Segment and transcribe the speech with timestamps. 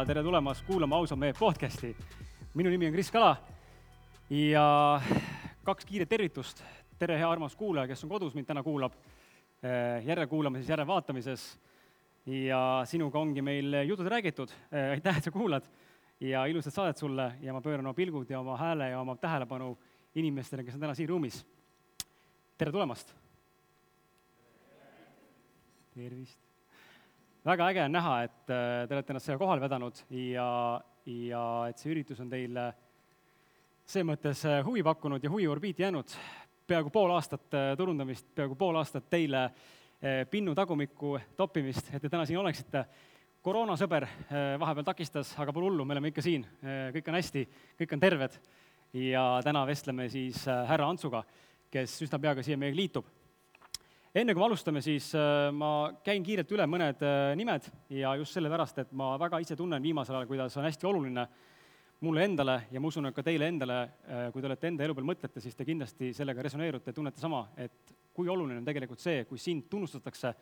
[0.00, 1.96] ja tere tulemast kuulama Ausa mehe podcasti.
[2.54, 3.36] minu nimi on Kris Kala
[4.30, 5.00] ja
[5.64, 6.62] kaks kiiret tervitust.
[6.98, 8.92] tere, hea armas kuulaja, kes on kodus mind täna kuulab,
[9.62, 11.58] eh, järelkuulamises, järelvaatamises.
[12.26, 14.48] ja sinuga ongi meil jutud räägitud.
[14.72, 15.68] Eh, aitäh, et sa kuulad
[16.20, 19.78] ja ilusat saadet sulle ja ma pööran oma pilgud ja oma hääle ja oma tähelepanu
[20.14, 21.44] inimestele, kes on täna siin ruumis.
[22.56, 23.14] tere tulemast!
[25.94, 26.49] tervist!
[27.44, 30.46] Väga äge on näha, et äh, te olete ennast siia kohale vedanud ja,
[31.08, 32.66] ja et see üritus on teile
[33.88, 36.16] selles mõttes äh, huvi pakkunud ja huviorbiiti jäänud.
[36.66, 39.50] peaaegu pool aastat äh, turundamist, peaaegu pool aastat teile
[40.30, 42.86] pinnu tagumikku toppimist, et te täna siin oleksite.
[43.44, 44.06] koroonasõber
[44.58, 46.46] vahepeal takistas, aga pole hullu, me oleme ikka siin,
[46.94, 47.42] kõik on hästi,
[47.82, 48.38] kõik on terved.
[48.92, 51.22] ja täna vestleme siis härra Antsuga,
[51.70, 53.12] kes üsna peaga siia meiega liitub
[54.10, 58.34] enne kui me alustame, siis äh, ma käin kiirelt üle mõned äh, nimed ja just
[58.34, 61.26] sellepärast, et ma väga ise tunnen viimasel ajal, kuidas on hästi oluline
[62.02, 63.76] mulle endale ja ma usun, et ka teile endale,
[64.10, 67.44] äh, kui te olete enda elu peal mõtlete, siis te kindlasti sellega resoneerute, tunnete sama,
[67.54, 70.32] et kui oluline on tegelikult see, kui sind tunnustatakse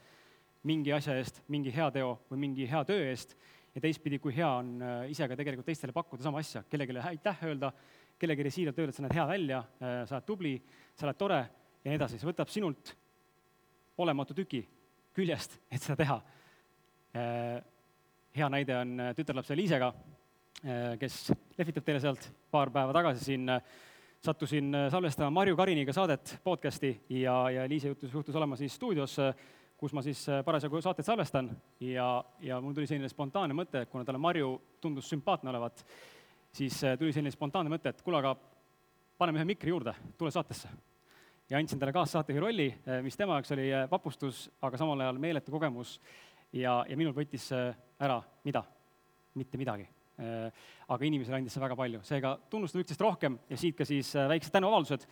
[0.68, 3.34] mingi asja eest, mingi heateo või mingi hea töö eest
[3.74, 4.70] ja teistpidi, kui hea on
[5.12, 7.70] ise ka tegelikult teistele pakkuda sama asja, kellelegi aitäh öelda,
[8.18, 9.60] kellelegi siiralt öelda, et sa näed hea välja,
[10.08, 10.54] sa oled tubli,
[10.96, 11.42] sa oled tore
[11.84, 12.94] ja nii edasi, see võtab sinult
[13.98, 14.62] olematu tüki
[15.16, 16.20] küljest, et seda teha.
[17.18, 17.58] Äh,
[18.36, 19.92] hea näide on äh, tütarlapse Liisega,
[20.62, 21.28] äh, kes
[21.58, 23.54] lehvitab teile sealt paar päeva tagasi siin,
[24.22, 29.14] sattusin salvestama Marju Kariniga saadet, podcast'i ja, ja Liise juhtus, juhtus olema siis stuudios,
[29.78, 31.52] kus ma siis parasjagu saateid salvestan
[31.86, 32.08] ja,
[32.42, 34.50] ja mul tuli selline spontaanne mõte, kuna talle Marju
[34.82, 35.84] tundus sümpaatne olevat,
[36.50, 38.34] siis tuli selline spontaanne mõte, et kuule, aga
[39.22, 40.74] paneme ühe mikri juurde, tule saatesse
[41.50, 45.20] ja andsin talle kaassaatejuhi rolli, eh, mis tema jaoks oli eh, vapustus, aga samal ajal
[45.20, 45.96] meeletu kogemus
[46.52, 48.64] ja, ja minul võttis ära mida?
[49.38, 49.84] mitte midagi.
[50.18, 54.10] Eh, aga inimesele andis see väga palju, seega tunnustada üksteist rohkem ja siit ka siis
[54.28, 55.06] väiksed tänuavaldused.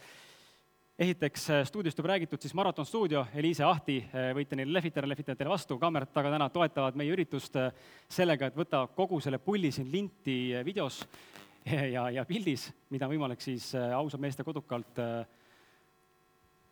[0.99, 3.99] esiteks stuudiost juba räägitud, siis Maraton stuudio, Eliise Ahti,
[4.35, 7.55] võite neile lehvitada, teile vastu, kaamerad taga täna toetavad meie üritust
[8.09, 11.03] sellega, et võta kogu selle pulli siin linti videos
[11.95, 15.27] ja, ja pildis, mida on võimalik siis ausa meeste kodukalt äh,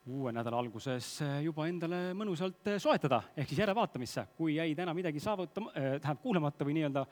[0.04, 4.92] uue nädala alguses eh, juba endale mõnusalt eh, soetada, ehk siis järelevaatamisse, kui jäi täna
[4.96, 7.06] midagi saavutama äh,, tähendab kuulamata või nii-öelda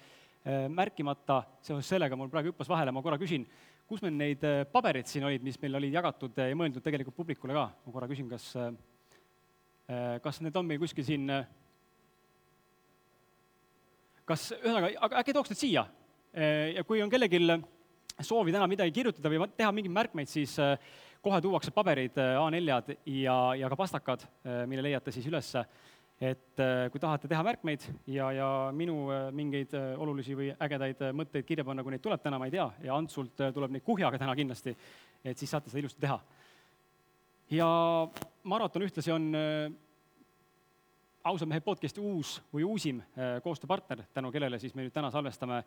[0.74, 3.44] märkimata, seoses sellega mul praegu hüppas vahele, ma korra küsin,
[3.86, 4.42] kus meil neid
[4.72, 8.26] pabereid siin olid, mis meil olid jagatud ja mõeldud tegelikult publikule ka, ma korra küsin,
[8.26, 8.48] kas
[10.24, 11.30] kas need on meil kuskil siin
[14.26, 15.86] kas, ühesõnaga, aga äkki tooks need siia?
[16.74, 17.38] Ja kui on kellelgi
[18.20, 20.76] soovi täna midagi kirjutada või teha mingeid märkmeid, siis äh,
[21.22, 25.64] kohe tuuakse paberid, äh, A4-d ja, ja ka pastakad, äh, mille leiate siis ülesse.
[26.22, 31.64] et äh, kui tahate teha märkmeid ja, ja minu mingeid olulisi või ägedaid mõtteid kirja
[31.66, 34.76] panna, kui neid tuleb täna, ma ei tea, ja Antsult tuleb neid kuhjaga täna kindlasti,
[35.24, 36.20] et siis saate seda ilusti teha.
[37.50, 37.66] ja
[38.44, 39.34] maraton ühtlasi on
[41.24, 43.02] ausa mehe podcasti uus või uusim
[43.42, 45.64] koostööpartner, tänu kellele siis me nüüd täna salvestame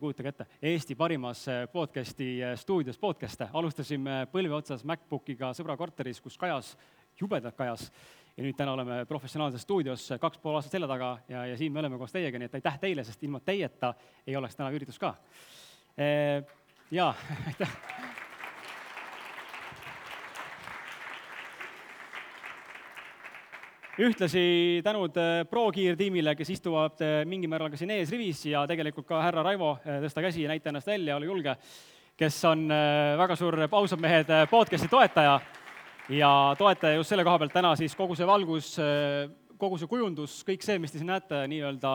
[0.00, 6.20] kujutage ette, Eesti parimas äh, podcasti äh, stuudios podcast'e, alustasime põlve otsas MacBookiga sõbra korteris,
[6.22, 6.74] kus kajas,
[7.20, 7.88] jubedalt kajas,
[8.36, 11.82] ja nüüd täna oleme professionaalses stuudios kaks pool aastat selja taga ja, ja siin me
[11.82, 13.94] oleme koos teiega, nii et aitäh teile, sest ilma teieta
[14.26, 15.14] ei oleks täna üritus ka.
[16.90, 17.14] Jaa,
[17.50, 17.78] aitäh
[24.02, 29.06] ühtlasi tänud äh, ProGear tiimile, kes istuvad äh, mingil määral ka siin eesrivis ja tegelikult
[29.06, 31.54] ka härra Raivo, äh, tõsta käsi ja näita ennast välja, ole julge,
[32.18, 32.66] kes on
[33.18, 35.38] väga suur Ausad mehed podcast'i toetaja.
[36.14, 38.74] Ja toetaja just selle koha pealt täna siis kogu see valgus,
[39.58, 41.94] kogu see kujundus, kõik see, mis te siin näete, nii-öelda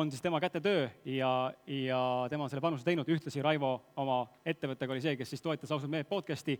[0.00, 2.00] on siis tema kätetöö ja, ja
[2.32, 5.92] tema on selle panuse teinud, ühtlasi Raivo oma ettevõttega oli see, kes siis toetas Ausad
[5.92, 6.56] mehed podcast'i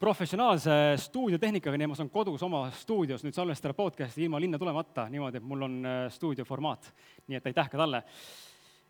[0.00, 5.04] professionaalse stuudiotehnikaga, nii et ma saan kodus oma stuudios nüüd salvestada podcast'i ilma linna tulemata,
[5.12, 6.88] niimoodi, et mul on äh, stuudioformaat.
[7.28, 8.00] nii et aitäh ka talle.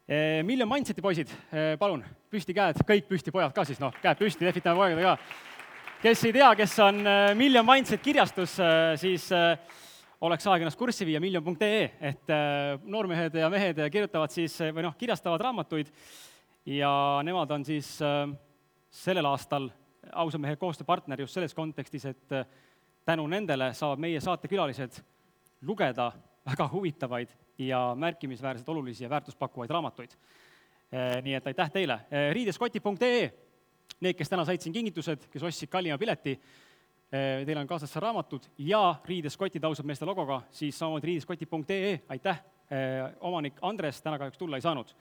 [0.07, 4.23] Äh, Million Mindseti poisid, äh, palun, püsti käed, kõik püsti, pojad ka siis, noh, käed
[4.23, 5.35] püsti, lehvitame poegadega ka.
[6.05, 7.03] kes ei tea, kes on
[7.37, 8.55] Million Mindset kirjastus,
[9.03, 9.27] siis
[10.21, 12.33] oleks aeg ennast kurssi viia, miljon.ee, et
[12.87, 15.91] noormehed ja mehed kirjutavad siis või noh, kirjastavad raamatuid
[16.71, 16.95] ja
[17.27, 17.97] nemad on siis
[18.91, 19.73] sellel aastal
[20.13, 22.47] ausa mehe koostööpartner just selles kontekstis, et äh,
[23.07, 25.01] tänu nendele saavad meie saatekülalised
[25.67, 26.11] lugeda
[26.47, 30.17] väga huvitavaid ja märkimisväärselt olulisi ja väärtuspakkuvaid raamatuid.
[30.95, 32.01] Äh, nii et aitäh teile.
[32.09, 33.31] Äh, riideskoti.ee,
[34.01, 36.39] need, kes täna said siin kingitused, kes ostsid kallima pileti,
[37.11, 42.39] teil on kaasas raamatud ja riideskotid ausad meeste logoga, siis samamoodi riideskoti.ee, aitäh
[43.27, 44.93] omanik Andres täna kahjuks tulla ei saanud.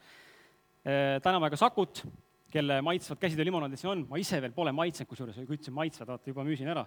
[1.22, 2.02] täname ka Sakut,
[2.50, 6.30] kelle maitsvad käsitöö limonaadid siin on, ma ise veel pole maitsenud, kusjuures ütlesin maitsvad, vaata
[6.32, 6.86] juba müüsin ära.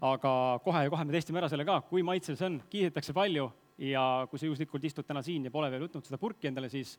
[0.00, 0.32] aga
[0.64, 3.48] kohe, kohe me testime ära selle ka, kui maitsev see on, kiidetakse palju
[3.80, 6.94] ja kui sa juhuslikult istud täna siin ja pole veel võtnud seda purki endale, siis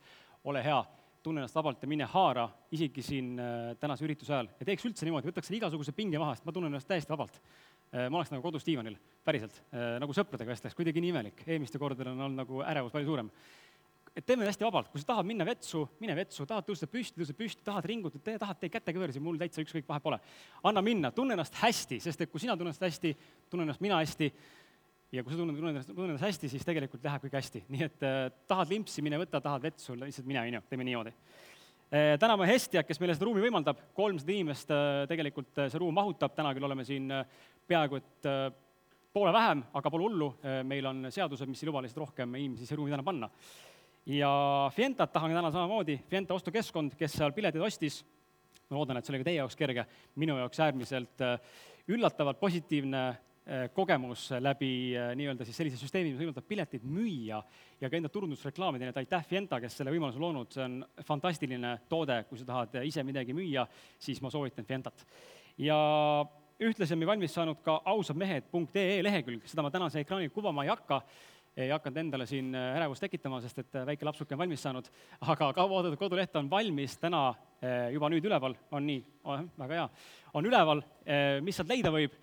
[0.49, 0.79] ole hea,
[1.23, 4.49] tunne ennast vabalt ja mine haara, isegi siin äh, tänase ürituse ajal.
[4.59, 7.37] ja teeks üldse niimoodi, võtaks selle igasuguse pinge maha, sest ma tunnen ennast täiesti vabalt.
[7.93, 11.43] Äh, ma oleks nagu kodus diivanil, päriselt, äh, nagu sõpradega vestleks, kuidagi nii imelik.
[11.45, 13.29] eelmistel kordadel on olnud nagu ärevus palju suurem
[14.15, 17.35] et teeme hästi vabalt, kui sa tahad minna vetsu, mine vetsu, tahad tõusta püsti, tõuse
[17.37, 20.19] püsti, tahad ringutada, tee, tahad, tee kätekõversi, mul täitsa ükskõik, vahet pole.
[20.67, 23.13] anna minna, tunne ennast hästi, sest et kui sina tunned ennast hästi,
[23.49, 24.31] tunnen ennast mina hästi.
[25.11, 27.63] Ja kui sa tunned, tunned ennast, tunned ennast hästi, siis tegelikult läheb kõik hästi.
[27.71, 28.19] nii et äh,
[28.51, 31.15] tahad limpsi, mine võta, tahad vetsu, lihtsalt mine, on ju, teeme niimoodi.
[31.91, 32.17] Äh,.
[32.19, 36.35] täname Hestiat, kes meile seda ruumi võimaldab, kolmsada inimest äh, tegelikult äh, see ruum mahutab,
[36.35, 37.25] täna küll oleme siin äh,
[37.67, 38.45] peaaegu et äh,
[39.11, 40.29] poole vähem, aga pole hullu,
[40.63, 43.27] meil on seadused, mis ei luba lihtsalt rohkem inimesi siia ruumi täna panna
[44.05, 48.01] ja Fientat tahan täna samamoodi, Fienta ostukeskkond, kes seal piletid ostis,
[48.69, 49.85] ma loodan, et see oli ka teie jaoks kerge,
[50.21, 51.35] minu jaoks äärmiselt äh,
[51.91, 57.41] üllatavalt positiivne äh, kogemus läbi äh, nii-öelda siis sellise süsteemi, mis võimaldab piletit müüa
[57.81, 61.77] ja ka enda turundusreklaamida, nii et aitäh, Fienta, kes selle võimaluse loonud, see on fantastiline
[61.91, 63.67] toode, kui sa tahad ise midagi müüa,
[64.01, 65.05] siis ma soovitan Fientat.
[65.61, 65.77] ja
[66.61, 71.01] ühtlasi on meil valmis saanud ka ausadmehed.ee lehekülg, seda ma tänase ekraanil kuvama ei hakka
[71.57, 74.87] ei hakanud endale siin äh, ärevust tekitama, sest et äh, väike lapsuke on valmis saanud,
[75.33, 79.01] aga kauaoodatud koduleht on valmis täna äh, juba nüüd üleval, on nii?
[79.59, 79.87] Väga hea,
[80.39, 80.79] on üleval,
[81.45, 82.13] mis sealt leida võib,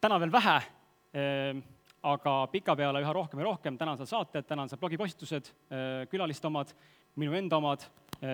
[0.00, 0.54] täna veel vähe,
[2.08, 5.50] aga pikapeale üha rohkem ja rohkem, täna on seal saated, täna on seal blogipostitused,
[6.08, 6.72] külaliste omad,
[7.20, 7.84] minu enda omad,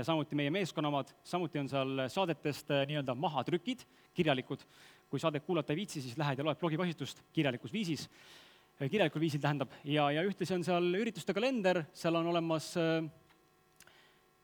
[0.07, 3.83] samuti meie meeskonna omad, samuti on seal saadetest nii-öelda mahatrükid,
[4.15, 4.63] kirjalikud,
[5.11, 8.07] kui saadet kuulata ei viitsi, siis lähed ja loed blogipostitust kirjalikus viisis
[8.89, 13.05] kirjalikul viisil tähendab, ja, ja ühtlasi on seal ürituste kalender, seal on olemas äh,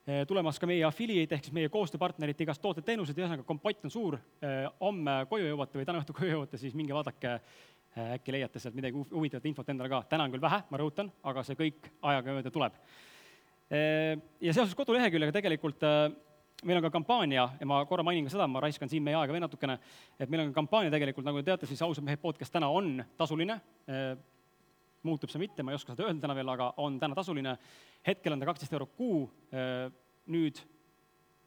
[0.04, 4.18] äh, tulemas ka meie affiliate ehk siis meie koostööpartnerite igast tooted-teenused, ühesõnaga kompott on suur,
[4.80, 7.38] homme koju jõuate või täna õhtul koju jõuate, siis minge vaadake,
[8.18, 11.44] äkki leiate sealt midagi huvitavat infot endale ka, täna on küll vähe, ma rõhutan, aga
[11.46, 12.76] see kõik ajaga mööda tuleb.
[13.66, 15.80] Ja seoses koduleheküljega tegelikult
[16.64, 19.34] meil on ka kampaania ja ma korra mainin ka seda, ma raiskan siin meie aega
[19.34, 19.76] veel natukene,
[20.18, 23.02] et meil on ka kampaania tegelikult, nagu te teate, siis ausad mehed podcast täna on
[23.18, 23.58] tasuline,
[25.06, 27.56] muutub see mitte, ma ei oska seda öelda täna veel, aga on täna tasuline.
[28.06, 29.26] hetkel on ta kaksteist eurot kuu,
[30.32, 30.62] nüüd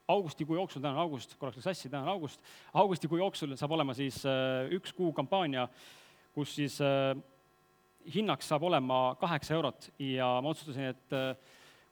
[0.09, 2.41] augustikuu jooksul, täna on august, korraks läks sassi, täna on august,
[2.73, 4.21] augustikuu jooksul saab olema siis
[4.75, 5.67] üks kuu kampaania,
[6.33, 6.79] kus siis
[8.13, 9.89] hinnaks saab olema kaheksa eurot.
[10.01, 11.17] Ja ma otsustasin, et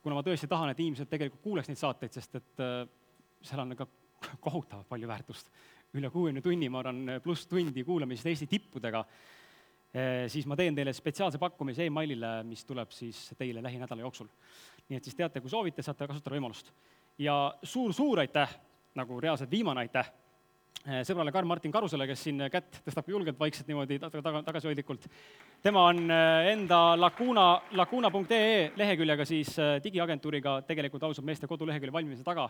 [0.01, 2.65] kuna ma tõesti tahan, et inimesed tegelikult kuuleks neid saateid, sest et
[3.41, 3.87] seal on ka
[4.39, 5.51] kohutavalt palju väärtust.
[5.97, 8.99] üle kuuekümne tunni, ma arvan, pluss tundi kuulamist Eesti tippudega,
[9.93, 14.27] eh, siis ma teen teile spetsiaalse pakkumise emailile, mis tuleb siis teile lähinädala jooksul.
[14.89, 16.71] nii et siis teate, kui soovite, saate kasutada võimalust.
[17.17, 18.59] ja suur-suur aitäh,
[18.95, 20.11] nagu reaalselt viimane aitäh
[20.85, 25.07] sõbrale Karl-Martin Karusele, kes siin kätt tõstab julgelt vaikselt niimoodi taga, taga, tagasihoidlikult.
[25.63, 32.23] tema on eh, enda Lacuna, lacuna.ee leheküljega siis eh, digiagentuuriga tegelikult ausalt meeste kodulehekülje valmimise
[32.23, 32.47] taga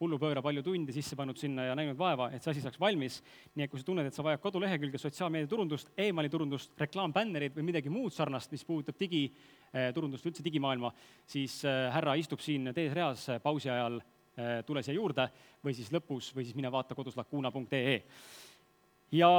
[0.00, 3.20] hullupööra palju tunde sisse pannud sinna ja näinud vaeva, et see asi saaks valmis.
[3.54, 7.56] nii et kui sa tunned, et sa vajad kodulehekülge, sotsiaalmeedia turundust e, emaili turundust, reklaampännerid
[7.56, 10.92] või midagi muud sarnast, mis puudutab digiturundust, üldse digimaailma,
[11.26, 14.00] siis härra istub siin teises reas pausi ajal
[14.66, 15.26] tule siia juurde
[15.64, 17.96] või siis lõpus või siis mine vaata kodus lacuna.ee.
[19.18, 19.30] ja,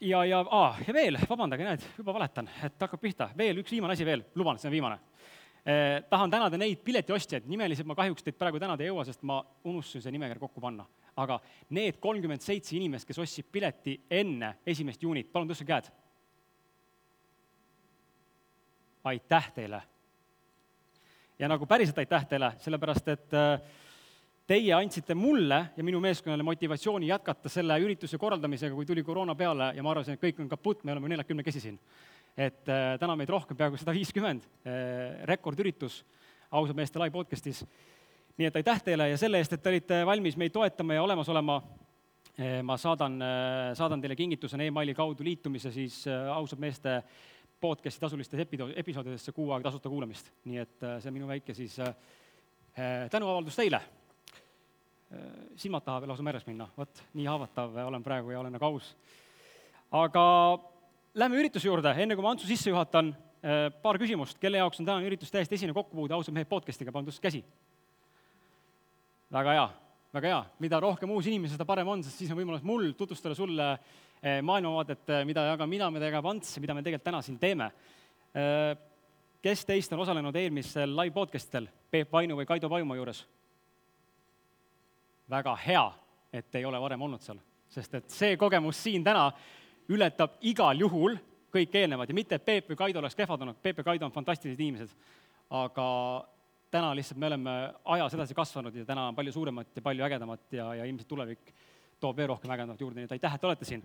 [0.00, 3.96] ja, ja aa, ja veel, vabandage, näed, juba valetan, et hakkab pihta, veel üks viimane
[3.96, 4.98] asi veel, luban, see on viimane
[5.64, 6.04] eh,.
[6.10, 10.04] tahan tänada neid piletiostjaid, nimeliselt ma kahjuks teid praegu tänada ei jõua, sest ma unustasin
[10.04, 10.86] see nimekiri kokku panna.
[11.16, 15.92] aga need kolmkümmend seitse inimest, kes ostsid pileti enne esimest juunit, palun tõstke käed.
[19.06, 19.84] aitäh teile
[21.38, 23.60] ja nagu päriselt aitäh teile, sellepärast et äh,
[24.46, 29.72] teie andsite mulle ja minu meeskonnale motivatsiooni jätkata selle ürituse korraldamisega, kui tuli koroona peale
[29.76, 31.80] ja ma arvasin, et kõik on kaputt, me oleme neljakümnekesi siin.
[32.36, 36.04] et äh, täna meid rohkem, peaaegu sada viiskümmend, äh, rekordüritus
[36.50, 37.64] ausad meeste live podcastis.
[38.36, 41.28] nii et aitäh teile ja selle eest, et te olite valmis meid toetama ja olemas
[41.28, 41.62] olema.
[42.62, 43.14] ma saadan,
[43.72, 46.02] saadan teile kingitusena emaili kaudu liitumise siis
[46.34, 46.98] ausad meeste
[47.60, 50.30] podcast'i tasulistesse epido-, episoodidesse kuu aega tasuta kuulamist.
[50.44, 51.88] nii et äh, see on minu väike siis äh,
[52.76, 53.80] äh, tänuavaldus teile.
[55.56, 58.96] silmad tahavad lausa märjas minna, vot nii haavatav olen praegu ja olen nagu aus.
[59.94, 60.24] aga
[61.14, 63.12] lähme ürituse juurde, enne kui ma Antsu sisse juhatan,
[63.82, 67.28] paar küsimust, kelle jaoks on tänane üritus täiesti esine kokkupuude ausad mehed podcast'iga, palun tõstke
[67.28, 67.44] käsi.
[69.32, 69.68] väga hea,
[70.18, 73.38] väga hea, mida rohkem uusi inimesi, seda parem on, sest siis on võimalus mul tutvustada
[73.38, 73.78] sulle Eh,
[74.42, 77.70] maailmavaadet, eh, mida jagan mina, mida jagab Ants mida me tegelikult täna siin teeme.
[78.34, 78.76] Eh,
[79.42, 83.26] kes teist on osalenud eelmistel live podcast'idel Peep Vainu või Kaido Paiumaa juures?
[85.30, 85.84] väga hea,
[86.32, 89.24] et ei ole varem olnud seal, sest et see kogemus siin täna
[89.90, 91.16] ületab igal juhul
[91.50, 94.14] kõik eelnevad ja mitte, et Peep või Kaido oleks kehvad olnud, Peep ja Kaido on
[94.14, 94.92] fantastilised inimesed,
[95.50, 95.88] aga
[96.70, 97.56] täna lihtsalt me oleme
[97.96, 101.54] ajas edasi kasvanud ja täna on palju suuremat ja palju ägedamat ja, ja ilmselt tulevik
[102.00, 103.84] toob veel rohkem ägedamat juurde, nii et aitäh, et olete siin.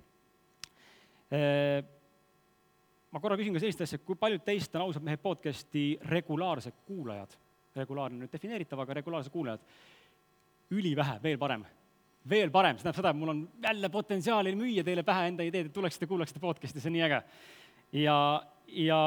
[3.11, 7.37] Ma korra küsin ka sellist asja, kui paljud teist on ausad mehed podcasti regulaarsed kuulajad?
[7.75, 9.61] regulaarne nüüd defineeritav, aga regulaarsed kuulajad.
[10.71, 11.65] ülivähe, veel parem.
[12.29, 15.71] veel parem, see tähendab seda, et mul on jälle potentsiaali müüa teile pähe enda ideed,
[15.71, 17.21] et tuleksite, kuulaksite podcast'i, see on nii äge.
[18.03, 18.17] ja,
[18.67, 18.99] ja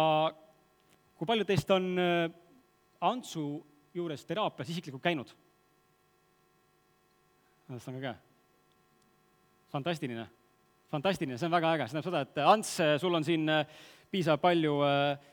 [1.14, 2.30] kui paljud teist on äh,
[3.00, 3.64] Antsu
[3.94, 5.28] juures teraapias isiklikult käinud?
[7.68, 8.14] on ka käe.
[9.72, 10.26] fantastiline,
[10.94, 13.64] fantastiline, see on väga äge, see tähendab seda, et Ants, sul on siin äh,
[14.14, 15.30] piisavalt palju äh,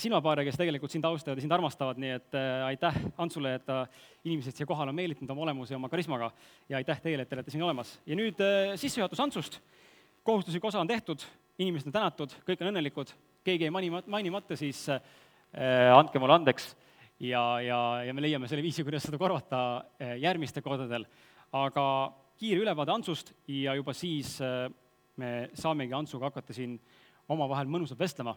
[0.00, 3.82] silmapaare, kes tegelikult sind austavad ja sind armastavad, nii et äh, aitäh Antsule, et ta
[4.24, 6.30] inimesed siia kohale on meelitanud oma olemuse ja oma karismaga
[6.70, 7.96] ja aitäh teile, et te olete siin olemas.
[8.06, 9.60] ja nüüd äh, sissejuhatus Antsust,
[10.26, 11.24] kohustuslik osa on tehtud,
[11.58, 13.14] inimesed on tänatud, kõik on õnnelikud,
[13.46, 15.02] keegi jäi mani-, mainimata, siis äh,
[15.94, 16.72] andke mulle andeks
[17.20, 19.62] ja, ja, ja me leiame selle viisi, kuidas seda korvata
[19.98, 21.06] äh, järgmistel kordadel.
[21.52, 21.84] aga
[22.38, 24.68] kiire ülevaade Antsust ja juba siis äh,
[25.18, 26.78] me saamegi Antsuga hakata siin
[27.28, 28.36] omavahel mõnusalt vestlema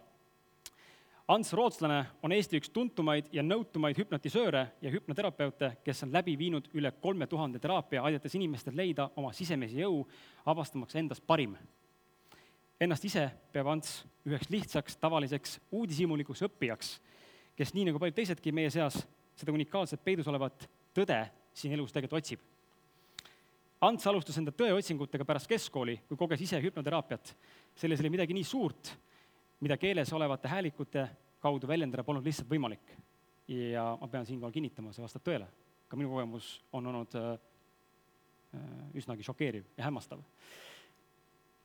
[1.28, 6.66] Ants Rootslane on Eesti üks tuntumaid ja nõutumaid hüpnotisööre ja hüpnoterapeute, kes on läbi viinud
[6.74, 10.02] üle kolme tuhande teraapia, aidates inimestel leida oma sisemisi jõu,
[10.50, 11.54] avastamaks endast parim.
[12.82, 16.96] Ennast ise peab Ants üheks lihtsaks tavaliseks uudishimulikuks õppijaks,
[17.56, 18.98] kes nii nagu paljud teisedki meie seas
[19.38, 21.22] seda unikaalset peidus olevat tõde
[21.54, 22.42] siin elus tegelikult otsib.
[23.82, 27.32] Ants alustas enda tõeotsingutega pärast keskkooli, kui koges ise hüpnoteraapiat.
[27.74, 28.92] selles oli midagi nii suurt,
[29.60, 31.08] mida keeles olevate häälikute
[31.42, 32.92] kaudu väljendada polnud lihtsalt võimalik.
[33.48, 35.46] ja ma pean siinkohal kinnitama, see vastab tõele.
[35.88, 37.38] ka minu kogemus on olnud äh,
[38.54, 38.60] äh,
[38.94, 40.22] üsnagi šokeeriv ja hämmastav.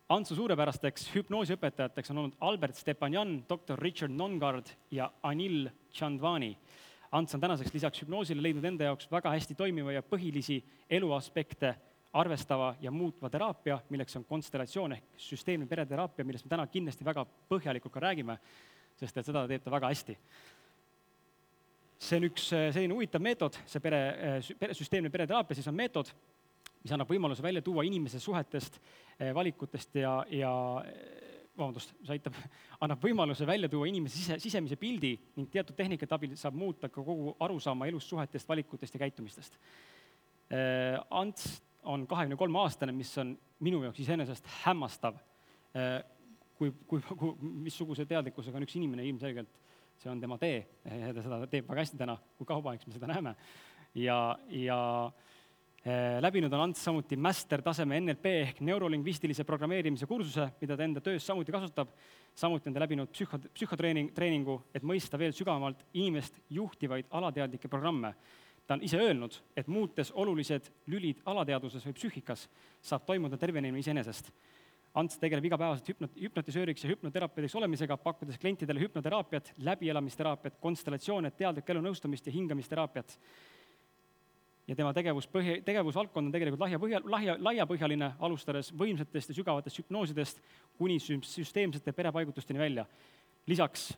[0.09, 6.57] Antsu suurepärasteks hüpnoosiõpetajateks on olnud Albert Stepanjan, doktor Richard Nongard ja Anil Chandvani.
[7.11, 11.75] Ants on tänaseks lisaks hüpnoosile leidnud enda jaoks väga hästi toimiva ja põhilisi eluaspekte
[12.13, 17.25] arvestava ja muutva teraapia, milleks on konstellatsioon ehk süsteemne pereteraapia, millest me täna kindlasti väga
[17.49, 18.37] põhjalikult ka räägime,
[18.97, 20.15] sest et seda teeb ta väga hästi.
[21.99, 25.75] see on üks eh, selline huvitav meetod, see pere, eh, pere, süsteemne pereteraapia siis on
[25.75, 26.11] meetod,
[26.83, 28.79] mis annab võimaluse välja tuua inimese suhetest,
[29.19, 30.51] eh, valikutest ja, ja
[31.57, 32.37] vabandust, see aitab,
[32.85, 37.01] annab võimaluse välja tuua inimese sise, sisemise pildi ning teatud tehnikate abil saab muuta ka
[37.01, 39.57] kogu arusaama elust, suhetest, valikutest ja käitumistest.
[41.09, 41.57] Ants
[41.87, 45.17] on kahekümne kolme aastane, mis on minu jaoks iseenesest hämmastav,
[45.77, 46.01] äh,
[46.57, 47.33] kui, kui, kui,
[47.67, 49.63] missuguse teadlikkusega on üks inimene ilmselgelt,
[49.97, 53.09] see on tema tee, ta seda teeb väga hästi täna, kui kauba aeg me seda
[53.09, 53.33] näeme.
[53.97, 54.17] ja,
[54.53, 61.01] ja äh, läbinud on Ants samuti master-taseme NLP ehk neurolingvistilise programmeerimise kursuse, mida ta enda
[61.01, 61.93] töös samuti kasutab.
[62.35, 68.13] samuti on ta läbinud psühho, psühhotreening, treeningu, et mõista veel sügavamalt inimest juhtivaid alateadlikke programme
[68.67, 72.47] ta on ise öelnud, et muutes olulised lülid alateadvuses või psüühikas,
[72.83, 74.31] saab toimuda tervenemine iseenesest.
[74.97, 82.27] Ants tegeleb igapäevaselt hüpnot-, hüpnotisööriks ja hüpnoterapeudiks olemisega, pakkudes klientidele hüpnoteraapiat, läbielamisteraapiat, konstellatsioone, teadlikku elunõustamist
[82.27, 83.19] ja hingamisteraapiat.
[84.67, 89.79] ja tema tegevus põhi, tegevusvaldkond on tegelikult lahja põhja, lahja, laiapõhjaline, alustades võimsatest ja sügavatest
[89.79, 90.41] hüpnoosidest
[90.77, 92.85] kuni süsteemsete perepaigutusteni välja.
[93.47, 93.93] lisaks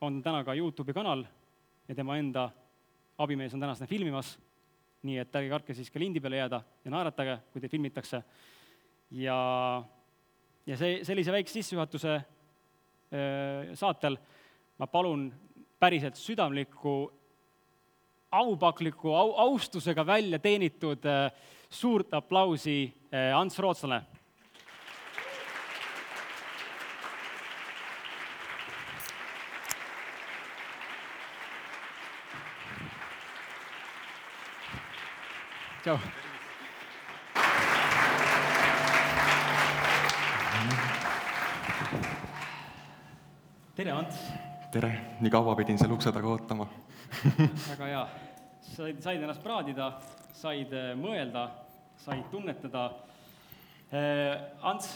[0.00, 1.26] on täna ka Youtube'i kanal
[1.88, 2.50] ja tema enda
[3.18, 4.34] abimees on täna seda filmimas,
[5.06, 8.22] nii et ärge kartke siis ka lindi peale jääda ja naeratage, kui teid filmitakse.
[9.10, 9.36] ja,
[10.66, 12.16] ja see, sellise väikse sissejuhatuse
[13.78, 14.16] saatel
[14.78, 15.28] ma palun
[15.78, 17.12] päriselt südamlikku,
[18.32, 21.06] aupakliku au, austusega välja teenitud
[21.70, 22.92] suurt aplausi
[23.36, 24.15] Ants Rootslane
[35.86, 35.98] tšau.
[43.76, 44.16] tere, Ants!
[44.74, 44.88] tere,
[45.22, 46.66] nii kaua pidin seal ukse taga ootama
[47.70, 48.00] väga hea,
[48.72, 49.92] said, said ennast praadida,
[50.34, 51.44] said äh, mõelda,
[52.02, 52.88] said tunnetada.
[53.94, 54.32] Äh,
[54.66, 54.90] Ants,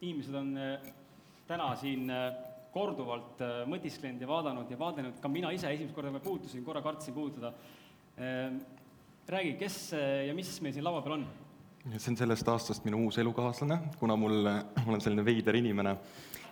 [0.00, 0.90] inimesed on äh,
[1.46, 2.10] täna siin
[2.74, 3.38] korduvalt
[3.70, 7.54] mõtisklenud ja vaadanud ja vaadanud, ka mina ise esimest korda puutusin, korra kartsin puutuda
[9.28, 9.92] räägi, kes
[10.26, 11.26] ja mis meil siin laua peal on?
[11.96, 15.94] see on sellest aastast minu uus elukaaslane, kuna mul, ma olen selline veider inimene,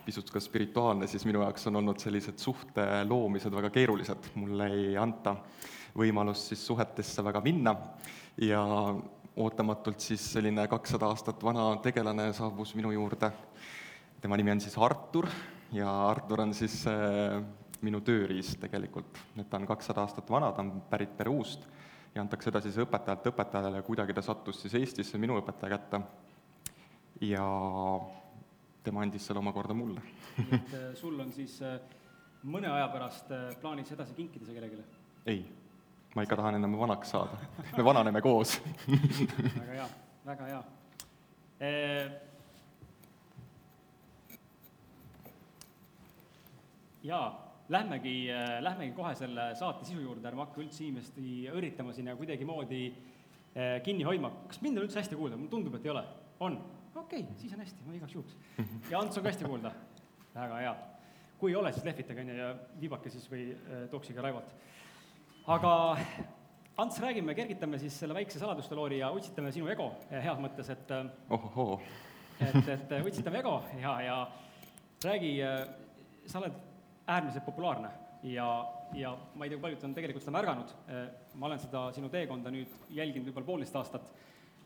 [0.04, 4.96] pisut ka spirituaalne, siis minu jaoks on olnud sellised suhte loomised väga keerulised, mulle ei
[5.00, 5.34] anta
[5.96, 7.74] võimalust siis suhetesse väga minna.
[8.44, 8.60] Ja
[9.40, 13.30] ootamatult siis selline kakssada aastat vana tegelane saabus minu juurde.
[14.20, 15.28] tema nimi on siis Artur
[15.72, 17.40] ja Artur on siis äh,
[17.80, 21.68] minu tööriist tegelikult, et ta on kakssada aastat vana, ta on pärit Peruust
[22.16, 26.00] ja antakse edasi siis õpetajalt õpetajale ja kuidagi ta sattus siis Eestisse minu õpetaja kätte.
[27.24, 27.44] Ja
[28.84, 30.02] tema andis selle omakorda mulle.
[30.38, 31.76] Nii et äh, sul on siis äh,
[32.48, 34.84] mõne aja pärast äh, plaanis edasi kinkida see kellelegi?
[35.26, 35.40] ei,
[36.14, 37.40] ma ikka tahan enam vanaks saada,
[37.76, 38.60] me vananeme koos.
[39.60, 39.88] Väga hea,
[40.28, 40.62] väga hea.
[41.60, 41.72] E
[47.06, 48.28] jaa, lähmegi,
[48.60, 52.82] lähmegi kohe selle saate sisu juurde, ärme hakka üldse inimest üritama sinna kuidagimoodi
[53.82, 54.30] kinni hoidma.
[54.46, 55.36] kas mind on üldse hästi kuulda?
[55.36, 56.04] mulle tundub, et ei ole.
[56.40, 56.58] on?
[56.96, 58.36] okei okay,, siis on hästi, ma igaks juhuks.
[58.90, 59.72] ja Ants on ka hästi kuulda?
[60.34, 60.74] väga hea.
[61.38, 62.48] kui ei ole, siis lehvitage, on ju, ja
[62.80, 64.54] viibake siis või äh, toksige Raivot.
[65.46, 65.72] aga
[66.76, 70.70] Ants, räägime, kergitame siis selle väikse saladuste loori ja utsitame sinu ego äh, heas mõttes,
[70.72, 71.80] et äh, ohohoo.
[72.40, 74.16] et, et utsitame ego ja, ja
[75.04, 75.36] räägi,
[76.26, 76.56] sa oled
[77.06, 77.90] äärmiselt populaarne
[78.26, 78.46] ja,
[78.94, 80.72] ja ma ei tea, kui paljud on tegelikult seda märganud,
[81.34, 84.10] ma olen seda sinu teekonda nüüd jälginud võib-olla poolteist aastat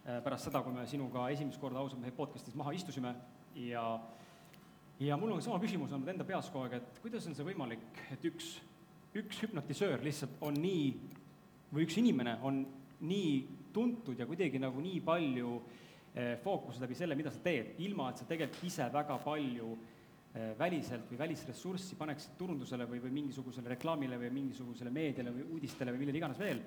[0.00, 3.12] Äh, pärast seda, kui me sinuga esimest korda ausalt mehe podcast'is maha istusime.
[3.61, 3.85] Ja
[5.00, 7.85] ja mul on sama küsimus olnud enda peas kogu aeg, et kuidas on see võimalik,
[8.14, 8.48] et üks,
[9.16, 10.88] üks hüpnotisöör lihtsalt on nii,
[11.72, 12.62] või üks inimene on
[13.05, 13.35] nii
[13.76, 15.55] tuntud ja kuidagi nagu nii palju
[16.14, 19.99] eh, fookust läbi selle, mida sa teed, ilma et sa tegelikult ise väga palju eh,
[20.59, 26.05] väliselt või välisressurssi paneksid turundusele või, või mingisugusele reklaamile või mingisugusele meediale või uudistele või
[26.05, 26.61] millele iganes veel.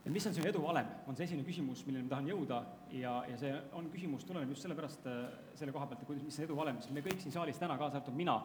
[0.00, 2.58] Et mis on sinu edu valem, on see esimene küsimus, milleni ma tahan jõuda
[2.96, 5.18] ja, ja see on küsimus, tuleneb just sellepärast äh,
[5.60, 7.76] selle koha pealt, et kuidas, mis on edu valem, sest me kõik siin saalis täna,
[7.78, 8.38] kaasa arvatud mina,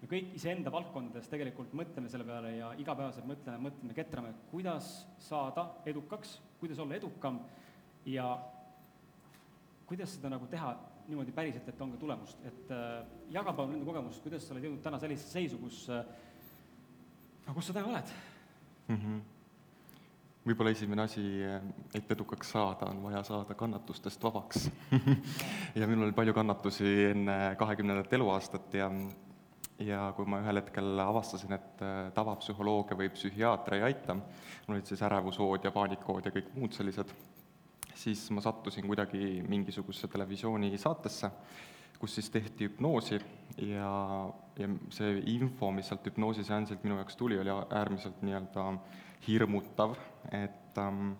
[0.00, 4.92] me kõik iseenda valdkondades tegelikult mõtleme selle peale ja igapäevaselt mõtleme, mõtleme, ketrame, kuidas
[5.26, 7.42] saada edukaks, kuidas olla edukam
[8.06, 8.30] ja
[9.90, 10.76] kuidas seda nagu teha
[11.08, 12.96] niimoodi päriselt, et on ka tulemust, et äh,
[13.34, 16.04] jaga palun enda kogemust, kuidas sa oled jõudnud täna sellisesse seisu, kus äh,,
[17.46, 18.18] no kus sa täna oled?
[18.88, 18.98] Mm?
[18.98, 19.22] -hmm
[20.44, 21.22] võib-olla esimene asi,
[21.96, 24.66] et edukaks saada, on vaja saada kannatustest vabaks.
[25.80, 28.90] Ja minul oli palju kannatusi enne kahekümnendat eluaastat ja
[29.82, 34.86] ja kui ma ühel hetkel avastasin, et äh, tavapsühholoogia või psühhiaater ei aita, mul olid
[34.86, 37.10] siis ärevushood ja paanikahood ja kõik muud sellised,
[37.94, 41.30] siis ma sattusin kuidagi mingisugusesse televisioonisaatesse,
[41.98, 43.20] kus siis tehti hüpnoosi
[43.70, 43.90] ja,
[44.58, 48.66] ja see info, mis sealt hüpnoosiseansilt minu jaoks tuli, oli äärmiselt nii-öelda
[49.28, 49.94] hirmutav,
[50.32, 51.14] et ähm,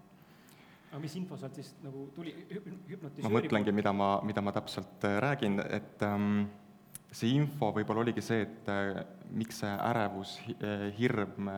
[0.95, 5.03] aga mis info sealt siis nagu tuli hüpnotisööri ma mõtlengi, mida ma, mida ma täpselt
[5.09, 6.45] äh, räägin, et ähm,
[7.11, 9.01] see info võib-olla oligi see, et äh,
[9.35, 11.51] miks see ärevus, äh, hirm,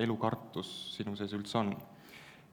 [0.00, 1.74] elukartus sinu sees üldse on.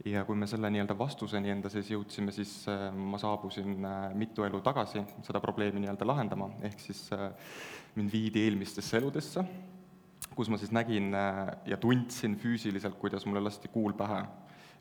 [0.05, 2.51] Ja kui me selle nii-öelda vastuseni enda sees jõudsime, siis
[2.93, 3.87] ma saabusin
[4.19, 7.07] mitu elu tagasi seda probleemi nii-öelda lahendama, ehk siis
[7.97, 9.43] mind viidi eelmistesse eludesse
[10.37, 14.21] kus ma siis nägin äh, ja tundsin füüsiliselt, kuidas mulle lasti kuul pähe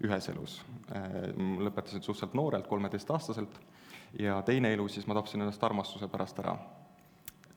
[0.05, 0.59] ühes elus.
[0.93, 3.61] Äh, lõpetasin suhteliselt noorelt, kolmeteistaastaselt,
[4.21, 6.57] ja teine elu siis ma tapsin ennast armastuse pärast ära.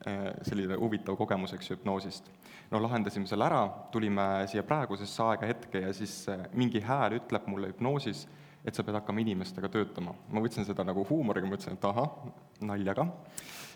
[0.08, 2.30] Äh, selline huvitav kogemus, eks ju, hüpnoosist.
[2.72, 6.14] no lahendasime selle ära, tulime siia praegusesse aega hetke ja siis
[6.56, 8.22] mingi hääl ütleb mulle hüpnoosis,
[8.64, 10.14] et sa pead hakkama inimestega töötama.
[10.32, 12.16] ma võtsin seda nagu huumoriga, mõtlesin, et ahah,
[12.62, 13.10] naljaga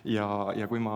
[0.06, 0.96] ja, ja kui ma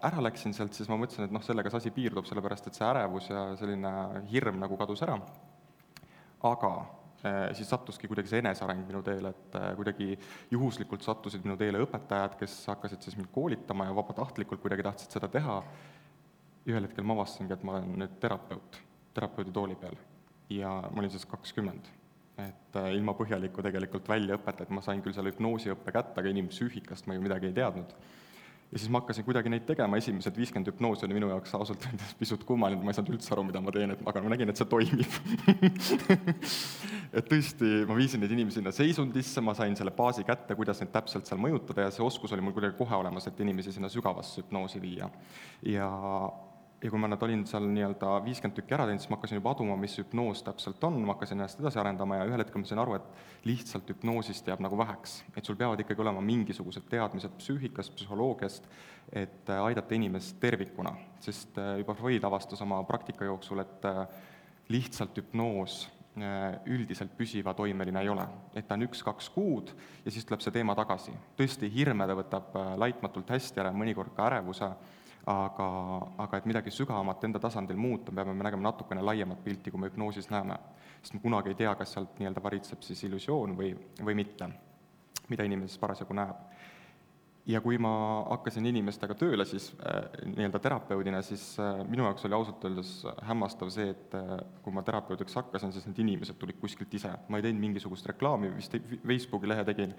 [0.00, 2.88] ära läksin sealt, siis ma mõtlesin, et noh, sellega see asi piirdub, sellepärast et see
[2.88, 3.92] ärevus ja selline
[4.32, 5.18] hirm nagu kadus ära.
[6.40, 6.74] aga
[7.56, 10.08] siis sattuski kuidagi see eneseareng minu teele, et eh, kuidagi
[10.52, 15.30] juhuslikult sattusid minu teele õpetajad, kes hakkasid siis mind koolitama ja vabatahtlikult kuidagi tahtsid seda
[15.32, 15.60] teha,
[16.68, 18.80] ühel hetkel ma avastasingi, et ma olen nüüd terapeut,
[19.16, 19.96] terapeudi tooli peal.
[20.52, 21.88] ja ma olin siis kakskümmend.
[22.44, 27.08] Et eh, ilma põhjaliku tegelikult väljaõpet, et ma sain küll selle hüpnoosiõppe kätte, aga inimpsüühikast
[27.08, 27.94] ma ju midagi ei teadnud
[28.72, 32.14] ja siis ma hakkasin kuidagi neid tegema, esimesed viiskümmend hüpnoosi oli minu jaoks ausalt öeldes
[32.18, 34.60] pisut kummaline, ma ei saanud üldse aru, mida ma teen, et aga ma nägin, et
[34.60, 35.18] see toimib
[37.18, 40.90] et tõesti, ma viisin neid inimesi sinna seisundisse, ma sain selle baasi kätte, kuidas neid
[40.94, 44.42] täpselt seal mõjutada ja see oskus oli mul kuidagi kohe olemas, et inimesi sinna sügavasse
[44.42, 45.10] hüpnoosi viia.
[45.68, 45.90] ja
[46.84, 49.54] ja kui ma nad olin seal nii-öelda viiskümmend tükki ära teinud, siis ma hakkasin juba
[49.54, 52.82] aduma, mis hüpnoos täpselt on, ma hakkasin ennast edasi arendama ja ühel hetkel ma sain
[52.82, 55.22] aru, et lihtsalt hüpnoosist jääb nagu väheks.
[55.36, 58.68] et sul peavad ikkagi olema mingisugused teadmised psüühikast, psühholoogiast,
[59.12, 60.92] et äh, aidata inimest tervikuna,
[61.24, 64.04] sest äh, juba Freud avastas oma praktika jooksul, et äh,
[64.68, 65.84] lihtsalt hüpnoos
[66.70, 68.22] üldiselt püsivatoimeline ei ole.
[68.54, 69.72] et ta on üks-kaks kuud
[70.04, 71.10] ja siis tuleb see teema tagasi.
[71.34, 74.68] tõesti, hirme ta võtab laitmatult hästi ära, mõnikord ka ärevuse,
[75.26, 75.66] aga,
[76.20, 79.88] aga et midagi sügavamat enda tasandil muuta, peame me nägema natukene laiemat pilti, kui me
[79.88, 80.58] hüpnoosis näeme.
[81.02, 84.48] sest me kunagi ei tea, kas sealt nii-öelda varitseb siis illusioon või, või mitte,
[85.28, 86.36] mida inimene siis parasjagu näeb.
[87.46, 87.90] Ja kui ma
[88.30, 92.92] hakkasin inimestega tööle siis äh, nii-öelda terapeudina, siis äh, minu jaoks oli ausalt öeldes
[93.28, 97.40] hämmastav see, et äh, kui ma terapeudiks hakkasin, siis need inimesed tulid kuskilt ise, ma
[97.40, 99.92] ei teinud mingisugust reklaami, vist Facebooki lehe tegin,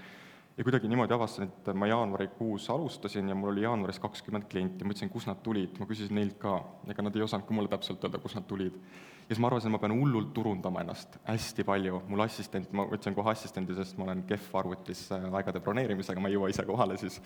[0.58, 4.96] ja kuidagi niimoodi avastasin, et ma jaanuarikuus alustasin ja mul oli jaanuaris kakskümmend klienti, ma
[4.96, 6.56] ütlesin, kust nad tulid, ma küsisin neilt ka,
[6.92, 8.78] ega nad ei osanud ka mulle täpselt öelda, kust nad tulid
[9.26, 12.86] ja siis ma arvasin, et ma pean hullult turundama ennast hästi palju, mul assistent, ma
[12.92, 16.66] võtsin kohe assistendi, sest ma olen kehv arvutis äh, aegade broneerimisega, ma ei jõua ise
[16.68, 17.18] kohale siis.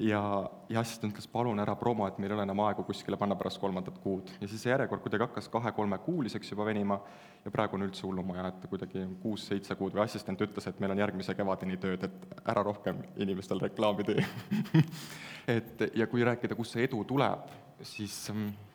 [0.00, 0.22] ja,
[0.72, 3.60] ja assistent ütles, palun ära promo, et meil ei ole enam aega kuskile panna pärast
[3.60, 4.32] kolmandat kuud.
[4.40, 7.00] ja siis see järjekord kuidagi hakkas kahe-kolmekuuliseks juba venima
[7.44, 11.04] ja praegu on üldse hullumaja, et kuidagi kuus-seitse kuud või assistent ütles, et meil on
[11.04, 14.24] järgmise kevadeni tööd, et ära rohkem inimestel reklaami tee
[15.58, 17.52] et ja kui rääkida, kust see edu tuleb,
[17.84, 18.72] siis mm,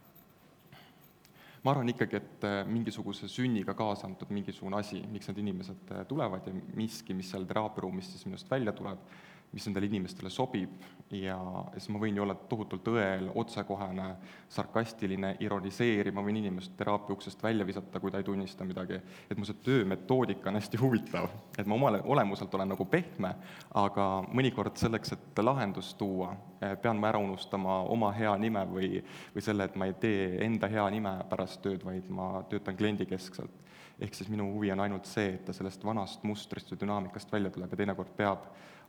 [1.63, 6.05] ma arvan ikkagi, et äh, mingisuguse sünniga kaasa antud mingisugune asi, miks need inimesed äh,
[6.07, 9.01] tulevad ja miski, mis seal teraapiaruumis siis minust välja tuleb,
[9.51, 10.71] mis nendele inimestele sobib.
[11.09, 11.39] Ja
[11.73, 14.11] siis ma võin ju olla tohutult õel, otsekohene,
[14.53, 18.99] sarkastiline, ironiseeriv, ma võin inimest teraapia uksest välja visata, kui ta ei tunnista midagi.
[19.29, 23.33] et mu see töömetoodika on hästi huvitav, et ma omale olemuselt olen nagu pehme,
[23.73, 29.03] aga mõnikord selleks, et lahendust tuua, eh, pean ma ära unustama oma hea nime või,
[29.33, 33.65] või selle, et ma ei tee enda hea nime pärast tööd, vaid ma töötan kliendikeskselt
[33.99, 37.51] ehk siis minu huvi on ainult see, et ta sellest vanast mustrist või dünaamikast välja
[37.51, 38.45] tuleb ja teinekord peab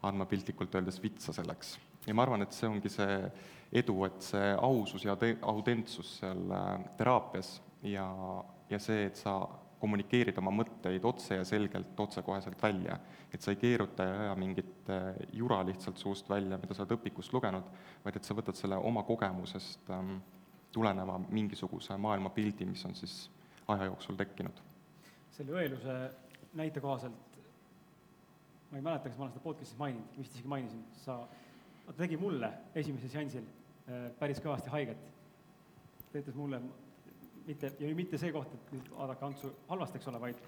[0.07, 1.79] andma piltlikult öeldes vitsa selleks.
[2.07, 3.17] ja ma arvan, et see ongi see
[3.83, 8.07] edu, et see ausus ja te-, autentsus seal äh, teraapias ja,
[8.71, 9.43] ja see, et sa
[9.81, 12.99] kommunikeerid oma mõtteid otse ja selgelt, otsekoheselt välja.
[13.33, 16.97] et sa ei keeruta ja aja mingit äh, jura lihtsalt suust välja, mida sa oled
[16.99, 17.69] õpikust lugenud,
[18.05, 20.19] vaid et sa võtad selle oma kogemusest ähm,
[20.73, 23.23] tuleneva mingisuguse maailmapildi, mis on siis
[23.69, 24.71] aja jooksul tekkinud
[25.41, 25.97] selle õeluse
[26.59, 27.30] näite kohaselt,
[28.71, 31.17] ma ei mäleta, kas ma olen seda podcast'is maininud, vist isegi mainisin, sa,
[31.87, 35.09] ta tegi mulle esimesel seansil äh, päris kõvasti haiget.
[36.13, 36.61] ta ütles mulle,
[37.47, 40.43] mitte, ja mitte see koht, et nüüd vaadake Antsu halvasti, eks ole, vaid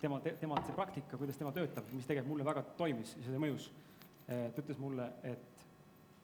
[0.00, 3.68] tema, tema see praktika, kuidas tema töötab, mis tegelikult mulle väga toimis ja see mõjus.
[4.28, 5.66] Äh, ta ütles mulle, et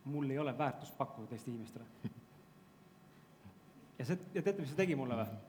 [0.09, 1.85] mul ei ole väärtust pakkuda teistele inimestele.
[3.99, 5.45] ja see, ja teate, mis see tegi mulle või?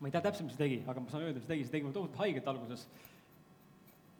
[0.00, 1.74] ma ei tea täpselt, mis ta tegi, aga ma saan öelda, mis ta tegi, see
[1.74, 2.86] tegi mulle tohutult haiget alguses.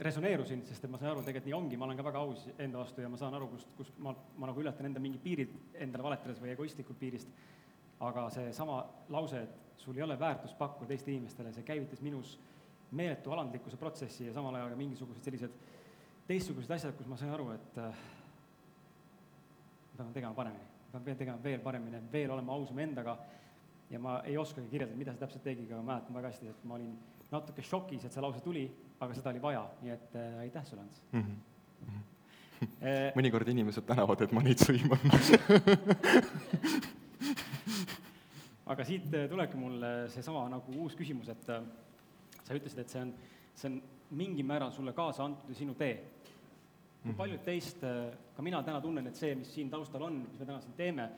[0.00, 2.80] Resoneerusin, sest et ma sain aru, tegelikult nii ongi, ma olen ka väga aus enda
[2.80, 6.06] vastu ja ma saan aru, kust, kust ma, ma nagu ületan enda mingid piirid endale
[6.06, 7.28] valetades või egoistlikult piirist.
[8.00, 8.78] aga seesama
[9.12, 12.38] lause, et sul ei ole väärtust pakkuda teistele inimestele, see käivitas minus
[12.96, 15.58] meeletu alandlikkuse protsessi ja samal ajal ka mingisugused sellised
[16.30, 18.00] teistsugused asjad, kus ma sain aru, et äh,
[19.98, 23.18] ma pean tegema paremini, ma pean tegema veel paremini, veel olema ausam endaga.
[23.90, 26.64] Ja ma ei oskagi kirjeldada, mida see täpselt tegi, aga ma mäletan väga hästi, et
[26.64, 26.92] ma olin
[27.32, 28.68] natuke šokis, et see lause tuli,
[29.00, 31.20] aga seda oli vaja, nii et äh, aitäh sulle, Ants mm.
[31.20, 31.38] -hmm.
[32.60, 35.00] Eh, mõnikord inimesed tänavad, et ma neid sõiman
[38.70, 39.82] aga siit äh, tulebki mul
[40.12, 41.64] seesama nagu uus küsimus, et äh,
[42.44, 43.12] sa ütlesid, et see on,
[43.58, 43.80] see on
[44.18, 45.96] mingil määral sulle kaasa antud ja sinu tee.
[47.00, 47.16] kui mhm.
[47.16, 50.46] paljud teist, äh, ka mina täna tunnen, et see, mis siin taustal on, mis me
[50.46, 51.08] täna siin teeme,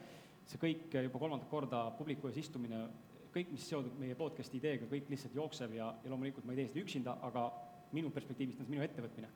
[0.47, 2.85] see kõik juba kolmandat korda publiku ees istumine,
[3.33, 6.71] kõik, mis seondub meie podcast'i ideega, kõik lihtsalt jookseb ja, ja loomulikult ma ei tee
[6.71, 7.47] seda üksinda, aga
[7.93, 9.29] minu perspektiivist on see minu ettevõtmine.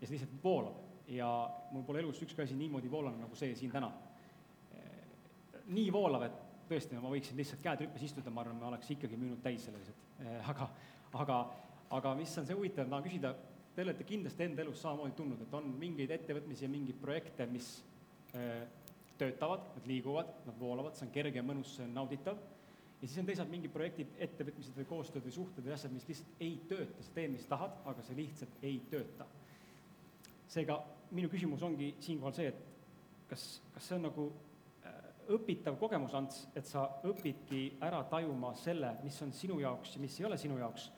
[0.00, 0.78] ja see lihtsalt voolab
[1.10, 1.28] ja
[1.72, 3.90] mul pole elus ükski asi niimoodi voolanud, nagu see siin täna.
[5.70, 6.38] nii voolav, et
[6.70, 9.78] tõesti, ma võiksin lihtsalt käed rüppes istuda, ma arvan, ma oleks ikkagi müünud täis selle
[9.78, 10.66] lihtsalt, aga,
[11.22, 11.36] aga,
[11.98, 13.32] aga mis on see huvitav, ma tahan küsida,
[13.74, 17.70] te olete kindlasti enda elus samamoodi tundnud, et on mingeid ettevõtmisi ja mingeid projekte, mis
[19.20, 22.38] töötavad, nad liiguvad, nad voolavad, see on kerge, mõnus, see on nauditav,
[23.00, 26.44] ja siis on teisalt mingid projektid, ettevõtmised või koostööd või suhted või asjad, mis lihtsalt
[26.44, 29.26] ei tööta, sa teed, mis tahad, aga see lihtsalt ei tööta.
[30.50, 30.76] seega
[31.14, 34.26] minu küsimus ongi siinkohal see, et kas, kas see on nagu
[34.84, 34.96] äh,
[35.36, 40.20] õpitav kogemus, Ants, et sa õpidki ära tajuma selle, mis on sinu jaoks ja mis
[40.20, 40.90] ei ole sinu jaoks,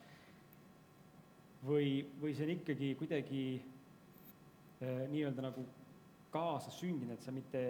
[1.63, 5.65] või, või see on ikkagi kuidagi eh, nii-öelda nagu
[6.33, 7.61] kaasasündinud, et sa mitte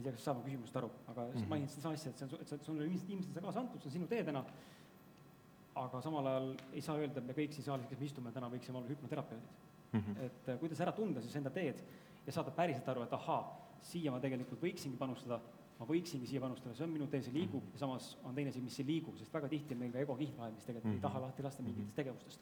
[0.00, 1.48] ei tea, kas saab mu küsimusest aru, aga mm -hmm.
[1.52, 3.90] mainisid sedasama asja, et see on, et sul on ilmselt, ilmselt see kaasa antud, see
[3.90, 4.44] on sinu tee täna,
[5.84, 8.50] aga samal ajal ei saa öelda, et me kõik siin saalis, kes me istume täna,
[8.50, 9.50] võiksime olla hüpnoterapeudid
[9.92, 10.00] mm.
[10.00, 10.20] -hmm.
[10.26, 11.82] et kuidas ära tunda siis enda teed
[12.26, 13.42] ja saada päriselt aru, et ahaa,
[13.82, 15.40] siia ma tegelikult võiksingi panustada
[15.80, 18.60] ma võiksingi siia panustada, see on minu tee, see liigub ja samas on teine asi,
[18.60, 21.00] mis ei liigu, sest väga tihti on meil ka egokiht vahel, mis tegelikult mm -hmm.
[21.00, 22.40] ei taha lahti lasta mingitest tegevustest.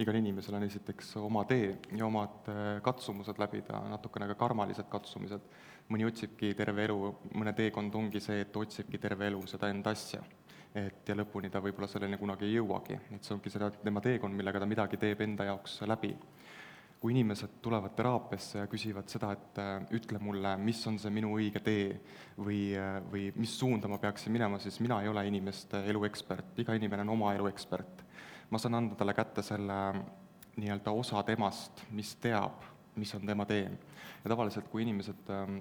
[0.00, 5.50] Igal inimesel on esiteks oma tee ja omad äh, katsumused läbida, natukene ka karmalised katsumised.
[5.90, 6.98] mõni otsibki terve elu,
[7.34, 10.20] mõne teekond ongi see, et otsibki terve elu seda enda asja
[10.74, 14.36] et ja lõpuni ta võib-olla selleni kunagi ei jõuagi, et see ongi seda, tema teekond,
[14.38, 16.12] millega ta midagi teeb enda jaoks läbi
[17.00, 21.32] kui inimesed tulevad teraapiasse ja küsivad seda, et äh, ütle mulle, mis on see minu
[21.38, 21.94] õige tee
[22.36, 26.58] või, äh, või mis suunda ma peaksin minema, siis mina ei ole inimeste elu ekspert,
[26.60, 28.04] iga inimene on oma elu ekspert.
[28.50, 29.76] Ma saan anda talle kätte selle
[30.56, 32.64] nii-öelda osa temast, mis teab,
[32.98, 33.70] mis on tema tee.
[34.24, 35.58] ja tavaliselt, kui inimesed ähm,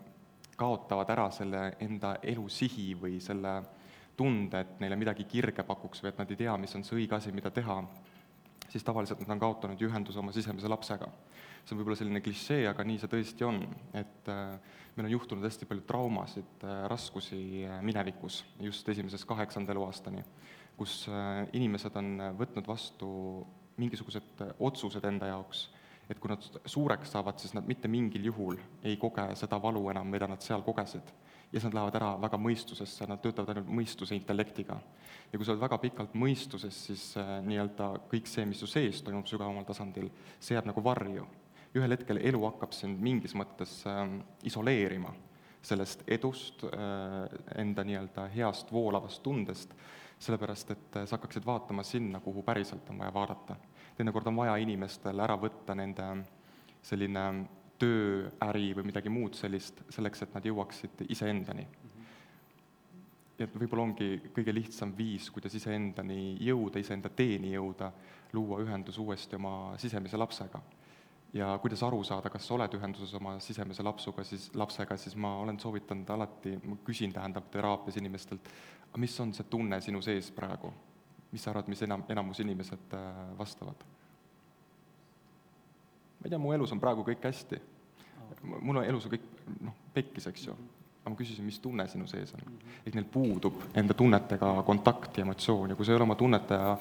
[0.58, 3.62] kaotavad ära selle enda elusihi või selle
[4.18, 7.16] tunde, et neile midagi kirge pakuks või et nad ei tea, mis on see õige
[7.16, 7.80] asi, mida teha,
[8.68, 11.08] siis tavaliselt nad on kaotanud ju ühenduse oma sisemise lapsega
[11.70, 13.60] see on võib-olla selline klišee, aga nii see tõesti on,
[13.98, 14.56] et äh,
[14.96, 20.24] meil on juhtunud hästi palju traumasid, äh, raskusi äh, minevikus, just esimesest kaheksanda eluaastani,
[20.80, 21.04] kus
[21.54, 23.10] inimesed on võtnud vastu
[23.80, 25.66] mingisugused otsused enda jaoks,
[26.10, 30.08] et kui nad suureks saavad, siis nad mitte mingil juhul ei koge seda valu enam,
[30.10, 31.12] mida nad seal kogesid.
[31.52, 34.80] ja siis nad lähevad ära väga mõistusesse, nad töötavad ainult mõistuse intellektiga.
[35.32, 37.14] ja kui sa oled väga pikalt mõistuses, siis
[37.46, 41.28] nii-öelda kõik see, mis su sees toimub sügavamal tasandil, see jääb nagu varju
[41.78, 44.06] ühel hetkel elu hakkab sind mingis mõttes äh,
[44.48, 45.14] isoleerima
[45.62, 47.26] sellest edust äh,,
[47.60, 49.74] enda nii-öelda heast voolavast tundest,
[50.20, 53.56] sellepärast et äh, sa hakkaksid vaatama sinna, kuhu päriselt on vaja vaadata.
[53.98, 56.08] teinekord on vaja inimestel ära võtta nende
[56.82, 57.26] selline
[57.80, 61.68] töö, äri või midagi muud sellist, selleks et nad jõuaksid iseendani.
[63.40, 67.92] ja et võib-olla ongi kõige lihtsam viis, kuidas iseendani jõuda, iseenda teeni jõuda,
[68.34, 70.62] luua ühendus uuesti oma sisemise lapsega
[71.34, 75.36] ja kuidas aru saada, kas sa oled ühenduses oma sisemise lapsuga, siis, lapsega, siis ma
[75.44, 78.50] olen soovitanud alati, ma küsin, tähendab, teraapias inimestelt,
[78.90, 80.74] aga mis on see tunne sinu sees praegu?
[81.32, 83.84] mis sa arvad, mis enam, enamus inimesed äh, vastavad?
[86.20, 87.62] ma ei tea, mu elus on praegu kõik hästi.
[88.62, 89.30] mul on elus on kõik
[89.62, 90.56] noh, pekkis, eks ju.
[91.04, 92.58] aga ma küsisin, mis tunne sinu sees on.
[92.86, 96.76] et neil puudub enda tunnetega kontakt ja emotsioon ja kui sa ei ole oma tunnetaja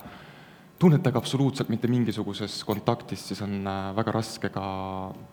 [0.78, 4.64] tunnetage absoluutselt mitte mingisuguses kontaktis, siis on äh, väga raske ka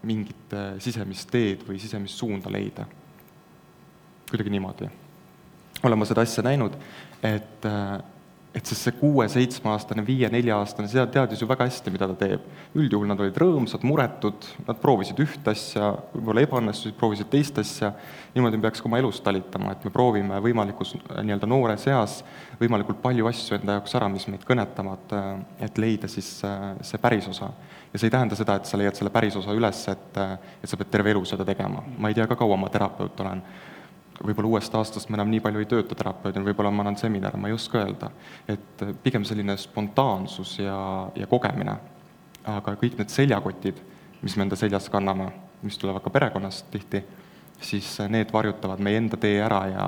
[0.04, 2.88] mingit äh, sisemist teed või sisemist suunda leida.
[4.30, 4.90] kuidagi niimoodi.
[5.90, 6.76] Olen ma seda asja näinud,
[7.24, 7.96] et äh,
[8.56, 12.46] et sest see kuue-seitsmeaastane, viie-nelja-aastane, see teadis ju väga hästi, mida ta teeb.
[12.80, 17.92] üldjuhul nad olid rõõmsad, muretud, nad proovisid ühte asja, võib-olla ebaõnnestusid, proovisid teist asja,
[18.36, 22.22] niimoodi me peaks ka oma elus talitama, et me proovime võimalikus nii-öelda noores eas
[22.62, 25.16] võimalikult palju asju enda jaoks ära, mis meid kõnetavad,
[25.68, 27.52] et leida siis see päris osa.
[27.92, 30.20] ja see ei tähenda seda, et sa leiad selle päris osa üles, et,
[30.64, 31.84] et sa pead terve elu seda tegema.
[31.98, 33.44] ma ei tea ka, kaua ma terapeut olen
[34.24, 37.50] võib-olla uuest aastast ma enam nii palju ei tööta terapeudina, võib-olla ma annan seminare, ma
[37.50, 38.12] ei oska öelda.
[38.48, 41.78] et pigem selline spontaansus ja, ja kogemine.
[42.46, 43.82] aga kõik need seljakotid,
[44.22, 47.04] mis me enda seljas kanname, mis tulevad ka perekonnast tihti,
[47.60, 49.86] siis need varjutavad meie enda tee ära ja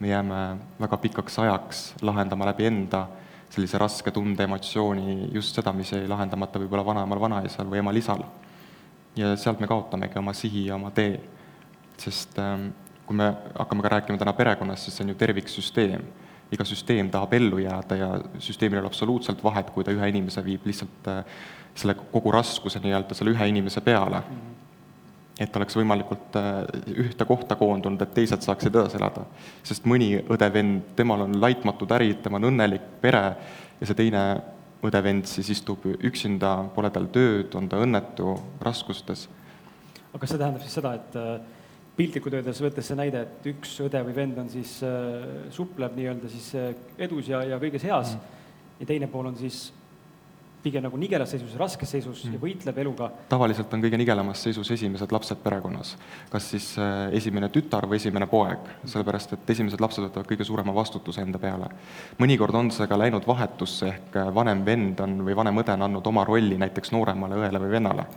[0.00, 0.40] me jääme
[0.80, 3.06] väga pikaks ajaks lahendama läbi enda
[3.50, 8.24] sellise raske tunde, emotsiooni, just seda, mis jäi lahendamata võib-olla vanaemal, vanaisal või emal-isal.
[9.16, 11.20] ja sealt me kaotamegi oma sihi ja oma tee,
[11.96, 12.68] sest ähm,
[13.06, 16.06] kui me hakkame ka rääkima täna perekonnast, siis see on ju terviksüsteem.
[16.52, 20.44] iga süsteem tahab ellu jääda ja süsteemil ei ole absoluutselt vahet, kui ta ühe inimese
[20.46, 21.24] viib lihtsalt äh,
[21.74, 24.22] selle kogu raskuse nii-öelda selle ühe inimese peale.
[25.40, 26.62] et oleks võimalikult äh,
[27.02, 29.26] ühte kohta koondunud, et teised saaksid edasi elada.
[29.62, 33.24] sest mõni õde-vend, temal on laitmatud ärid, tema on õnnelik pere
[33.80, 34.22] ja see teine
[34.86, 39.28] õde-vend siis istub üksinda, pole tal tööd, on ta õnnetu, raskustes.
[40.12, 41.55] aga kas see tähendab siis seda, et äh,
[41.96, 46.30] piltlikult öeldes, võttes see näide, et üks õde või vend on siis äh,, supleb nii-öelda
[46.32, 46.70] siis äh,
[47.08, 48.40] edus ja, ja kõiges heas mm.
[48.82, 49.70] ja teine pool on siis
[50.66, 52.34] pigem nagu nigelas seisus, raskes seisus mm.
[52.34, 53.10] ja võitleb eluga.
[53.30, 55.94] tavaliselt on kõige nigelamas seisus esimesed lapsed perekonnas.
[56.32, 60.74] kas siis äh, esimene tütar või esimene poeg, sellepärast et esimesed lapsed võtavad kõige suurema
[60.74, 61.70] vastutuse enda peale.
[62.22, 65.86] mõnikord on see ka läinud vahetusse, ehk äh, vanem vend on või vanem õde on
[65.88, 68.10] andnud oma rolli näiteks nooremale õele või vennale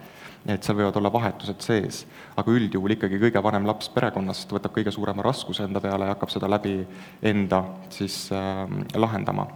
[0.47, 2.05] et seal võivad olla vahetused sees.
[2.39, 6.31] aga üldjuhul ikkagi kõige vanem laps perekonnast võtab kõige suurema raskuse enda peale ja hakkab
[6.31, 6.77] seda läbi
[7.21, 8.63] enda siis äh,
[8.95, 9.47] lahendama.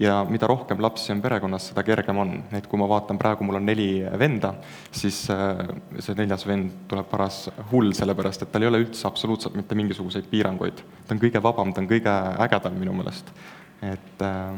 [0.00, 3.60] Ja mida rohkem lapsi on perekonnas, seda kergem on, et kui ma vaatan praegu, mul
[3.60, 4.54] on neli venda,
[4.90, 5.64] siis äh,
[5.98, 10.30] see neljas vend tuleb paras hull, sellepärast et tal ei ole üldse absoluutselt mitte mingisuguseid
[10.30, 10.84] piiranguid.
[11.06, 13.34] ta on kõige vabam, ta on kõige ägedam minu meelest.
[13.82, 14.56] et äh,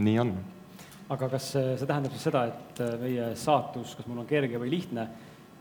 [0.00, 0.34] nii on
[1.14, 4.72] aga kas see tähendab siis seda, et äh, meie saatus, kas mul on kerge või
[4.72, 5.06] lihtne,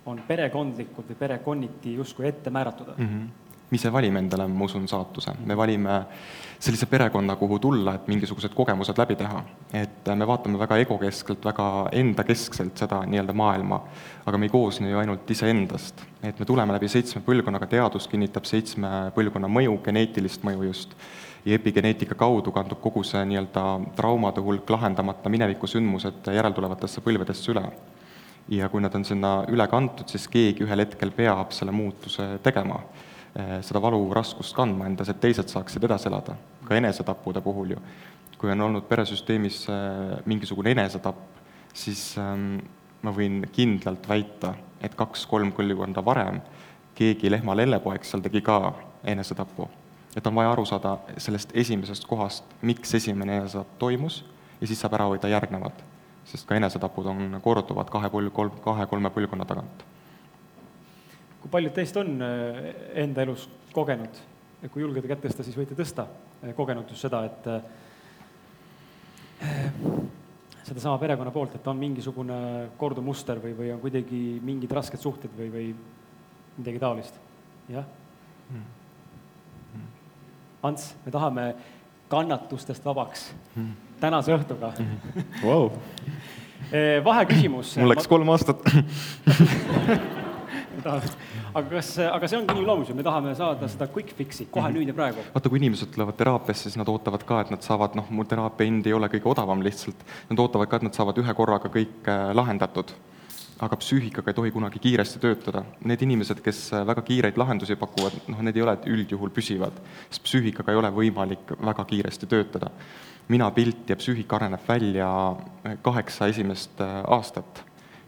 [0.10, 3.08] on perekondlikult või perekonniti justkui ette määratud mm?
[3.08, 3.32] -hmm
[3.74, 5.96] me ise valime endale, ma usun, saatuse, me valime
[6.64, 9.44] sellise perekonna, kuhu tulla, et mingisugused kogemused läbi teha.
[9.74, 13.82] et me vaatame väga egokeskselt, väga endakeskselt seda nii-öelda maailma,
[14.26, 16.06] aga me ei koosne ju ainult iseendast.
[16.24, 20.96] et me tuleme läbi seitsme põlvkonnaga, teadus kinnitab seitsme põlvkonna mõju, geneetilist mõju just,
[21.46, 23.66] ja epigeneetika kaudu kandub kogu see nii-öelda
[24.00, 27.68] traumade hulk, lahendamata minevikusündmused järeltulevatesse põlvedesse üle
[28.48, 32.80] ja kui nad on sinna üle kantud, siis keegi ühel hetkel peab selle muutuse tegema
[33.34, 36.36] seda valu raskust kandma endas, et teised saaksid edasi elada,
[36.68, 37.80] ka enesetappude puhul ju.
[38.38, 41.20] kui on olnud peresüsteemis eh, mingisugune enesetapp,
[41.74, 42.58] siis ehm,
[43.02, 46.42] ma võin kindlalt väita, et kaks-kolm põlvkonda varem
[46.96, 49.70] keegi lehma lellepoeg seal tegi ka enesetapu.
[50.16, 54.26] et on vaja aru saada sellest esimesest kohast, miks esimene enesetapp toimus
[54.62, 55.74] ja siis saab ära hoida järgnevad.
[56.26, 59.93] sest ka enesetapud on korduvad kahe põlv, kolm, kahe-kolme põlvkonna tagant
[61.44, 62.60] kui paljud teist on äh,
[63.04, 64.20] enda elus kogenud,
[64.72, 66.06] kui julgeda kätt tõsta, siis võite tõsta,
[66.40, 67.60] äh, kogenud just seda, et äh,
[70.64, 72.38] sedasama perekonna poolt, et on mingisugune
[72.80, 75.68] korduv muster või, või on kuidagi mingid rasked suhted või, või
[76.62, 77.20] midagi taolist,
[77.74, 77.86] jah
[78.54, 78.80] mm.?
[80.64, 81.44] Ants, me tahame
[82.08, 83.72] kannatustest vabaks mm.
[84.00, 84.96] tänase õhtuga mm.
[85.44, 85.68] wow.
[87.04, 88.64] vaheküsimus mul läks kolm aastat
[91.54, 94.74] aga kas, aga see ongi inimloomus ju, me tahame saada seda quick fix'i kohe mm
[94.74, 94.78] -hmm.
[94.80, 95.26] nüüd ja praegu.
[95.34, 98.66] vaata, kui inimesed tulevad teraapiasse, siis nad ootavad ka, et nad saavad, noh, mul teraapia
[98.66, 102.08] hind ei ole kõige odavam lihtsalt, nad ootavad ka, et nad saavad ühe korraga kõik
[102.08, 102.94] äh, lahendatud.
[103.64, 105.64] aga psüühikaga ei tohi kunagi kiiresti töötada.
[105.86, 109.78] Need inimesed, kes äh, väga kiireid lahendusi pakuvad, noh, need ei ole üldjuhul püsivad,
[110.10, 112.72] sest psüühikaga ei ole võimalik väga kiiresti töötada.
[113.28, 115.08] minapilt ja psüühika areneb välja
[115.66, 117.64] äh, kaheksa esimest aastat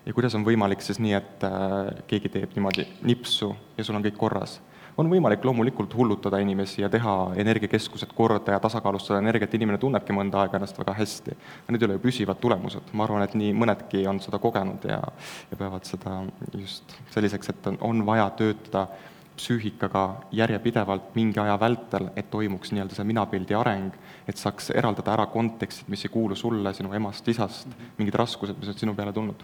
[0.05, 4.05] ja kuidas on võimalik siis nii, et äh, keegi teeb niimoodi nipsu ja sul on
[4.05, 4.59] kõik korras?
[4.95, 10.39] on võimalik loomulikult hullutada inimesi ja teha energiakeskused korda ja tasakaalustada energiat, inimene tunnebki mõnda
[10.39, 11.35] aega ennast väga hästi.
[11.67, 15.01] Need ei ole ju püsivad tulemused, ma arvan, et nii mõnedki on seda kogenud ja,
[15.51, 16.21] ja peavad seda
[16.53, 18.85] just selliseks, et on, on vaja töötada
[19.35, 23.99] psüühikaga järjepidevalt mingi aja vältel, et toimuks nii-öelda see minapildi areng,
[24.31, 27.67] et saaks eraldada ära kontekstid, mis ei kuulu sulle, sinu emast, isast,
[27.99, 29.43] mingid raskused, mis on sinu peale tulnud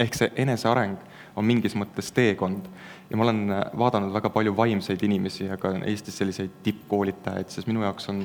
[0.00, 0.96] ehk see eneseareng
[1.36, 2.68] on mingis mõttes teekond.
[3.10, 7.68] Ja ma olen äh, vaadanud väga palju vaimseid inimesi ja ka Eestis selliseid tippkoolitajaid, sest
[7.68, 8.24] minu jaoks on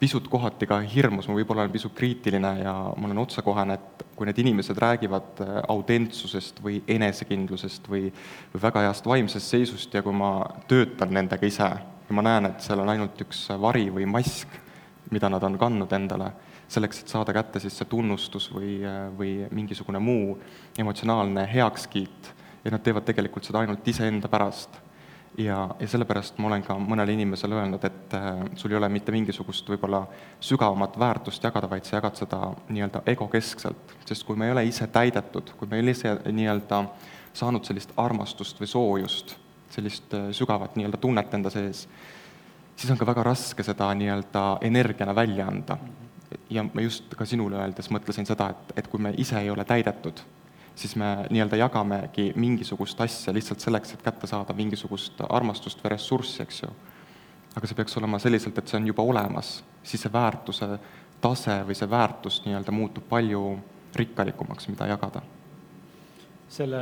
[0.00, 4.28] pisut kohati ka hirmus, ma võib-olla olen pisut kriitiline ja ma olen otsekohene, et kui
[4.28, 8.08] need inimesed räägivad äh, autentsusest või enesekindlusest või,
[8.54, 10.38] või väga heast vaimsest seisust ja kui ma
[10.70, 11.68] töötan nendega ise
[12.10, 14.48] ja ma näen, et seal on ainult üks vari või mask,
[15.10, 16.32] mida nad on kandnud endale
[16.70, 18.76] selleks, et saada kätte siis see tunnustus või,
[19.18, 20.36] või mingisugune muu
[20.78, 22.30] emotsionaalne heakskiit.
[22.64, 24.70] Ja nad teevad tegelikult seda ainult iseenda pärast.
[25.38, 29.12] ja, ja sellepärast ma olen ka mõnele inimesele öelnud, et äh, sul ei ole mitte
[29.12, 30.02] mingisugust võib-olla
[30.40, 34.86] sügavamat väärtust jagada, vaid sa jagad seda nii-öelda egokeskselt, sest kui me ei ole ise
[34.86, 36.82] täidetud, kui me ei ole ise nii-öelda
[37.32, 39.36] saanud sellist armastust või soojust,
[39.70, 41.86] sellist äh, sügavat nii-öelda tunnet enda sees,
[42.76, 45.78] siis on ka väga raske seda nii-öelda energiana välja anda
[46.50, 49.64] ja ma just ka sinule öeldes mõtlesin seda, et, et kui me ise ei ole
[49.66, 50.22] täidetud,
[50.78, 56.42] siis me nii-öelda jagamegi mingisugust asja lihtsalt selleks, et kätte saada mingisugust armastust või ressurssi,
[56.44, 56.70] eks ju.
[57.56, 60.70] aga see peaks olema selliselt, et see on juba olemas, siis see väärtuse
[61.20, 63.42] tase või see väärtus nii-öelda muutub palju
[63.96, 65.22] rikkalikumaks, mida jagada.
[66.50, 66.78] selle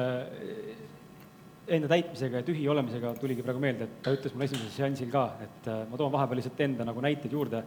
[1.68, 5.24] enda täitmisega ja tühi olemisega tuligi praegu meelde, et ta ütles mulle esimesel seansil ka,
[5.44, 7.62] et äh, ma toon vahepeal lihtsalt enda nagu näiteid juurde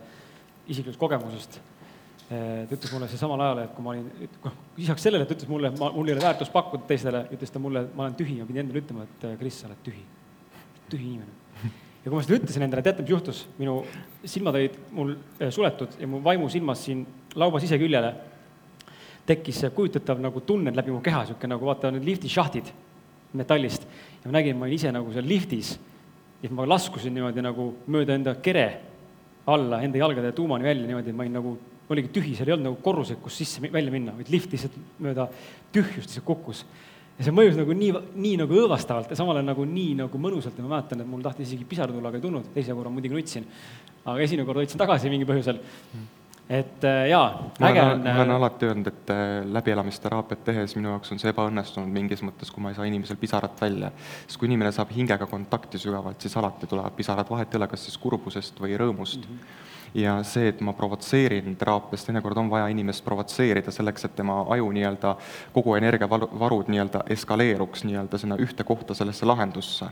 [0.68, 1.60] isiklikust kogemusest.
[2.32, 4.06] Eh, ta ütles mulle see samal ajal, et kui ma olin,
[4.78, 7.60] lisaks sellele, et ta ütles mulle, ma, mul ei ole väärtust pakkuda teistele, ütles ta
[7.60, 10.04] mulle, ma olen tühi ja pidin endale ütlema, et eh, Kris, sa oled tühi.
[10.92, 11.74] tühi inimene.
[12.04, 13.42] ja kui ma seda ütlesin endale, teate, mis juhtus?
[13.60, 13.82] minu
[14.24, 17.04] silmad olid mul eh, suletud ja mu vaimusilmas siin
[17.36, 18.14] laua siseküljele
[19.28, 22.72] tekkis kujutatav nagu tunne läbi mu keha, niisugune nagu vaata, need lifti šahtid
[23.34, 23.84] metallist.
[24.24, 25.76] ja ma nägin, ma olin ise nagu seal liftis
[26.42, 28.70] ja ma laskusin niimoodi nagu mööda enda kere
[29.56, 31.56] alla enda jalgade tuumani välja niimoodi, et ma olin nagu,
[31.92, 35.28] oligi tühi, seal ei olnud nagu korruseid, kus sisse, välja minna, vaid lift lihtsalt mööda
[35.76, 36.64] tühjust lihtsalt kukkus.
[37.18, 40.58] ja see mõjus nagu nii, nii nagu õõvastavalt ja samal ajal nagu nii nagu mõnusalt
[40.58, 43.18] ja ma mäletan, et mul tahtis isegi pisar tulla, aga ei tulnud, teise korra muidugi
[43.18, 43.46] nutsin.
[44.06, 46.21] aga esimene kord võtsin tagasi mingil põhjusel mm
[46.52, 47.28] et äh, jaa,
[47.64, 48.04] äge on.
[48.04, 49.22] ma olen äh, alati öelnud, et äh,
[49.56, 53.62] läbielamisteraapiat tehes minu jaoks on see ebaõnnestunud mingis mõttes, kui ma ei saa inimesel pisarat
[53.62, 53.92] välja.
[54.26, 57.88] sest kui inimene saab hingega kontakti sügavalt, siis alati tulevad pisarad, vahet ei ole, kas
[57.88, 59.38] siis kurbusest või rõõmust mm.
[59.38, 64.40] -hmm ja see, et ma provotseerin teraapias, teinekord on vaja inimest provotseerida selleks, et tema
[64.56, 65.16] aju nii-öelda,
[65.54, 69.90] kogu energiavarud nii-öelda eskaleeruks nii-öelda sinna ühte kohta, sellesse lahendusse.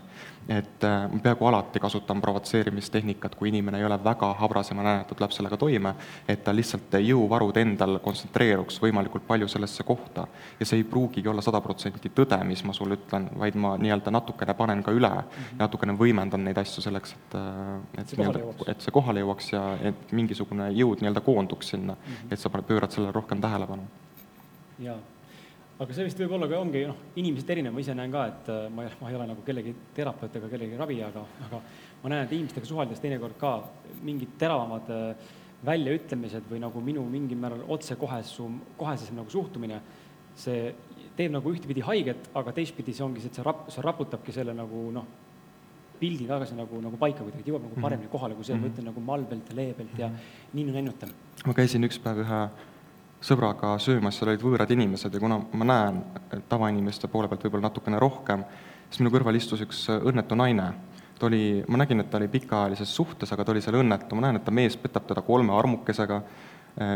[0.50, 4.86] Et äh, ma peaaegu alati kasutan provotseerimistehnikat, kui inimene ei ole väga habras ja ma
[4.86, 5.93] näen, et ta tuleb sellega toime,
[6.28, 10.26] et ta lihtsalt jõuvarud endal kontsentreeruks võimalikult palju sellesse kohta.
[10.60, 14.12] ja see ei pruugigi olla sada protsenti tõde, mis ma sulle ütlen, vaid ma nii-öelda
[14.12, 15.60] natukene panen ka üle mm, -hmm.
[15.60, 20.12] natukene võimendan neid asju selleks, et, äh, et nii-öelda, et see kohale jõuaks ja et
[20.12, 22.34] mingisugune jõud nii-öelda koonduks sinna mm, -hmm.
[22.34, 23.84] et sa pöörad sellele rohkem tähelepanu.
[24.80, 24.97] jaa,
[25.80, 28.66] aga see vist võib-olla ka ongi noh, inimesed erinev, ma ise näen ka, et äh,
[28.74, 31.62] ma ei, ma ei ole nagu kellegi terapeut ega kellegi ravija, aga, aga
[32.04, 33.54] ma näen, et inimestega suheldes teinekord ka
[34.04, 35.30] mingid teravamad äh,
[35.66, 39.80] väljaütlemised või nagu minu mingil määral otsekohesum, kohesem nagu suhtumine,
[40.40, 40.70] see
[41.16, 44.56] teeb nagu ühtepidi haiget, aga teistpidi see ongi see, et see rap-, see raputabki selle
[44.56, 45.08] nagu noh,
[46.00, 47.84] pildi tagasi nagu, nagu paika kuidagi, jõuab nagu mhm.
[47.84, 48.68] paremini kohale, kui see mm, -hmm.
[48.68, 50.54] ma ütlen nagu malbelt ja leebelt ja mm -hmm.
[50.60, 51.10] nii-nännutan.
[51.46, 52.42] ma käisin üks päev ühe
[53.22, 55.99] sõbraga söömas, seal olid võõrad inimesed ja kuna ma näen
[56.49, 58.45] tavainimeste poole pealt võib-olla natukene rohkem,
[58.88, 60.72] siis minu kõrval istus üks õnnetu naine.
[61.20, 64.22] ta oli, ma nägin, et ta oli pikaajalises suhtes, aga ta oli seal õnnetu, ma
[64.28, 66.22] näen, et ta mees petab teda kolme armukesega,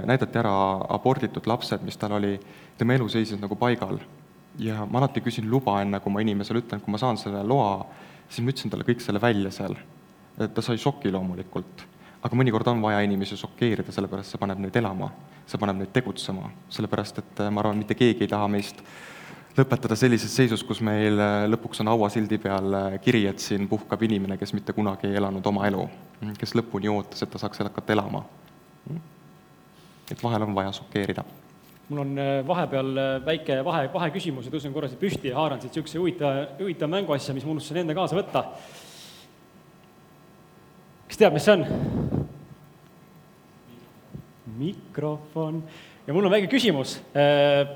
[0.08, 0.54] näidati ära
[0.96, 2.38] aborditud lapsed, mis tal oli,
[2.78, 4.00] tema elu seisis nagu paigal.
[4.60, 7.86] ja ma alati küsin luba, enne kui ma inimesele ütlen, kui ma saan selle loa,
[8.30, 9.76] siis ma ütlesin talle kõik selle välja seal.
[10.38, 11.84] ta sai šoki loomulikult,
[12.24, 15.12] aga mõnikord on vaja inimesi šokeerida, sellepärast see paneb neid elama,
[15.48, 18.80] see paneb neid tegutsema, sellepärast et äh, ma arvan, mitte keegi ei taha meist
[19.58, 24.02] lõpetada sellises seisus, kus meil äh, lõpuks on hauasildi peal äh, kiri, et siin puhkab
[24.08, 25.86] inimene, kes mitte kunagi ei elanud oma elu,
[26.40, 28.24] kes lõpuni ootas, et ta saaks hakata elama.
[30.12, 31.24] et vahel on vaja šokeerida
[31.90, 32.90] mul on vahepeal
[33.26, 37.36] väike vahe, vaheküsimus ja tõusen korra siit püsti ja haaran siit niisuguse huvitava, huvitava mänguasja,
[37.36, 38.46] mis ma unustasin enda kaasa võtta
[41.14, 41.62] kes teab, mis see on?
[44.64, 45.64] Mikrofon.
[46.08, 46.98] ja mul on väike küsimus.
[47.16, 47.68] Äh,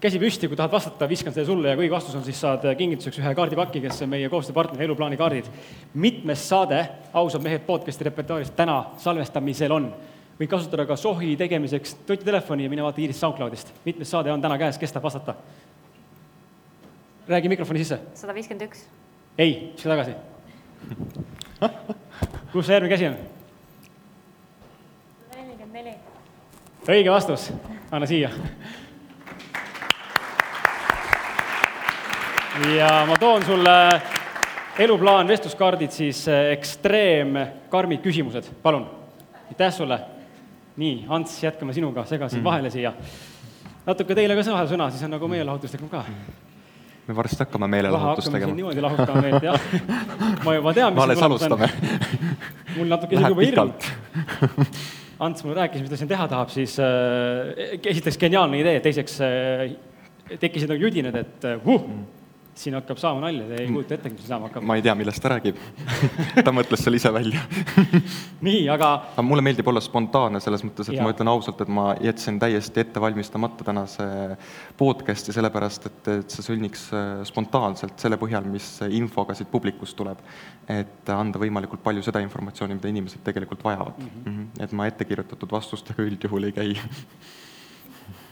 [0.00, 3.18] käsi püsti, kui tahad vastata, viskan selle sulle ja kui vastus on, siis saad kingituseks
[3.22, 5.48] ühe kaardipaki, kes on meie koostööpartner Eluplaani kaardid.
[5.94, 9.90] mitmes saade Ausad mehed podcasti repertuaaris täna salvestamisel on?
[10.38, 13.72] võid kasutada ka sohi tegemiseks nutitelefoni ja mine vaata Iiris SoundCloudist.
[13.84, 15.34] mitmes saade on täna käes, kes tahab vastata?
[17.28, 17.98] räägi mikrofoni sisse.
[18.14, 18.86] sada viiskümmend üks.
[19.38, 20.14] ei, viska tagasi
[22.52, 23.16] kus see järgmine käsi on?
[25.34, 25.94] nelikümmend neli.
[26.88, 27.50] Õige vastus,
[27.92, 28.30] anna siia.
[32.76, 33.76] ja ma toon sulle
[34.78, 37.36] eluplaan, vestluskaardid siis ekstreem
[37.70, 38.88] karmid küsimused, palun.
[39.48, 40.00] aitäh sulle.
[40.76, 42.44] nii, Ants, jätkame sinuga, segasin mm.
[42.44, 42.92] vahele siia.
[43.86, 46.04] natuke teile ka sõna, sõna, siis on nagu meelelahutuslikum ka
[47.08, 48.54] me varsti hakkame meelelahutust tegema.
[48.54, 49.60] niimoodi lahutama meelt, jah.
[50.44, 51.68] ma juba tean, mis alles alustame.
[52.76, 53.76] mul natuke isegi juba hirm.
[55.18, 57.50] Ants mulle rääkis, mis ta siin teha tahab, siis äh,
[57.90, 59.64] esiteks geniaalne idee, teiseks äh,
[60.38, 61.56] tekkisid nagu judinad, et uh,
[62.58, 64.64] siin hakkab saama nalja, te ei kujuta ette, mis saama hakkab.
[64.66, 65.58] ma ei tea, millest ta räägib
[66.46, 67.42] ta mõtles selle ise välja
[68.48, 71.06] nii, aga aga mulle meeldib olla spontaanne selles mõttes, et ja.
[71.06, 74.08] ma ütlen ausalt, et ma jätsin täiesti ette valmistamata tänase
[74.80, 80.22] podcast'i, sellepärast et, et see sünniks äh, spontaanselt selle põhjal, mis infoga siit publikust tuleb.
[80.68, 84.24] et anda võimalikult palju seda informatsiooni, mida inimesed tegelikult vajavad mm.
[84.24, 84.64] -hmm.
[84.64, 86.74] et ma ettekirjutatud vastustega üldjuhul ei käi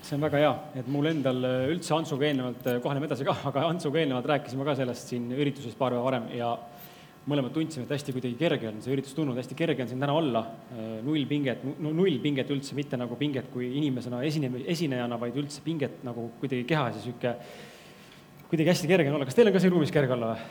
[0.07, 1.41] see on väga hea, et mul endal
[1.73, 5.75] üldse Antsuga eelnevalt, äh, kohaneme edasi ka, aga Antsuga eelnevalt rääkisime ka sellest siin ürituses
[5.79, 6.53] paar päeva varem ja
[7.27, 10.15] mõlemad tundsime, et hästi kuidagi kerge on see üritus tulnud, hästi kerge on siin täna
[10.15, 10.45] olla,
[10.77, 15.65] äh, null pinget, null pinget üldse, mitte nagu pinget kui inimesena, esine-, esinejana, vaid üldse
[15.67, 17.35] pinget nagu kuidagi kehas ja niisugune
[18.47, 19.27] kuidagi hästi kerge on olla.
[19.27, 20.47] kas teil on ka siin ruumis kerge olla või?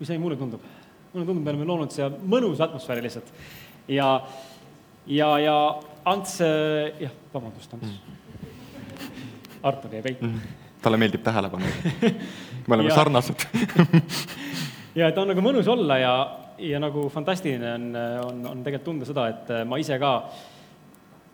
[0.00, 0.64] mis see mulle tundub?
[1.12, 3.28] mulle tundub, me oleme loonud siia mõnusa atmosfääri lihtsalt.
[3.92, 4.08] ja,
[5.04, 5.58] ja, ja
[6.04, 8.23] Ants, jah, vabandust, Ants mm
[9.64, 10.38] Artur jäi peitu mm.
[10.38, 10.80] -hmm.
[10.82, 11.64] talle meeldib tähelepanu
[12.68, 13.46] me oleme ja, sarnased
[15.00, 16.14] ja et on nagu mõnus olla ja,
[16.58, 17.94] ja nagu fantastiline on,
[18.24, 20.16] on, on tegelikult tunda seda, et ma ise ka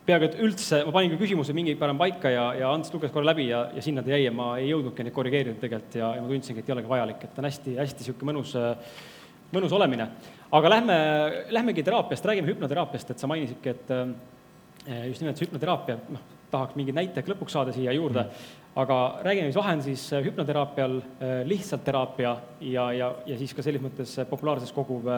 [0.06, 3.30] peaaegu et üldse, ma panin ka küsimuse mingi päev paika ja, ja Ants luges korra
[3.30, 6.24] läbi ja, ja sinna ta jäi ja ma ei jõudnudki neid korrigeerida tegelikult ja, ja
[6.24, 8.54] ma tundsingi, et ei olegi vajalik, et on hästi, hästi niisugune mõnus,
[9.54, 10.08] mõnus olemine.
[10.56, 10.98] aga lähme,
[11.54, 16.78] lähmegi teraapiast, räägime hüpnoteraapiast, et sa mainisidki, et eh, just nimelt see hüpnoteraapia, noh, tahaks
[16.78, 20.96] mingeid näiteid lõpuks saada siia juurde mm., aga räägime, mis vahe on siis äh, hüpnoteraapial,
[21.00, 25.08] äh, lihtsalt teraapia ja, ja, ja siis ka selles mõttes äh, populaarses koguv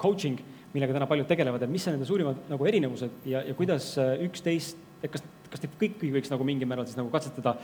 [0.00, 0.40] coaching,
[0.74, 3.92] millega täna paljud tegelevad, et mis on nende suurimad nagu erinevused ja, ja kuidas
[4.26, 4.80] üksteist,
[5.12, 5.22] kas,
[5.52, 7.54] kas neid kõiki võiks nagu mingil määral siis nagu katsetada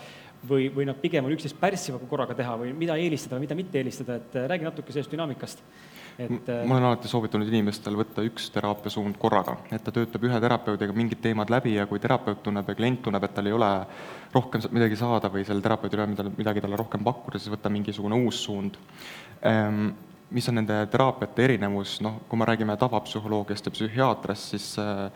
[0.48, 3.82] või, või nad pigem on üksteist pärssiva korraga teha või mida eelistada või mida mitte
[3.82, 5.64] eelistada, et räägi natuke sellest dünaamikast
[6.18, 10.40] et äh, ma olen alati soovitanud inimestel võtta üks teraapiasuund korraga, et ta töötab ühe
[10.44, 13.70] terapeudiga mingid teemad läbi ja kui terapeut tunneb ja klient tunneb, et tal ei ole
[14.34, 17.72] rohkem midagi saada või sellel terapeudil ei ole mida- midagi talle rohkem pakkuda, siis võtta
[17.72, 18.80] mingisugune uus suund.
[19.42, 19.92] Ehm,
[20.32, 25.10] Mis on nende teraapiate erinevus, noh, kui me räägime tavapsühholoogiast ja psühhiaatriast, siis äh,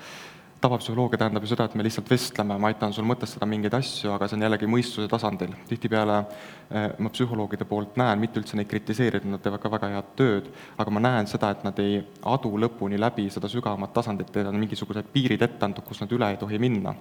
[0.60, 4.28] tavapsühholoogia tähendab ju seda, et me lihtsalt vestleme, ma aitan sul mõtestada mingeid asju, aga
[4.28, 5.52] see on jällegi mõistuse tasandil.
[5.68, 10.10] tihtipeale eh, ma psühholoogide poolt näen, mitte üldse neid kritiseerida, nad teevad ka väga head
[10.16, 14.48] tööd, aga ma näen seda, et nad ei adu lõpuni läbi seda sügavamat tasandit, teil
[14.50, 16.94] on mingisugused piirid ette antud, kus nad üle ei tohi minna.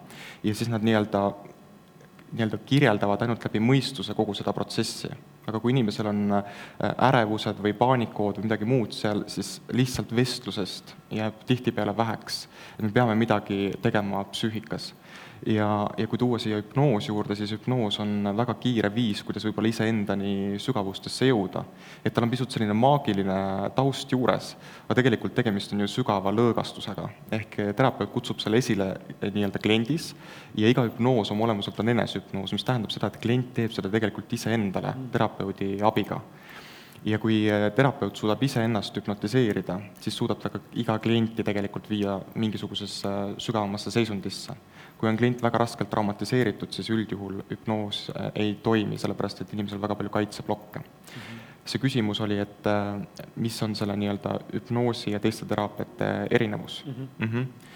[0.44, 1.30] ja siis nad nii-öelda
[2.36, 5.10] nii-öelda kirjeldavad ainult läbi mõistuse kogu seda protsessi.
[5.46, 6.44] Aga kui inimesel on äh,
[7.10, 12.48] ärevused või paanikood või midagi muud seal, siis lihtsalt vestlusest jääb tihtipeale väheks.
[12.82, 14.94] me peame midagi tegema psüühikas
[15.46, 19.70] ja, ja kui tuua siia hüpnoos juurde, siis hüpnoos on väga kiire viis, kuidas võib-olla
[19.72, 21.64] iseendani sügavustesse jõuda.
[22.06, 23.38] et tal on pisut selline maagiline
[23.76, 24.56] taust juures,
[24.86, 27.10] aga tegelikult tegemist on ju sügava lõõgastusega.
[27.40, 28.92] ehk terapeut kutsub selle esile
[29.22, 30.14] eh, nii-öelda kliendis
[30.56, 34.34] ja iga hüpnoos oma olemuselt on enesehüpnoos, mis tähendab seda, et klient teeb seda tegelikult
[34.34, 36.22] iseendale terapeudi abiga
[37.06, 42.18] ja kui eh, terapeut suudab iseennast hüpnotiseerida, siis suudab ta ka iga klienti tegelikult viia
[42.36, 44.56] mingisugusesse sügavamasse seisundisse.
[45.06, 49.82] Kui on klient väga raskelt traumatiseeritud, siis üldjuhul hüpnoos eh, ei toimi, sellepärast et inimesel
[49.82, 50.88] väga palju kaitseblokke mm.
[51.20, 51.44] -hmm.
[51.66, 56.94] see küsimus oli, et eh, mis on selle nii-öelda hüpnoosi ja teiste teraapiate erinevus mm.
[56.94, 57.26] -hmm.
[57.26, 57.74] Mm -hmm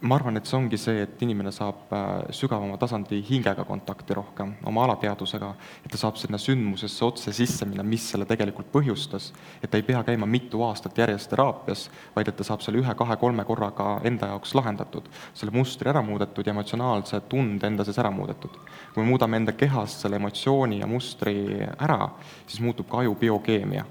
[0.00, 4.52] ma arvan, et see ongi see, et inimene saab äh, sügavama tasandi hingega kontakti rohkem,
[4.68, 5.48] oma alateadusega,
[5.84, 9.30] et ta saab sinna sündmusesse otse sisse minna, mis selle tegelikult põhjustas,
[9.62, 11.86] et ta ei pea käima mitu aastat järjest teraapias,
[12.16, 16.52] vaid et ta saab selle ühe-kahe-kolme korraga enda jaoks lahendatud, selle mustri ära muudetud ja
[16.52, 18.60] emotsionaalse tunde enda sees ära muudetud.
[18.92, 22.10] kui me muudame enda kehas selle emotsiooni ja mustri ära,
[22.46, 23.84] siis muutub ka aju biokeemia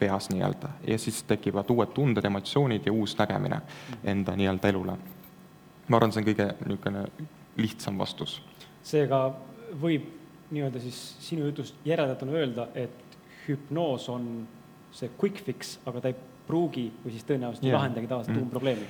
[0.00, 0.68] peas nii-öelda.
[0.88, 3.60] Ja siis tekivad uued tunded, emotsioonid ja uus nägemine
[4.04, 4.96] enda nii-öelda elule
[5.90, 7.04] ma arvan, see on kõige niisugune
[7.60, 8.38] lihtsam vastus.
[8.86, 9.26] seega
[9.80, 10.06] võib
[10.50, 14.26] nii-öelda siis sinu jutust järeldatuna öelda, et hüpnoos on
[14.94, 17.74] see quick fix, aga ta ei pruugi või siis tõenäoliselt yeah.
[17.74, 18.38] ei lahendagi taas mm.
[18.38, 18.86] tuumprobleemi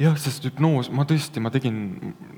[0.00, 1.76] jah, sest hüpnoos, ma tõesti, ma tegin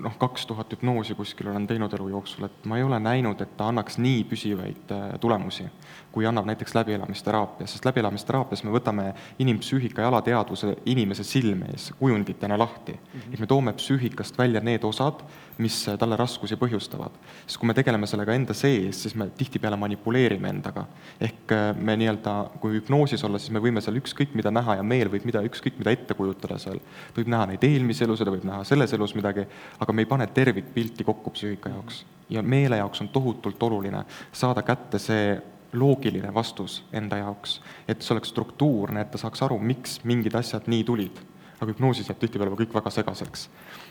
[0.03, 3.55] noh, kaks tuhat hüpnoosi kuskil olen teinud elu jooksul, et ma ei ole näinud, et
[3.57, 5.69] ta annaks nii püsivaid äh, tulemusi,
[6.17, 9.03] kui annab näiteks läbielamisteraapia, sest läbielamisteraapia me võtame
[9.45, 13.21] inimpsüühika ja alateadvuse inimese silme ees kujunditena lahti mm.
[13.21, 13.35] -hmm.
[13.35, 15.21] et me toome psüühikast välja need osad,
[15.59, 17.11] mis talle raskusi põhjustavad.
[17.47, 20.87] sest kui me tegeleme sellega enda sees, siis me tihtipeale manipuleerime endaga.
[21.21, 24.83] ehk äh, me nii-öelda, kui hüpnoosis olla, siis me võime seal ükskõik mida näha ja
[24.83, 26.81] meel võib mida, ükskõik mida ette kujutada seal,
[27.17, 29.45] võib näha neid eelmisi elusid, võib näha selles elus midagi,
[29.81, 32.07] aga me ei pane tervikpilti kokku psüühika jaoks.
[32.31, 35.37] ja meele jaoks on tohutult oluline saada kätte see
[35.79, 40.68] loogiline vastus enda jaoks, et see oleks struktuurne, et ta saaks aru, miks mingid asjad
[40.70, 41.24] nii tulid.
[41.57, 43.47] aga hüpnoosis jääb tihtipeale kõik väga segaseks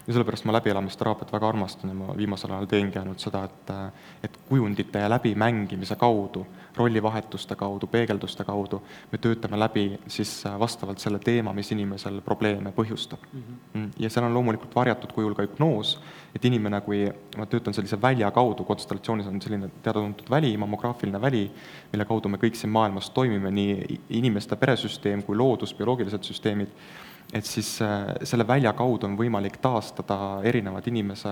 [0.08, 3.72] ja sellepärast ma läbielamisterapiat väga armastan ja ma viimasel ajal teengi ainult seda, et
[4.24, 6.46] et kujundite ja läbimängimise kaudu,
[6.78, 8.82] rollivahetuste kaudu, peegelduste kaudu,
[9.12, 13.42] me töötame läbi siis vastavalt selle teema, mis inimesel probleeme põhjustab mm.
[13.74, 13.90] -hmm.
[14.00, 16.00] ja seal on loomulikult varjatud kujul ka hüpnoos,
[16.36, 17.06] et inimene, kui
[17.38, 21.52] ma töötan sellise välja kaudu, konstellatsioonis on selline teada-tuntud väli, mammograafiline väli,
[21.92, 26.68] mille kaudu me kõik siin maailmas toimime, nii inimeste peresüsteem kui loodus, bioloogilised süsteemid,
[27.34, 31.32] et siis äh, selle välja kaudu on võimalik taastada erinevad inimese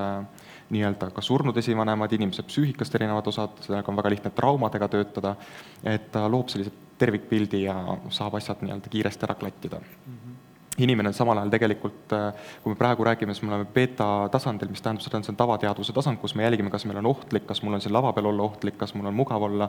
[0.73, 5.35] nii-öelda ka surnud esivanemad, inimese psüühikast erinevad osad, sellega on väga lihtne traumadega töötada,
[5.83, 7.75] et ta loob sellise tervikpildi ja
[8.13, 10.13] saab asjad nii-öelda kiiresti ära klattida mm.
[10.13, 10.32] -hmm
[10.81, 14.71] inimene on samal ajal tegelikult, äh, kui me praegu räägime, siis me oleme beeta tasandil,
[14.73, 17.45] mis tähendab seda, et see on tavateadvuse tasand, kus me jälgime, kas meil on ohtlik,
[17.49, 19.67] kas mul on siin lava peal olla ohtlik, kas mul on mugav olla,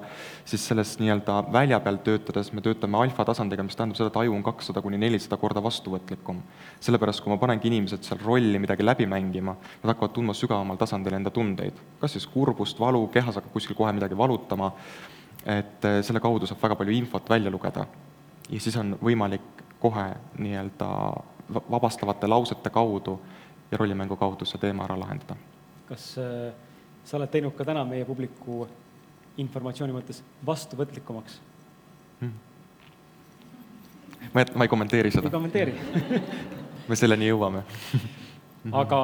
[0.48, 4.36] siis selles nii-öelda välja peal töötades me töötame alfa tasandiga, mis tähendab seda, et aju
[4.38, 6.40] on kakssada kuni nelisada korda vastuvõtlikum.
[6.80, 11.18] sellepärast, kui ma panengi inimesed seal rolli midagi läbi mängima, nad hakkavad tundma sügavamal tasandil
[11.20, 14.72] enda tundeid, kas siis kurbust, valu, kehas hakkab kuskil kohe midagi valutama,
[15.44, 17.86] et äh, selle kaudu saab väga palju infot välja lugeda.
[18.48, 20.04] ja siis on võimalik kohe
[20.40, 20.88] nii-öelda
[21.70, 23.20] vabastavate lausete kaudu
[23.70, 25.36] ja rollimängu kaudu see teema ära lahendada.
[25.88, 26.54] kas äh,
[27.04, 28.64] sa oled teinud ka täna meie publiku
[29.36, 31.36] informatsiooni mõttes vastuvõtlikumaks
[32.20, 32.32] hmm.?
[34.32, 35.28] ma, ma ei kommenteeri seda.
[35.28, 35.76] ei kommenteeri
[36.88, 37.64] me selleni jõuame
[38.84, 39.00] aga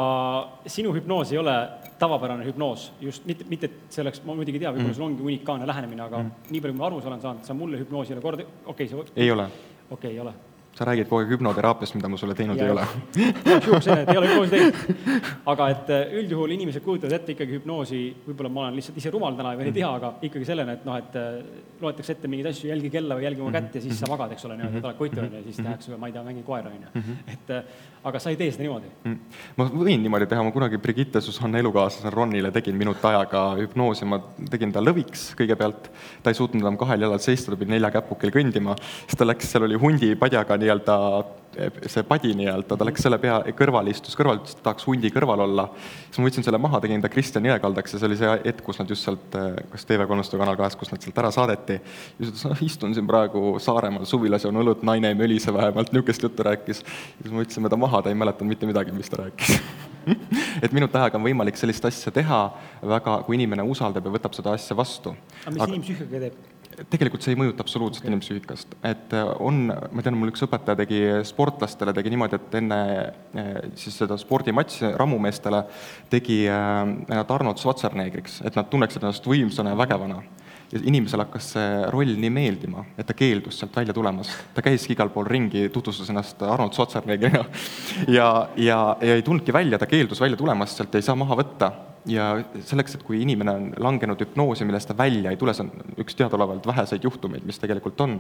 [0.64, 1.56] sinu hüpnoos ei ole
[2.00, 4.96] tavapärane hüpnoos, just mitte, mitte et see oleks, ma muidugi ei tea, võib-olla mm.
[4.96, 6.46] sul ongi unikaalne lähenemine, aga mm.
[6.48, 8.88] nii palju, kui ma aru olen saanud, sa mulle hüpnoosi ei ole kord, okei okay,,
[8.88, 9.50] see ei ole.
[9.50, 10.32] okei okay,, ei ole
[10.80, 12.84] sa räägid kogu aeg hüpnoteraapiast, mida ma sulle teinud Ja- ei ole.
[14.08, 14.78] ei ole hüpnoosi teinud.
[15.52, 19.36] aga et äh, üldjuhul inimesed kujutavad ette ikkagi hüpnoosi, võib-olla ma olen lihtsalt ise rumal
[19.36, 21.28] täna või ei tea, aga ikkagi sellena, et noh, et äh,
[21.84, 24.48] loetakse ette mingeid asju, jälgi kella või jälgi oma kätt ja siis sa magad, eks
[24.48, 26.72] ole, niimoodi, et oled koitu on ju, ja siis tehakse, ma ei tea, mängi koera
[26.72, 27.04] on ju.
[27.34, 28.90] et äh, aga sa ei tee seda niimoodi.
[29.04, 29.16] Mm.
[29.58, 32.78] ma võin niimoodi teha, ma kunagi Brigitte Susanne elukaaslasele Ronile tegin.
[32.80, 34.20] Minut ajaga hüpnoosi, ma
[34.52, 35.90] tegin ta lõviks kõigepealt,
[36.24, 39.50] ta ei suutnud enam kahel jalal seista, ta pidi nelja käpukil kõndima, siis ta läks,
[39.52, 40.96] seal oli hundi padjaga nii-öelda
[41.90, 45.42] see padi nii-öelda, ta läks selle pea, kõrvale istus kõrval, ütles, et tahaks hundi kõrval
[45.46, 45.66] olla.
[46.06, 48.78] siis ma võtsin selle maha, tegin ta Kristjan Jõekaldaks ja see oli see hetk, kus
[48.78, 49.36] nad just sealt,
[49.72, 51.80] kas TV3-st või Kanal kahest, kus nad sealt ära saadeti.
[51.80, 55.92] ja siis ütles, noh, istun siin praegu Saaremaal suvilas, joon õlut, naine ei mölise vähemalt,
[55.92, 56.84] niisugust juttu rääkis.
[57.22, 59.58] siis me võtsime ta maha, ta ei mäletanud mitte midagi, mis ta rääkis
[60.64, 62.40] et minut ajaga on võimalik sellist asja teha
[62.94, 65.14] väga, kui inimene usaldab ja võtab seda asja vastu.
[65.44, 66.59] aga mis inimpsüühika teeb?
[66.90, 68.12] Tegelikult see ei mõjuta absoluutselt okay.
[68.12, 72.80] inimpsüühikast, et äh, on, ma tean, mul üks õpetaja tegi sportlastele, tegi niimoodi, et enne
[72.88, 73.50] äh,
[73.80, 75.64] siis seda spordimatši rammumeestele
[76.10, 80.22] tegi nad Arnold Schwarzeneggeriks, et nad tunneksid ennast võimsana ja vägevana.
[80.70, 84.30] ja inimesele hakkas see roll nii meeldima, et ta keeldus sealt välja tulemast.
[84.54, 87.44] ta käiski igal pool ringi, tutvustas ennast Arnold Schwarzeneggerina
[88.08, 91.72] ja, ja, ja ei tulnudki välja, ta keeldus välja tulemast sealt ei saa maha võtta
[92.08, 92.26] ja
[92.64, 96.16] selleks, et kui inimene on langenud hüpnoosi, millest ta välja ei tule, see on üks
[96.16, 98.16] teadaolevalt väheseid juhtumeid, mis tegelikult on,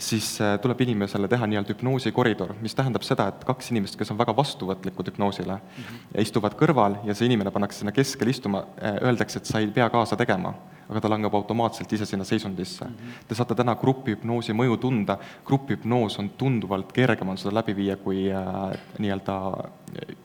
[0.00, 0.30] siis
[0.62, 5.12] tuleb inimesele teha nii-öelda hüpnoosikoridor, mis tähendab seda, et kaks inimest, kes on väga vastuvõtlikud
[5.12, 6.22] hüpnoosile mm, -hmm.
[6.24, 10.16] istuvad kõrval ja see inimene pannakse sinna keskele istuma, öeldakse, et sa ei pea kaasa
[10.16, 10.54] tegema,
[10.88, 12.94] aga ta langeb automaatselt ise sinna seisundisse mm.
[12.94, 13.26] -hmm.
[13.28, 18.32] Te saate täna grupihüpnoosi mõju tunda, grupihüpnoos on tunduvalt kergem on seda läbi viia kui
[18.32, 19.36] äh, nii-öelda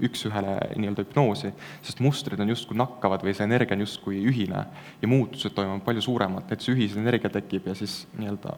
[0.03, 1.53] üks-ühele nii-öelda hüpnoosi,
[1.85, 4.65] sest mustrid on justkui nakkavad või see energia on justkui ühine
[5.01, 8.57] ja muutused toimuvad palju suuremad, et see ühisenergia tekib ja siis nii-öelda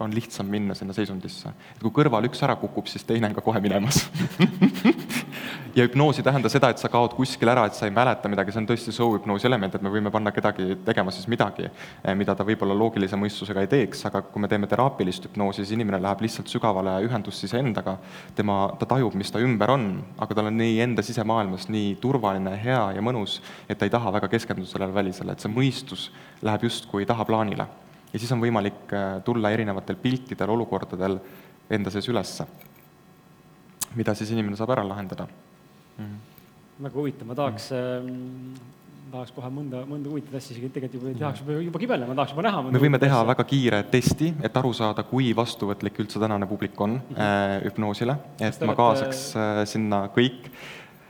[0.00, 1.52] on lihtsam minna sinna seisundisse.
[1.74, 4.04] et kui kõrval üks ära kukub, siis teine on ka kohe minemas
[5.74, 8.52] ja hüpnoos ei tähenda seda, et sa kaod kuskil ära, et sa ei mäleta midagi,
[8.54, 11.68] see on tõesti show-hüpnoosi element, et me võime panna kedagi tegema siis midagi,
[12.18, 16.00] mida ta võib-olla loogilise mõistusega ei teeks, aga kui me teeme teraapilist hüpnoosi, siis inimene
[16.02, 17.96] läheb lihtsalt sügavale ühendusse iseendaga,
[18.38, 19.86] tema, ta tajub, mis ta ümber on,
[20.18, 24.14] aga tal on nii enda sisemaailmas nii turvaline, hea ja mõnus, et ta ei taha
[24.18, 26.08] väga keskenduda sellele välisele, et see mõistus
[26.42, 27.68] läheb justkui tahaplaanile
[28.10, 28.90] ja siis on võimalik
[29.24, 31.20] tulla erinevatel piltidel, olukordadel
[31.70, 32.48] enda sees ülesse,
[33.94, 35.28] mida siis inimene saab ära lahendada
[36.00, 36.10] mm.
[36.10, 36.84] -hmm.
[36.88, 38.68] väga huvitav, ma tahaks mm.,
[39.10, 42.44] tahaks kohe mõnda, mõnda huvitavat asja isegi tegelikult juba tehakse juba, juba kibelema, tahaks juba
[42.46, 42.62] näha.
[42.68, 43.30] me võime teha asja.
[43.32, 47.22] väga kiire testi, et aru saada, kui vastuvõtlik üldse tänane publik on mm -hmm.
[47.26, 50.50] äh, hüpnoosile, et ma kaasaks äh, sinna kõik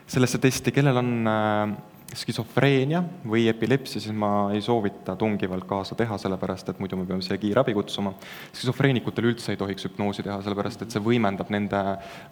[0.06, 1.76] sellesse testi, kellel on äh,
[2.16, 7.22] skisofreenia või epilepsia, siis ma ei soovita tungivalt kaasa teha, sellepärast et muidu me peame
[7.22, 8.12] siia kiirabi kutsuma.
[8.52, 11.80] skisofreenikutel üldse ei tohiks hüpnoosi teha, sellepärast et see võimendab nende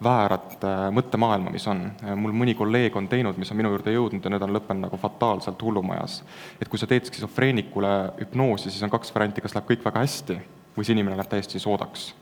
[0.03, 0.65] väärat
[0.95, 1.85] mõttemaailma, mis on.
[2.15, 5.01] mul mõni kolleeg on teinud, mis on minu juurde jõudnud ja need on lõppenud nagu
[5.01, 6.23] fataalselt hullumajas.
[6.61, 10.39] et kui sa teed skisofreenikule hüpnoosi, siis on kaks varianti, kas läheb kõik väga hästi
[10.75, 12.13] või see inimene läheb täiesti soodaks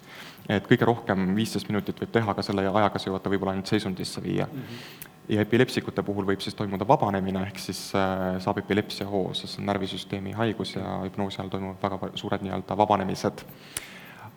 [0.49, 3.67] et kõige rohkem viisteist minutit võib teha, aga selle ajaga sa jõuad ta võib-olla ainult
[3.67, 4.63] seisundisse viia mm.
[4.63, 9.63] -hmm ja epilepsikute puhul võib siis toimuda vabanemine, ehk siis äh, saab epilepsiahoo, sest see
[9.63, 13.43] on närvisüsteemi haigus ja hüpnoosi all toimuvad väga suured nii-öelda vabanemised.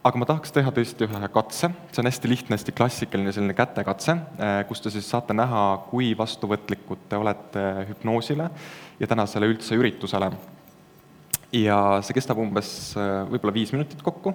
[0.04, 4.16] aga ma tahaks teha tõesti ühe katse, see on hästi lihtne, hästi klassikaline selline kätekatse,
[4.42, 8.50] äh, kus te siis saate näha, kui vastuvõtlikud te olete hüpnoosile
[9.00, 10.32] ja tänasele üldse üritusele.
[11.52, 14.34] ja see kestab umbes äh, võib-olla viis minutit kokku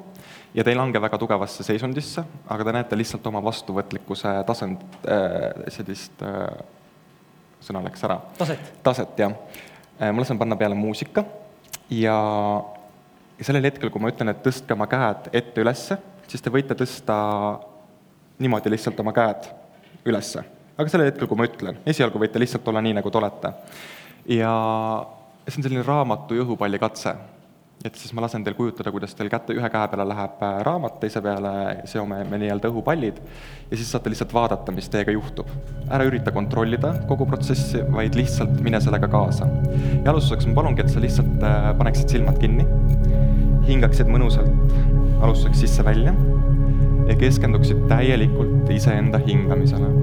[0.56, 5.66] ja te ei lange väga tugevasse seisundisse, aga te näete lihtsalt oma vastuvõtlikkuse tasand äh,,
[5.74, 6.48] sellist äh,,
[7.66, 8.22] sõna läks ära.
[8.40, 8.72] taset?
[8.84, 9.36] taset, jah
[10.00, 10.12] äh,.
[10.12, 11.26] ma lasen panna peale muusika
[11.92, 12.18] ja,
[13.38, 16.78] ja sellel hetkel, kui ma ütlen, et tõstke oma käed ette ülesse, siis te võite
[16.78, 17.18] tõsta
[18.40, 19.52] niimoodi lihtsalt oma käed
[20.08, 20.44] ülesse.
[20.78, 23.54] aga sellel hetkel, kui ma ütlen, esialgu võite lihtsalt olla nii, nagu te olete.
[24.40, 24.56] ja
[25.46, 27.18] see on selline raamatu õhupalli katse
[27.86, 30.98] et siis ma lasen teil kujutada, kuidas teil kätte ühe käe peale läheb äh, raamat,
[31.04, 31.52] teise peale
[31.90, 33.20] seome me nii-öelda õhupallid
[33.70, 35.52] ja siis saate lihtsalt vaadata, mis teiega juhtub.
[35.94, 39.48] ära ürita kontrollida kogu protsessi, vaid lihtsalt mine sellega kaasa.
[40.02, 42.66] ja alustuseks ma palungi, et sa lihtsalt äh, paneksid silmad kinni,
[43.70, 44.50] hingaksid mõnusalt
[45.22, 46.16] alustuseks sisse-välja
[47.06, 49.94] ja keskenduksid täielikult iseenda hingamisele.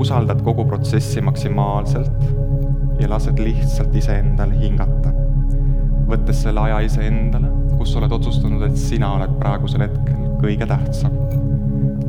[0.00, 2.24] usaldad kogu protsessi maksimaalselt
[3.00, 5.12] ja lased lihtsalt iseendal hingata
[6.10, 11.16] võttes selle aja iseendale, kus oled otsustanud, et sina oled praegusel hetkel kõige tähtsam.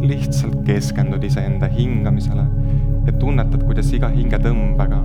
[0.02, 2.44] lihtsalt keskendud iseenda hingamisele
[3.06, 4.98] ja tunnetad, kuidas iga hingetõmbega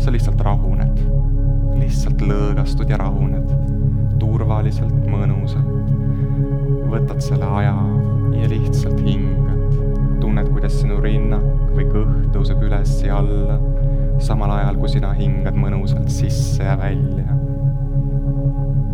[0.00, 1.02] sa lihtsalt rahuned.
[1.76, 3.50] lihtsalt lõõgastud ja rahuned
[4.22, 5.90] turvaliselt, mõnusalt.
[6.92, 7.74] võtad selle aja
[8.40, 9.76] ja lihtsalt hingad.
[10.20, 13.58] tunned, kuidas sinu rinnak või kõht tõuseb üles ja alla,
[14.22, 17.41] samal ajal kui sina hingad mõnusalt sisse ja välja.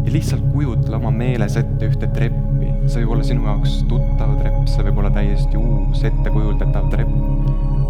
[0.08, 4.62] Ja lihtsalt kujutle oma meeles ette ühte treppi, see võib olla sinu jaoks tuttav trepp,
[4.72, 7.10] see võib olla täiesti uus ettekujutatav trepp,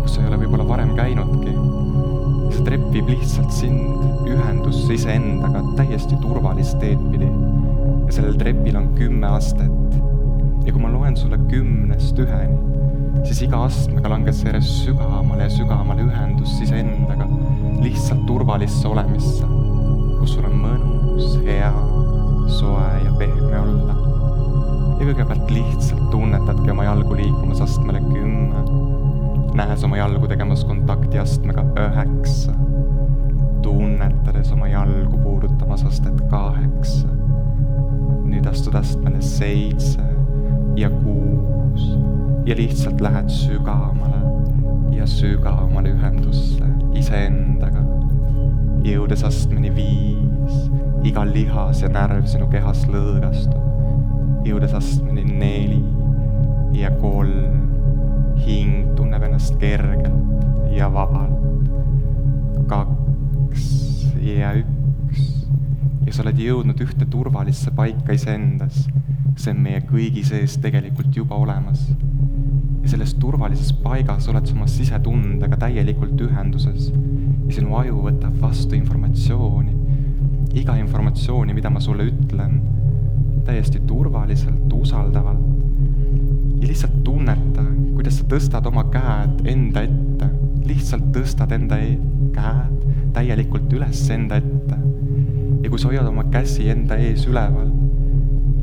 [0.00, 1.52] kus sa ei ole võib-olla varem käinudki.
[2.56, 7.28] see trepp viib lihtsalt sind ühendusse iseendaga täiesti turvalist teed pidi.
[7.28, 10.00] ja sellel trepil on kümme astet.
[10.66, 12.58] ja kui ma loen sulle kümnest üheni,
[13.28, 17.30] siis iga astmega langed sa järjest sügavamale ja sügavamale ühendusse iseendaga,
[17.78, 19.46] lihtsalt turvalisse olemisse,
[20.18, 21.70] kus sul on mõnus, hea,
[22.48, 23.96] soe ja pehme olla.
[24.98, 28.64] ja kõigepealt lihtsalt tunnetadki oma jalgu liikumas astmele kümme,
[29.58, 32.56] nähes oma jalgu tegemas kontakti astmega üheksa
[33.62, 37.08] tunnetades oma jalgu puudutamas astet kaheksa.
[38.28, 40.04] nüüd astud astmele seitse
[40.76, 41.98] ja kuus
[42.46, 44.20] ja lihtsalt lähed sügavamale
[44.96, 47.87] ja sügavamale ühendusse iseendaga.
[48.88, 50.58] Jõudes astmeni viis,
[51.06, 53.64] iga lihas ja närv sinu kehas lõõgastub.
[54.48, 55.80] jõudes astmeni neli
[56.78, 57.58] ja kolm,
[58.40, 61.36] hing tunneb ennast kergelt ja vabalt.
[62.68, 63.66] kaks
[64.22, 65.26] ja üks
[66.06, 68.86] ja sa oled jõudnud ühte turvalisse paika iseendas.
[69.36, 71.88] see on meie kõigi sees tegelikult juba olemas.
[72.82, 76.92] ja selles turvalises paigas oled sa oma sisetundega täielikult ühenduses
[77.48, 79.72] ja sinu aju võtab vastu informatsiooni,
[80.60, 82.58] iga informatsiooni, mida ma sulle ütlen,
[83.48, 85.46] täiesti turvaliselt, usaldavalt.
[86.58, 90.28] Ja lihtsalt tunneta, kuidas sa tõstad oma käed enda ette,
[90.68, 91.94] lihtsalt tõstad enda e
[92.34, 92.84] käed
[93.16, 94.76] täielikult üles enda ette.
[95.62, 97.70] ja kui sa hoiad oma käsi enda ees üleval,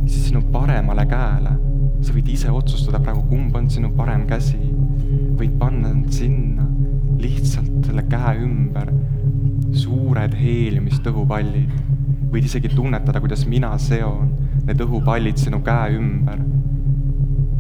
[0.06, 1.58] siis sinu paremale käele,
[2.06, 4.62] sa võid ise otsustada praegu, kumb on sinu parem käsi,
[5.36, 6.70] võid panna end sinna
[7.26, 8.91] lihtsalt selle käe ümber
[9.76, 11.71] suured heeliumist õhupallid.
[12.32, 14.32] võid isegi tunnetada, kuidas mina seon
[14.65, 16.41] need õhupallid sinu käe ümber,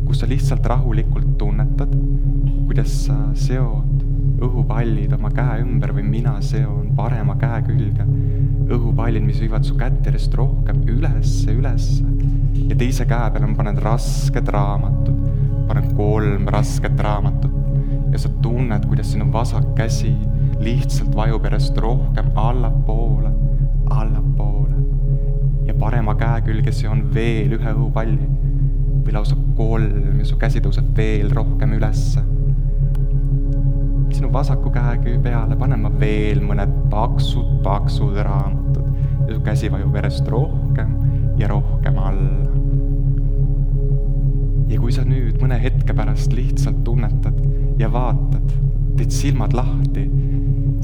[0.07, 1.93] kus sa lihtsalt rahulikult tunnetad,
[2.65, 4.03] kuidas sa seod
[4.43, 8.07] õhupallid oma käe ümber või mina seon parema käe külge
[8.65, 12.03] õhupallid, mis viivad su kätt järjest rohkem ülesse, ülesse.
[12.65, 15.21] ja teise käe peale ma panen rasked raamatud,
[15.69, 17.54] panen kolm rasket raamatut
[18.15, 20.13] ja sa tunned, kuidas sinu vasak käsi
[20.63, 23.31] lihtsalt vajub järjest rohkem allapoole,
[23.91, 24.77] allapoole.
[25.67, 28.29] ja parema käe külge seon veel ühe õhupalli
[29.03, 32.23] või lausa kolm ja su käsi tõuseb veel rohkem ülesse
[34.15, 40.31] sinu vasaku käe peale panen ma veel mõned paksud-paksud raamatud ja su käsi vajub järjest
[40.31, 40.95] rohkem
[41.41, 42.47] ja rohkem alla.
[44.71, 47.44] ja kui sa nüüd mõne hetke pärast lihtsalt tunnetad
[47.79, 48.53] ja vaatad,
[48.95, 50.05] teed silmad lahti,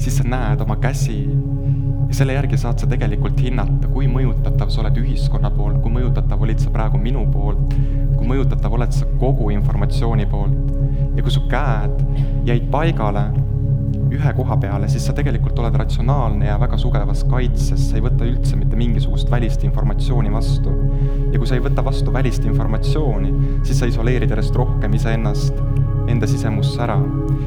[0.02, 1.22] siis sa näed oma käsi
[2.12, 6.42] ja selle järgi saad sa tegelikult hinnata, kui mõjutatav sa oled ühiskonna poolt, kui mõjutatav
[6.44, 7.72] olid sa praegu minu poolt,
[8.18, 10.58] kui mõjutatav oled sa kogu informatsiooni poolt.
[11.16, 11.98] ja kui su käed
[12.48, 13.26] jäid paigale
[14.12, 18.28] ühe koha peale, siis sa tegelikult oled ratsionaalne ja väga sugevas kaitses, sa ei võta
[18.28, 20.74] üldse mitte mingisugust välist informatsiooni vastu.
[21.32, 23.32] ja kui sa ei võta vastu välist informatsiooni,
[23.64, 25.71] siis sa isoleerid järjest rohkem iseennast
[26.08, 26.98] enda sisemusse ära.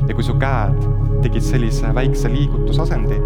[0.07, 0.77] ja kui su käed
[1.23, 3.17] tegid sellise väikse liigutusasendi,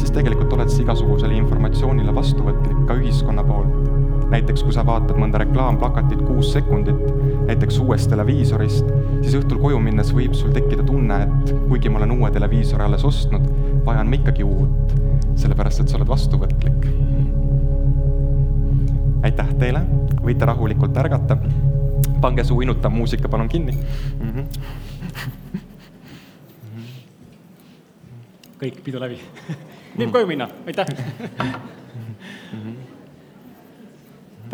[0.00, 3.90] siis tegelikult oled sa igasugusele informatsioonile vastuvõtlik ka ühiskonna poolt.
[4.30, 7.02] näiteks kui sa vaatad mõnda reklaamplakatit kuus sekundit,
[7.46, 8.88] näiteks uuest televiisorist,
[9.20, 13.04] siis õhtul koju minnes võib sul tekkida tunne, et kuigi ma olen uue televiisori alles
[13.04, 13.44] ostnud,
[13.86, 14.96] vajan ma ikkagi uut,
[15.38, 16.88] sellepärast et sa oled vastuvõtlik.
[19.24, 19.80] aitäh teile,
[20.24, 21.38] võite rahulikult ärgata
[22.22, 24.30] pange suu inutav muusika palun kinni mm.
[24.30, 24.46] -hmm.
[28.62, 29.18] kõik, pidu läbi
[29.98, 30.86] võib koju minna, aitäh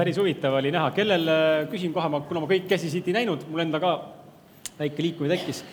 [0.00, 1.28] päris huvitav oli näha, kellel,
[1.70, 3.90] küsin kohe, ma, kuna ma kõik käsi siit ei näinud, mul enda ka
[4.78, 5.64] väike liikumine tekkis.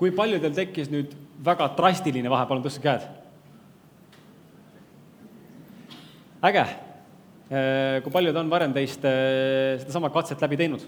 [0.00, 1.12] kui paljudel tekkis nüüd
[1.44, 3.06] väga drastiline vahe, palun tõstke käed.
[6.50, 6.64] äge.
[8.04, 10.84] kui paljud on varem teist sedasama katset läbi teinud?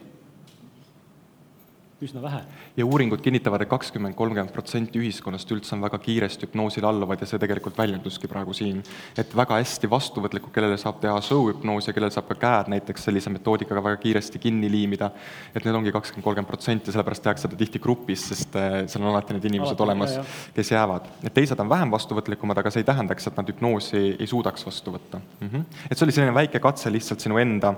[2.07, 2.41] Üsna vähe.
[2.77, 7.23] ja uuringud kinnitavad et, et kakskümmend, kolmkümmend protsenti ühiskonnast üldse on väga kiiresti hüpnoosile alluvad
[7.23, 8.83] ja see tegelikult väljenduski praegu siin.
[9.19, 13.31] et väga hästi vastuvõtlikud, kellele saab teha show-hüpnoosi ja kellel saab ka käed näiteks sellise
[13.31, 15.13] metoodikaga väga kiiresti kinni liimida,
[15.55, 19.13] et need ongi kakskümmend, kolmkümmend protsenti, sellepärast tehakse seda tihti grupis, sest äh, seal on
[19.13, 21.09] alati need inimesed alati, olemas, kes jäävad.
[21.23, 24.95] et teised on vähem vastuvõtlikumad, aga see ei tähendaks, et nad hüpnoosi ei suudaks vastu
[24.95, 25.49] võtta mm.
[25.49, 25.83] -hmm.
[25.91, 27.75] et see oli selline väike katse lihtsalt sinu enda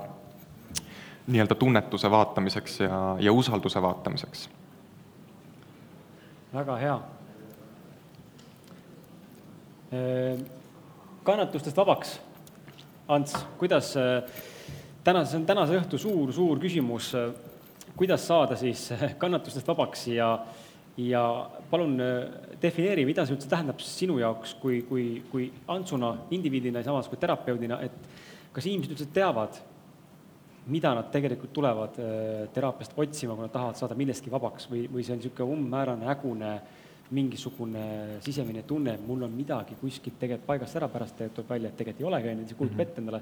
[1.27, 4.49] nii-öelda tunnetuse vaatamiseks ja, ja usalduse vaatamiseks.
[6.55, 6.99] väga hea.
[9.93, 10.45] Ehm,
[11.25, 12.21] kannatustest vabaks,
[13.09, 13.95] Ants, kuidas
[15.05, 17.11] täna, see on tänase õhtu suur-suur küsimus,
[17.97, 18.87] kuidas saada siis
[19.23, 20.31] kannatustest vabaks ja,
[20.97, 21.25] ja
[21.71, 21.99] palun
[22.63, 27.21] defineeri, mida see üldse tähendab sinu jaoks kui, kui, kui Antsuna, indiviidina ja samas kui
[27.21, 29.61] terapeudina, et kas inimesed üldse teavad,
[30.67, 35.05] mida nad tegelikult tulevad äh, teraapiast otsima, kui nad tahavad saada millestki vabaks või, või
[35.05, 36.55] see on niisugune umbmäärane hägune
[37.15, 37.85] mingisugune
[38.25, 42.05] sisemine tunne, et mul on midagi kuskilt tegelikult paigast ära, pärast tuleb välja, et tegelikult
[42.05, 43.21] ei olegi, on ju, siis kujutab ette endale,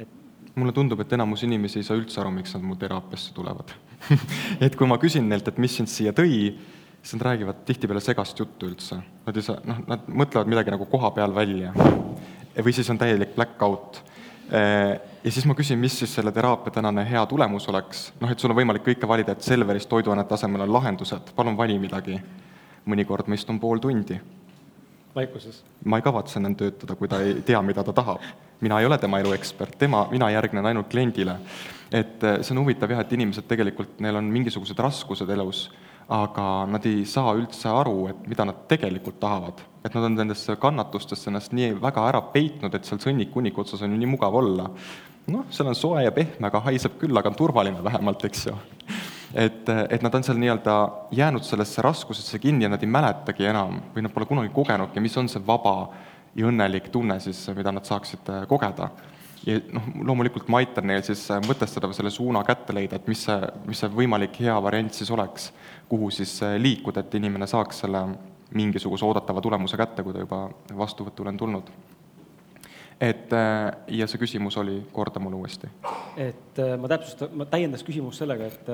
[0.00, 3.74] et mulle tundub, et enamus inimesi ei saa üldse aru, miks nad mu teraapiasse tulevad
[4.64, 6.54] et kui ma küsin neilt, et mis sind siia tõi,
[7.02, 8.98] siis nad räägivad tihtipeale segast juttu üldse.
[9.26, 11.72] Nad ei saa, noh, nad mõtlevad midagi nagu koha peal välja.
[12.56, 14.02] või siis on täielik black out
[15.24, 18.52] ja siis ma küsin, mis siis selle teraapia tänane hea tulemus oleks, noh, et sul
[18.52, 22.20] on võimalik kõike valida, et Selveris toiduainete asemel on lahendused, palun vali midagi.
[22.86, 24.20] mõnikord ma istun pool tundi.
[25.14, 25.62] vaikuses?
[25.84, 28.20] ma ei kavatse enam töötada, kui ta ei tea, mida ta tahab.
[28.60, 31.36] mina ei ole tema elu ekspert, tema, mina järgnen ainult kliendile.
[31.92, 35.70] et eh, see on huvitav jah, et inimesed tegelikult, neil on mingisugused raskused elus
[36.12, 39.60] aga nad ei saa üldse aru, et mida nad tegelikult tahavad.
[39.84, 43.90] et nad on nendesse kannatustesse ennast nii väga ära peitnud, et seal sõnnik-hunniku otsas on
[43.90, 44.68] ju nii mugav olla.
[45.30, 48.56] Noh, seal on soe ja pehme, aga haiseb küll, aga on turvaline vähemalt, eks ju.
[49.34, 50.76] et, et nad on seal nii-öelda
[51.14, 55.16] jäänud sellesse raskusesse kinni ja nad ei mäletagi enam või nad pole kunagi kogenudki, mis
[55.16, 55.76] on see vaba
[56.34, 58.90] ja õnnelik tunne siis, mida nad saaksid kogeda
[59.46, 63.24] ja noh, loomulikult ma aitan neil siis mõtestada või selle suuna kätte leida, et mis
[63.26, 65.50] see, mis see võimalik hea variant siis oleks
[65.90, 68.04] kuhu siis äh, liikuda, et inimene saaks selle
[68.52, 70.44] mingisuguse oodatava tulemuse kätte, kui ta juba
[70.76, 71.72] vastuvõtule on tulnud.
[73.02, 75.70] Et äh, ja see küsimus oli, korda mulle uuesti.
[76.16, 78.68] et äh, ma täpsustan, ma täiendaks küsimust sellega, et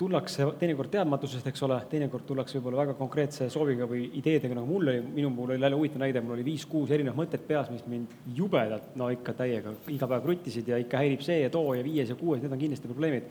[0.00, 4.88] tullakse teinekord teadmatusest, eks ole, teinekord tullakse võib-olla väga konkreetse sooviga või ideedega, nagu mul
[4.88, 8.14] oli, minu puhul oli jälle huvitav näide, mul oli viis-kuus erinevat mõtet peas, mis mind
[8.38, 12.12] jubedalt, no ikka täiega iga päev kruttisid ja ikka häirib see ja too ja viies
[12.14, 13.28] ja kuues, need on kindlasti probleemid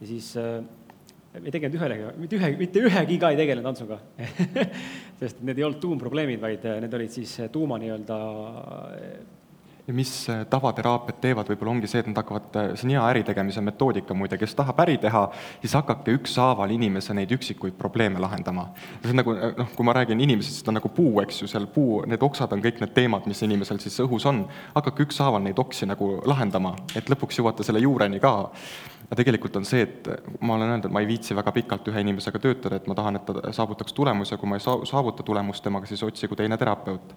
[0.00, 0.62] ja siis äh,
[1.34, 4.00] ei tegelenud ühelegi, mitte ühe, mitte ühegi ka ei tegelenud Antsuga
[5.20, 8.18] sest need ei olnud tuumprobleemid, vaid äh, need olid siis äh, tuuma nii-öelda
[9.90, 10.10] ja mis
[10.50, 14.54] tavateraapiad teevad, võib-olla ongi see, et nad hakkavad, see on hea äritegemise metoodika muide, kes
[14.58, 15.24] tahab äri teha,
[15.62, 18.68] siis hakake ükshaaval inimese neid üksikuid probleeme lahendama.
[19.02, 21.50] see on nagu noh, kui ma räägin inimesest, siis ta on nagu puu, eks ju,
[21.50, 24.44] seal puu, need oksad on kõik need teemad, mis inimesel siis õhus on,
[24.76, 28.34] hakake ükshaaval neid oksi nagu lahendama, et lõpuks jõuate selle juureni ka
[29.10, 30.06] aga tegelikult on see, et
[30.38, 33.18] ma olen öelnud, et ma ei viitsi väga pikalt ühe inimesega töötada, et ma tahan,
[33.18, 37.14] et ta saavutaks tulemuse, kui ma ei saa-, saavuta tulemust temaga, siis otsigu teine terapeut.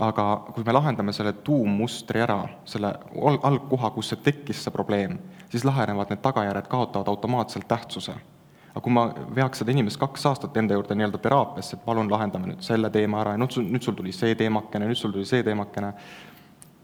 [0.00, 0.24] aga
[0.54, 5.18] kui me lahendame selle tuummustri ära, selle al-, algkoha, kus see tekkis, see probleem,
[5.52, 8.16] siis lahenevad need tagajärjed, kaotavad automaatselt tähtsuse
[8.74, 9.04] aga kui ma
[9.36, 13.20] veaks seda inimest kaks aastat enda juurde nii-öelda teraapiasse, et palun lahendame nüüd selle teema
[13.20, 15.92] ära ja nüüd sul, nüüd sul tuli see teemakene, nüüd sul tuli see teemakene,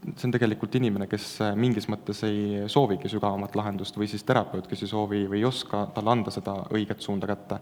[0.01, 4.67] see on tegelikult inimene, kes äh, mingis mõttes ei soovigi sügavamat lahendust või siis terapeut,
[4.69, 7.59] kes ei soovi või ei oska talle anda seda õiget suunda kätte.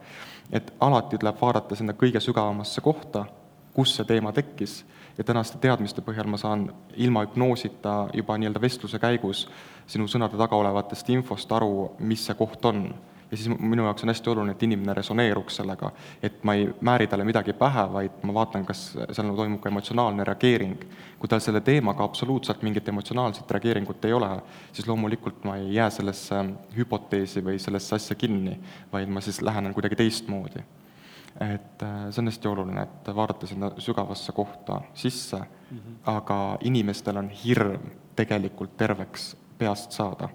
[0.52, 3.26] et alati tuleb vaadata sinna kõige sügavamasse kohta,
[3.74, 4.84] kus see teema tekkis
[5.18, 9.48] ja tänaste teadmiste põhjal ma saan ilma hüpnoosita juba nii-öelda vestluse käigus
[9.88, 12.86] sinu sõnade taga olevatest infost aru, mis see koht on
[13.32, 15.92] ja siis minu jaoks on hästi oluline, et inimene resoneeruks sellega,
[16.24, 20.24] et ma ei määri talle midagi pähe, vaid ma vaatan, kas seal toimub ka emotsionaalne
[20.24, 20.84] reageering.
[21.20, 24.30] kui tal selle teemaga absoluutselt mingit emotsionaalset reageeringut ei ole,
[24.72, 26.44] siis loomulikult ma ei jää sellesse
[26.78, 28.56] hüpoteesi või sellesse asja kinni,
[28.94, 30.64] vaid ma siis lähenen kuidagi teistmoodi.
[31.40, 35.96] et äh, see on hästi oluline, et vaadata sinna sügavasse kohta sisse mm, -hmm.
[36.06, 40.30] aga inimestel on hirm tegelikult terveks peast saada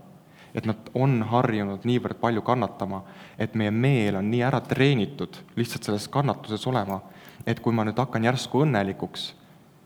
[0.55, 3.03] et nad on harjunud niivõrd palju kannatama,
[3.39, 7.01] et meie meel on nii ära treenitud lihtsalt selles kannatuses olema,
[7.47, 9.27] et kui ma nüüd hakkan järsku õnnelikuks,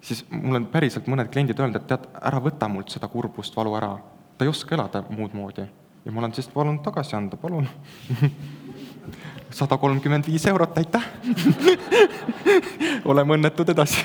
[0.05, 3.75] siis mul on päriselt mõned kliendid öelnud, et tead, ära võta mult seda kurbust, valu
[3.81, 3.97] ära.
[4.39, 5.65] ta ei oska elada muud moodi.
[6.05, 7.69] ja ma olen siis palunud tagasi anda, palun
[9.59, 11.05] sada kolmkümmend viis eurot, aitäh
[13.11, 14.05] oleme õnnetud edasi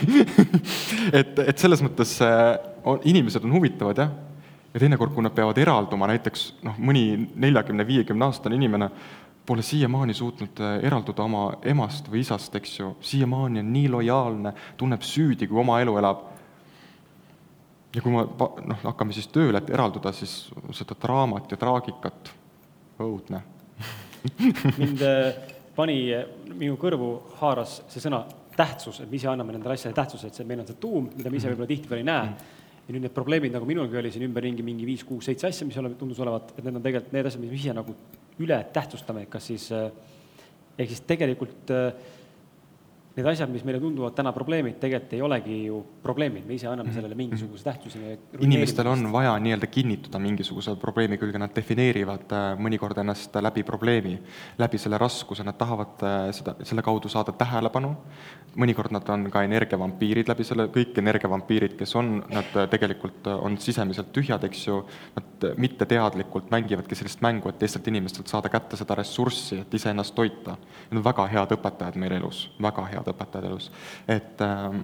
[1.20, 4.32] et, et selles mõttes äh, on, inimesed on huvitavad jah
[4.74, 8.89] ja teinekord, kui nad peavad eralduma, näiteks noh, mõni neljakümne, viiekümne aastane inimene
[9.45, 14.53] pole siiamaani suutnud äh, eralduda oma emast või isast, eks ju, siiamaani on nii lojaalne,
[14.80, 16.30] tunneb süüdi, kui oma elu elab.
[17.93, 18.24] ja kui ma
[18.65, 22.32] noh, hakkame siis tööle, et eralduda, siis seda draamat ja traagikat,
[23.03, 23.43] õudne.
[24.80, 25.36] Mind äh,
[25.76, 25.99] pani,
[26.55, 27.11] minu kõrvu
[27.41, 28.24] haaras see sõna
[28.57, 31.30] tähtsus, et me ise anname nendele asjadele tähtsuse, et see, meil on see tuum, mida
[31.30, 32.28] me ise võib-olla tihtipeale ei näe.
[32.32, 35.67] Mm ja nüüd need probleemid, nagu minulgi oli siin ümberringi mingi viis, kuus, seitse asja,
[35.67, 37.95] mis ole, tundus olevat, et need on tegelikult need asjad, mis me ise nagu
[38.43, 39.88] üle tähtsustame, kas siis äh,
[40.77, 41.93] ehk siis tegelikult äh,
[43.14, 46.89] need asjad, mis meile tunduvad täna probleemid, tegelikult ei olegi ju probleemid, me ise anname
[46.89, 46.97] mhm.
[46.97, 48.18] sellele mingisuguse tähtsuse.
[48.41, 54.16] inimestel on vaja nii-öelda kinnitada mingisuguse probleemi külge, nad defineerivad äh, mõnikord ennast läbi probleemi,
[54.57, 57.93] läbi selle raskuse, nad tahavad äh, seda, selle kaudu saada tähelepanu,
[58.57, 63.59] mõnikord nad on ka energiavampiirid läbi selle, kõik energiavampiirid, kes on, nad äh, tegelikult on
[63.61, 64.80] sisemiselt tühjad, eks ju,
[65.20, 70.57] nad mitteteadlikult mängivadki sellist mängu, et teistelt inimestelt saada kätte seda ressurssi, et iseennast toita.
[70.89, 73.72] Need on väga head õpetajad meil elus, väga head head õpetajad elus.
[74.08, 74.82] et, ähm,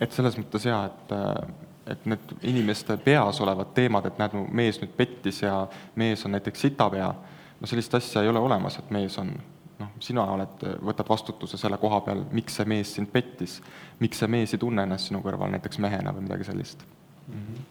[0.00, 4.46] et selles mõttes jaa, et, äh, et need inimeste peas olevad teemad, et näed, mu
[4.52, 5.66] mees nüüd pettis ja
[5.96, 7.14] mees on näiteks sitapea,
[7.60, 9.32] no sellist asja ei ole olemas, et mees on
[9.80, 13.60] noh, sina oled, võtad vastutuse selle koha peal, miks see mees sind pettis,
[14.00, 16.84] miks see mees ei tunne ennast sinu kõrval näiteks mehena või midagi sellist
[17.26, 17.34] mm.
[17.34, 17.64] -hmm.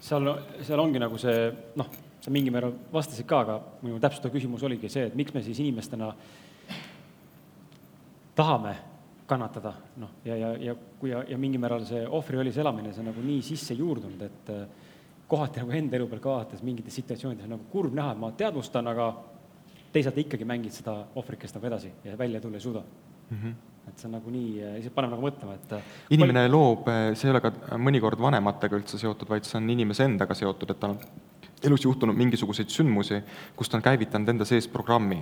[0.00, 0.32] seal,
[0.62, 1.90] seal ongi nagu see noh,
[2.22, 5.58] sa mingil määral vastasid ka, aga minu täpsustav küsimus oligi see, et miks me siis
[5.62, 6.12] inimestena
[8.34, 8.76] tahame
[9.26, 13.10] kannatada, noh, ja, ja, ja kui ja, ja mingil määral see ohvrirollis elamine, see on
[13.12, 14.62] nagu nii sisse juurdunud, et äh,
[15.30, 18.32] kohati nagu enda elu peal ka vaadates mingites situatsioonides on nagu kurb näha, et ma
[18.36, 19.08] teadvustan, aga
[19.92, 23.36] teisalt ikkagi mängid seda ohvrikest nagu edasi ja välja tulla ei suuda mm.
[23.36, 26.52] -hmm et see on nagu nii, lihtsalt paneb nagu mõtlema, et äh, inimene palju...
[26.54, 30.70] loob, see ei ole ka mõnikord vanematega üldse seotud, vaid see on inimese endaga seotud,
[30.70, 31.00] et tal on
[31.66, 33.18] elus juhtunud mingisuguseid sündmusi,
[33.56, 35.18] kus ta on käivitanud enda sees programmi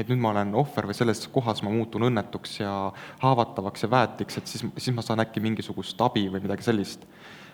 [0.00, 2.72] et nüüd ma olen ohver või selles kohas ma muutun õnnetuks ja
[3.22, 7.04] haavatavaks ja väetiks, et siis, siis ma saan äkki mingisugust abi või midagi sellist.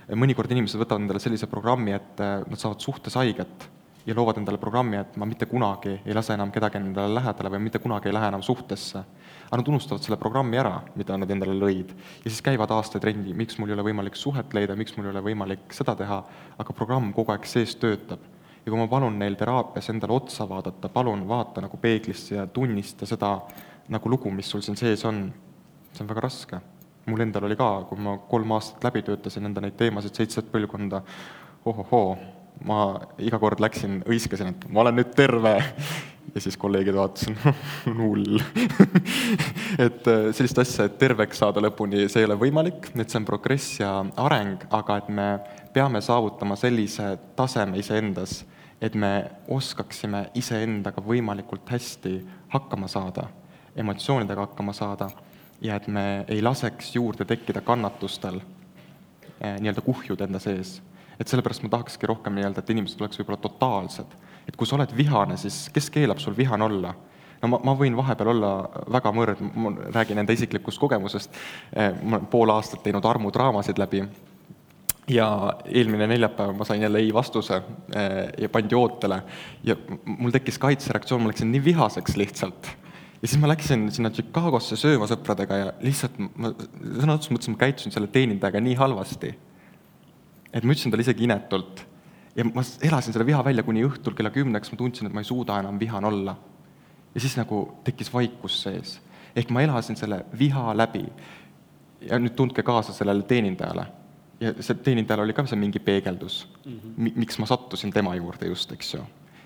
[0.07, 3.67] mõnikord inimesed võtavad endale sellise programmi, et äh, nad saavad suhtes haiget
[4.07, 7.65] ja loovad endale programmi, et ma mitte kunagi ei lase enam kedagi endale lähedale või
[7.65, 9.03] mitte kunagi ei lähe enam suhtesse.
[9.47, 11.91] aga nad unustavad selle programmi ära, mida nad endale lõid.
[12.25, 15.11] ja siis käivad aastaid ringi, miks mul ei ole võimalik suhet leida, miks mul ei
[15.11, 16.23] ole võimalik seda teha,
[16.59, 18.36] aga programm kogu aeg sees töötab
[18.67, 23.07] ja kui ma palun neil teraapias endale otsa vaadata, palun vaata nagu peeglisse ja tunnista
[23.07, 23.37] seda
[23.95, 25.29] nagu lugu, mis sul siin sees on,
[25.93, 26.59] see on väga raske.
[27.07, 30.99] mul endal oli ka, kui ma kolm aastat läbi töötasin enda neid teemasid, seitset põlvkonda,
[31.71, 32.17] ohohoo,
[32.67, 32.79] ma
[33.23, 35.61] iga kord läksin, hõiskasin, et ma olen nüüd terve.
[36.35, 37.39] Ja siis kolleegid vaatasid,
[38.01, 38.41] null.
[39.87, 43.29] Et äh, sellist asja, et terveks saada lõpuni, see ei ole võimalik, et see on
[43.29, 45.29] progress ja areng, aga et me
[45.73, 48.41] peame saavutama sellise taseme iseendas
[48.81, 52.19] et me oskaksime iseendaga võimalikult hästi
[52.53, 53.27] hakkama saada,
[53.77, 55.09] emotsioonidega hakkama saada
[55.61, 58.41] ja et me ei laseks juurde tekkida kannatustel
[59.41, 60.83] eh, nii-öelda kuhjud enda sees.
[61.21, 64.17] et sellepärast ma tahakski rohkem nii-öelda, et inimesed oleks võib-olla totaalsed.
[64.49, 66.95] et kui sa oled vihane, siis kes keelab sul vihane olla?
[67.43, 68.53] no ma, ma võin vahepeal olla
[68.93, 71.33] väga mõrd, ma räägin enda isiklikust kogemusest,
[71.73, 74.05] eh, ma olen pool aastat teinud armudraamasid läbi
[75.11, 75.27] ja
[75.65, 79.23] eelmine neljapäev ma sain jälle ei vastuse eh, ja pandi ootele
[79.65, 82.71] ja mul tekkis kaitsereaktsioon, ma läksin nii vihaseks lihtsalt.
[83.23, 87.61] ja siis ma läksin sinna Chicagosse sööma sõpradega ja lihtsalt ma sõna otseses mõttes ma
[87.61, 89.31] käitusin selle teenindajaga nii halvasti,
[90.53, 91.85] et ma ütlesin talle isegi inetult.
[92.37, 95.29] ja ma elasin selle viha välja kuni õhtul kella kümneks, ma tundsin, et ma ei
[95.31, 96.35] suuda enam vihane olla.
[97.15, 98.99] ja siis nagu tekkis vaikus sees.
[99.37, 101.07] ehk ma elasin selle viha läbi.
[102.11, 103.87] ja nüüd tundke kaasa sellele teenindajale
[104.41, 107.13] ja see teenindajal oli ka seal mingi peegeldus mm, -hmm.
[107.17, 109.05] miks ma sattusin tema juurde just, eks ju.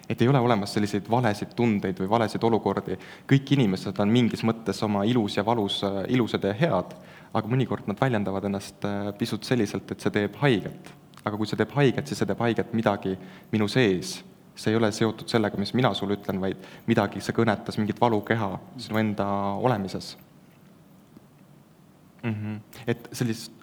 [0.09, 2.97] et ei ole olemas selliseid valesid tundeid või valesid olukordi,
[3.33, 6.97] kõik inimesed on mingis mõttes oma ilus ja valus äh, ilusad ja head,
[7.35, 10.91] aga mõnikord nad väljendavad ennast äh, pisut selliselt, et see teeb haiget.
[11.25, 13.19] aga kui see teeb haiget, siis see teeb haiget midagi
[13.53, 14.25] minu sees.
[14.55, 18.59] see ei ole seotud sellega, mis mina sulle ütlen, vaid midagi, see kõnetas mingit valukeha
[18.77, 20.17] sinu enda olemises
[22.23, 22.35] mm.
[22.35, 22.61] -hmm.
[22.87, 23.60] et sellist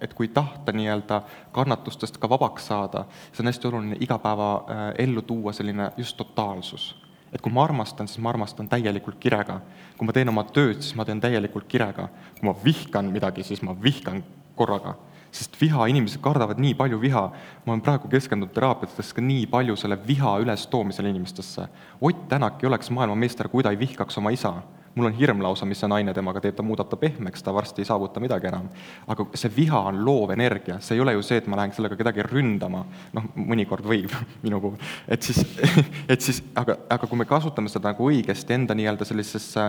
[0.00, 5.22] et kui tahta nii-öelda kannatustest ka vabaks saada, siis on hästi oluline igapäeva äh, ellu
[5.22, 6.94] tuua selline just totaalsus.
[7.32, 9.60] et kui ma armastan, siis ma armastan täielikult kirega.
[9.98, 12.08] kui ma teen oma tööd, siis ma teen täielikult kirega.
[12.40, 14.24] kui ma vihkan midagi, siis ma vihkan
[14.56, 14.94] korraga.
[15.30, 17.22] sest viha, inimesed kardavad nii palju viha,
[17.66, 21.68] ma olen praegu keskendunud teraapiates ka nii palju selle viha ülestoomisele inimestesse.
[22.00, 24.62] Ott Tänak ei oleks maailmameister, kui ta ei vihkaks oma isa
[24.94, 27.82] mul on hirm lausa, mis see naine temaga teeb, ta muudab ta pehmeks, ta varsti
[27.82, 28.68] ei saavuta midagi enam.
[29.10, 31.98] aga see viha on loov energia, see ei ole ju see, et ma lähen sellega
[31.98, 32.84] kedagi ründama,
[33.16, 34.14] noh, mõnikord võib
[34.46, 34.78] minu puhul,
[35.08, 35.42] et siis,
[36.12, 39.66] et siis, aga, aga kui me kasutame seda nagu õigesti enda nii-öelda sellisesse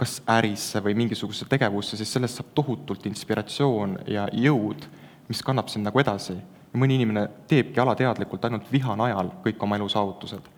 [0.00, 4.88] kas ärisse või mingisugusesse tegevusse, siis sellest saab tohutult inspiratsioon ja jõud,
[5.30, 6.34] mis kannab sind nagu edasi.
[6.74, 10.50] ja mõni inimene teebki alateadlikult ainult viha najal kõik oma elu saavutused.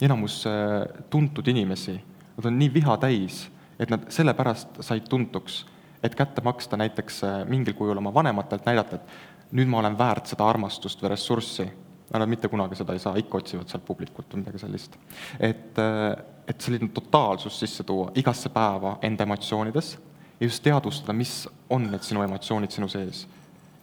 [0.00, 1.98] enamus äh, tuntud inimesi
[2.42, 3.44] Nad on nii viha täis,
[3.78, 5.60] et nad sellepärast said tuntuks,
[6.02, 10.26] et kätte maksta näiteks äh, mingil kujul oma vanematelt, näidata, et nüüd ma olen väärt
[10.26, 11.68] seda armastust või ressurssi,
[12.10, 14.96] nad mitte kunagi seda ei saa, ikka otsivad sealt publikult või midagi sellist.
[15.38, 19.92] et, äh, et selline totaalsus sisse tuua igasse päeva enda emotsioonides
[20.40, 23.28] ja just teadvustada, mis on need sinu emotsioonid sinu sees.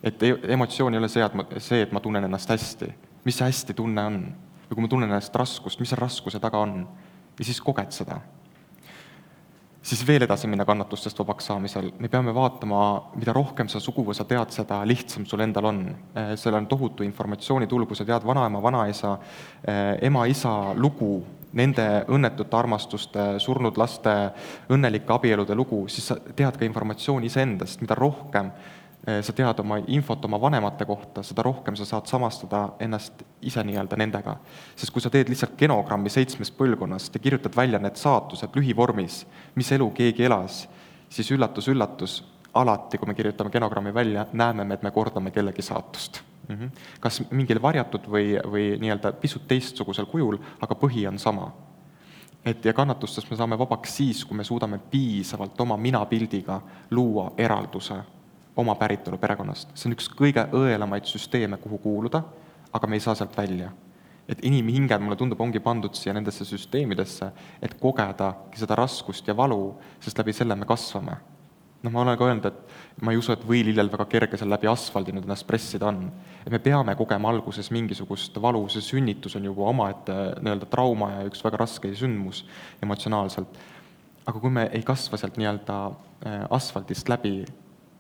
[0.04, 2.92] et e-, emotsioon ei ole see, et ma, see, et ma tunnen ennast hästi,
[3.24, 4.20] mis see hästi tunne on?
[4.68, 6.84] Või kui ma tunnen ennast raskust, mis see raskuse taga on?
[7.40, 8.20] Ja siis koged seda
[9.90, 12.82] siis veel edasi minna kannatustest vabaks saamisel, me peame vaatama,
[13.18, 15.82] mida rohkem sa suguvõsa tead, seda lihtsam sul endal on.
[16.14, 19.18] Eh, seal on tohutu informatsioonitulg, kui sa tead vanaema, vanaisa,
[19.64, 21.24] eh, ema-isa lugu,
[21.54, 24.12] nende õnnetute armastuste, surnud laste
[24.70, 28.52] õnnelike abielude lugu, siis sa tead ka informatsiooni iseendast, mida rohkem
[29.22, 33.98] sa tead oma infot oma vanemate kohta, seda rohkem sa saad samastada ennast ise nii-öelda
[34.00, 34.36] nendega.
[34.76, 39.72] sest kui sa teed lihtsalt genogrammi seitsmest põlvkonnast ja kirjutad välja need saatused lühivormis, mis
[39.72, 40.68] elu keegi elas,
[41.10, 46.22] siis üllatus-üllatus, alati, kui me kirjutame genogrammi välja, näeme me, et me kordame kellegi saatust
[46.48, 46.56] mm.
[46.56, 46.70] -hmm.
[47.00, 51.52] kas mingil varjatud või, või nii-öelda pisut teistsugusel kujul, aga põhi on sama
[52.46, 58.00] et ja kannatustest me saame vabaks siis, kui me suudame piisavalt oma minapildiga luua eralduse
[58.60, 59.72] oma päritolu perekonnast.
[59.76, 62.24] see on üks kõige õelamaid süsteeme, kuhu kuuluda,
[62.74, 63.72] aga me ei saa sealt välja.
[64.30, 67.32] et inimhinged, mulle tundub, ongi pandud siia nendesse süsteemidesse,
[67.66, 71.16] et kogedagi seda raskust ja valu, sest läbi selle me kasvame.
[71.82, 74.70] noh, ma olen ka öelnud, et ma ei usu, et võilillel väga kerge seal läbi
[74.70, 76.12] asfaldi nüüd ennast pressida on.
[76.46, 81.26] et me peame kogema alguses mingisugust valu, see sünnitus on juba omaette nii-öelda trauma ja
[81.32, 82.44] üks väga raske sündmus
[82.84, 83.58] emotsionaalselt.
[84.28, 87.48] aga kui me ei kasva sealt nii-öelda äh, asfaldist läbi,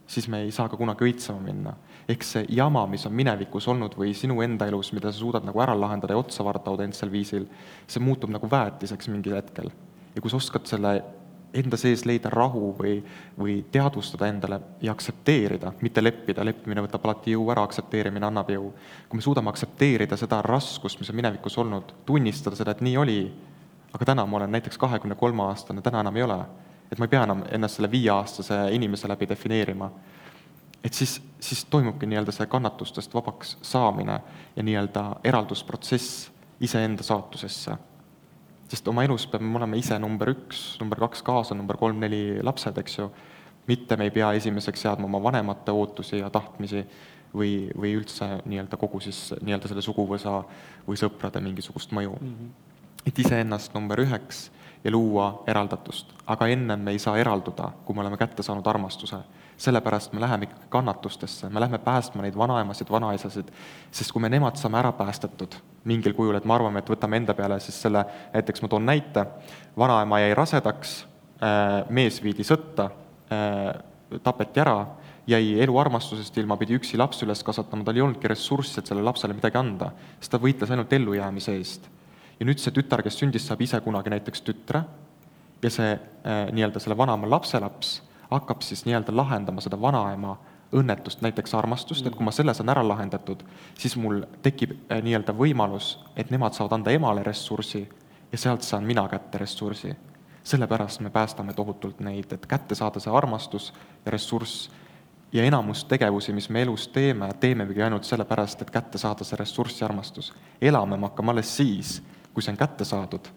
[0.09, 1.75] siis me ei saa ka kunagi õitsema minna.
[2.09, 5.61] ehk see jama, mis on minevikus olnud või sinu enda elus, mida sa suudad nagu
[5.61, 7.45] ära lahendada ja otsa vaadata autentsel viisil,
[7.87, 9.69] see muutub nagu väetiseks mingil hetkel.
[10.15, 10.93] ja kui sa oskad selle
[11.53, 12.95] enda sees leida rahu või,
[13.37, 18.71] või teadvustada endale ja aktsepteerida, mitte leppida, leppimine võtab alati jõu ära, aktsepteerimine annab jõu.
[19.09, 23.19] kui me suudame aktsepteerida seda raskust, mis on minevikus olnud, tunnistada seda, et nii oli,
[23.93, 26.39] aga täna ma olen näiteks kahekümne kolme aastane, täna enam ei ole
[26.91, 29.91] et ma ei pea enam ennast selle viieaastase inimese läbi defineerima.
[30.83, 34.19] et siis, siis toimubki nii-öelda see kannatustest vabaks saamine
[34.55, 36.29] ja nii-öelda eraldusprotsess
[36.59, 37.77] iseenda saatusesse.
[38.69, 42.97] sest oma elus peame olema ise number üks, number kaks kaasa, number kolm-neli lapsed, eks
[42.97, 43.09] ju,
[43.67, 46.85] mitte me ei pea esimeseks seadma oma vanemate ootusi ja tahtmisi
[47.33, 50.39] või, või üldse nii-öelda kogu siis nii-öelda selle suguvõsa
[50.87, 52.31] või sõprade mingisugust mõju mm.
[52.35, 53.03] -hmm.
[53.05, 54.49] et iseennast number üheks
[54.83, 56.13] ja luua eraldatust.
[56.27, 59.17] aga ennem me ei saa eralduda, kui me oleme kätte saanud armastuse.
[59.57, 63.49] sellepärast me läheme ikkagi kannatustesse, me lähme päästma neid vanaemasid, vanaisasid,
[63.91, 67.33] sest kui me nemad saame ära päästetud mingil kujul, et me arvame, et võtame enda
[67.33, 69.25] peale siis selle, näiteks ma toon näite,
[69.77, 70.95] vanaema jäi rasedaks,
[71.43, 72.89] äh, mees viidi sõtta,
[73.31, 73.75] äh,
[74.23, 74.85] tapeti ära,
[75.27, 79.35] jäi eluarmastusest ilma, pidi üksi lapsi üles kasvatama, tal ei olnudki ressurssi, et sellele lapsele
[79.35, 81.89] midagi anda, sest ta võitles ainult ellujäämise eest
[82.39, 84.83] ja nüüd see tütar, kes sündis, saab ise kunagi näiteks tütre
[85.63, 90.37] ja see äh, nii-öelda selle vanaema lapselaps hakkab siis nii-öelda lahendama seda vanaema
[90.75, 93.41] õnnetust, näiteks armastust, et kui ma selle saan ära lahendatud,
[93.77, 97.87] siis mul tekib äh, nii-öelda võimalus, et nemad saavad anda emale ressursi
[98.31, 99.95] ja sealt saan mina kätte ressursi.
[100.43, 103.73] sellepärast me päästame tohutult neid, et kätte saada see armastus
[104.05, 104.69] ja ressurss
[105.33, 109.81] ja enamus tegevusi, mis me elus teeme, teemegi ainult sellepärast, et kätte saada see ressurss
[109.81, 110.33] ja armastus.
[110.61, 112.01] elame me hakkame alles siis,
[112.33, 113.31] kui see on kätte saadud.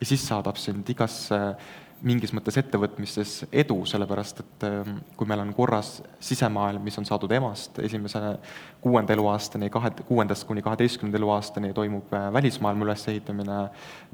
[0.00, 1.38] Ja siis saadab sind igasse
[2.04, 7.32] mingis mõttes ettevõtmistes edu, sellepärast et ähm, kui meil on korras sisemaailm, mis on saadud
[7.32, 8.20] emast esimese
[8.84, 13.58] kuuenda eluaastani, kahe, kuuendast kuni kaheteistkümnenda eluaastani toimub äh, välismaailma ülesehitamine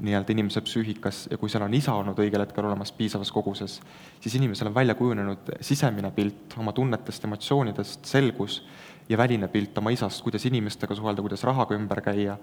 [0.07, 3.81] nii-öelda inimese psüühikas ja kui seal on isa olnud õigel hetkel olemas piisavas koguses,
[4.23, 8.61] siis inimesel on välja kujunenud sisemine pilt oma tunnetest, emotsioonidest, selgus
[9.09, 12.39] ja väline pilt oma isast, kuidas inimestega suhelda, kuidas rahaga ümber käia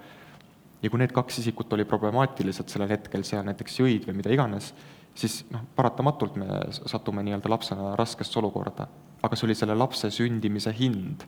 [0.83, 4.73] ja kui need kaks isikut oli problemaatilised sellel hetkel seal näiteks jõid või mida iganes,
[5.19, 8.87] siis noh, paratamatult me satume nii-öelda lapsena raskesse olukorda.
[9.23, 11.25] aga see oli selle lapse sündimise hind.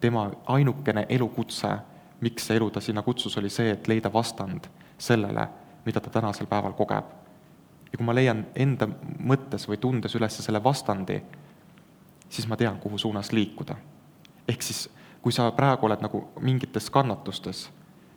[0.00, 1.68] tema ainukene elukutse,
[2.20, 4.68] miks see elu ta sinna kutsus, oli see, et leida vastand
[4.98, 5.48] sellele,
[5.84, 7.04] mida ta tänasel päeval kogeb.
[7.92, 8.88] ja kui ma leian enda
[9.18, 11.22] mõttes või tundes üles selle vastandi,
[12.28, 13.76] siis ma tean, kuhu suunas liikuda.
[14.48, 14.88] ehk siis,
[15.22, 17.68] kui sa praegu oled nagu mingites kannatustes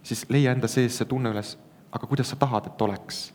[0.04, 1.56] siis leia enda sees see tunne üles,
[1.92, 3.34] aga kuidas sa tahad, et oleks.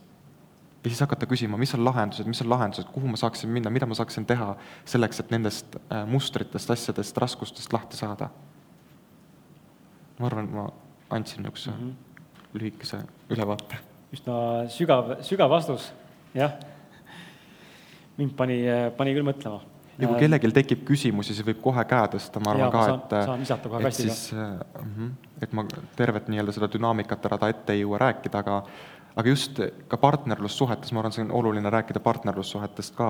[0.83, 3.85] ja siis hakata küsima, mis on lahendused, mis on lahendused, kuhu ma saaksin minna, mida
[3.85, 4.53] ma saaksin teha
[4.85, 8.29] selleks, et nendest äh, mustritest, asjadest, raskustest lahti saada.
[10.19, 10.69] ma arvan, ma
[11.09, 11.93] andsin niisuguse mm -hmm.
[12.53, 12.97] lühikese
[13.29, 13.77] ülevaate.
[14.13, 15.93] üsna sügav, sügav vastus,
[16.33, 16.51] jah.
[18.17, 18.63] mind pani,
[18.97, 22.67] pani küll mõtlema ja kui kellelgi tekib küsimusi, siis võib kohe käe tõsta, ma arvan
[22.67, 24.13] Jaa, ka, et saan visata kohe et kastiga.
[24.13, 25.65] siis äh, mhm, et ma
[25.97, 28.61] tervet nii-öelda seda dünaamikat ära ta ette ei jõua rääkida, aga
[29.17, 29.59] aga just
[29.89, 33.07] ka partnerlussuhetes, ma arvan, see on oluline rääkida partnerlussuhetest ka,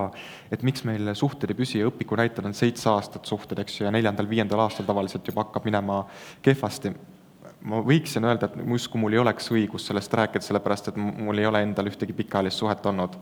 [0.51, 3.87] et miks meil suhted ei püsi ja õpiku näitel on seitse aastat suhted, eks ju,
[3.89, 6.05] ja neljandal-viiendal aastal tavaliselt juba hakkab minema
[6.45, 6.93] kehvasti.
[7.67, 11.49] ma võiksin öelda, et justkui mul ei oleks õigus sellest rääkida, sellepärast et mul ei
[11.49, 13.17] ole endal ühtegi pikaajalist suhet olnud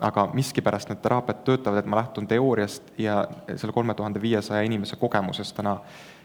[0.00, 3.22] aga miskipärast need teraapiad töötavad, et ma lähtun teooriast ja
[3.56, 5.78] selle kolme tuhande viiesaja inimese kogemusest täna,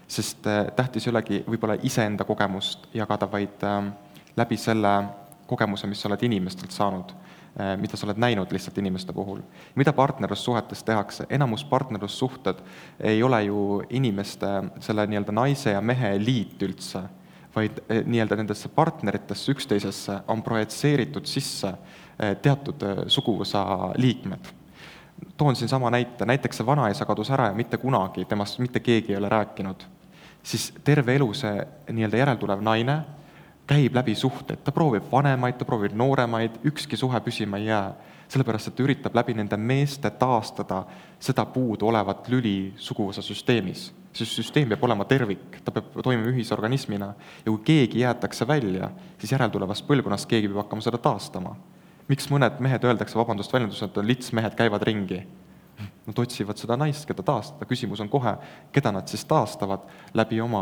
[0.08, 3.94] sest äh, tähtis ei olegi võib-olla iseenda kogemust jagada, vaid ähm,
[4.38, 4.96] läbi selle
[5.48, 7.12] kogemuse, mis sa oled inimestelt saanud,
[7.82, 9.42] mida sa oled näinud lihtsalt inimeste puhul.
[9.76, 12.62] mida partnerlussuhetes tehakse, enamus partnerlussuhted
[13.00, 14.48] ei ole ju inimeste,
[14.80, 17.02] selle nii-öelda naise ja mehe liit üldse,
[17.56, 22.01] vaid eh, nii-öelda nendesse partneritesse, üksteisesse on projitseeritud sisse eh,
[22.42, 23.64] teatud eh, suguvõsa
[23.98, 24.52] liikmed.
[25.38, 29.14] toon siin sama näite, näiteks see vanaisa kadus ära ja mitte kunagi temast mitte keegi
[29.14, 29.84] ei ole rääkinud,
[30.44, 33.02] siis terve elu see nii-öelda järeltulev naine
[33.72, 37.94] käib läbi suhted, ta proovib vanemaid, ta proovib nooremaid, ükski suhe püsima ei jää.
[38.32, 40.86] sellepärast, et ta üritab läbi nende meeste taastada
[41.20, 43.92] seda puuduolevat lüli suguvõsa süsteemis.
[44.14, 47.14] see süsteem peab olema tervik, ta peab toimima ühisorganismina
[47.46, 48.90] ja kui keegi jäetakse välja,
[49.20, 51.56] siis järeltulevast põlvkonnast keegi peab hakkama seda taastama.
[52.12, 55.24] Miks mõned mehed öeldakse, vabandust väljendused, litsmehed käivad ringi?
[56.06, 58.34] Nad otsivad seda naist, keda taastada, küsimus on kohe,
[58.74, 59.86] keda nad siis taastavad
[60.18, 60.62] läbi oma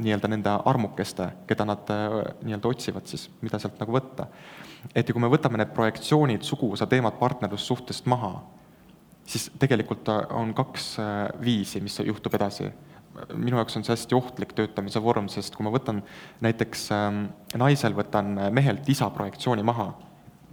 [0.00, 4.26] nii-öelda nende armukeste, keda nad äh, nii-öelda otsivad siis, mida sealt nagu võtta.
[4.94, 8.32] et ja kui me võtame need projektsioonid, suguvõsa teemad partnerlussuhtest maha,
[9.28, 11.14] siis tegelikult on kaks äh,
[11.44, 12.72] viisi, mis juhtub edasi.
[13.34, 16.02] minu jaoks on see hästi ohtlik töötamise vorm, sest kui ma võtan
[16.44, 17.24] näiteks ähm,
[17.56, 19.92] naisel, võtan mehelt isa projektsiooni maha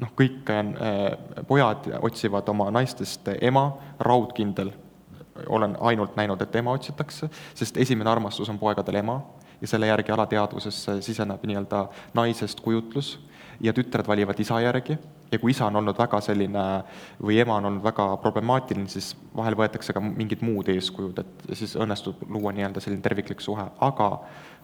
[0.02, 0.66] noh, kõik äh,
[1.48, 3.70] pojad otsivad oma naistest ema,
[4.00, 4.74] raudkindel,
[5.52, 9.20] olen ainult näinud, et ema otsitakse, sest esimene armastus on poegadel ema
[9.62, 13.18] ja selle järgi alateadvusesse siseneb nii-öelda naisest kujutlus
[13.60, 14.98] ja tütred valivad isa järgi.
[15.32, 16.64] Ja kui isa on olnud väga selline
[17.24, 21.74] või ema on olnud väga problemaatiline, siis vahel võetakse ka mingid muud eeskujud, et siis
[21.76, 24.10] õnnestub luua nii-öelda selline terviklik suhe, aga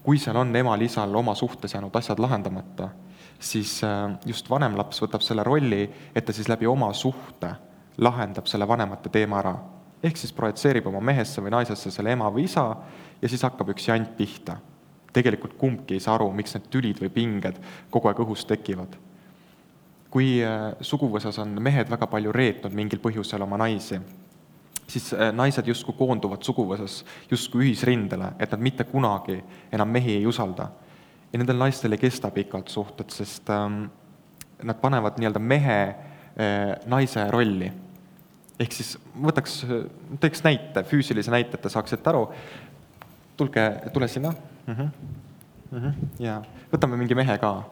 [0.06, 2.92] kui seal on emal-isal oma suhtes jäänud asjad lahendamata,
[3.42, 5.84] siis äh, just vanem laps võtab selle rolli,
[6.16, 7.56] et ta siis läbi oma suhte
[8.02, 9.56] lahendab selle vanemate teema ära.
[10.04, 12.64] ehk siis projitseerib oma mehesse või naisesse selle ema või isa
[13.22, 14.58] ja siis hakkab üks jant pihta.
[15.14, 17.58] tegelikult kumbki ei saa aru, miks need tülid või pinged
[17.90, 18.96] kogu aeg õhus tekivad.
[20.10, 24.00] kui äh, suguvõsas on mehed väga palju reetnud mingil põhjusel oma naisi,
[24.88, 29.42] siis äh, naised justkui koonduvad suguvõsas justkui ühisrindele, et nad mitte kunagi
[29.72, 30.70] enam mehi ei usalda
[31.32, 33.86] ja nendel naistel ei kesta pikalt suhted, sest ähm,
[34.64, 35.96] nad panevad nii-öelda mehe äh,
[36.92, 37.72] naise rolli.
[38.62, 39.64] ehk siis võtaks,
[40.22, 42.28] teeks näite, füüsilise näite, et te saaksite aru,
[43.38, 43.64] tulge,
[43.94, 44.74] tule sina mm.
[44.76, 44.90] -hmm.
[45.72, 45.94] Mm -hmm.
[46.20, 46.42] ja
[46.74, 47.64] võtame mingi mehe ka,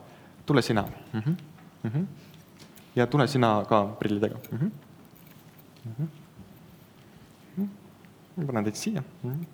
[0.45, 1.19] tule sina mm.
[1.19, 1.35] -hmm.
[1.83, 2.05] Mm -hmm.
[2.95, 4.57] ja tule sina ka prillidega mm.
[4.57, 4.71] -hmm.
[5.85, 6.09] Mm
[7.57, 7.67] -hmm.
[8.37, 9.31] ma panen teid siia mm.
[9.31, 9.45] -hmm.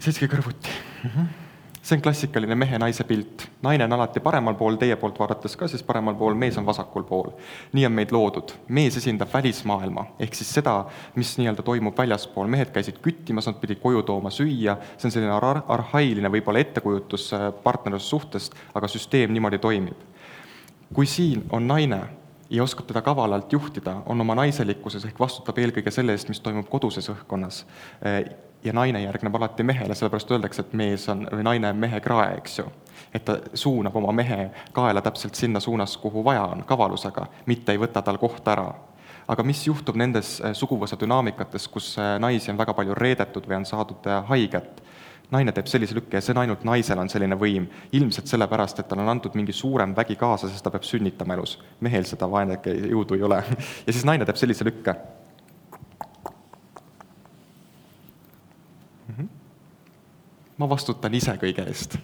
[0.00, 0.70] seiske kõrvuti
[1.04, 1.10] mm.
[1.10, 1.45] -hmm
[1.86, 3.46] see on klassikaline mehe-naise pilt.
[3.62, 7.04] naine on alati paremal pool, teie poolt vaadates ka siis paremal pool, mees on vasakul
[7.06, 7.30] pool.
[7.72, 8.54] nii on meid loodud.
[8.68, 10.74] mees esindab välismaailma, ehk siis seda,
[11.14, 12.50] mis nii-öelda toimub väljaspool.
[12.50, 17.30] mehed käisid küttimas, nad pidid koju tooma süüa, see on selline ar-, arhailine võib-olla ettekujutus
[17.36, 20.02] äh, partnerlussuhtest, aga süsteem niimoodi toimib.
[20.94, 22.00] kui siin on naine
[22.50, 26.66] ja oskab teda kavalalt juhtida, on oma naiselikkuses ehk vastutab eelkõige selle eest, mis toimub
[26.70, 27.62] koduses õhkkonnas
[28.02, 28.24] äh,
[28.66, 32.34] ja naine järgneb alati mehele, sellepärast öeldakse, et mees on, või naine on mehe krae,
[32.40, 32.66] eks ju.
[33.14, 37.80] et ta suunab oma mehe kaela täpselt sinna suunas, kuhu vaja on, kavalusega, mitte ei
[37.80, 38.74] võta tal kohta ära.
[39.28, 43.56] aga mis juhtub nendes äh, suguvõsa dünaamikates, kus äh, naisi on väga palju reedetud või
[43.56, 44.82] on saadud äh, haiget,
[45.30, 48.88] naine teeb sellise lükke ja see on ainult naisel on selline võim, ilmselt sellepärast, et
[48.88, 51.58] talle on antud mingi suurem vägi kaasa, sest ta peab sünnitama elus.
[51.80, 53.42] mehel seda vaenlike jõudu ei ole.
[53.86, 54.94] ja siis naine teeb sellise lükke
[60.58, 61.98] ma vastutan ise kõige eest.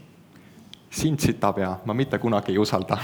[0.93, 2.99] sind, sitapea, ma mitte kunagi ei usalda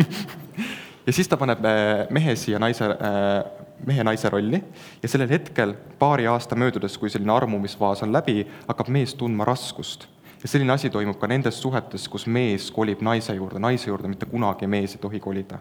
[1.06, 3.44] ja siis ta paneb äh, mehe siia naise, äh,
[3.86, 4.60] mehe-naise rolli
[5.02, 10.08] ja sellel hetkel, paari aasta möödudes, kui selline armumisfaas on läbi, hakkab mees tundma raskust.
[10.42, 14.28] ja selline asi toimub ka nendes suhetes, kus mees kolib naise juurde, naise juurde mitte
[14.28, 15.58] kunagi mees ei tohi kolida.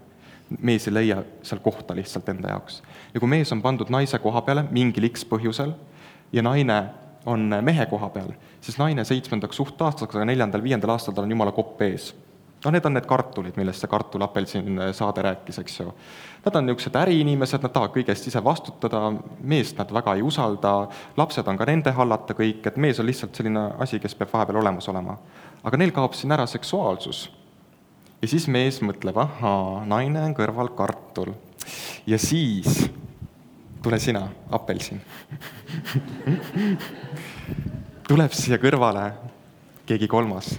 [0.59, 2.83] mees ei leia seal kohta lihtsalt enda jaoks.
[3.13, 5.71] ja kui mees on pandud naise koha peale mingil X põhjusel
[6.33, 6.83] ja naine
[7.25, 11.81] on mehe koha peal, siis naine seitsmendaks suhtaastaseks, aga neljandal-viiendal aastal tal on jumala kopp
[11.85, 12.13] ees.
[12.59, 15.93] noh, need on need kartulid, millest see kartul-apelsin saade rääkis, eks ju.
[16.43, 18.99] Nad on niisugused äriinimesed, nad tahavad kõigest ise vastutada,
[19.39, 20.73] meest nad väga ei usalda,
[21.15, 24.59] lapsed on ka nende hallata kõik, et mees on lihtsalt selline asi, kes peab vahepeal
[24.59, 25.15] olemas olema.
[25.63, 27.29] aga neil kaob siin ära seksuaalsus.
[28.21, 31.33] ja siis mees mõtleb, ahaa, naine on kõrval kartul.
[32.05, 32.89] ja siis
[33.81, 34.99] tule sina, apelsin
[38.09, 39.11] tuleb siia kõrvale
[39.85, 40.55] keegi kolmas,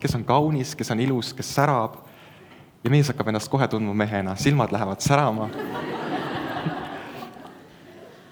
[0.00, 1.98] kes on kaunis, kes on ilus, kes särab
[2.84, 5.50] ja mees hakkab ennast kohe tundma mehena, silmad lähevad särama.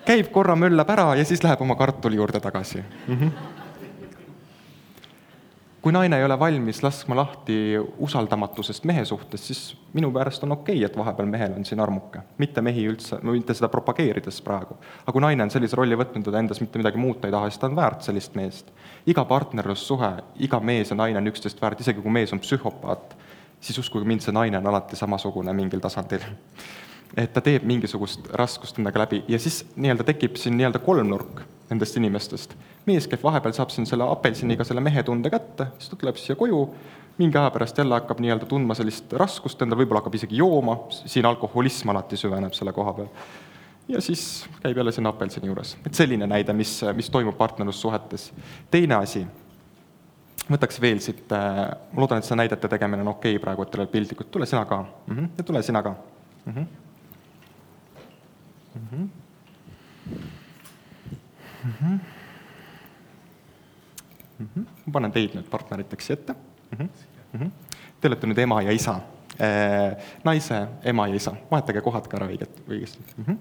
[0.07, 3.17] käib korra, möllab ära ja siis läheb oma kartuli juurde tagasi mm.
[3.17, 3.31] -hmm.
[5.83, 9.61] Kui naine ei ole valmis laskma lahti usaldamatusest mehe suhtes, siis
[9.95, 13.55] minu pärast on okei okay,, et vahepeal mehel on siin armuke, mitte mehi üldse, mitte
[13.55, 14.79] seda propageerides praegu.
[15.03, 17.51] aga kui naine on sellise rolli võtnud ja ta endas mitte midagi muuta ei taha,
[17.51, 18.73] siis ta on väärt sellist meest.
[19.07, 20.13] iga partnerlussuhe,
[20.49, 23.17] iga mees ja naine on üksteist väärt, isegi kui mees on psühhopaat
[23.61, 26.25] siis uskuge mind, see naine on alati samasugune mingil tasandil.
[27.17, 31.97] Et ta teeb mingisugust raskust endaga läbi ja siis nii-öelda tekib siin nii-öelda kolmnurk nendest
[31.97, 32.55] inimestest.
[32.87, 36.61] mees, kes vahepeal saab siin selle apelsiniga selle mehetunde kätte, siis ta tuleb siia koju,
[37.19, 41.27] mingi aja pärast jälle hakkab nii-öelda tundma sellist raskust endal, võib-olla hakkab isegi jooma, siin
[41.27, 43.09] alkoholism alati süveneb selle koha peal.
[43.89, 48.33] ja siis käib jälle sinna apelsini juures, et selline näide, mis, mis toimub partnerlussuhetes.
[48.71, 49.27] teine asi
[50.51, 51.63] võtaks veel siit, äh,
[51.93, 54.47] ma loodan, et see näidete tegemine on okei okay praegu, et teil olid piltlikud, tule
[54.47, 55.17] sina ka mm.
[55.17, 55.31] -hmm.
[55.39, 55.95] ja tule sina ka
[56.45, 56.53] mm.
[56.53, 56.67] -hmm.
[58.77, 59.09] Mm -hmm.
[61.65, 61.99] Mm -hmm.
[64.39, 64.67] Mm -hmm.
[64.87, 66.79] ma panen teid nüüd partneriteks ette mm.
[66.79, 66.89] -hmm.
[67.33, 67.51] Mm -hmm.
[68.01, 69.01] Te olete nüüd ema ja isa
[69.41, 73.25] äh,, naise ema ja isa, vahetage kohad ka ära õiget, õigesti mm.
[73.25, 73.37] -hmm.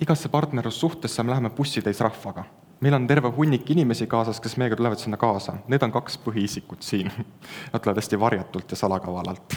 [0.00, 2.44] igasse partnerlussuhtesse me läheme bussitäis rahvaga
[2.80, 6.82] meil on terve hunnik inimesi kaasas, kes meiega tulevad sinna kaasa, need on kaks põhiisikut
[6.84, 7.10] siin.
[7.72, 9.56] Nad tulevad hästi varjatult ja salakavalalt.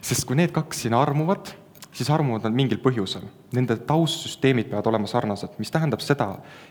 [0.00, 1.52] sest kui need kaks siin armuvad,
[1.96, 3.24] siis armuvad nad mingil põhjusel.
[3.56, 6.28] Nende taustsüsteemid peavad olema sarnased, mis tähendab seda,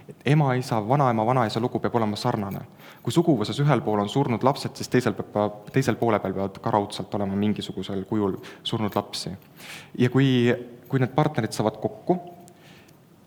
[0.10, 2.61] et ema-isa, vanaema, vanaisa lugu peab olema sarnane.
[3.03, 6.72] kui suguvõsas ühel pool on surnud lapsed, siis teisel peab, teisel poole peal peavad ka
[6.72, 9.31] raudselt olema mingisugusel kujul surnud lapsi.
[9.97, 10.53] ja kui,
[10.88, 12.19] kui need partnerid saavad kokku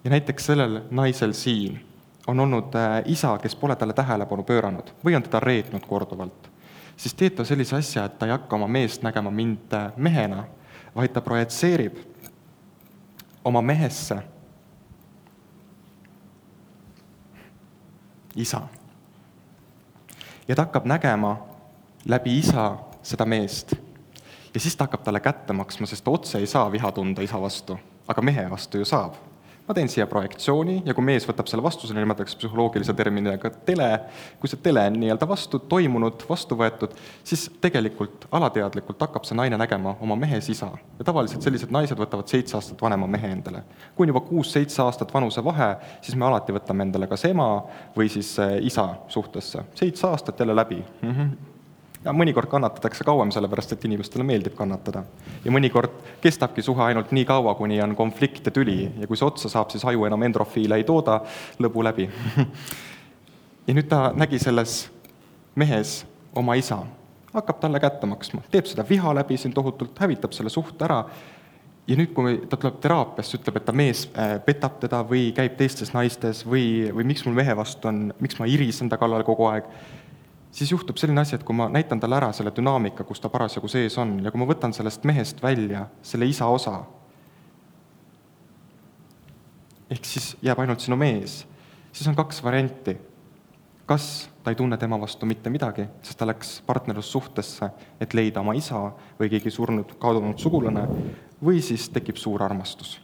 [0.04, 1.80] ja näiteks sellel naisel siin
[2.26, 6.50] on olnud äh, isa, kes pole talle tähelepanu pööranud või on teda reetnud korduvalt,
[6.96, 10.44] siis teeb ta sellise asja, et ta ei hakka oma meest nägema mind äh, mehena,
[10.97, 11.97] vaid ta projitseerib
[13.44, 14.23] oma mehesse
[18.36, 18.62] isa.
[20.48, 21.36] ja ta hakkab nägema
[22.05, 23.73] läbi isa seda meest.
[24.55, 27.78] ja siis ta hakkab talle kätte maksma, sest otse ei saa viha tunda isa vastu,
[28.09, 29.27] aga mehe vastu ju saab
[29.69, 33.89] ma teen siia projektsiooni ja kui mees võtab selle vastu, selle nimetatakse psühholoogilise terminiga tele,
[34.40, 36.95] kui see tele on nii-öelda vastu toimunud, vastu võetud,
[37.27, 40.70] siis tegelikult alateadlikult hakkab see naine nägema oma mehes isa.
[40.99, 43.62] ja tavaliselt sellised naised võtavad seitse aastat vanema mehe endale.
[43.95, 47.51] kui on juba kuus-seitse aastat vanusevahe, siis me alati võtame endale kas ema
[47.97, 49.69] või siis eh, isa suhtesse.
[49.74, 51.12] seitse aastat jälle läbi mm.
[51.12, 51.47] -hmm
[52.04, 55.04] ja mõnikord kannatatakse kauem, sellepärast et inimestele meeldib kannatada.
[55.44, 58.90] ja mõnikord kestabki suhe ainult nii kaua, kuni on konflikt ja tüli.
[59.00, 61.22] Ja kui see otsa saab, siis aju enam endrofiile ei tooda,
[61.58, 62.10] lõbu läbi.
[63.68, 64.86] Ja nüüd ta nägi selles
[65.60, 66.78] mehes oma isa,
[67.34, 71.02] hakkab talle kätte maksma, teeb seda viha läbi siin tohutult, hävitab selle suhte ära.
[71.88, 75.58] Ja nüüd, kui ta tuleb teraapiasse, ütleb, et ta mees äh, petab teda või käib
[75.60, 79.50] teistes naistes või, või miks mul mehe vastu on, miks ma irisen ta kallal kogu
[79.52, 79.68] aeg
[80.50, 83.68] siis juhtub selline asi, et kui ma näitan talle ära selle dünaamika, kus ta parasjagu
[83.68, 86.80] sees on ja kui ma võtan sellest mehest välja selle isa osa,
[89.90, 91.42] ehk siis jääb ainult sinu mees,
[91.92, 92.98] siis on kaks varianti.
[93.88, 97.70] kas ta ei tunne tema vastu mitte midagi, sest ta läks partnerlussuhtesse,
[98.00, 98.82] et leida oma isa
[99.20, 100.82] või keegi surnud, kadunud sugulane,
[101.40, 103.00] või siis tekib suur armastus.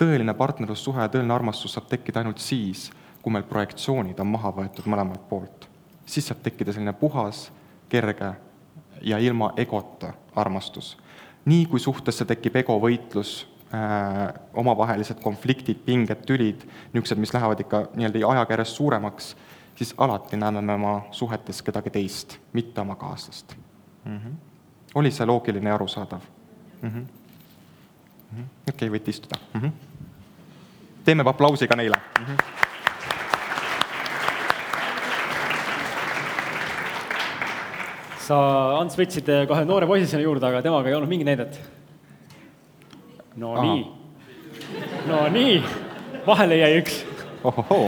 [0.00, 2.90] tõeline partnerlussuhe ja tõeline armastus saab tekkida ainult siis,
[3.22, 5.69] kui meil projektsioonid on maha võetud mõlemalt poolt
[6.10, 7.48] siis saab tekkida selline puhas,
[7.88, 8.32] kerge
[9.02, 10.96] ja ilma egota armastus.
[11.44, 13.30] nii kui suhtesse tekib egovõitlus
[13.74, 19.30] äh,, omavahelised konfliktid, pinged, tülid, niisugused, mis lähevad ikka nii-öelda ajaga järjest suuremaks,
[19.74, 23.56] siis alati näeme me oma suhetes kedagi teist, mitte oma kaaslast
[24.04, 24.18] mm.
[24.18, 24.34] -hmm.
[24.94, 26.20] oli see loogiline ja arusaadav
[26.82, 27.06] mm -hmm.?
[28.32, 28.44] Mm -hmm.
[28.68, 29.60] okei okay,, võite istuda mm.
[29.60, 29.72] -hmm.
[31.04, 32.24] teeme aplausi ka neile mm.
[32.24, 32.44] -hmm.
[38.30, 38.40] Sa,
[38.78, 41.60] Ants, võtsid kohe noore poisi sinna juurde, aga temaga ei olnud mingit näidet.
[43.40, 43.64] no Aha.
[43.64, 43.80] nii,
[45.08, 45.54] no nii,
[46.26, 46.94] vahele jäi üks.
[47.44, 47.86] ohohoo,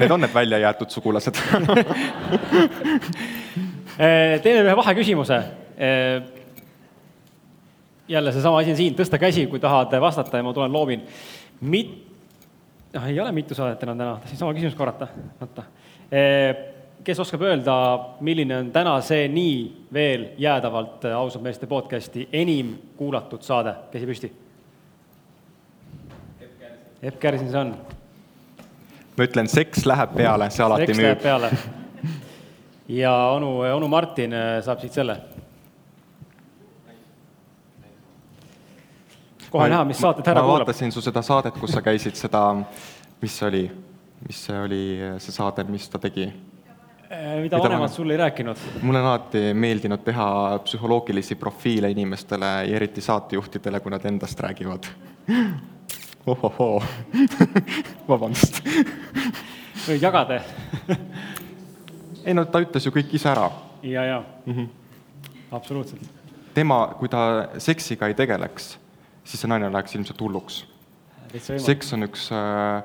[0.00, 1.36] need on need välja jäetud sugulased
[4.42, 5.42] teeme ühe vaheküsimuse.
[8.08, 11.04] jälle seesama asi on siin, tõsta käsi, kui tahad vastata ja ma tulen loobin.
[11.60, 11.94] mit-,
[12.94, 15.06] noh, ei ole mitu saadet enam täna, tahtsin sama küsimust korrata,
[15.40, 15.62] oota.
[17.04, 17.74] Kes oskab öelda,
[18.20, 19.56] milline on täna see nii
[19.92, 24.32] veel jäädavalt ausad meeste podcasti enim kuulatud saade, käsi püsti?
[27.02, 27.74] Epp Kärsin see on.
[29.16, 31.22] ma ütlen, seks läheb peale, see alati seks müüb.
[31.22, 31.50] peale.
[32.88, 35.18] ja onu, onu Martin äh, saab siit selle.
[39.50, 40.66] kohe näha, mis saadet härra ma kuulab.
[40.66, 42.46] vaatasin su seda saadet, kus sa käisid seda,
[43.20, 43.66] mis see oli,
[44.28, 44.82] mis see oli,
[45.18, 46.30] see saade, mis ta tegi?
[47.12, 48.56] Mida mida vanemad vanem- sulle ei rääkinud.
[48.82, 54.84] mulle on alati meeldinud teha psühholoogilisi profiile inimestele ja eriti saatejuhtidele, kui nad endast räägivad.
[56.26, 56.82] ohohoo,
[58.08, 58.62] vabandust.
[59.86, 60.40] võid jagada.
[62.24, 63.50] ei no ta ütles ju kõik ise ära.
[63.82, 64.22] ja, ja
[65.52, 66.02] absoluutselt.
[66.54, 68.76] tema, kui ta seksiga ei tegeleks,
[69.24, 70.64] siis see naine läheks ilmselt hulluks.
[71.58, 72.84] seks on üks äh,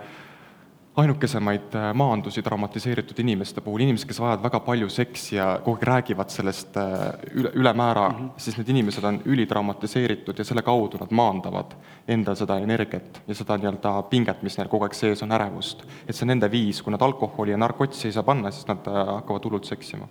[0.97, 5.83] ainukesemaid äh, maandusi traumatiseeritud inimeste puhul, inimesed, kes vajavad väga palju seksi ja kogu aeg
[5.89, 6.93] räägivad sellest äh,
[7.33, 8.29] üle, ülemäära mm, -hmm.
[8.37, 11.75] siis need inimesed on ülitraumatiseeritud ja selle kaudu nad maandavad
[12.07, 15.83] endal seda energiat ja seda nii-öelda pinget, mis neil kogu aeg sees on, ärevust.
[16.07, 18.87] et see on nende viis, kui nad alkoholi ja narkotsi ei saa panna, siis nad
[18.87, 20.07] äh, hakkavad hullult seksima.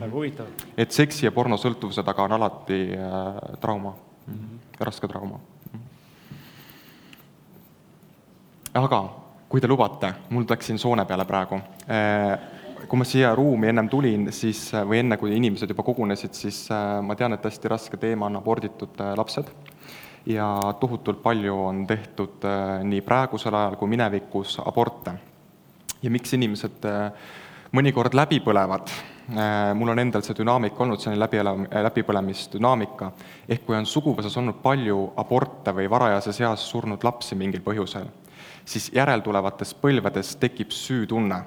[0.00, 0.46] väga huvitav.
[0.76, 3.94] et seksi ja pornosõltuvuse taga on alati äh, trauma
[4.26, 4.84] mm, -hmm.
[4.84, 5.40] raske trauma
[8.74, 9.19] aga
[9.50, 11.58] kui te lubate, mul läks siin soone peale praegu.
[12.88, 16.96] kui ma siia ruumi ennem tulin, siis, või enne, kui inimesed juba kogunesid, siis äh,
[17.04, 19.50] ma tean, et hästi raske teema on aborditud äh, lapsed
[20.30, 20.46] ja
[20.80, 25.14] tohutult palju on tehtud äh, nii praegusel ajal kui minevikus aborte.
[26.02, 26.86] ja miks inimesed
[27.76, 28.88] mõnikord läbi põlevad,
[29.76, 33.10] mul on endal see dünaamika olnud, selline läbi ela-, läbipõlemisdünaamika,
[33.48, 38.08] ehk kui on suguvõsas olnud palju aborte või varajases eas surnud lapsi mingil põhjusel,
[38.64, 41.42] siis järeltulevates põlvedes tekib süütunne,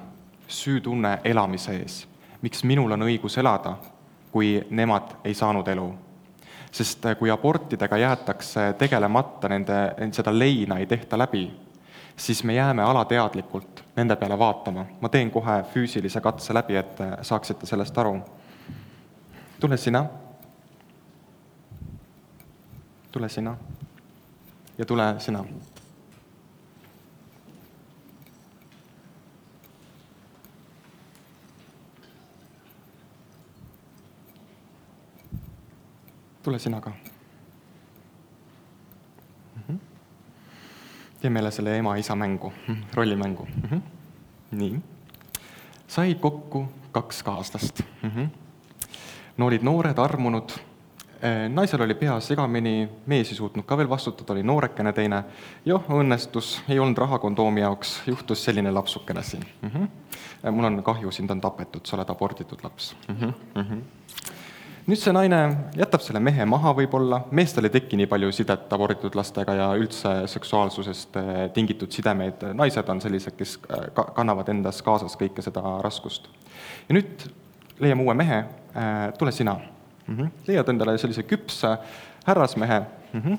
[0.48, 2.06] süütunne elamise ees.
[2.42, 3.76] miks minul on õigus elada,
[4.32, 5.94] kui nemad ei saanud elu?
[6.74, 9.76] sest kui abortidega jäetakse tegelemata, nende,
[10.12, 11.44] seda leina ei tehta läbi,
[12.16, 14.86] siis me jääme alateadlikult nende peale vaatama.
[15.00, 18.18] ma teen kohe füüsilise katse läbi, et saaksite sellest aru.
[19.60, 20.04] tule sina.
[23.12, 23.56] tule sina.
[24.78, 25.44] ja tule sina
[36.44, 36.92] tule sina ka.
[41.20, 42.52] teeme jälle selle ema-isa mängu,
[42.94, 43.48] rollimängu.
[44.50, 44.80] nii,
[45.86, 47.80] said kokku kaks kaaslast.
[49.36, 50.52] no olid noored, armunud,
[51.48, 55.24] naisel oli pea segamini, mees ei suutnud ka veel vastutada, oli noorekene teine.
[55.64, 59.48] joh, õnnestus, ei olnud raha kondoomi jaoks, juhtus selline lapsukene siin.
[60.50, 62.94] mul on kahju, sind on tapetud, sa oled aborditud laps
[64.84, 65.38] nüüd see naine
[65.78, 70.12] jätab selle mehe maha võib-olla, meestel ei teki nii palju sidet aborditud lastega ja üldse
[70.30, 75.62] seksuaalsusest eh, tingitud sidemeid, naised on sellised, kes eh, ka-, kannavad endas kaasas kõike seda
[75.84, 76.28] raskust.
[76.88, 77.24] ja nüüd
[77.80, 78.44] leiame uue mehe,
[79.18, 80.16] tule sina mm.
[80.16, 80.30] -hmm.
[80.46, 81.76] leiad endale sellise küpse
[82.26, 82.80] härrasmehe
[83.12, 83.38] mm, -hmm.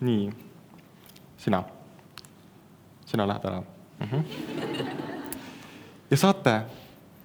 [0.00, 0.32] nii,
[1.36, 1.62] sina,
[3.06, 3.60] sina lähed ära
[4.00, 4.06] mm.
[4.06, 4.24] -hmm.
[6.10, 6.62] ja saate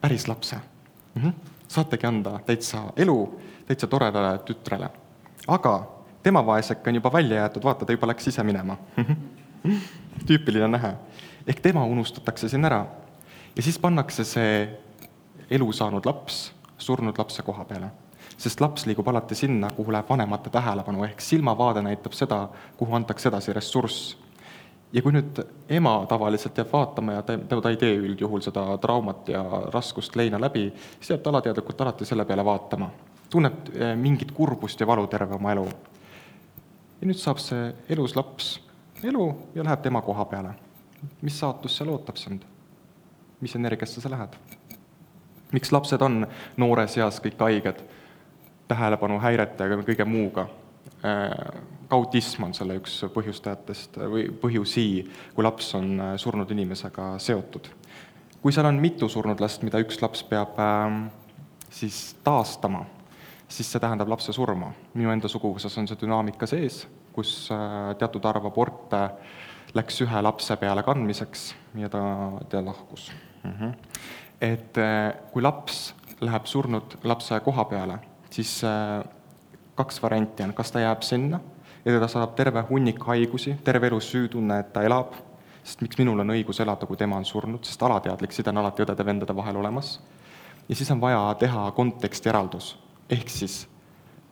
[0.02, 0.56] päris lapse
[1.16, 1.22] mm.
[1.24, 3.18] -hmm saategi anda täitsa elu
[3.68, 4.90] täitsa toredale tütrele.
[5.48, 5.74] aga
[6.24, 8.78] tema vaeseke on juba välja jäetud, vaata, ta juba läks ise minema
[10.28, 10.94] tüüpiline nähe.
[11.48, 12.86] ehk tema unustatakse siin ära.
[13.56, 14.80] ja siis pannakse see
[15.50, 17.92] elu saanud laps surnud lapse koha peale.
[18.38, 22.48] sest laps liigub alati sinna, kuhu läheb vanemate tähelepanu, ehk silmavaade näitab seda,
[22.78, 24.18] kuhu antakse edasi ressurss
[24.94, 29.30] ja kui nüüd ema tavaliselt jääb vaatama ja ta, ta ei tee üldjuhul seda traumat
[29.30, 29.44] ja
[29.74, 32.90] raskust leina läbi, siis jääb ta alateadlikult alati selle peale vaatama.
[33.30, 35.68] tunneb eh, mingit kurbust ja valu terve oma elu.
[37.02, 38.60] ja nüüd saab see elus laps
[39.04, 40.54] elu ja läheb tema koha peale.
[41.22, 42.42] mis saatus seal ootab sind?
[43.42, 44.36] mis energiasse sa lähed?
[45.52, 47.84] miks lapsed on noores eas kõik haiged,
[48.68, 50.48] tähelepanuhäirete ja kõige muuga?
[51.90, 54.86] Autism on selle üks põhjustajatest või põhjusi,
[55.36, 57.70] kui laps on äh, surnud inimesega seotud.
[58.42, 61.10] kui seal on mitu surnud last, mida üks laps peab äh,
[61.70, 62.86] siis taastama,
[63.48, 64.72] siis see tähendab lapse surma.
[64.94, 69.04] minu enda suguvõsas on see dünaamika sees, kus äh, teatud arv aborte
[69.78, 72.02] läks ühe lapse peale kandmiseks ja ta,
[72.50, 73.12] ta lahkus
[73.44, 73.52] mm.
[73.52, 73.74] -hmm.
[74.42, 78.00] et äh, kui laps läheb surnud lapse koha peale,
[78.30, 79.04] siis äh,
[79.76, 81.40] kaks varianti on, kas ta jääb sinna
[81.86, 85.16] ja teda saab terve hunnik haigusi, terve elu süütunne, et ta elab,
[85.64, 88.84] sest miks minul on õigus elada, kui tema on surnud, sest alateadlik side on alati
[88.84, 90.00] õdede-vendade vahel olemas.
[90.70, 92.78] ja siis on vaja teha kontekstieraldus,
[93.10, 93.68] ehk siis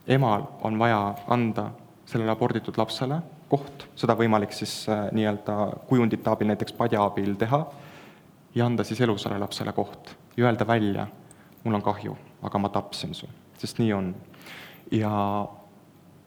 [0.08, 1.72] emal on vaja anda
[2.06, 5.56] sellele aborditud lapsele koht, seda võimalik siis äh, nii-öelda
[5.88, 7.66] kujundite abil, näiteks padja abil teha,
[8.56, 11.08] ja anda siis elusale lapsele koht ja öelda välja,
[11.64, 14.16] mul on kahju, aga ma tapsin su, sest nii on.
[14.92, 15.12] ja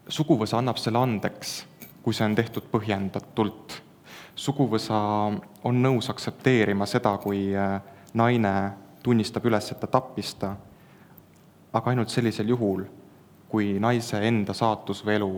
[0.07, 1.61] suguvõsa annab selle andeks,
[2.01, 3.81] kui see on tehtud põhjendatult.
[4.35, 4.97] suguvõsa
[5.67, 7.81] on nõus aktsepteerima seda, kui äh,
[8.13, 8.53] naine
[9.03, 10.55] tunnistab üles, et ta tappis ta,
[11.73, 12.85] aga ainult sellisel juhul,
[13.49, 15.31] kui naise enda saatus või elu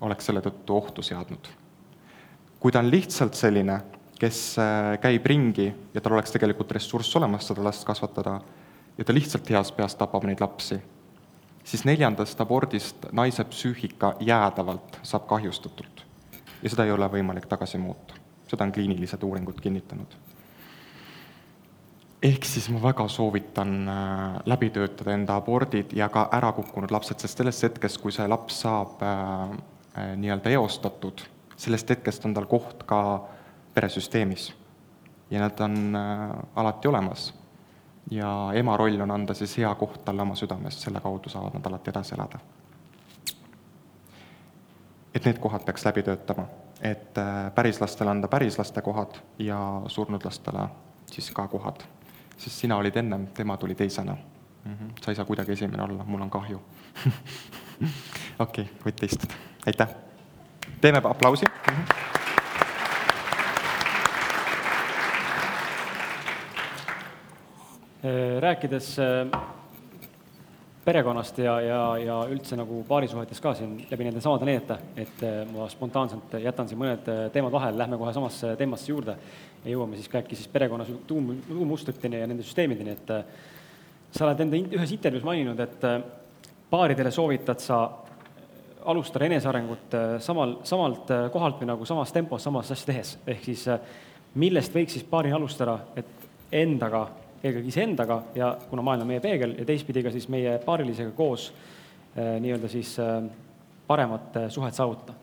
[0.00, 1.48] oleks selle tõttu ohtu seadnud.
[2.60, 3.80] kui ta on lihtsalt selline,
[4.18, 8.40] kes äh, käib ringi ja tal oleks tegelikult ressurss olemas seda last kasvatada
[8.98, 10.80] ja ta lihtsalt heas peas tapab neid lapsi
[11.68, 16.04] siis neljandast abordist naise psüühika jäädavalt saab kahjustatud.
[16.62, 18.14] ja seda ei ole võimalik tagasi muuta.
[18.48, 20.16] seda on kliinilised uuringud kinnitanud.
[22.22, 27.20] ehk siis ma väga soovitan äh, läbi töötada enda abordid ja ka ära kukkunud lapsed,
[27.20, 29.58] sest sellest hetkest, kui see laps saab äh,
[29.98, 31.20] äh, nii-öelda eostatud,
[31.56, 33.28] sellest hetkest on tal koht ka
[33.74, 34.54] peresüsteemis.
[35.30, 35.96] ja nad on
[36.56, 37.32] alati olemas
[38.10, 41.66] ja ema roll on anda siis hea koht talle oma südamest, selle kaudu saavad nad
[41.66, 42.38] alati edasi elada.
[45.14, 46.44] et need kohad peaks läbi töötama,
[46.80, 50.68] et äh, pärislastele anda pärislaste kohad ja surnud lastele
[51.06, 51.82] siis ka kohad.
[52.36, 54.16] sest sina olid ennem, tema tuli teisena
[54.64, 54.74] mm.
[54.74, 54.92] -hmm.
[55.04, 56.60] sa ei saa kuidagi esimene olla, mul on kahju
[58.38, 59.34] okei okay,, võite istuda,
[59.66, 59.88] aitäh.
[60.80, 61.74] teeme aplausi mm.
[61.74, 62.17] -hmm.
[68.40, 69.40] Rääkides äh,
[70.84, 75.40] perekonnast ja, ja, ja üldse nagu paarisuhetes ka siin läbi nende samade näidete, et äh,
[75.50, 79.18] ma spontaanselt jätan siin mõned teemad vahele, lähme kohe samasse teemasse juurde
[79.64, 83.12] ja jõuame siis ka äkki siis perekonna tuum, tuummustriteni ja nende süsteemideni, et
[84.14, 85.86] sa oled enda ühes intervjuus maininud, et
[86.70, 87.82] paaridele soovitad sa
[88.88, 93.66] alustada enesearengut samal, samalt kohalt või nagu samas tempos, samas asja tehes, ehk siis
[94.38, 97.08] millest võiks siis paaril alustada, et endaga
[97.42, 101.50] eelkõige iseendaga ja kuna maailm on meie peegel ja teistpidi ka siis meie paarilisega koos
[101.52, 103.22] äh, nii-öelda siis äh,
[103.86, 105.14] paremat äh, suhet saavutada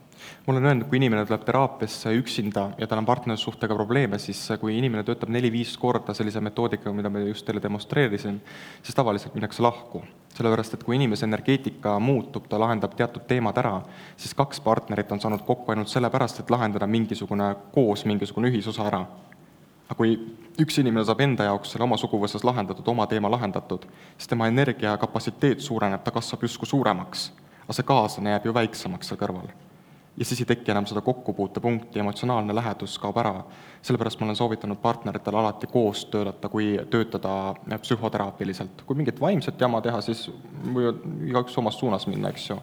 [0.48, 4.78] ma olen öelnud, kui inimene tuleb teraapiasse üksinda ja tal on partnerlussuhtega probleeme, siis kui
[4.78, 8.40] inimene töötab neli-viis korda sellise metoodikaga, mida ma just teile demonstreerisin,
[8.84, 10.04] siis tavaliselt minnakse lahku.
[10.36, 13.78] sellepärast, et kui inimese energeetika muutub, ta lahendab teatud teemad ära,
[14.18, 19.06] siis kaks partnerit on saanud kokku ainult sellepärast, et lahendada mingisugune koos mingisugune ühisosa ära
[19.86, 20.16] aga kui
[20.62, 23.86] üks inimene saab enda jaoks selle oma suguvõsas lahendatud, oma teema lahendatud,
[24.18, 27.30] siis tema energia kapatsiteet suureneb, ta kasvab justkui suuremaks,
[27.66, 29.53] aga see kaaslane jääb ju väiksemaks seal kõrval.
[30.16, 33.44] ja siis ei teki enam seda kokkupuutepunkti, emotsionaalne lähedus kaob ära.
[33.82, 38.82] sellepärast ma olen soovitanud partneritel alati koos töötada, kui töötada psühhoteraapiliselt.
[38.86, 40.32] kui mingit vaimset jama teha, siis
[40.74, 42.62] võivad igaüks omas suunas minna, eks ju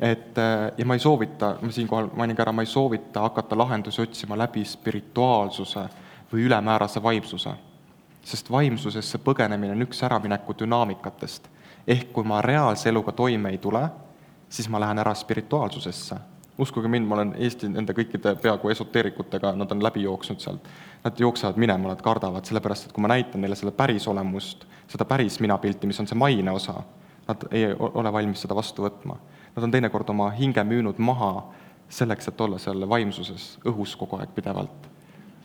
[0.00, 0.36] et
[0.78, 4.38] ja ma ei soovita, ma siinkohal mainin ka ära, ma ei soovita hakata lahendusi otsima
[4.38, 5.88] läbi spirituaalsuse
[6.32, 7.50] või ülemäärase vaimsuse.
[8.24, 11.48] sest vaimsusesse põgenemine on üks äramineku dünaamikatest.
[11.86, 13.88] ehk kui ma reaalse eluga toime ei tule,
[14.48, 16.16] siis ma lähen ära spirituaalsusesse.
[16.58, 20.68] uskuge mind, ma olen Eesti nende kõikide peaaegu esoteerikutega, nad on läbi jooksnud sealt,
[21.04, 25.04] nad jooksevad minema, nad kardavad, sellepärast et kui ma näitan neile selle päris olemust, seda
[25.04, 26.74] päris minapilti, mis on see maine osa,
[27.28, 29.18] nad ei ole valmis seda vastu võtma.
[29.56, 31.50] Nad on teinekord oma hinge müünud maha
[31.88, 34.93] selleks, et olla seal vaimsuses õhus kogu aeg pidevalt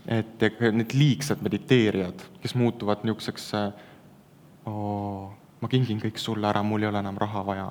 [0.10, 0.42] et
[0.74, 3.52] need liigsed mediteerijad, kes muutuvad niisuguseks
[4.66, 5.30] oo,
[5.62, 7.70] ma kingin kõik sulle ära, mul ei ole enam raha vaja.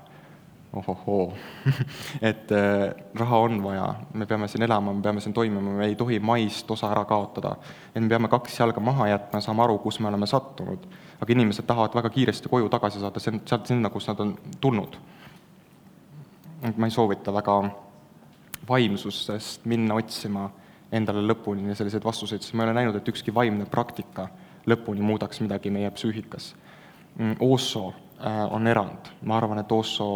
[0.78, 1.32] ohohoo
[2.30, 5.96] et äh, raha on vaja, me peame siin elama, me peame siin toimima, me ei
[5.96, 7.56] tohi maist osa ära kaotada.
[7.94, 10.86] et me peame kaks jalga maha jätma, saama aru, kus me oleme sattunud.
[11.20, 14.96] aga inimesed tahavad väga kiiresti koju tagasi saada, sealt sinna, kus nad on tulnud.
[16.76, 17.58] ma ei soovita väga
[18.68, 20.50] vaimsusest minna otsima
[20.92, 24.28] endale lõpuni selliseid vastuseid, sest ma ei ole näinud, et ükski vaimne praktika
[24.68, 26.52] lõpuni muudaks midagi meie psüühikas.
[27.18, 30.08] Mm, Osso äh, on erand, ma arvan, et Osso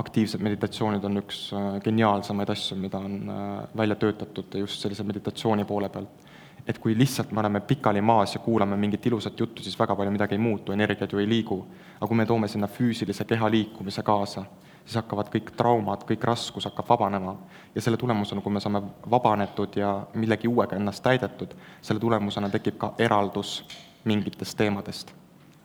[0.00, 5.66] aktiivsed meditatsioonid on üks äh, geniaalsemaid asju, mida on äh, välja töötatud just sellise meditatsiooni
[5.68, 6.28] poole pealt.
[6.68, 10.12] et kui lihtsalt me oleme pikali maas ja kuulame mingit ilusat juttu, siis väga palju
[10.12, 11.64] midagi ei muutu, energiat ju ei liigu.
[11.96, 14.44] aga kui me toome sinna füüsilise keha liikumise kaasa,
[14.90, 17.36] siis hakkavad kõik traumad, kõik raskus hakkab vabanema.
[17.74, 22.78] ja selle tulemusena, kui me saame vabanetud ja millegi uuega ennast täidetud, selle tulemusena tekib
[22.78, 23.62] ka eraldus
[24.04, 25.14] mingitest teemadest.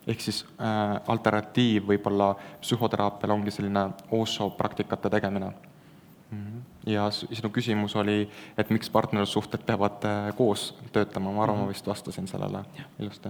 [0.07, 5.49] ehk siis äh, alternatiiv võib-olla psühhoteraapiale ongi selline Osho praktikate tegemine
[6.31, 6.38] mm.
[6.38, 6.91] -hmm.
[6.91, 11.65] ja sinu küsimus oli, et miks partnerlussuhted peavad äh, koos töötama, ma arvan mm, -hmm.
[11.65, 12.60] ma vist vastasin sellele
[12.99, 13.30] ilusti.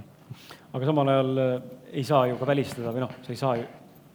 [0.73, 1.61] aga samal ajal äh,
[1.91, 3.63] ei saa ju ka välistada või noh, sa ei saa ju,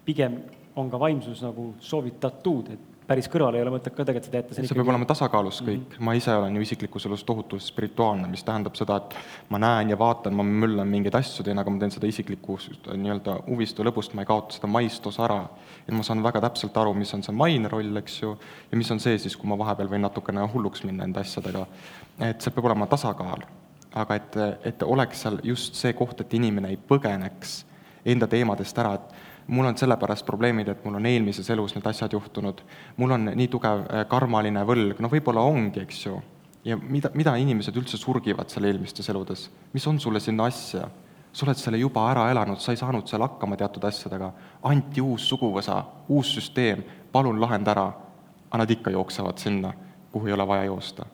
[0.04, 0.42] pigem
[0.76, 4.54] on ka vaimsus nagu soovitatud, et päris kõrvale ei ole mõtet ka tegelikult seda jätta.
[4.54, 6.06] see peab olema tasakaalus kõik mm, -hmm.
[6.06, 9.16] ma ise olen ju isiklikus elus tohutult spirituaalne, mis tähendab seda, et
[9.50, 13.40] ma näen ja vaatan, ma möllan mingeid asju, teen, aga ma teen seda isiklikust nii-öelda
[13.48, 15.40] huvist või lõbust, ma ei kaota seda maist osa ära.
[15.88, 18.36] et ma saan väga täpselt aru, mis on see maine roll, eks ju,
[18.70, 21.66] ja mis on see siis, kui ma vahepeal võin natukene hulluks minna enda asjadega.
[22.20, 23.42] et see peab olema tasakaal.
[23.94, 27.64] aga et, et oleks seal just see koht, et inimene ei põgeneks
[28.04, 29.19] enda teemadest ära, et
[29.50, 32.62] mul on sellepärast probleemid, et mul on eelmises elus need asjad juhtunud,
[32.96, 36.16] mul on nii tugev äh, karmaline võlg, no võib-olla ongi, eks ju.
[36.64, 40.88] ja mida, mida inimesed üldse surgivad seal eelmistes eludes, mis on sulle sinna asja?
[41.32, 44.32] sa oled selle juba ära elanud, sa ei saanud seal hakkama teatud asjadega,
[44.66, 45.76] anti uus suguvõsa,
[46.10, 46.82] uus süsteem,
[47.12, 47.86] palun lahenda ära,
[48.50, 49.70] aga nad ikka jooksevad sinna,
[50.10, 51.06] kuhu ei ole vaja joosta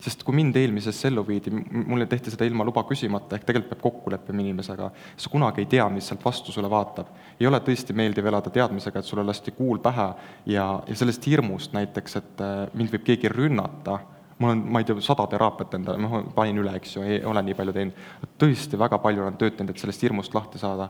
[0.00, 3.82] sest kui mind eelmisesse ellu viidi, mulle tehti seda ilma luba küsimata, ehk tegelikult peab
[3.84, 4.88] kokku leppima inimesega,
[5.20, 7.12] sa kunagi ei tea, mis sealt vastu sulle vaatab.
[7.40, 10.08] ei ole tõesti meeldiv elada teadmisega, et sulle lasti kuul pähe
[10.46, 13.98] ja, ja sellest hirmust näiteks, et äh, mind võib keegi rünnata,
[14.40, 17.44] mul on, ma ei tea, sada teraapiat endale, ma panin üle, eks ju, ei ole
[17.44, 18.04] nii palju teinud,
[18.40, 20.88] tõesti väga palju olen tööd teinud, et sellest hirmust lahti saada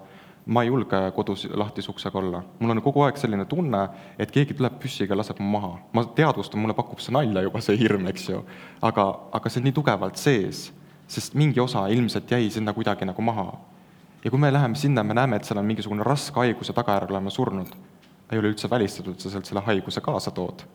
[0.50, 2.42] ma ei julge kodus lahtise uksega olla.
[2.58, 3.84] mul on kogu aeg selline tunne,
[4.18, 5.70] et keegi tuleb püssiga, laseb mu maha.
[5.92, 8.42] ma teadvustan, mulle pakub see nalja juba, see hirm, eks ju.
[8.82, 9.06] aga,
[9.38, 10.64] aga see on nii tugevalt sees,
[11.10, 13.46] sest mingi osa ilmselt jäi sinna kuidagi nagu maha.
[14.24, 17.30] ja kui me läheme sinna, me näeme, et seal on mingisugune raske haiguse tagajärjel oleme
[17.30, 17.72] surnud,
[18.32, 20.66] ei ole üldse välistatud, et sa sealt selle haiguse kaasa tood.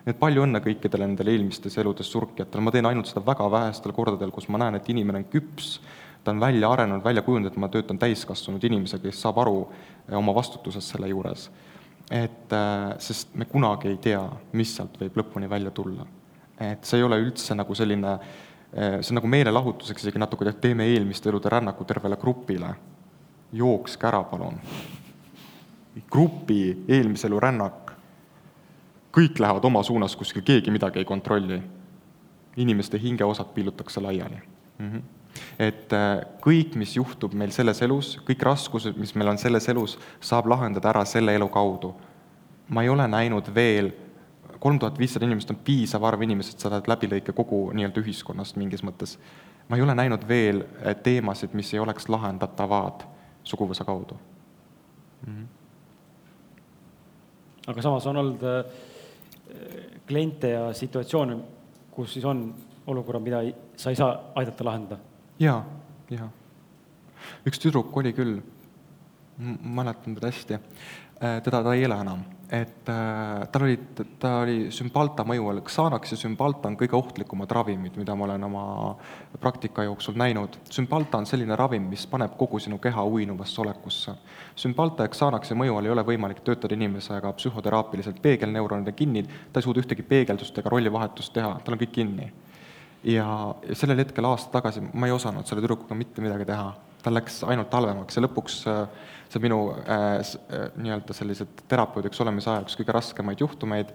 [0.00, 3.92] nii et palju õnne kõikidele nendele eelmistes eludes surkjatele, ma teen ainult seda väga vähestel
[3.92, 5.74] kordadel, kus ma näen, et inimene on küps
[6.30, 10.34] ta on välja arenenud, välja kujundatud, ma töötan täiskasvanud inimesega, kes saab aru eh, oma
[10.34, 11.50] vastutusest selle juures.
[12.10, 16.06] et eh, sest me kunagi ei tea, mis sealt võib lõpuni välja tulla.
[16.60, 18.14] et see ei ole üldse nagu selline,
[18.72, 22.74] eh, see on nagu meelelahutuseks isegi natuke, et teeme eelmiste elude rännaku tervele grupile.
[23.52, 24.60] jookske ära, palun.
[26.10, 27.94] grupi eelmise elu rännak,
[29.12, 31.62] kõik lähevad oma suunas kuskil, keegi midagi ei kontrolli.
[32.56, 34.38] inimeste hingeosad pillutakse laiali
[34.78, 34.92] mm.
[34.92, 35.19] -hmm
[35.60, 39.96] et äh, kõik, mis juhtub meil selles elus, kõik raskused, mis meil on selles elus,
[40.24, 41.94] saab lahendada ära selle elu kaudu.
[42.70, 43.90] ma ei ole näinud veel,
[44.62, 48.56] kolm tuhat viissada inimest on piisav arv inimesi, et sa oled läbilõike kogu nii-öelda ühiskonnast
[48.56, 49.18] mingis mõttes.
[49.68, 53.04] ma ei ole näinud veel äh, teemasid, mis ei oleks lahendatavad
[53.44, 54.14] suguvõsa kaudu
[55.26, 55.36] mm.
[55.36, 55.46] -hmm.
[57.66, 58.64] aga samas on olnud äh,
[60.06, 61.36] kliente ja situatsioone,
[61.90, 62.54] kus siis on
[62.86, 63.42] olukorrad, mida
[63.76, 65.09] sa ei saa aidata lahendada
[65.40, 65.60] jaa,
[66.12, 66.28] jaa.
[67.48, 68.40] üks tüdruk oli küll,
[69.40, 70.58] mäletan teda hästi,
[71.22, 72.20] äh, teda ta ei ela enam,
[72.52, 73.78] et äh, tal oli,
[74.20, 78.44] ta oli sümbalta mõju all, Xanax ja sümbalta on kõige ohtlikumad ravimid, mida ma olen
[78.50, 78.64] oma
[79.40, 80.60] praktika jooksul näinud.
[80.70, 84.16] sümbalta on selline ravim, mis paneb kogu sinu keha uinuvasse olekusse.
[84.56, 89.60] sümbalta ja Xanaxi mõju all ei ole võimalik töötada inimesega psühhoteraapiliselt, peegelneuronid on kinni, ta
[89.60, 92.32] ei suuda ühtegi peegeldust ega rollivahetust teha, tal on kõik kinni
[93.04, 93.26] ja,
[93.72, 96.72] sellel hetkel aasta tagasi ma ei osanud selle tüdrukuga mitte midagi teha.
[97.00, 98.82] tal läks ainult halvemaks ja lõpuks äh,
[99.30, 103.92] see minu äh, äh, nii-öelda sellised terapeudiks olemise aja üks kõige raskemaid juhtumeid,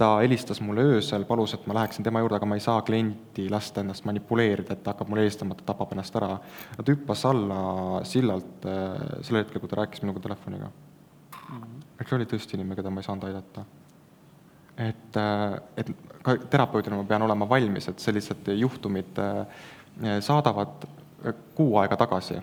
[0.00, 3.48] ta helistas mulle öösel, palus, et ma läheksin tema juurde, aga ma ei saa klienti
[3.52, 6.38] lasta ennast manipuleerida, et ta hakkab mulle helistama, ta tapab ennast ära.
[6.76, 7.60] ta hüppas alla
[8.08, 11.60] sillalt äh, sel hetkel, kui ta rääkis minuga telefoniga mm.
[11.60, 12.08] -hmm.
[12.08, 13.66] see oli tõesti inimene, keda ma ei saanud aidata
[14.78, 15.90] et, äh, et
[16.22, 19.64] ka terapeudina ma pean olema valmis, et sellised juhtumid äh,
[20.24, 22.40] saadavad äh, kuu aega tagasi.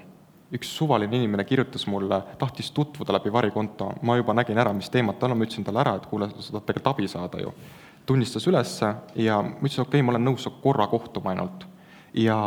[0.55, 5.17] üks suvaline inimene kirjutas mulle, tahtis tutvuda läbi varikonto, ma juba nägin ära, mis teemad
[5.19, 7.53] tal on, ma ütlesin talle ära, et kuule, sa tahad tegelikult abi saada ju.
[8.05, 11.65] tunnistas ülesse ja ma ütlesin, okei okay,, ma olen nõus korra kohtuma ainult.
[12.13, 12.37] ja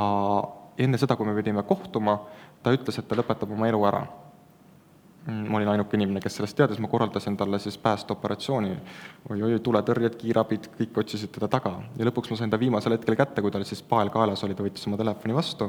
[0.78, 2.20] enne seda, kui me pidime kohtuma,
[2.62, 4.06] ta ütles, et ta lõpetab oma elu ära
[5.28, 9.40] ma olin ainuke inimene, kes sellest teadis, ma korraldasin talle siis päästeoperatsiooni oi,.
[9.42, 13.44] oi-oi, tuletõrjed, kiirabid, kõik otsisid teda taga ja lõpuks ma sain ta viimasel hetkel kätte,
[13.44, 15.68] kui tal siis pael kaelas oli, ta võttis oma telefoni vastu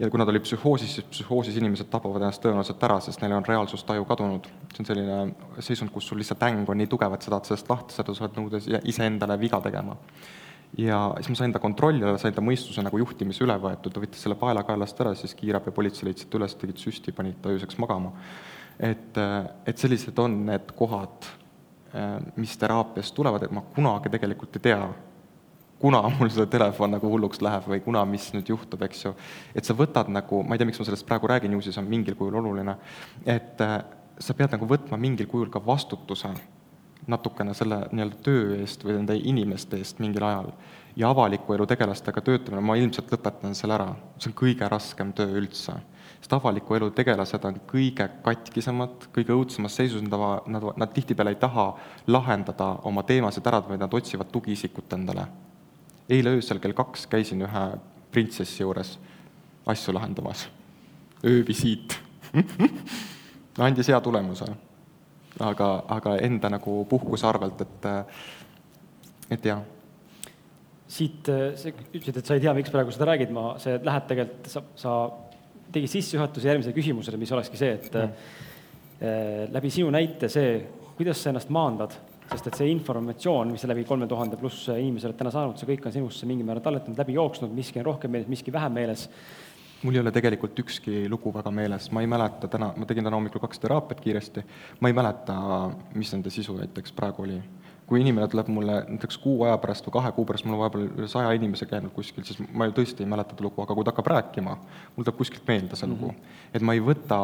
[0.00, 3.46] ja kuna ta oli psühhoosis, siis psühhoosis inimesed tapavad ennast tõenäoliselt ära, sest neil on
[3.48, 4.50] reaalsustaju kadunud.
[4.74, 7.72] see on selline seisund, kus sul lihtsalt äng on nii tugev, et sa tahad sellest
[7.72, 9.96] lahti saada, sa oled nõudes iseendale viga tegema.
[10.78, 14.00] ja siis ma sain ta kontrolli alla, sain ta mõistuse nagu juhtimise üle võetud, ta
[14.00, 17.40] võttis selle paela kaelast ära, siis kiirabi ja politsei leidsid ta üles, tegid süsti, panid
[17.42, 18.12] ta ööseks magama
[18.80, 19.20] et,
[19.66, 21.28] et sellised on need kohad,
[22.38, 24.82] mis teraapiast tulevad, et ma kunagi tegelikult ei tea,
[25.80, 29.14] kuna mul see telefon nagu hulluks läheb või kuna mis nüüd juhtub, eks ju.
[29.56, 31.88] et sa võtad nagu, ma ei tea, miks ma sellest praegu räägin, ju siis on
[31.88, 32.76] mingil kujul oluline,
[33.24, 33.78] et äh,
[34.20, 36.34] sa pead nagu võtma mingil kujul ka vastutuse
[37.10, 40.52] natukene selle nii-öelda töö eest või nende inimeste eest mingil ajal.
[40.96, 45.38] ja avaliku elu tegelastega töötamine, ma ilmselt lõpetan selle ära, see on kõige raskem töö
[45.40, 45.78] üldse
[46.20, 51.40] sest avaliku elu tegelased on kõige katkisemad, kõige õudsemas seisus, nad, nad, nad tihtipeale ei
[51.40, 51.70] taha
[52.12, 55.26] lahendada oma teemasid ära, vaid nad otsivad tugiisikut endale.
[56.10, 57.64] eile öösel kell kaks käisin ühe
[58.12, 58.98] printsessi juures
[59.66, 60.48] asju lahendamas,
[61.24, 61.98] öövisiit
[63.58, 64.44] andis hea tulemuse.
[65.40, 67.86] aga, aga enda nagu puhkuse arvelt, et,
[69.30, 69.62] et jah
[70.90, 74.48] siit, sa ütlesid, et sa ei tea, miks praegu seda räägid, ma, see läheb tegelikult,
[74.50, 74.94] sa, sa
[75.72, 79.50] tegi sissejuhatuse järgmisele küsimusele, mis olekski see, et mm.
[79.54, 80.54] läbi sinu näite see,
[80.98, 81.94] kuidas sa ennast maandad,
[82.30, 85.68] sest et see informatsioon, mis sa läbi kolme tuhande pluss inimese oled täna saanud, see
[85.72, 89.08] kõik on sinusse mingil määral talletanud, läbi jooksnud, miski on rohkem meeles, miski vähem meeles.
[89.82, 93.16] mul ei ole tegelikult ükski lugu väga meeles, ma ei mäleta täna, ma tegin täna
[93.16, 94.44] hommikul kaks teraapiat kiiresti,
[94.80, 95.36] ma ei mäleta,
[95.94, 97.40] mis nende sisu näiteks praegu oli
[97.90, 100.84] kui inimene tuleb mulle näiteks kuu aja pärast või kahe kuu pärast, mul on vahepeal
[100.86, 103.86] üle saja inimese käinud kuskil, siis ma ju tõesti ei mäleta seda lugu, aga kui
[103.86, 104.54] ta hakkab rääkima,
[104.94, 106.20] mul tuleb kuskilt meelde see lugu mm.
[106.20, 106.52] -hmm.
[106.54, 107.18] et ma ei võta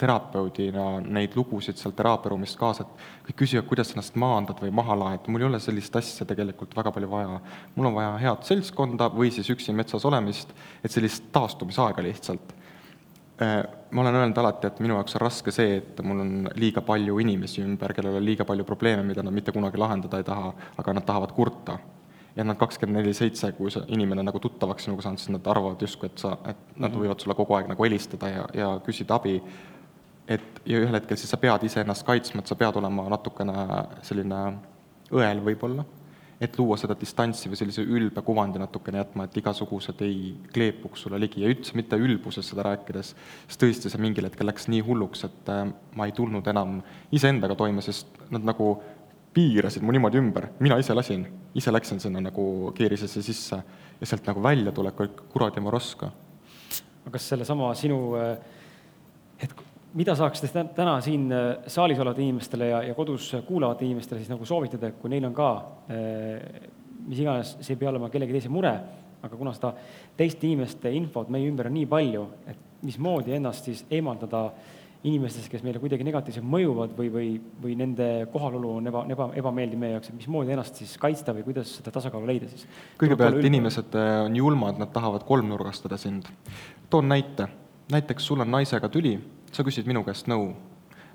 [0.00, 5.26] terapeudina neid lugusid sealt teraapiaruumist kaasa, et kõik küsivad, kuidas ennast maandad või maha laed,
[5.28, 7.40] mul ei ole sellist asja tegelikult väga palju vaja.
[7.74, 10.52] mul on vaja head seltskonda või siis üksi metsas olemist,
[10.84, 12.59] et sellist taastumisaega lihtsalt
[13.40, 17.18] ma olen öelnud alati, et minu jaoks on raske see, et mul on liiga palju
[17.22, 20.94] inimesi ümber, kellel on liiga palju probleeme, mida nad mitte kunagi lahendada ei taha, aga
[20.98, 21.78] nad tahavad kurta.
[22.36, 25.80] ja nad kakskümmend neli seitse, kui see inimene nagu tuttavaks sinuga saanud, siis nad arvavad
[25.82, 27.00] justkui, et sa, et nad mhm.
[27.02, 29.40] võivad sulle kogu aeg nagu helistada ja, ja küsida abi,
[30.30, 33.66] et ja ühel hetkel siis sa pead iseennast kaitsma, et sa pead olema natukene
[34.06, 34.44] selline
[35.10, 35.84] õel võib-olla
[36.40, 41.18] et luua seda distantsi või sellise ülbe kuvandi natukene jätma, et igasugused ei kleepuks sulle
[41.20, 43.12] ligi ja üldse mitte ülbuses seda rääkides,
[43.46, 46.78] sest tõesti, see mingil hetkel läks nii hulluks, et äh, ma ei tulnud enam
[47.12, 48.72] iseendaga toime, sest nad nagu
[49.36, 53.60] piirasid mu niimoodi ümber, mina ise lasin, ise läksin sinna nagu keerisesse sisse
[54.00, 56.10] ja sealt nagu välja tulek oli kuradi moroska.
[57.04, 58.38] aga kas sellesama sinu äh,
[59.94, 64.46] mida saaks täna siin äh, saalis olevatele inimestele ja, ja kodus kuulavatele inimestele siis nagu
[64.46, 65.50] soovitada, kui neil on ka
[65.90, 66.68] äh,
[67.06, 68.72] mis iganes, see ei pea olema kellegi teise mure,
[69.20, 69.72] aga kuna seda
[70.18, 74.50] teiste inimeste infot meie ümber on nii palju, et mismoodi ennast siis eemaldada
[75.04, 77.28] inimestest, kes meile kuidagi negatiivselt mõjuvad või, või,
[77.62, 81.44] või nende kohalolu on eba, eba, ebameeldiv meie jaoks, et mismoodi ennast siis kaitsta või
[81.46, 82.66] kuidas seda tasakaalu leida siis?
[83.00, 86.28] kõigepealt inimesed äh, on julmad, nad tahavad kolmnurgastada sind.
[86.92, 87.48] toon näite,
[87.92, 89.16] näiteks sul on naisega tüli
[89.52, 90.54] sa küsid minu käest nõu.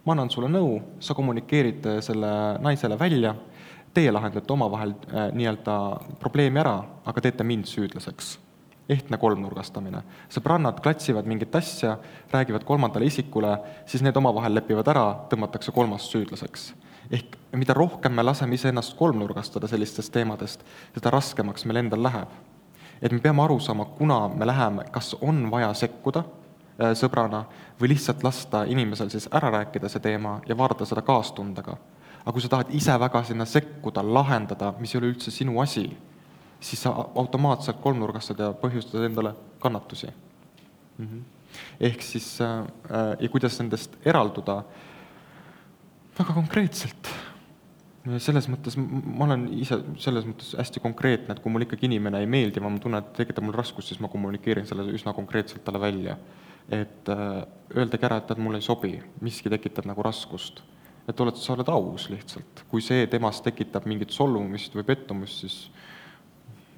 [0.05, 2.29] ma annan sulle nõu, sa kommunikeerid äh, selle
[2.61, 3.35] naisele välja,
[3.93, 5.75] teie lahendate omavahel äh, nii-öelda
[6.21, 6.75] probleemi ära,
[7.05, 8.39] aga teete mind süüdlaseks.
[8.89, 10.03] ehtne kolmnurgastamine.
[10.29, 11.97] sõbrannad klatsivad mingit asja,
[12.31, 16.73] räägivad kolmandale isikule, siis need omavahel lepivad ära, tõmmatakse kolmas süüdlaseks
[17.11, 20.63] ehk mida rohkem me laseme iseennast kolmnurgastada sellistest teemadest,
[20.93, 22.27] seda raskemaks meil endal läheb.
[23.01, 26.23] et me peame aru saama, kuna me läheme, kas on vaja sekkuda
[26.77, 27.45] sõbrana
[27.79, 31.77] või lihtsalt lasta inimesel siis ära rääkida see teema ja vaadata seda kaastundega.
[32.25, 35.85] aga kui sa tahad ise väga sinna sekkuda, lahendada, mis ei ole üldse sinu asi,
[36.59, 40.07] siis sa automaatselt kolmnurgastad ja põhjustad endale kannatusi
[40.97, 41.05] mm.
[41.05, 41.21] -hmm.
[41.79, 44.63] ehk siis äh, äh, ja kuidas nendest eralduda,
[46.19, 47.09] väga konkreetselt
[48.21, 52.29] selles mõttes ma olen ise selles mõttes hästi konkreetne, et kui mul ikkagi inimene ei
[52.29, 56.17] meeldi, ma tunnen, et tekitab mul raskust, siis ma kommunikeerin selle üsna konkreetselt talle välja
[56.73, 57.43] et äh,
[57.75, 60.63] öeldagi ära, et tead, mulle ei sobi, miski tekitab nagu raskust.
[61.05, 65.57] et oled, sa oled aus lihtsalt, kui see temas tekitab mingit solvumist või pettumust, siis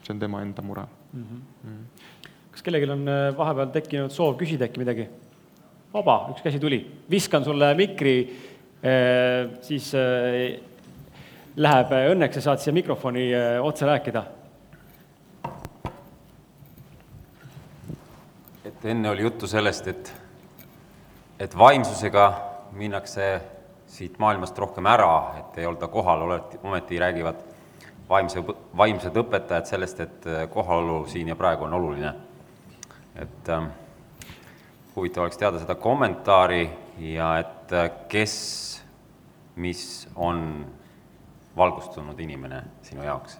[0.04, 0.84] see on tema enda mure
[1.14, 1.24] mm.
[1.24, 1.70] -hmm.
[1.70, 1.86] Mm.
[2.52, 5.08] kas kellelgi on äh, vahepeal tekkinud soov küsida äkki midagi?
[5.94, 8.18] vaba, üks käsi tuli, viskan sulle mikri,
[8.84, 9.94] äh, siis
[11.56, 13.32] läheb õnneks ja saad siia mikrofoni
[13.64, 14.26] otse rääkida
[18.78, 20.14] et enne oli juttu sellest, et,
[21.40, 22.26] et vaimsusega
[22.78, 23.42] minnakse
[23.90, 27.40] siit maailmast rohkem ära, et ei olda kohal, oled, ometi räägivad
[28.10, 28.44] vaimse,
[28.78, 32.14] vaimsed õpetajad sellest, et kohalolu siin ja praegu on oluline.
[33.18, 33.64] et äh,
[34.96, 38.84] huvitav oleks teada seda kommentaari ja et äh, kes,
[39.56, 40.68] mis on
[41.58, 43.40] valgustunud inimene sinu jaoks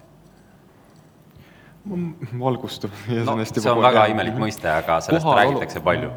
[2.38, 2.90] valgustub.
[3.24, 6.10] no see on väga imelik mõiste, aga sellest Kohal räägitakse palju.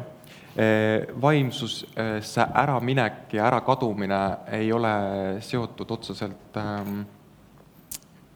[0.52, 4.20] Eh, vaimsusse äraminek ja ärakadumine
[4.52, 4.92] ei ole
[5.40, 7.00] seotud otseselt ähm,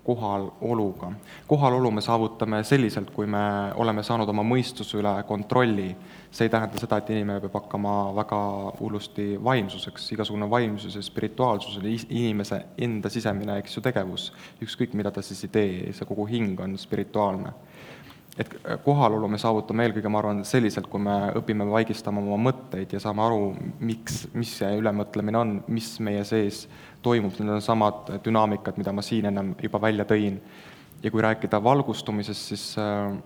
[0.07, 1.13] kohaloluga.
[1.47, 5.91] kohalolu me saavutame selliselt, kui me oleme saanud oma mõistuse üle kontrolli.
[6.37, 8.39] See ei tähenda seda, et inimene peab hakkama väga
[8.81, 14.33] hullusti vaimsuseks, igasugune vaimsus ja spirituaalsus on inimese enda sisemine, eks ju, tegevus.
[14.63, 17.55] ükskõik, mida ta siis ei tee, see kogu hing on spirituaalne
[18.37, 18.51] et
[18.85, 23.25] kohalolu me saavutame eelkõige, ma arvan, selliselt, kui me õpime vaigistama oma mõtteid ja saame
[23.25, 26.67] aru, miks, mis see ülemõtlemine on, mis meie sees
[27.05, 30.41] toimub, need on samad dünaamikad, mida ma siin ennem juba välja tõin.
[31.03, 33.17] ja kui rääkida valgustumisest, siis äh,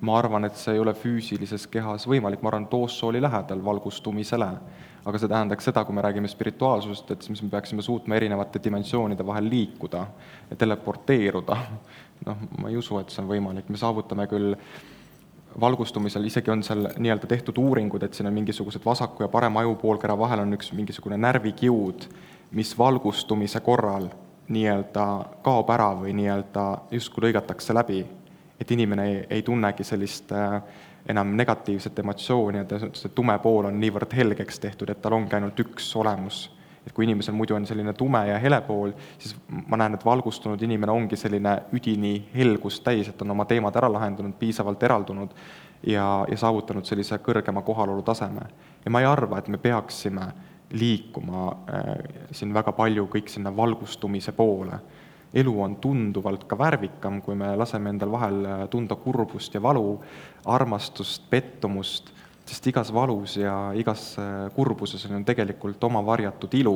[0.00, 4.50] ma arvan, et see ei ole füüsilises kehas võimalik, ma arvan, Toosso oli lähedal valgustumisele.
[5.04, 9.26] aga see tähendaks seda, kui me räägime spirituaalsusest, et siis me peaksime suutma erinevate dimensioonide
[9.26, 10.06] vahel liikuda
[10.50, 11.56] ja teleporteeruda
[12.26, 14.54] noh, ma ei usu, et see on võimalik, me saavutame küll
[15.60, 20.18] valgustumisel, isegi on seal nii-öelda tehtud uuringud, et siin on mingisugused vasaku ja parema ajupoolkera
[20.18, 22.06] vahel on üks mingisugune närvikiud,
[22.56, 24.10] mis valgustumise korral
[24.50, 25.06] nii-öelda
[25.46, 28.04] kaob ära või nii-öelda justkui lõigatakse läbi.
[28.60, 30.60] Et inimene ei, ei tunnegi sellist äh,
[31.08, 35.60] enam negatiivset emotsiooni, et see tume pool on niivõrd helgeks tehtud, et tal ongi ainult
[35.64, 36.48] üks olemus
[36.86, 39.34] et kui inimesel muidu on selline tume ja hele pool, siis
[39.68, 43.90] ma näen, et valgustunud inimene ongi selline üdini helgust täis, et on oma teemad ära
[43.92, 45.34] lahendanud, piisavalt eraldunud
[45.86, 48.48] ja, ja saavutanud sellise kõrgema kohalolu taseme.
[48.84, 50.30] ja ma ei arva, et me peaksime
[50.70, 51.94] liikuma äh,
[52.32, 54.80] siin väga palju kõik sinna valgustumise poole.
[55.34, 60.00] Elu on tunduvalt ka värvikam, kui me laseme endal vahel äh, tunda kurbust ja valu,
[60.44, 62.10] armastust, pettumust
[62.50, 66.74] sest igas valus ja igas äh, kurbuses on tegelikult oma varjatud ilu,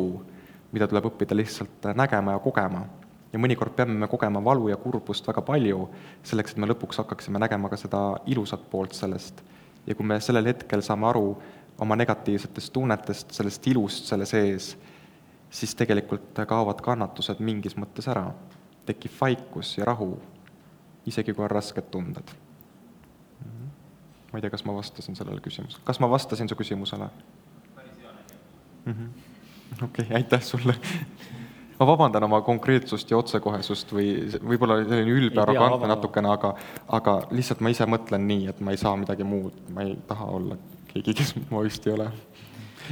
[0.74, 2.84] mida tuleb õppida lihtsalt äh, nägema ja kogema.
[3.34, 5.88] ja mõnikord peame me kogema valu ja kurbust väga palju,
[6.22, 9.42] selleks et me lõpuks hakkaksime nägema ka seda ilusat poolt sellest.
[9.86, 11.36] ja kui me sellel hetkel saame aru
[11.78, 14.76] oma negatiivsetest tunnetest, sellest ilust selle sees,
[15.54, 18.32] siis tegelikult kaovad kannatused mingis mõttes ära.
[18.84, 20.18] tekib vaikus ja rahu,
[21.06, 22.34] isegi kui on rasked tunded
[24.34, 27.06] ma ei tea, kas ma vastasin sellele küsimusele, kas ma vastasin su küsimusele?
[28.84, 29.06] Mhm.
[29.82, 30.74] okei, aitäh sulle
[31.78, 34.08] ma vabandan oma konkreetsust ja otsekohesust või
[34.42, 36.50] võib-olla selline ülbe arrogantne natukene, aga,
[36.98, 40.26] aga lihtsalt ma ise mõtlen nii, et ma ei saa midagi muud, ma ei taha
[40.40, 40.58] olla
[40.90, 42.10] keegi, kes ma vist ei ole.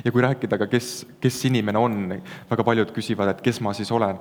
[0.04, 2.00] Ja kui rääkida ka, kes, kes inimene on,
[2.50, 4.20] väga paljud küsivad, et kes ma siis olen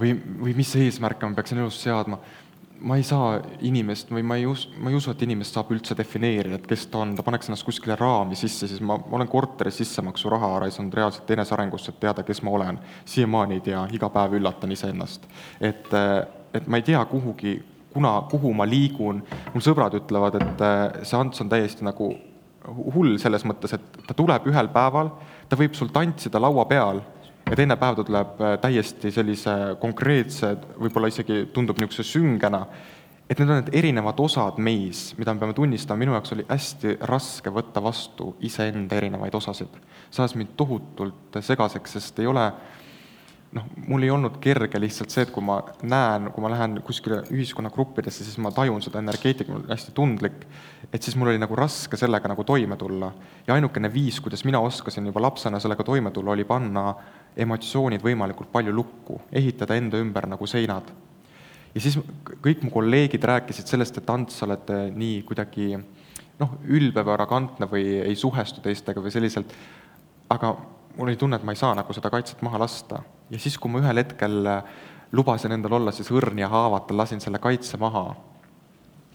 [0.00, 2.20] või, või mis eesmärke ma peaksin elus seadma
[2.80, 5.96] ma ei saa inimest või ma ei us-, ma ei usu, et inimest saab üldse
[5.96, 9.28] defineerida, et kes ta on, ta paneks ennast kuskile raami sisse, siis ma, ma olen
[9.30, 12.80] korteris sissemaksuraha raiskanud reaalselt enesearengusse, et teada, kes ma olen.
[13.04, 15.28] siiamaani ei tea, iga päev üllatan iseennast.
[15.60, 15.92] et,
[16.54, 17.58] et ma ei tea kuhugi,
[17.92, 19.22] kuna, kuhu ma liigun,
[19.52, 20.66] mul sõbrad ütlevad, et
[21.04, 22.14] see Ants on täiesti nagu
[22.94, 25.12] hull selles mõttes, et ta tuleb ühel päeval,
[25.48, 27.02] ta võib sul tantsida laua peal
[27.50, 32.64] ja teine päev ta tuleb äh, täiesti sellise konkreetse, võib-olla isegi tundub niisuguse süngena,
[33.30, 36.96] et need on need erinevad osad meis, mida me peame tunnistama, minu jaoks oli hästi
[37.10, 39.80] raske võtta vastu iseenda erinevaid osasid.
[40.10, 42.50] see ajas mind tohutult segaseks, sest ei ole
[43.56, 47.20] noh, mul ei olnud kerge lihtsalt see, et kui ma näen, kui ma lähen kuskile
[47.34, 50.44] ühiskonnagruppidesse, siis ma tajun seda energeetikat, ma olen hästi tundlik,
[50.90, 53.12] et siis mul oli nagu raske sellega nagu toime tulla.
[53.46, 56.94] ja ainukene viis, kuidas mina oskasin juba lapsena sellega toime tulla, oli panna
[57.36, 60.94] emotsioonid võimalikult palju lukku, ehitada enda ümber nagu seinad.
[61.74, 61.98] ja siis
[62.42, 65.72] kõik mu kolleegid rääkisid sellest, et Ants, sa oled nii kuidagi
[66.40, 69.52] noh, ülbe või arrogantne või ei suhestu teistega või selliselt,
[70.30, 70.54] aga
[70.96, 73.02] mul oli tunne, et ma ei saa nagu seda kaitset maha lasta.
[73.30, 74.64] Ja siis, kui ma ühel hetkel äh,
[75.12, 78.10] lubasin endal olla siis õrn ja haavatav, lasin selle kaitse maha,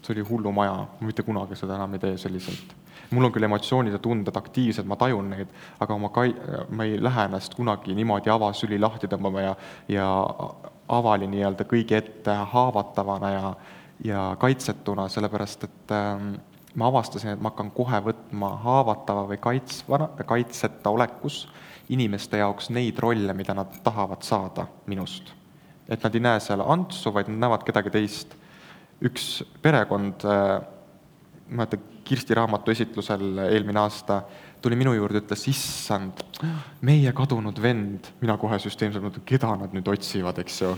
[0.02, 2.74] see oli hullumaja, ma mitte kunagi seda enam ei tee selliselt.
[3.10, 6.34] mul on küll emotsioonid ja tunded aktiivsed, ma tajun neid, aga ma kai-,
[6.68, 9.52] ma ei lähe ennast kunagi niimoodi avasüli lahti tõmbama ja,
[9.88, 10.08] ja
[10.88, 13.54] avali nii-öelda kõigi ette haavatavana ja,
[14.04, 16.34] ja kaitsetuna, sellepärast et ähm,
[16.74, 21.44] ma avastasin, et ma hakkan kohe võtma haavatava või kaitsvana, kaitseta olekus
[21.88, 25.32] inimeste jaoks neid rolle, mida nad tahavad saada minust.
[25.88, 28.34] et nad ei näe seal Antsu, vaid nad näevad kedagi teist.
[29.02, 30.60] üks perekond, äh,
[31.50, 34.20] ma mäletan, Kirsti raamatu esitlusel eelmine aasta
[34.62, 36.22] tuli minu juurde, ütles, issand,
[36.86, 40.70] meie kadunud vend, mina kohe süsteemselt mõtlen, keda nad nüüd otsivad, eks ju.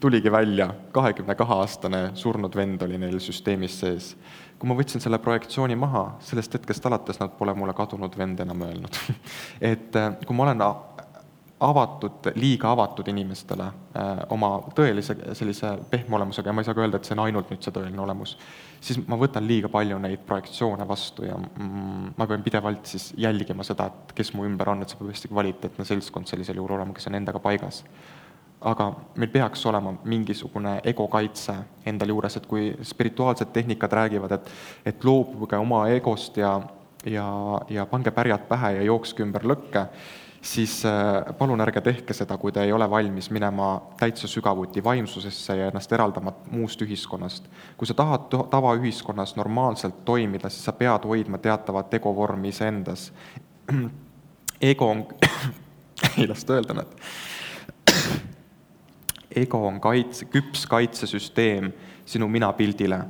[0.00, 4.14] tuligi välja, kahekümne kahe aastane surnud vend oli neil süsteemis sees
[4.60, 8.66] kui ma võtsin selle projektsiooni maha, sellest hetkest alates nad pole mulle kadunud vend enam
[8.68, 8.98] öelnud
[9.72, 10.64] et äh, kui ma olen
[11.60, 13.66] avatud, liiga avatud inimestele
[13.96, 17.24] äh, oma tõelise sellise pehme olemusega ja ma ei saa ka öelda, et see on
[17.26, 18.36] ainult nüüd see tõeline olemus,
[18.80, 23.66] siis ma võtan liiga palju neid projektsioone vastu ja mm, ma pean pidevalt siis jälgima
[23.66, 26.96] seda, et kes mu ümber on, et see peab hästi kvaliteetne seltskond sellisel juhul olema,
[26.96, 27.82] kes on endaga paigas.
[28.60, 31.54] Aga meil peaks olema mingisugune ego kaitse
[31.88, 34.50] endal juures, et kui spirituaalsed tehnikad räägivad, et
[34.92, 36.60] et loobuge oma egost ja,
[37.04, 37.28] ja,
[37.70, 39.86] ja pange pärjad pähe ja jookske ümber lõkke,
[40.42, 43.70] siis äh, palun ärge tehke seda, kui te ei ole valmis minema
[44.00, 47.48] täitsa sügavuti vaimsusesse ja ennast eraldama muust ühiskonnast.
[47.76, 53.12] kui sa tahad tavaühiskonnas normaalselt toimida, siis sa pead hoidma teatavat egovormi iseendas.
[54.72, 55.06] ego on
[56.18, 58.28] ei lasta öelda, näed
[59.36, 61.72] ego on kaitse, küps kaitsesüsteem
[62.06, 63.00] sinu minapildile.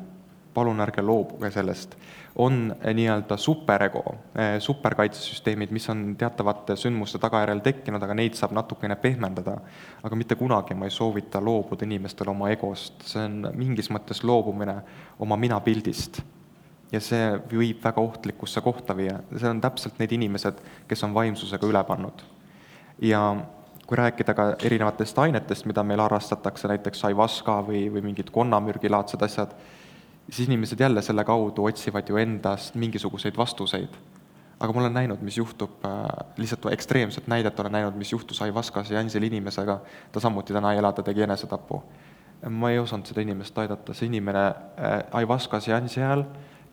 [0.55, 1.97] palun ärge loobuge sellest.
[2.37, 4.03] on eh, nii-öelda superego,
[4.35, 9.59] eh, superkaitsesüsteemid, mis on teatavate sündmuste tagajärjel tekkinud, aga neid saab natukene pehmendada.
[10.03, 14.83] aga mitte kunagi ma ei soovita loobuda inimestel oma egost, see on mingis mõttes loobumine
[15.19, 16.23] oma minapildist
[16.93, 21.67] ja see viib väga ohtlikusse kohta viia, see on täpselt need inimesed, kes on vaimsusega
[21.67, 22.23] üle pannud.
[23.03, 23.23] ja
[23.91, 29.57] kui rääkida ka erinevatest ainetest, mida meil harrastatakse, näiteks aivaska või, või mingid konnamürgilaadsed asjad,
[30.29, 33.99] siis inimesed jälle selle kaudu otsivad ju endast mingisuguseid vastuseid.
[34.61, 36.05] aga ma olen näinud, mis juhtub, äh,
[36.37, 39.81] lihtsalt ekstreemset näidet olen näinud, mis juhtus Aivaskas Jansil inimesega,
[40.12, 41.83] ta samuti täna ei ela, ta tegi enesetapu.
[42.49, 46.25] ma ei osanud seda inimest aidata, see inimene äh, Aivaskas Jansi ajal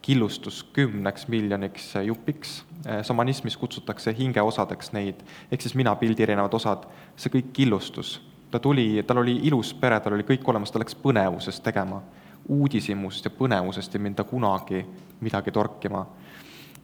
[0.08, 2.62] killustus kümneks miljoniks jupiks,
[3.04, 5.20] šamanismis kutsutakse hingeosadeks neid,
[5.52, 6.86] ehk siis minapildi erinevad osad,
[7.20, 8.22] see kõik killustus.
[8.52, 12.02] ta tuli, tal oli ilus pere, tal oli kõik olemas, ta läks põnevusest tegema.
[12.48, 14.86] uudishimust ja põnevusest ei minda kunagi
[15.20, 16.06] midagi torkima.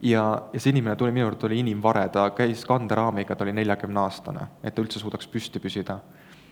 [0.02, 4.46] ja, ja see inimene tuli minu juurde, oli inimvare, ta käis kanderaamiga, ta oli neljakümneaastane,
[4.62, 5.98] et ta üldse suudaks püsti püsida.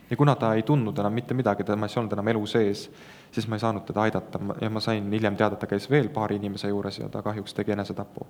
[0.09, 2.89] ja kuna ta ei tundnud enam mitte midagi, temas ei olnud enam elu sees,
[3.33, 6.09] siis ma ei saanud teda aidata ja ma sain hiljem teada, et ta käis veel
[6.13, 8.27] paari inimese juures ja ta kahjuks tegi enesetapu.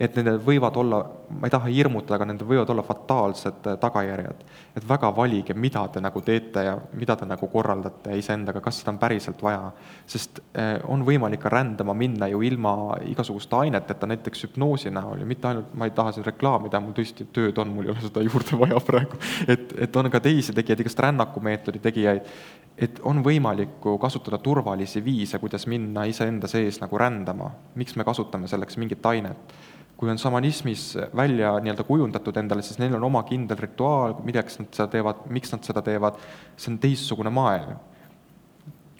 [0.00, 4.44] et nendel võivad olla, ma ei taha hirmutada, aga nendel võivad olla fataalsed äh, tagajärjed.
[4.76, 8.94] et väga valige, mida te nagu teete ja mida te nagu korraldate iseendaga, kas seda
[8.94, 9.72] on päriselt vaja.
[10.06, 15.26] sest äh, on võimalik ka rändama minna ju ilma igasuguste aineteta, näiteks hüpnoosi näol ja
[15.26, 18.24] mitte ainult, ma ei taha siin reklaamida, mul tõesti tööd on, mul ei ole seda
[18.24, 19.20] juurde vaja praegu.
[19.48, 22.32] et, et on ka teisi tegijaid, igast rännakumeetodi tegijaid,
[22.78, 27.50] et on võimalik kasutada turvalisi viise, kuidas minna iseenda sees nagu rändama.
[27.74, 29.54] miks me kasutame selleks mingit ainet?
[29.96, 34.68] kui on šamanismis välja nii-öelda kujundatud endale, siis neil on oma kindel rituaal, milleks nad
[34.76, 36.18] seda teevad, miks nad seda teevad,
[36.56, 37.78] see on teistsugune maailm.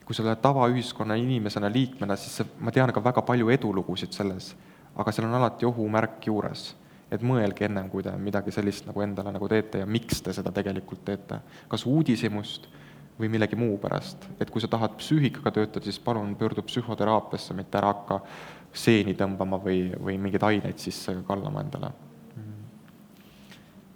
[0.06, 4.54] kui sa oled tavaühiskonna inimesena, liikmena, siis see, ma tean ka väga palju edulugusid selles,
[4.96, 6.70] aga seal on alati ohumärk juures
[7.10, 10.50] et mõelge ennem, kui te midagi sellist nagu endale nagu teete ja miks te seda
[10.54, 11.40] tegelikult teete.
[11.68, 12.70] kas uudishimust
[13.20, 14.26] või millegi muu pärast.
[14.40, 18.20] et kui sa tahad psüühikaga töötada, siis palun pöördu psühhoteraapiasse, mitte ära hakka
[18.76, 21.92] seeni tõmbama või, või mingeid aineid sisse kallama endale.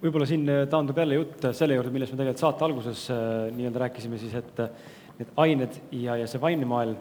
[0.01, 3.85] võib-olla siin äh, taandub jälle jutt selle juurde, millest me tegelikult saate alguses äh, nii-öelda
[3.85, 4.71] rääkisime siis, et äh,
[5.19, 6.97] need ained ja, ja see vaimne maailm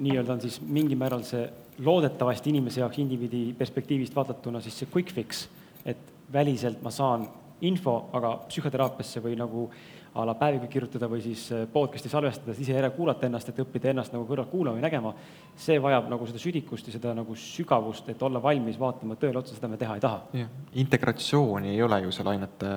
[0.00, 1.42] nii-öelda on siis mingil määral see
[1.84, 5.44] loodetavasti inimese jaoks indiviidi perspektiivist vaadatuna siis see quick fix,
[5.84, 6.00] et
[6.32, 7.26] väliselt ma saan
[7.60, 12.54] info, aga psühhoteraapiasse või nagu äh, a la päeviku kirjutada või siis äh, podcast'i salvestada,
[12.58, 15.12] ise järele kuulata ennast, et õppida ennast nagu kõrvalt kuulama või nägema,
[15.54, 19.54] see vajab nagu seda südikust ja seda nagu sügavust, et olla valmis vaatama tõele otsa,
[19.54, 20.46] seda me teha ei taha.
[20.82, 22.74] integratsiooni ei ole ju seal ainete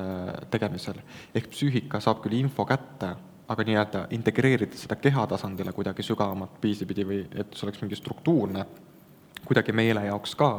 [0.53, 1.01] tegemisel.
[1.34, 3.15] ehk psüühika saab küll info kätte,
[3.47, 7.97] aga nii-öelda integreerida seda keha tasandile kuidagi sügavamat viisi pidi või et see oleks mingi
[7.99, 8.65] struktuurne
[9.48, 10.49] kuidagi meele jaoks ka,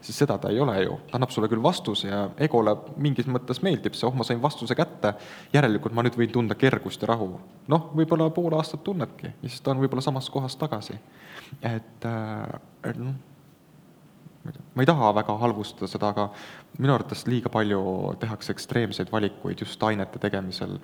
[0.00, 0.98] siis seda ta ei ole ju.
[1.08, 4.76] ta annab sulle küll vastuse ja egole mingis mõttes meeldib see, oh, ma sain vastuse
[4.78, 5.14] kätte,
[5.52, 7.32] järelikult ma nüüd võin tunda kergust ja rahu.
[7.68, 10.98] noh, võib-olla pool aastat tunnebki ja siis ta on võib-olla samas kohas tagasi.
[11.62, 13.18] et äh, noh,
[14.74, 16.30] ma ei taha väga halvustada seda, aga
[16.78, 17.82] minu arvates liiga palju
[18.22, 20.78] tehakse ekstreemseid valikuid just ainete tegemisel.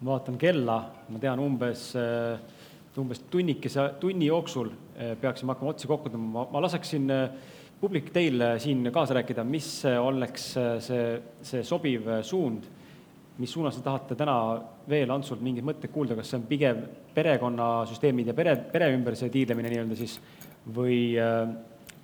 [0.00, 2.55] ma vaatan kella, ma tean umbes äh
[3.00, 8.40] umbes tunnikese, tunni jooksul eh, peaksime hakkama otsi kokku tõmbama, ma laseksin eh, publik teil
[8.40, 9.68] eh, siin kaasa rääkida, mis
[10.00, 10.48] oleks
[10.84, 11.06] see,
[11.44, 12.68] see sobiv suund,
[13.36, 14.36] mis suunas te tahate täna
[14.88, 16.84] veel Antsult mingeid mõtteid kuulda, kas see on pigem
[17.16, 20.16] perekonnasüsteemid ja pere, pere ümber see tiirlemine nii-öelda siis
[20.76, 21.00] või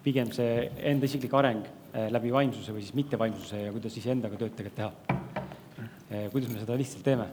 [0.05, 1.65] pigem see enda isiklik areng
[2.13, 6.29] läbi vaimsuse või siis mittevaimsuse ja kuidas iseendaga tööd tegelikult teha?
[6.35, 7.31] kuidas me seda lihtsalt teeme?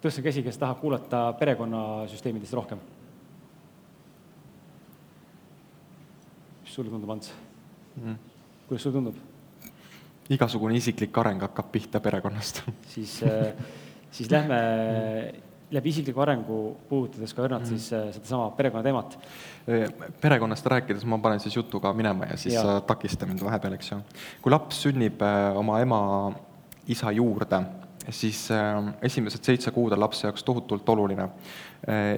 [0.00, 2.80] Tõstke käsi, kes tahab kuulata perekonnasüsteemidest rohkem.
[6.64, 7.32] mis sulle tundub, Ants
[7.96, 8.16] mm.?
[8.68, 9.16] kuidas sulle tundub?
[10.30, 12.62] igasugune isiklik areng hakkab pihta perekonnast
[12.94, 13.50] siis, äh,
[14.14, 14.60] siis lähme
[15.70, 17.72] läbi isikliku arengu puudutades ka õrnalt mm.
[17.74, 19.18] siis äh, sedasama perekonna teemat.
[20.20, 22.78] perekonnast rääkides ma panen siis jutu ka minema ja siis ja.
[22.86, 24.00] takista mind vahepeal, eks ju.
[24.42, 26.00] kui laps sünnib äh, oma ema
[26.90, 27.64] isa juurde
[28.08, 28.48] siis
[29.02, 31.28] esimesed seitse kuud on lapse jaoks tohutult oluline.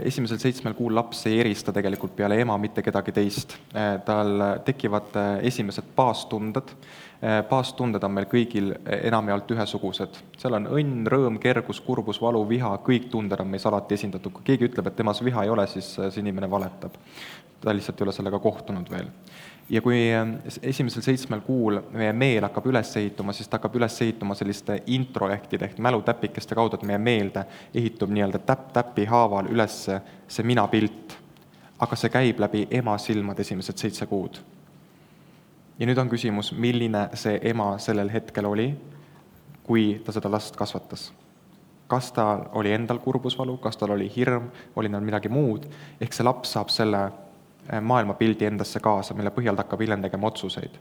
[0.05, 3.57] Esimesel seitsmel kuul laps ei erista tegelikult peale ema mitte kedagi teist.
[4.05, 6.73] tal tekivad esimesed baastunded,
[7.51, 8.73] baastunded on meil kõigil
[9.03, 10.19] enamjaolt ühesugused.
[10.39, 14.33] seal on õnn, rõõm, kergus, kurbus, valu, viha, kõik tunded on meis alati esindatud.
[14.33, 16.99] kui keegi ütleb, et temas viha ei ole, siis see inimene valetab.
[17.61, 19.07] ta lihtsalt ei ole sellega kohtunud veel
[19.73, 23.95] ja kui ähm, esimesel seitsmel kuul meie meel hakkab üles ehituma, siis ta hakkab üles
[24.05, 29.79] ehituma selliste introjektide ehk mälutäpikeste kaudu, et meie meelde ehitub nii-öelda täpp-täpi haaval üles
[30.29, 31.19] see minapilt.
[31.83, 34.37] aga see käib läbi ema silmade esimesed seitse kuud.
[35.79, 38.75] ja nüüd on küsimus, milline see ema sellel hetkel oli,
[39.65, 41.13] kui ta seda last kasvatas
[41.93, 44.47] kas tal oli endal kurbusvalu, kas tal oli hirm,
[44.77, 45.67] oli tal midagi muud,
[46.01, 47.03] ehk see laps saab selle
[47.81, 50.79] maailmapildi endasse kaasa, mille põhjal ta hakkab hiljem tegema otsuseid.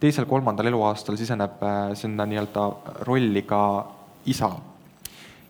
[0.00, 3.62] teisel-kolmandal eluaastal siseneb äh, sinna nii-öelda rolli ka
[4.26, 4.50] isa.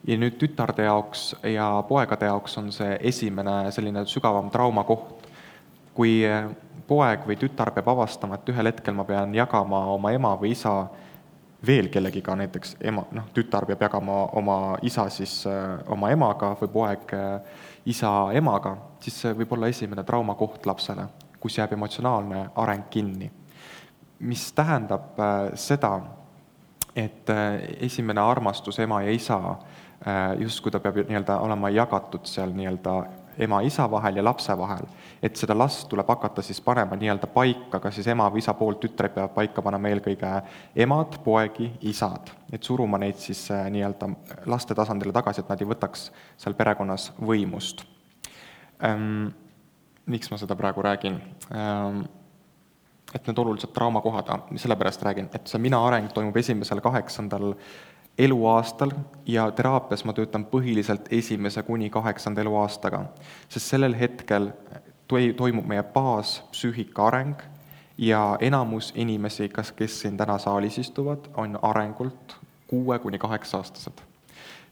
[0.07, 5.27] ja nüüd tütarde jaoks ja poegade jaoks on see esimene selline sügavam traumakoht,
[5.95, 6.49] kui äh,
[6.87, 10.87] poeg või tütar peab avastama, et ühel hetkel ma pean jagama oma ema või isa
[11.67, 16.71] veel kellegiga, näiteks ema, noh, tütar peab jagama oma isa siis äh, oma emaga või
[16.73, 21.06] poeg äh, isa emaga, siis see võib olla esimene traumakoht lapsele,
[21.40, 23.31] kus jääb emotsionaalne areng kinni.
[24.19, 26.01] mis tähendab äh, seda,
[26.97, 27.31] et
[27.81, 29.39] esimene armastus ema ja isa
[30.39, 32.94] justkui ta peab nii-öelda olema jagatud seal nii-öelda
[33.39, 34.86] ema-isa vahel ja lapse vahel,
[35.23, 38.81] et seda last tuleb hakata siis panema nii-öelda paika, kas siis ema või isa poolt,
[38.82, 40.32] tütred peavad paika panema eelkõige
[40.85, 42.32] emad, poegi, isad.
[42.52, 44.10] et suruma neid siis äh, nii-öelda
[44.47, 47.85] laste tasandile tagasi, et nad ei võtaks seal perekonnas võimust
[48.85, 49.28] ähm,.
[50.06, 51.20] miks ma seda praegu räägin
[51.52, 52.06] ähm,?
[53.15, 57.55] et need olulised traumakohad, sellepärast räägin, et see mina areng toimub esimesel kaheksandal
[58.19, 58.90] eluaastal
[59.27, 63.05] ja teraapias ma töötan põhiliselt esimese kuni kaheksanda eluaastaga,
[63.49, 64.51] sest sellel hetkel
[65.09, 67.47] toi-, toimub meie baaspsüühika areng
[67.99, 72.36] ja enamus inimesi, kas, kes siin täna saalis istuvad, on arengult
[72.66, 74.07] kuue kuni kaheksa aastased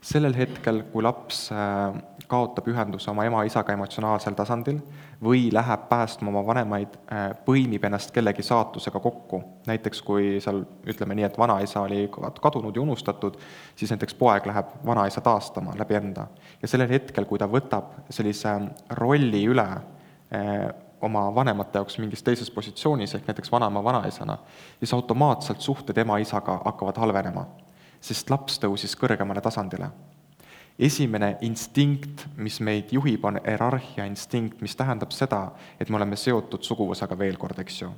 [0.07, 1.97] sellel hetkel, kui laps äh,
[2.31, 4.79] kaotab ühenduse oma ema-isaga emotsionaalsel tasandil
[5.23, 9.41] või läheb päästma oma vanemaid, äh, põimib ennast kellegi saatusega kokku.
[9.67, 13.37] näiteks kui seal, ütleme nii, et vanaisa oli kadunud ja unustatud,
[13.75, 16.27] siis näiteks poeg läheb vanaisa taastama läbi enda.
[16.61, 18.57] ja sellel hetkel, kui ta võtab sellise
[19.01, 20.67] rolli üle äh,
[21.01, 24.37] oma vanemate jaoks mingis teises positsioonis, ehk näiteks vanaema vanaisana,
[24.79, 27.45] siis automaatselt suhted ema-isaga hakkavad halvenema
[28.07, 29.89] sest laps tõusis kõrgemale tasandile.
[30.77, 36.61] esimene instinkt, mis meid juhib, on hierarhia instinkt, mis tähendab seda, et me oleme seotud
[36.61, 37.89] suguvõsaga veel kord, eks ju.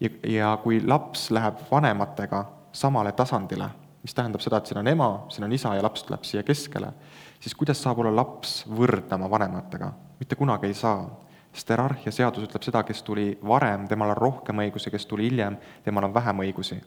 [0.00, 3.68] ja, ja kui laps läheb vanematega samale tasandile,
[4.02, 6.92] mis tähendab seda, et siin on ema, siin on isa ja laps tuleb siia keskele,
[7.40, 9.92] siis kuidas saab olla laps võrdne oma vanematega?
[10.18, 11.04] mitte kunagi ei saa
[11.52, 15.56] sest hierarhia seadus ütleb seda, kes tuli varem, temal on rohkem õigusi, kes tuli hiljem,
[15.84, 16.80] temal on vähem õigusi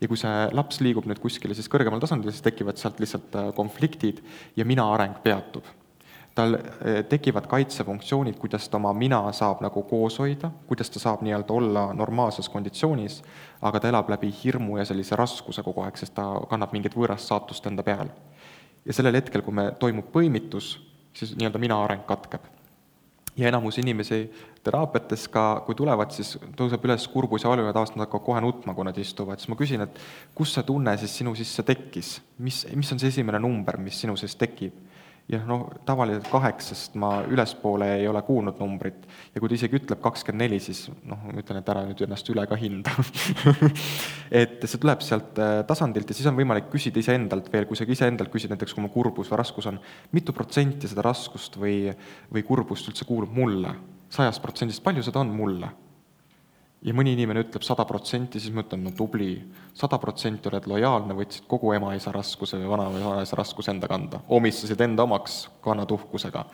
[0.00, 3.50] ja kui see laps liigub nüüd kuskile siis kõrgemal tasandil, siis tekivad sealt lihtsalt äh,
[3.56, 4.22] konfliktid
[4.56, 5.66] ja mina areng peatub.
[6.38, 11.24] tal äh, tekivad kaitsefunktsioonid, kuidas ta oma mina saab nagu koos hoida, kuidas ta saab
[11.26, 13.22] nii-öelda olla normaalses konditsioonis,
[13.62, 17.26] aga ta elab läbi hirmu ja sellise raskuse kogu aeg, sest ta kannab mingit võõrast
[17.32, 18.12] saatust enda peal.
[18.84, 20.78] ja sellel hetkel, kui me, toimub põimitus,
[21.12, 22.46] siis nii-öelda mina areng katkeb
[23.38, 24.24] ja enamus inimesi
[24.66, 28.42] teraapiates ka, kui tulevad, siis tõuseb üles kurbus ja valu ja tavaliselt nad hakkavad kohe
[28.42, 30.00] nutma, kui nad istuvad, siis ma küsin, et
[30.36, 34.18] kust see tunne siis sinu sisse tekkis, mis, mis on see esimene number, mis sinu
[34.18, 34.74] sees tekib?
[35.28, 39.02] Ja noh, tavaliselt kaheksast ma ülespoole ei ole kuulnud numbrit
[39.34, 42.30] ja kui ta isegi ütleb kakskümmend neli, siis noh, ma ütlen, et ära nüüd ennast
[42.32, 42.94] üle ka hinda
[44.42, 47.84] et see tuleb sealt äh, tasandilt ja siis on võimalik küsida iseendalt veel, kui sa
[47.88, 49.80] iseendalt küsid näiteks, kui mul kurbus või raskus on,
[50.16, 51.92] mitu protsenti seda raskust või,
[52.32, 53.76] või kurbust üldse kuulub mulle?
[54.08, 55.68] sajast protsendist, palju seda on mulle?
[56.86, 59.32] Ja mõni inimene ütleb sada protsenti, siis ma ütlen, no tubli,
[59.76, 64.22] sada protsenti oled lojaalne, võtsid kogu ema-isa raskuse või vana või vanaisa raskuse enda kanda,
[64.34, 66.46] omistasid enda omaks, kannad uhkusega.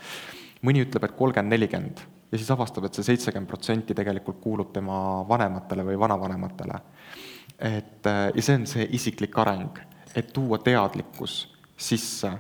[0.65, 2.01] mõni ütleb, et kolmkümmend, nelikümmend
[2.33, 4.97] ja siis avastab, et see seitsekümmend protsenti tegelikult kuulub tema
[5.29, 6.81] vanematele või vanavanematele.
[7.59, 9.79] et ja see on see isiklik areng,
[10.17, 12.33] et tuua teadlikkus sisse,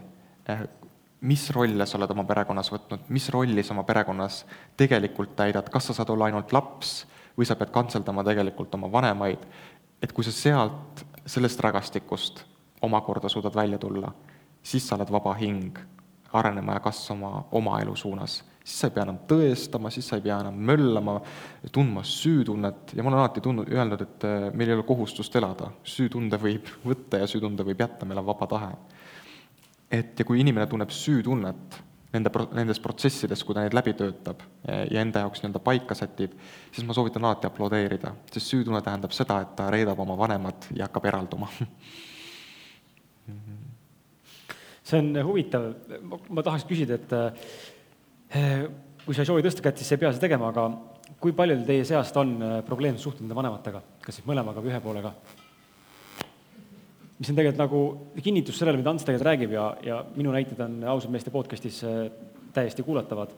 [1.21, 4.45] mis rolle sa oled oma perekonnas võtnud, mis rolli sa oma perekonnas
[4.77, 7.05] tegelikult täidad, kas sa saad olla ainult laps
[7.39, 9.47] või sa pead kantseldama tegelikult oma vanemaid,
[10.03, 12.45] et kui sa sealt, sellest rägastikust
[12.85, 14.13] omakorda suudad välja tulla,
[14.63, 15.79] siis sa oled vaba hing
[16.35, 18.43] arenema ja kasvama oma elu suunas.
[18.65, 21.19] siis sa ei pea enam tõestama, siis sa ei pea enam möllama,
[21.73, 25.69] tundma süütunnet ja ma olen alati tundnud, öelnud, et äh, meil ei ole kohustust elada,
[25.85, 28.71] süütunde võib võtta ja süütunde võib jätta, meil on vaba tahe.
[29.91, 31.83] et ja kui inimene tunneb süütunnet
[32.15, 36.37] nende pro-, nendes protsessides, kui ta neid läbi töötab ja enda jaoks nii-öelda paika sätib,
[36.73, 40.89] siis ma soovitan alati aplodeerida, sest süütunne tähendab seda, et ta reedab oma vanemad ja
[40.89, 41.51] hakkab eralduma.
[44.85, 45.71] See on huvitav,
[46.29, 47.13] ma tahaks küsida, et
[48.37, 48.67] eh,
[49.05, 50.67] kui sa ei soovi tõsta kätt, siis sa ei pea seda tegema, aga
[51.23, 55.15] kui paljudel teie seast on eh, probleemsuhted nende vanematega, kas siis mõlemaga või ühe poolega?
[57.19, 57.83] Mis on tegelikult nagu
[58.23, 62.09] kinnitus sellele, mida Ants tegelikult räägib ja, ja minu näited on ausad meeste podcast'is äh,
[62.55, 63.35] täiesti kuulatavad.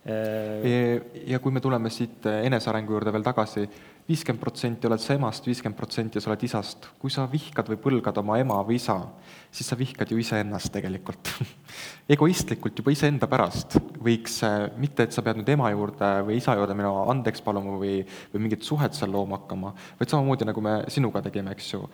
[0.00, 3.66] Äh, ja kui me tuleme siit äh, enesearengu juurde veel tagasi,
[4.08, 6.88] viiskümmend protsenti oled sa emast, viiskümmend protsenti sa oled isast.
[6.98, 8.96] kui sa vihkad või põlgad oma ema või isa,
[9.52, 11.28] siis sa vihkad ju iseennast tegelikult
[12.16, 14.38] egoistlikult juba iseenda pärast võiks,
[14.80, 18.00] mitte et sa pead nüüd ema juurde või isa juurde minema andeks paluma või,
[18.32, 21.84] või mingit suhet seal looma hakkama, vaid samamoodi, nagu me sinuga tegime, eks ju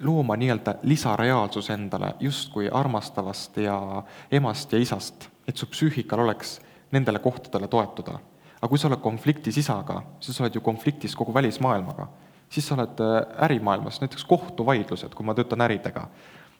[0.00, 4.02] looma nii-öelda lisareaalsus endale justkui armastavast ja
[4.32, 6.58] emast ja isast, et su psüühikal oleks
[6.92, 8.18] nendele kohtadele toetuda.
[8.58, 12.08] aga kui sa oled konfliktis isaga, siis sa oled ju konfliktis kogu välismaailmaga.
[12.50, 16.08] siis sa oled äh, ärimaailmas, näiteks kohtuvaidlused, kui ma töötan äridega,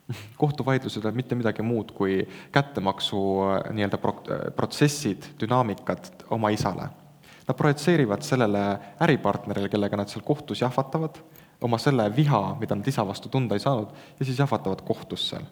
[0.42, 6.88] kohtuvaidlused on mitte midagi muud kui kättemaksu äh, nii-öelda pro-, äh, protsessid, dünaamikad oma isale.
[7.48, 11.16] Nad projitseerivad sellele äripartnerile, kellega nad seal kohtus jahvatavad,
[11.60, 15.46] oma selle viha, mida nad isa vastu tunda ei saanud, ja siis jahvatavad kohtus seal.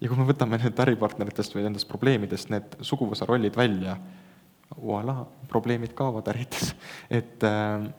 [0.00, 3.96] ja kui me võtame need äripartneritest või nendest probleemidest need suguvõsa rollid välja,
[4.74, 6.74] voilà, probleemid kaovad ärides.
[7.20, 7.92] et äh,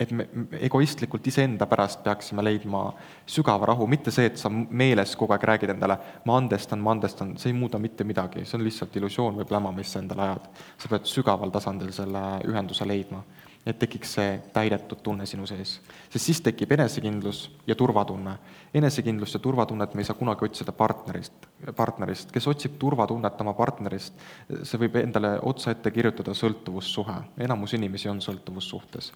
[0.00, 0.24] et me
[0.64, 2.86] egoistlikult iseenda pärast peaksime leidma
[3.28, 7.34] sügava rahu, mitte see, et sa meeles kogu aeg räägid endale, ma andestan, ma andestan,
[7.36, 10.48] see ei muuda mitte midagi, see on lihtsalt illusioon või pläma, mis sa endale ajad.
[10.80, 13.20] sa pead sügaval tasandil selle ühenduse leidma
[13.66, 15.74] et tekiks see täidetud tunne sinu sees.
[16.10, 18.38] sest siis tekib enesekindlus ja turvatunne.
[18.74, 21.46] enesekindlust ja turvatunnet me ei saa kunagi otsida partnerist,
[21.76, 24.14] partnerist, kes otsib turvatunnet oma partnerist,
[24.62, 29.12] see võib endale otsa ette kirjutada sõltuvussuhe, enamus inimesi on sõltuvussuhtes.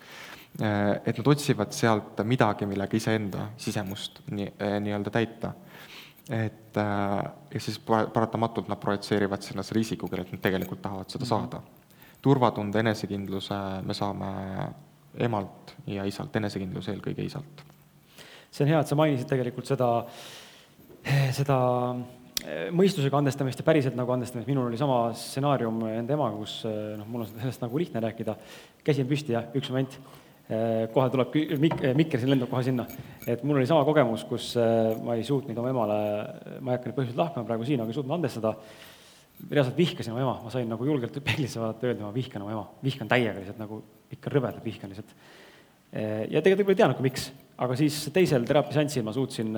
[1.05, 5.55] Et nad otsivad sealt midagi, millega iseenda sisemust nii, nii-öelda täita
[6.31, 6.77] et
[7.55, 11.84] ja siis paratamatult nad projitseerivad sinna selle isiku, kellelt nad tegelikult tahavad seda mm -hmm.
[12.25, 14.33] Turvatunde, enesekindluse me saame
[15.27, 17.63] emalt ja isalt, enesekindluse eelkõige isalt.
[18.55, 19.89] see on hea, et sa mainisid tegelikult seda,
[21.35, 21.57] seda
[22.45, 26.95] eh, mõistusega andestamist ja päriselt nagu andestamist, minul oli sama stsenaarium enda emaga, kus eh,
[27.01, 28.37] noh, mul on sellest nagu lihtne rääkida,
[28.87, 29.99] käsi on püsti ja üks moment,
[30.47, 31.35] eh, kohe tuleb
[31.67, 32.87] mik-, mikker siin lendab kohe sinna.
[33.27, 34.53] et mul oli sama kogemus, kus
[35.03, 36.01] ma ei suutnud oma emale,
[36.61, 38.55] ma ei hakka nüüd põhjuselt lahkama praegu siin, aga ei suutnud andestada
[39.51, 42.65] reaalselt vihkasin oma ema, ma sain nagu julgelt peeglisse vaadata, öelda, ma vihkan oma ema,
[42.85, 43.81] vihkan täiega lihtsalt nagu
[44.15, 45.15] ikka rõvedalt vihkan lihtsalt.
[46.31, 47.29] ja tegelikult ei teadnud ka miks,
[47.65, 49.55] aga siis teisel teraapiaseansil ma suutsin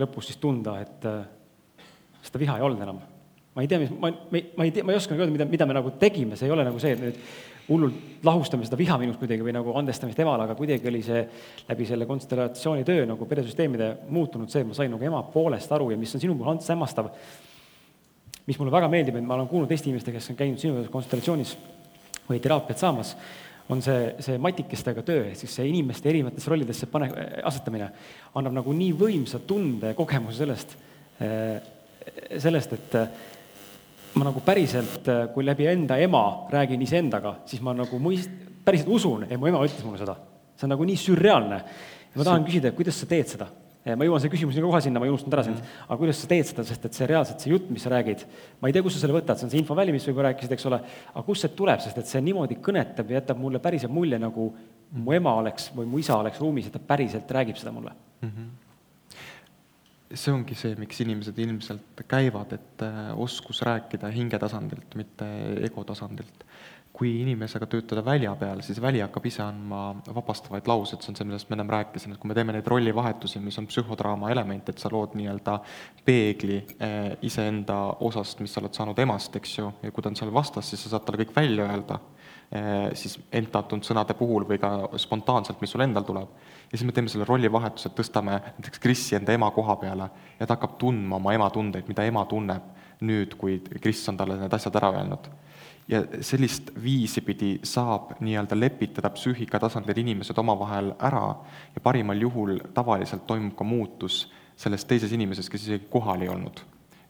[0.00, 1.08] lõpus siis tunda, et
[2.24, 3.00] seda viha ei olnud enam.
[3.54, 5.46] ma ei tea, mis, ma, ma ei, ma ei tea, ma ei oska öelda, mida,
[5.46, 7.20] mida me nagu tegime, see ei ole nagu see, et nüüd
[7.68, 11.22] hullult lahustame seda viha minust kuidagi või nagu andestamist emale, aga kuidagi oli see
[11.68, 15.92] läbi selle konstellatsiooni töö nagu peresüsteemide muutunud see, et ma sain nagu ema poolest aru
[15.94, 17.08] ja mis on sinu puhul hämmastav,
[18.46, 20.92] mis mulle väga meeldib, et ma olen kuulnud teiste inimeste, kes on käinud sinu juures
[20.92, 21.54] konstellatsioonis
[22.28, 23.14] või teraapiat saamas,
[23.72, 27.08] on see, see matikestega töö, ehk siis see inimeste erinevatesse rollidesse pane,
[27.48, 27.88] asetamine
[28.36, 30.76] annab nagu nii võimsa tunde ja kogemuse sellest,
[32.44, 32.98] sellest, et
[34.20, 39.24] ma nagu päriselt, kui läbi enda ema räägin iseendaga, siis ma nagu mõist-, päriselt usun,
[39.24, 40.18] et mu ema ütles mulle seda.
[40.54, 41.64] see on nagu nii sürreaalne.
[42.12, 43.48] ja ma tahan küsida, kuidas sa teed seda
[43.84, 45.86] ma jõuan selle küsimuseni kohe sinna, ma ei unustanud ära sind mm, -hmm.
[45.88, 48.24] aga kuidas sa teed seda, sest et see reaalselt, see jutt, mis sa räägid,
[48.60, 50.56] ma ei tea, kust sa selle võtad, see on see infoväli, mis sa juba rääkisid,
[50.56, 50.80] eks ole,
[51.12, 54.50] aga kust see tuleb, sest et see niimoodi kõnetab ja jätab mulle päriselt mulje, nagu
[54.94, 58.28] mu ema oleks või mu isa oleks ruumis, et ta päriselt räägib seda mulle mm.
[58.28, 58.52] -hmm
[60.14, 65.26] see ongi see, miks inimesed ilmselt käivad, et äh, oskus rääkida hinge tasandilt, mitte
[65.64, 66.44] ego tasandilt
[66.94, 71.26] kui inimesega töötada välja peal, siis väli hakkab ise andma vabastavaid lauseid, see on see,
[71.26, 74.78] millest ma ennem rääkisin, et kui me teeme neid rollivahetusi, mis on psühhodraama element, et
[74.78, 75.56] sa lood nii-öelda
[76.06, 80.20] peegli eh, iseenda osast, mis sa oled saanud emast, eks ju, ja kui ta on
[80.22, 81.98] seal vastas, siis sa saad talle kõik välja öelda,
[82.54, 86.40] eh, siis entatud sõnade puhul või ka spontaanselt, mis sul endal tuleb.
[86.70, 90.46] ja siis me teeme selle rollivahetuse, et tõstame näiteks Krissi enda ema koha peale ja
[90.46, 92.70] ta hakkab tundma oma ema tundeid, mida ema tunneb
[93.02, 95.34] nüüd, kui Kris on talle need asjad ära öelnud
[95.88, 101.26] ja sellist viisi pidi saab nii-öelda lepitada psüühika tasandil inimesed omavahel ära
[101.74, 104.24] ja parimal juhul tavaliselt toimub ka muutus
[104.56, 106.60] selles teises inimeses, kes isegi kohal ei olnud.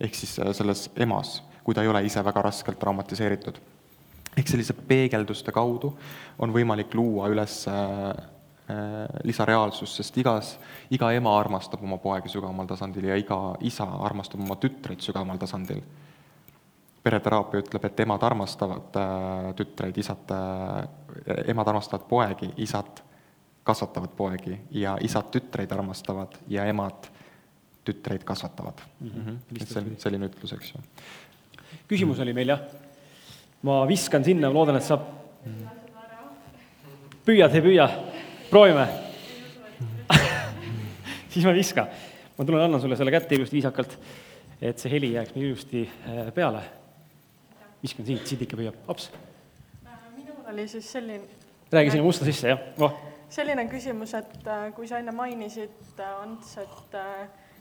[0.00, 3.60] ehk siis äh, selles emas, kui ta ei ole ise väga raskelt traumatiseeritud.
[4.36, 5.94] ehk sellise peegelduste kaudu
[6.38, 8.14] on võimalik luua üles äh,
[9.24, 10.54] lisareaalsus, sest igas,
[10.90, 15.82] iga ema armastab oma poegi sügavamal tasandil ja iga isa armastab oma tütreid sügavamal tasandil.
[17.04, 23.02] Pereteraapia ütleb, et emad armastavad äh, tütreid, isad äh,, emad armastavad poegi, isad
[23.64, 27.10] kasvatavad poegi ja isad tütreid armastavad ja emad
[27.84, 29.10] tütreid kasvatavad mm.
[29.10, 29.38] -hmm.
[29.60, 30.82] et see on selline ütlus, eks ju.
[31.88, 32.60] küsimus oli meil, jah?
[33.62, 35.08] ma viskan sinna, loodan, et saab
[35.44, 35.52] mm.
[35.52, 35.84] -hmm
[37.24, 37.88] püüad, ei püüa?
[38.50, 38.84] proovime
[41.32, 41.86] siis ma ei viska.
[42.36, 43.96] ma tulen, annan sulle selle kätte ilusti viisakalt,
[44.60, 46.60] et see heli jääks meil ilusti äh, peale.
[47.84, 49.10] Viskan siit, siit ikka püüab, hops.
[50.16, 51.24] minul oli siis selline
[51.72, 52.94] räägi sinna musta sisse, jah, voh.
[53.28, 57.00] selline küsimus, et äh, kui sa enne mainisid, äh, Ants, et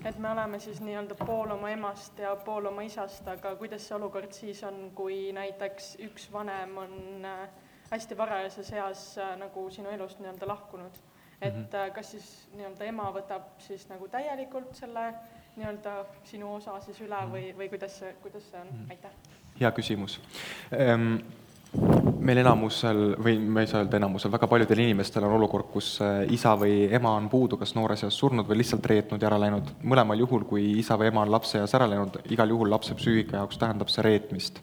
[0.06, 3.96] et me oleme siis nii-öelda pool oma emast ja pool oma isast, aga kuidas see
[3.96, 7.46] olukord siis on, kui näiteks üks vanem on äh,
[7.92, 11.00] hästi varajases eas äh, nagu sinu elust nii-öelda lahkunud.
[11.42, 11.92] et mm -hmm.
[11.94, 15.14] kas siis nii-öelda ema võtab siis nagu täielikult selle
[15.56, 17.32] nii-öelda sinu osa siis üle -hmm.
[17.32, 18.90] või, või kuidas see, kuidas see on mm, -hmm.
[18.90, 19.12] aitäh?
[19.60, 20.20] Hea küsimus
[20.72, 21.18] ehm
[22.24, 26.20] meil enamusel või ma ei saa öelda enamusel, väga paljudel inimestel on olukord, kus äh,
[26.32, 29.72] isa või ema on puudu, kas noores eas surnud või lihtsalt reetnud ja ära läinud.
[29.82, 33.42] mõlemal juhul, kui isa või ema on lapse eas ära läinud, igal juhul lapse psüühika
[33.42, 34.62] jaoks tähendab see reetmist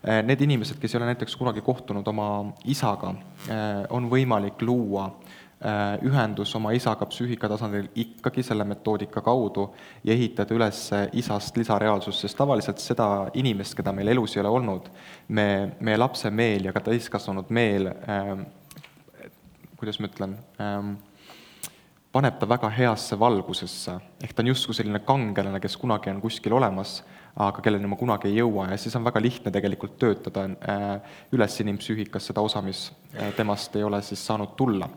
[0.00, 2.26] Äh, need inimesed, kes ei ole näiteks kunagi kohtunud oma
[2.72, 3.10] isaga,
[3.52, 5.10] äh, on võimalik luua
[5.60, 9.66] ühendus oma isaga psüühika tasandil ikkagi selle metoodika kaudu
[10.04, 10.86] ja ehitada üles
[11.20, 14.88] isast lisareaalsust, sest tavaliselt seda inimest, keda meil elus ei ole olnud,
[15.28, 15.46] me,
[15.84, 18.32] meie lapse meel ja ka täiskasvanud meel äh,,
[19.76, 20.80] kuidas ma ütlen äh,,
[22.12, 26.56] paneb ta väga heasse valgusesse, ehk ta on justkui selline kangelane, kes kunagi on kuskil
[26.56, 27.02] olemas
[27.38, 31.56] aga kelleni ma kunagi ei jõua ja siis on väga lihtne tegelikult töötada äh, üles
[31.62, 34.88] inimpsüühikas seda osa, mis äh, temast ei ole siis saanud tulla.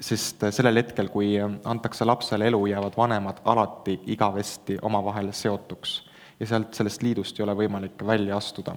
[0.00, 6.02] Sest äh, sellel hetkel, kui antakse lapsele elu, jäävad vanemad alati igavesti omavahel seotuks.
[6.40, 8.76] Ja sealt, sellest liidust ei ole võimalik välja astuda.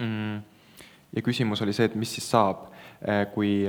[0.00, 0.40] Mm..
[1.12, 2.70] ja küsimus oli see, et mis siis saab,
[3.34, 3.66] kui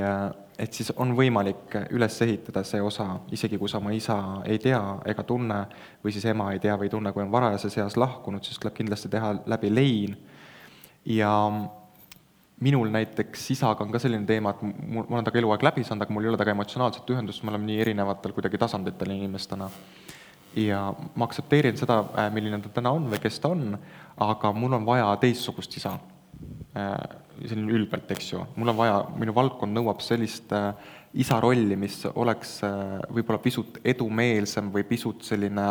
[0.62, 4.80] et siis on võimalik üles ehitada see osa, isegi kui sa oma isa ei tea
[5.10, 5.58] ega tunne
[6.04, 8.78] või siis ema ei tea või ei tunne, kui on varajases eas lahkunud, siis tuleb
[8.78, 10.18] kindlasti teha läbi lein.
[11.06, 11.34] ja
[12.62, 16.06] minul näiteks isaga on ka selline teema, et mul, ma olen temaga eluaeg läbi saanud,
[16.06, 19.70] aga mul ei ole temaga emotsionaalset ühendust, me oleme nii erinevatel kuidagi tasanditel inimestena.
[20.56, 20.82] ja
[21.16, 23.78] ma aktsepteerin seda, äh, milline ta täna on või kes ta on,
[24.20, 25.94] aga mul on vaja teistsugust isa
[26.76, 26.98] äh,
[27.48, 30.74] selline ülbelt, eks ju, mul on vaja, minu valdkond nõuab sellist äh,
[31.14, 32.60] isa rolli, mis oleks
[33.12, 35.66] võib-olla pisut edumeelsem või pisut selline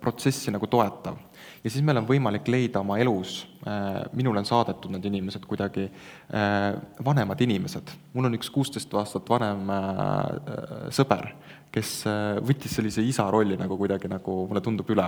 [0.00, 1.18] protsessi nagu toetav.
[1.64, 5.86] Ja siis meil on võimalik leida oma elus äh,, minule on saadetud need inimesed kuidagi
[5.86, 7.92] äh,, vanemad inimesed.
[8.14, 11.32] mul on üks kuusteist aastat vanem äh, sõber,
[11.70, 12.00] kes
[12.42, 15.06] võttis sellise isa rolli nagu kuidagi nagu, mulle tundub, üle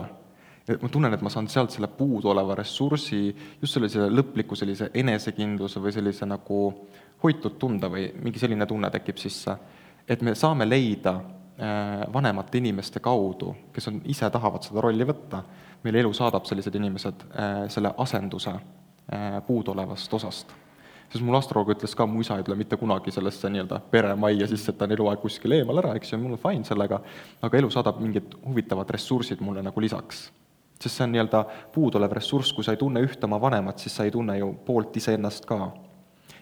[0.69, 5.83] et ma tunnen, et ma saan sealt selle puuduoleva ressursi, just sellise lõpliku sellise enesekindluse
[5.83, 6.59] või sellise nagu
[7.25, 9.57] hoitud tunde või mingi selline tunne tekib sisse,
[10.07, 11.17] et me saame leida
[12.13, 15.43] vanemate inimeste kaudu, kes on, ise tahavad seda rolli võtta,
[15.83, 20.53] meil elu saadab sellised inimesed äh, selle asenduse äh, puuduolevast osast
[21.13, 24.73] sest mul astroloog ütles ka, mu isa ei tule mitte kunagi sellesse nii-öelda peremajja sisse,
[24.73, 27.03] et ta on eluaeg kuskil eemal ära, eks ju, mul on fine sellega,
[27.45, 30.31] aga elu saadab mingid huvitavad ressursid mulle nagu lisaks
[30.83, 31.45] sest see on nii-öelda
[31.75, 34.97] puuduolev ressurss, kui sa ei tunne ühte oma vanemat, siis sa ei tunne ju poolt
[34.99, 35.73] iseennast ka.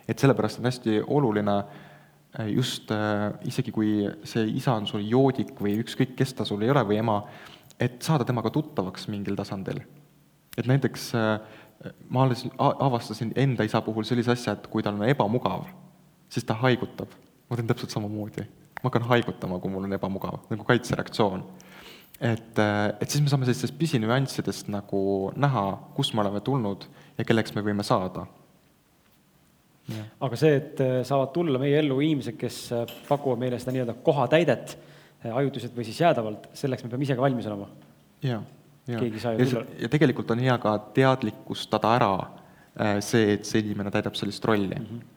[0.09, 5.53] et sellepärast on hästi oluline äh, just äh, isegi, kui see isa on sul joodik
[5.61, 7.23] või ükskõik, kes ta sul ei ole, või ema,
[7.81, 9.81] et saada temaga tuttavaks mingil tasandil.
[10.59, 11.40] et näiteks äh,
[12.09, 15.65] ma alles avastasin enda isa puhul sellise asja, et kui tal on ebamugav,
[16.28, 17.09] siis ta haigutab.
[17.48, 18.44] ma teen täpselt samamoodi.
[18.82, 21.44] ma hakkan haigutama, kui mul on ebamugav, nagu kaitsereaktsioon
[22.20, 25.65] et, äh, et siis me saame sellistest pisinüanssidest nagu näha,
[25.97, 26.85] kust me oleme tulnud
[27.19, 28.27] ja kelleks me võime saada.
[30.20, 32.59] aga see, et äh, saavad tulla meie ellu inimesed, kes
[33.09, 34.77] pakuvad meile seda nii-öelda kohatäidet
[35.25, 37.69] ajutiselt või siis jäädavalt, selleks me peame ise ka valmis olema.
[38.23, 38.43] jaa,
[38.89, 39.05] jaa.
[39.05, 42.13] ja, ja tegelikult on hea ka teadlikustada ära
[43.05, 44.87] see, et see inimene täidab sellist rolli mm.
[44.87, 45.09] -hmm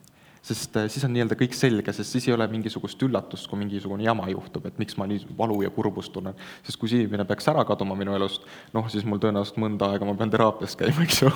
[0.44, 4.04] sest äh, siis on nii-öelda kõik selge, sest siis ei ole mingisugust üllatust, kui mingisugune
[4.04, 6.36] jama juhtub, et miks ma nii valu ja kurbust tunnen.
[6.66, 8.44] sest kui see inimene peaks ära kaduma minu elust,
[8.76, 11.32] noh, siis mul tõenäoliselt mõnda aega ma pean teraapias käima, eks ju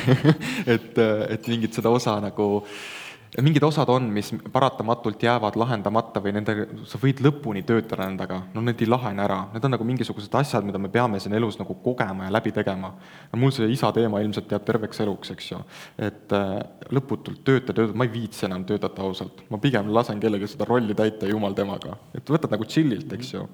[0.76, 2.48] et, äh, et mingit seda osa nagu
[3.42, 8.62] mingid osad on, mis paratamatult jäävad lahendamata või nendega, sa võid lõpuni töötada nendega, no
[8.64, 11.76] need ei lahene ära, need on nagu mingisugused asjad, mida me peame siin elus nagu
[11.84, 12.94] kogema ja läbi tegema.
[13.36, 15.60] mul see isa teema ilmselt jääb terveks eluks, eks ju.
[16.08, 16.54] et äh,
[16.94, 20.96] lõputult tööta, tööta, ma ei viitsi enam töötada ausalt, ma pigem lasen kellelgi seda rolli
[20.96, 21.98] täita jumal temaga.
[22.14, 23.44] et võtad nagu chill'ilt, eks ju.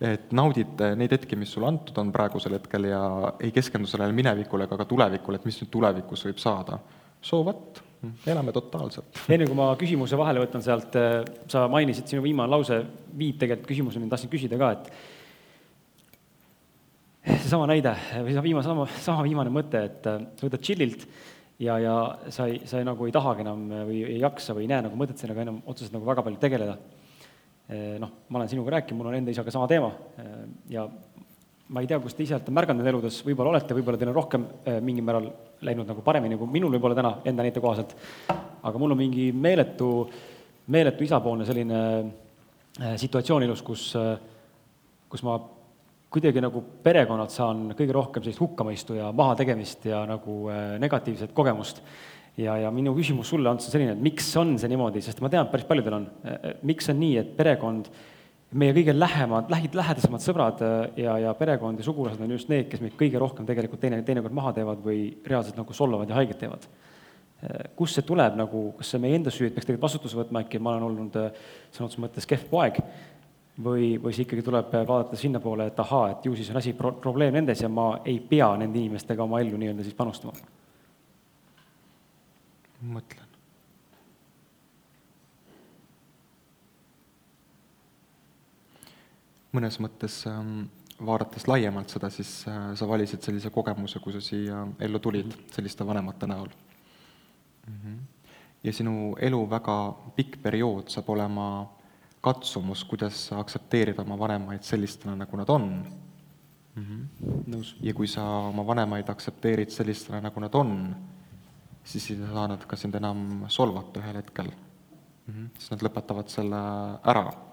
[0.00, 3.04] et naudid äh, neid hetki, mis sulle antud on praegusel hetkel ja
[3.40, 6.80] ei keskendu sellele minevikule ega ka tulevikule, et mis nüüd tulevikus võib saada.
[7.22, 7.89] So what?
[8.00, 9.18] Elame totaalselt.
[9.28, 12.80] enne kui ma küsimuse vahele võtan sealt, äh, sa mainisid, sinu viimane lause
[13.16, 14.84] viib tegelikult küsimuseni, tahtsin küsida ka, et
[17.42, 17.92] seesama näide
[18.24, 21.02] või see viimane, sama, sama viimane mõte, et äh, sa võtad chill'ilt
[21.60, 21.94] ja, ja
[22.32, 24.96] sa ei, sa ei, nagu ei tahagi enam või ei jaksa või ei näe nagu
[25.00, 26.74] mõtet sellega enam otseselt nagu väga palju tegeleda.
[27.68, 29.92] Äh, noh, ma olen sinuga rääkinud, mul on enda isaga sama teema
[30.72, 30.88] ja
[31.70, 34.46] ma ei tea, kus te ise olete märganud eludes, võib-olla olete, võib-olla teil on rohkem
[34.66, 35.28] äh, mingil määral
[35.66, 37.94] läinud nagu paremini kui minul võib-olla täna enda näite kohaselt,
[38.66, 39.90] aga mul on mingi meeletu,
[40.74, 44.16] meeletu isapoolne selline äh, situatsioon elus, kus, äh,
[45.10, 45.38] kus ma
[46.10, 50.40] kuidagi nagu perekonnalt saan kõige rohkem sellist hukkamõistu ja mahategemist ja nagu
[50.82, 51.84] negatiivset kogemust.
[52.34, 55.46] ja, ja minu küsimus sulle on selline, et miks on see niimoodi, sest ma tean,
[55.46, 56.08] et päris paljudel on,
[56.66, 57.92] miks on nii, et perekond
[58.50, 62.68] meie kõige lähemad, lähi, lähedasemad sõbrad äh, ja, ja perekond ja sugulased on just need,
[62.70, 66.40] kes meid kõige rohkem tegelikult teine, teinekord maha teevad või reaalselt nagu solvavad ja haiget
[66.42, 66.66] teevad.
[67.44, 70.42] Äh, kust see tuleb nagu, kas see meie enda süü, et peaks tegelikult vastutuse võtma,
[70.44, 71.40] äkki ma olen olnud äh,
[71.70, 72.82] sõna otseses mõttes kehv poeg,
[73.64, 76.96] või, või see ikkagi tuleb vaadata sinnapoole, et ahaa, et ju siis on asi pro-,
[77.02, 80.38] probleem nendes ja ma ei pea nende inimestega oma ellu nii-öelda siis panustama?
[82.80, 83.29] mõtlen.
[89.56, 90.68] Mõnes mõttes ähm,
[91.06, 95.86] vaadates laiemalt seda, siis äh, sa valisid sellise kogemuse, kui sa siia ellu tulid selliste
[95.86, 96.48] vanemate näol
[97.66, 97.74] mm.
[97.74, 97.98] -hmm.
[98.64, 99.76] ja sinu elu väga
[100.16, 101.46] pikk periood saab olema
[102.20, 105.86] katsumus, kuidas aktsepteerida oma vanemaid sellistena, nagu nad on
[106.74, 106.84] mm.
[106.84, 107.44] -hmm.
[107.46, 107.76] nõus.
[107.80, 110.96] ja kui sa oma vanemaid aktsepteerid sellistena, nagu nad on,
[111.84, 115.34] siis ei saa nad ka sind enam solvata ühel hetkel mm.
[115.34, 115.48] -hmm.
[115.58, 116.56] siis nad lõpetavad selle
[117.04, 117.49] ära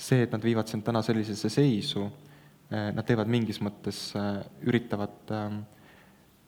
[0.00, 2.06] see, et nad viivad sind täna sellisesse seisu,
[2.70, 5.60] eh, nad teevad mingis mõttes, eh, üritavad, ehm,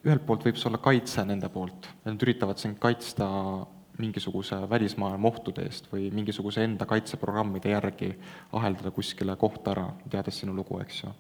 [0.05, 3.67] ühelt poolt võib see olla kaitse nende poolt, nad üritavad sind kaitsta
[3.99, 8.15] mingisuguse välismaailma ohtude eest või mingisuguse enda kaitseprogrammide järgi
[8.53, 11.13] aheldada kuskile kohta ära, teades sinu lugu, eks ju.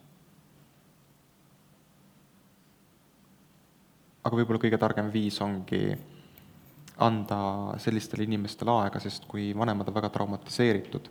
[4.22, 5.96] aga võib-olla kõige targem viis ongi
[7.02, 11.08] anda sellistele inimestele aega, sest kui vanemad on väga traumatiseeritud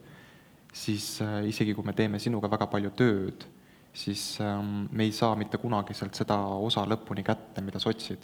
[0.71, 3.45] siis äh, isegi kui me teeme sinuga väga palju tööd,
[3.93, 8.23] siis ähm, me ei saa mitte kunagi sealt seda osa lõpuni kätte, mida sa otsid.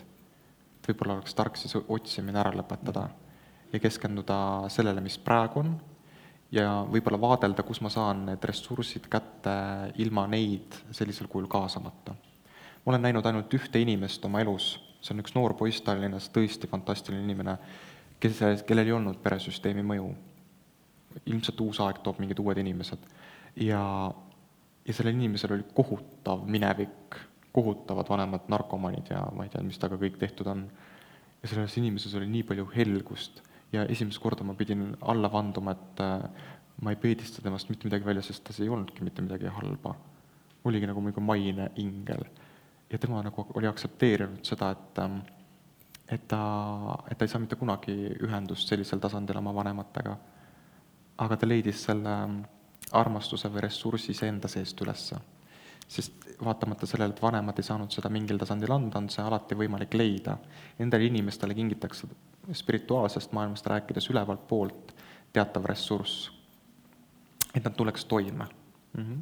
[0.77, 3.09] et võib-olla oleks tark siis otsimine ära lõpetada
[3.73, 4.37] ja keskenduda
[4.71, 5.73] sellele, mis praegu on,
[6.51, 9.57] ja võib-olla vaadelda, kus ma saan need ressursid kätte
[9.99, 12.15] ilma neid sellisel kujul kaasamata.
[12.85, 16.69] ma olen näinud ainult ühte inimest oma elus, see on üks noor poiss Tallinnas, tõesti
[16.71, 17.57] fantastiline inimene,
[18.19, 20.07] kes, kellel ei olnud peresüsteemi mõju
[21.25, 22.99] ilmselt uus aeg toob mingid uued inimesed.
[23.55, 23.81] ja,
[24.87, 27.17] ja sellel inimesel oli kohutav minevik,
[27.51, 30.67] kohutavad vanemad narkomaanid ja ma ei tea, mis temaga kõik tehtud on.
[31.41, 33.41] ja selles inimeses oli nii palju helgust
[33.73, 36.45] ja esimest korda ma pidin alla vanduma, et äh,
[36.81, 39.95] ma ei peedista temast mitte midagi välja, sest tas ei olnudki mitte midagi halba.
[40.63, 42.23] oligi nagu mingi maine ingel.
[42.91, 45.19] ja tema nagu oli aktsepteerinud seda, et ähm,
[46.07, 46.39] et ta,
[47.11, 47.93] et ta ei saa mitte kunagi
[48.23, 50.15] ühendust sellisel tasandil oma vanematega
[51.17, 52.43] aga ta leidis selle mm,
[52.97, 55.17] armastuse või ressursi iseenda seest ülesse.
[55.87, 59.93] sest vaatamata sellele, et vanemad ei saanud seda mingil tasandil anda, on see alati võimalik
[59.95, 60.35] leida.
[60.79, 62.07] Nendele inimestele kingitakse
[62.53, 64.93] spirituaalsest maailmast rääkides ülevalt poolt
[65.33, 66.29] teatav ressurss,
[67.55, 68.45] et nad tuleks toime
[68.97, 69.03] mm.
[69.03, 69.21] -hmm.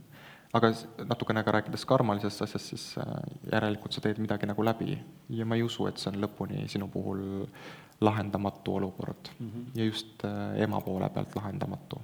[0.54, 0.72] aga
[1.06, 3.06] natukene ka rääkides karmalisest asjast, siis äh,
[3.52, 5.00] järelikult sa teed midagi nagu läbi
[5.30, 7.46] ja ma ei usu, et see on lõpuni sinu puhul
[8.02, 9.48] lahendamatu olukord mm.
[9.48, 9.80] -hmm.
[9.80, 12.02] ja just äh, ema poole pealt lahendamatu,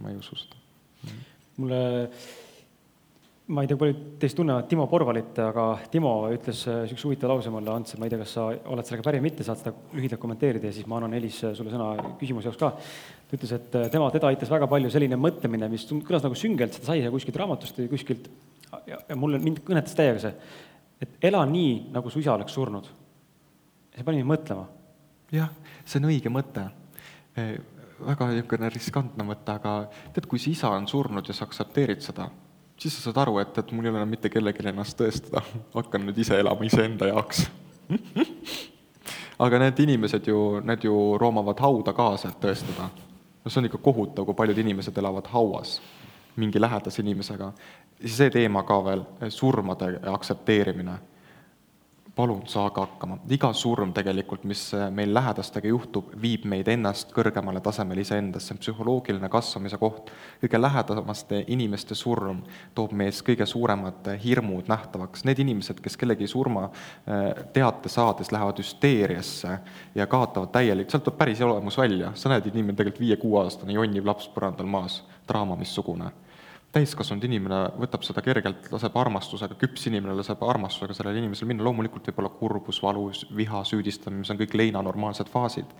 [0.00, 1.08] ma ei usu seda mm.
[1.08, 1.24] -hmm.
[1.56, 2.10] mulle,
[3.46, 7.50] ma ei tea, paljud teist tunnevad Timo Porvalit, aga Timo ütles niisuguse äh, huvitava lause
[7.50, 10.20] mulle, Ants, ma ei tea, kas sa oled sellega päri või mitte, saad seda lühidalt
[10.20, 12.72] kommenteerida ja siis ma annan Elis äh, sulle sõna küsimuse jaoks ka.
[13.30, 16.92] ta ütles, et tema, teda aitas väga palju selline mõtlemine, mis kõlas nagu süngelt, seda
[16.92, 18.28] sai kuskilt raamatust või kuskilt,
[18.86, 20.34] ja, ja mulle, mind kõnetas täiega see,
[21.00, 22.84] et ela nii, nagu su isa oleks surnud.
[23.94, 24.68] see pani mind mõtlema
[25.32, 25.50] jah,
[25.84, 26.66] see on õige mõte.
[28.00, 29.74] väga niisugune riskantne mõte, aga
[30.14, 32.30] tead, kui su isa on surnud ja sa aktsepteerid seda,
[32.80, 35.44] siis sa saad aru, et, et mul ei ole enam mitte kellelegi ennast tõestada,
[35.78, 37.46] hakkan nüüd ise elama iseenda jaoks
[39.44, 42.90] aga need inimesed ju, need ju roomavad hauda kaasa, et tõestada.
[43.44, 45.78] no see on ikka kohutav, kui paljud inimesed elavad hauas
[46.36, 47.52] mingi lähedase inimesega.
[48.06, 50.98] see teema ka veel, surmade aktsepteerimine
[52.16, 53.18] palun saage hakkama.
[53.30, 58.56] iga surm tegelikult, mis äh, meil lähedastega juhtub, viib meid ennast kõrgemale tasemele iseendas, see
[58.56, 60.10] on psühholoogiline kasvamise koht.
[60.42, 62.42] kõige lähedamaste inimeste surm
[62.74, 65.24] toob mees kõige suuremad äh, hirmud nähtavaks.
[65.24, 69.58] Need inimesed, kes kellegi surma äh, teate saades lähevad hüsteeriasse
[69.94, 74.28] ja kaotavad täielikult, sealt tuleb päris olemus välja, sa näed, inimene tegelikult viie-kuueaastane jonnib laps
[74.34, 76.10] põrandal maas, draama missugune
[76.74, 82.06] täiskasvanud inimene võtab seda kergelt, laseb armastusega, küps inimene laseb armastusega sellel inimesel minna, loomulikult
[82.10, 85.72] võib olla kurbus, valus, viha, süüdistamine, mis on kõik leina normaalsed faasid,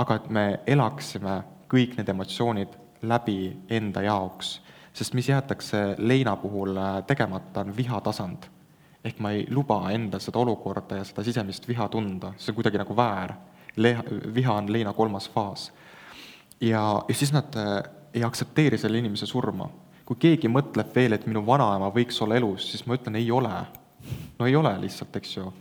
[0.00, 1.40] aga et me elaksime
[1.72, 2.76] kõik need emotsioonid
[3.08, 3.40] läbi
[3.72, 4.58] enda jaoks,
[4.92, 8.50] sest mis jäetakse leina puhul äh, tegemata, on vihatasand.
[9.04, 12.78] ehk ma ei luba endal seda olukorda ja seda sisemist viha tunda, see on kuidagi
[12.78, 13.32] nagu väär.
[13.76, 14.02] Le-,
[14.34, 15.72] viha on leina kolmas faas.
[16.60, 17.82] ja, ja siis nad äh,
[18.14, 19.70] ei aktsepteeri selle inimese surma
[20.10, 23.52] kui keegi mõtleb veel, et minu vanaema võiks olla elus, siis ma ütlen, ei ole.
[24.38, 25.52] no ei ole lihtsalt, eks ju.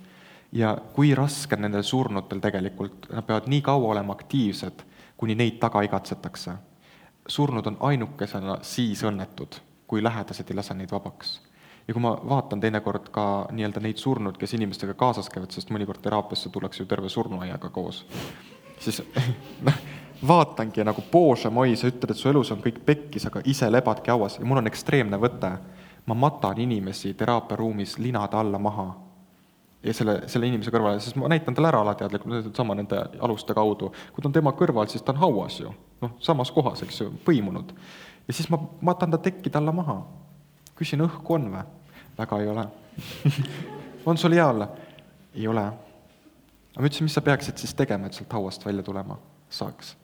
[0.57, 4.81] ja kui raske on nendel surnutel tegelikult, nad peavad nii kaua olema aktiivsed,
[5.17, 6.55] kuni neid taga igatsetakse.
[7.27, 11.41] surnud on ainukesena siis õnnetud, kui lähedased ei lase neid vabaks
[11.87, 16.01] ja kui ma vaatan teinekord ka nii-öelda neid surnud, kes inimestega kaasas käivad, sest mõnikord
[16.01, 18.01] teraapiasse tullakse ju terve surnuaiaga koos,
[18.81, 19.03] siis
[19.65, 19.77] noh,
[20.27, 24.11] vaatangi nagu, Bože, moi, sa ütled, et su elus on kõik pekkis, aga ise lebadki
[24.11, 25.57] hauas ja mul on ekstreemne võte.
[26.05, 28.95] ma matan inimesi teraapiaruumis linade alla maha
[29.83, 33.91] ja selle, selle inimese kõrvale, sest ma näitan talle ära alateadlikult, sama nende aluste kaudu.
[34.13, 37.11] kui ta on tema kõrval, siis ta on hauas ju, noh, samas kohas, eks ju,
[37.25, 37.73] põimunud.
[38.27, 40.01] ja siis ma matan ta tekkide alla maha.
[40.75, 41.63] küsin, õhku on või?
[42.17, 42.67] väga ei ole
[44.05, 44.67] on sul hea olla?
[45.35, 45.63] ei ole.
[45.63, 49.19] aga ma ütlesin, mis sa peaksid siis tegema, et sealt hauast välja tulema
[49.49, 49.95] saaks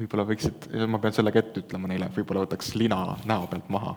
[0.00, 3.94] võib-olla võiksid, ma pean sellega ette ütlema neile, võib-olla võtaks lina näo pealt maha.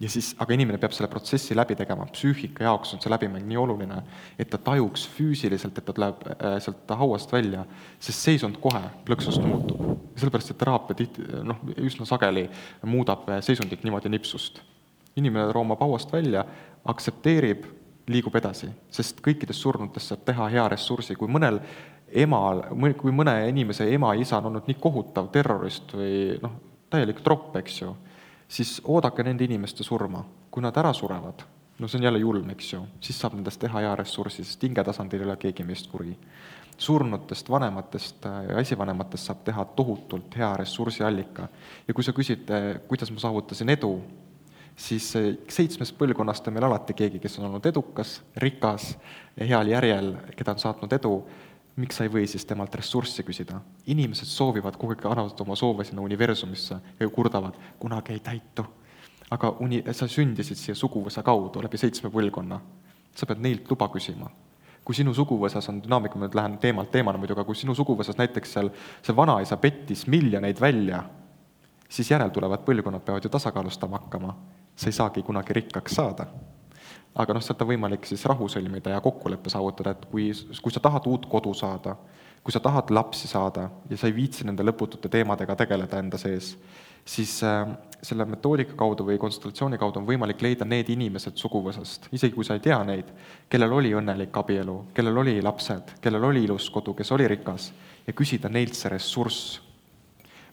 [0.00, 3.58] ja siis, aga inimene peab selle protsessi läbi tegema, psüühika jaoks on see läbimäng nii
[3.58, 3.98] oluline,
[4.38, 7.64] et ta tajuks füüsiliselt, et ta tuleb äh, sealt hauast välja,
[7.98, 9.84] sest seisund kohe plõksust muutub.
[10.18, 12.48] sellepärast, et teraapia tihti, noh, üsna sageli
[12.86, 14.62] muudab äh, seisundit niimoodi nipsust.
[15.16, 16.44] inimene roomab hauast välja,
[16.86, 17.66] aktsepteerib,
[18.08, 21.58] liigub edasi, sest kõikidest surnutest saab teha hea ressursi, kui mõnel
[22.12, 22.62] emal,
[22.98, 26.54] kui mõne inimese ema-isa on olnud nii kohutav terrorist või noh,
[26.90, 27.92] täielik tropp, eks ju,
[28.48, 30.24] siis oodake nende inimeste surma.
[30.50, 31.42] kui nad ära surevad,
[31.78, 35.20] no see on jälle julm, eks ju, siis saab nendest teha hea ressursi, sest hingetasandil
[35.20, 36.16] ei ole keegi meist kuri.
[36.78, 41.48] surnutest vanematest ja esivanematest saab teha tohutult hea ressursiallika.
[41.88, 42.48] ja kui sa küsid,
[42.88, 44.00] kuidas ma saavutasin edu,
[44.76, 45.12] siis
[45.48, 48.96] seitsmest põlvkonnast on meil alati keegi, kes on olnud edukas, rikas,
[49.40, 51.14] heal järjel, keda on saatnud edu
[51.78, 53.60] miks sa ei või siis temalt ressurssi küsida?
[53.86, 58.64] inimesed soovivad kogu aeg, annavad oma soove sinna universumisse ja kurdavad, kunagi ei täitu.
[59.30, 62.60] aga uni-, sa sündisid siia suguvõsa kaudu läbi seitsme põlvkonna.
[63.14, 64.30] sa pead neilt luba küsima.
[64.84, 68.18] kui sinu suguvõsas on dünaamika, ma nüüd lähen teemalt teemale muidugi, aga kui sinu suguvõsas
[68.18, 68.70] näiteks seal
[69.02, 71.02] see vanaisa pettis miljoneid välja,
[71.88, 74.36] siis järeltulevad põlvkonnad peavad ju tasakaalustama hakkama.
[74.76, 76.26] sa ei saagi kunagi rikkaks saada
[77.18, 80.30] aga noh, sealt on võimalik siis rahu sõlmida ja kokkuleppe saavutada, et kui,
[80.62, 81.96] kui sa tahad uut kodu saada,
[82.44, 86.54] kui sa tahad lapsi saada ja sa ei viitsi nende lõputute teemadega tegeleda enda sees,
[87.08, 87.66] siis äh,
[88.02, 92.58] selle metoodika kaudu või konsultatsiooni kaudu on võimalik leida need inimesed suguvõsast, isegi kui sa
[92.58, 93.10] ei tea neid,
[93.50, 97.72] kellel oli õnnelik abielu, kellel oli lapsed, kellel oli ilus kodu, kes oli rikas,
[98.06, 99.58] ja küsida neilt see ressurss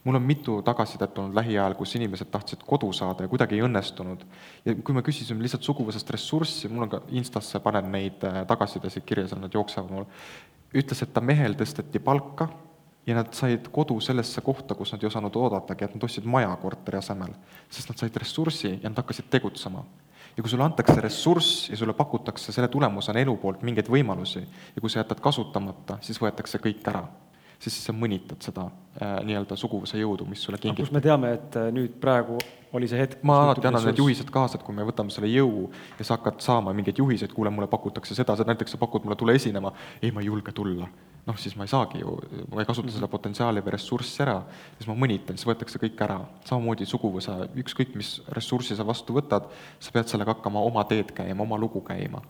[0.06, 4.22] mul on mitu tagasisidet olnud lähiajal, kus inimesed tahtsid kodu saada ja kuidagi ei õnnestunud.
[4.64, 9.02] ja kui me küsisime lihtsalt suguvõsast ressurssi, mul on ka Instasse panen neid äh, tagasisidesid
[9.08, 10.06] kirja, seal nad jooksevad mul,
[10.78, 12.48] ütles, et ta mehel tõsteti palka
[13.06, 16.54] ja nad said kodu sellesse kohta, kus nad ei osanud oodatagi, et nad ostsid maja
[16.62, 17.34] korteri asemel.
[17.70, 19.82] sest nad said ressurssi ja nad hakkasid tegutsema
[20.36, 24.80] ja kui sulle antakse ressurss ja sulle pakutakse selle tulemusena elu poolt mingeid võimalusi ja
[24.80, 27.08] kui sa jätad kasutamata, siis võetakse kõik ära
[27.62, 30.84] siis sa mõnitad seda äh, nii-öelda suguvõsa jõudu, mis sulle kingib.
[30.84, 32.38] kust me teame, et äh, nüüd praegu
[32.76, 35.66] oli see hetk ma alati annan need juhised kaasa, et kui me võtame selle jõu
[35.98, 39.36] ja sa hakkad saama mingeid juhiseid, kuule, mulle pakutakse seda, näiteks sa pakud mulle, tule
[39.38, 39.72] esinema,
[40.02, 40.88] ei, ma ei julge tulla.
[41.26, 42.12] noh, siis ma ei saagi ju,
[42.52, 44.36] ma ei kasuta seda potentsiaali või ressurssi ära,
[44.76, 46.20] siis ma mõnitan, siis võetakse kõik ära.
[46.46, 49.48] samamoodi suguvõsa, ükskõik mis ressurssi sa vastu võtad,
[49.80, 52.22] sa pead sellega hakkama oma teed käima, oma lugu käima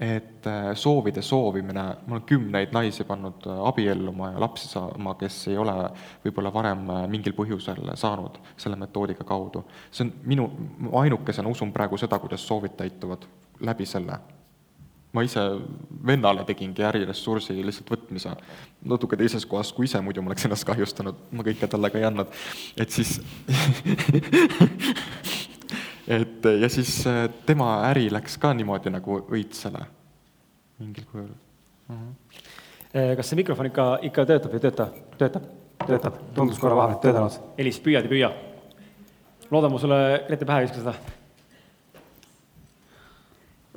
[0.00, 5.48] et äh, soovide soovimine, ma olen kümneid naisi pannud äh, abielluma ja lapsi saama, kes
[5.50, 5.74] ei ole
[6.22, 9.64] võib-olla varem äh, mingil põhjusel saanud selle metoodika kaudu.
[9.90, 10.46] see on minu,
[10.86, 13.26] ma ainukesena usun praegu seda, kuidas soovid täituvad
[13.60, 14.18] läbi selle.
[15.12, 15.40] ma ise
[16.06, 18.36] vennale tegingi äriressursi lihtsalt võtmise
[18.84, 22.06] natuke teises kohas kui ise, muidu ma oleks ennast kahjustanud, ma kõike talle ka ei
[22.06, 22.26] andnud.
[22.76, 23.18] et siis
[26.08, 29.84] et ja siis äh, tema äri läks ka niimoodi nagu õitsele
[30.78, 31.94] mingil kujul uh.
[31.94, 33.14] -huh.
[33.16, 34.90] kas see mikrofon ikka, ikka töötab või ei tööta?
[35.18, 35.52] töötab?
[35.86, 37.54] töötab, tundus korra vahepeal töötanud.
[37.58, 38.32] Elis, püüad ja püüa.
[39.50, 40.94] loodan ma sulle Grete pähe ei viska seda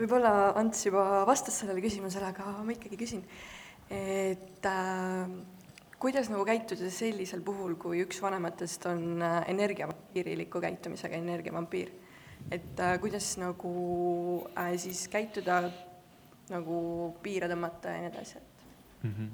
[0.01, 3.23] võib-olla Ants juba vastas sellele küsimusele, aga ma ikkagi küsin,
[3.91, 5.33] et äh,
[6.01, 11.91] kuidas nagu käituda sellisel puhul, kui üks vanematest on äh, energiavampiiriliku käitumisega energiavampiir?
[12.51, 13.71] Et äh, kuidas nagu
[14.57, 15.61] äh, siis käituda,
[16.49, 18.43] nagu piire tõmmata ja nii edasi, et
[19.03, 19.13] mm.
[19.13, 19.29] -hmm.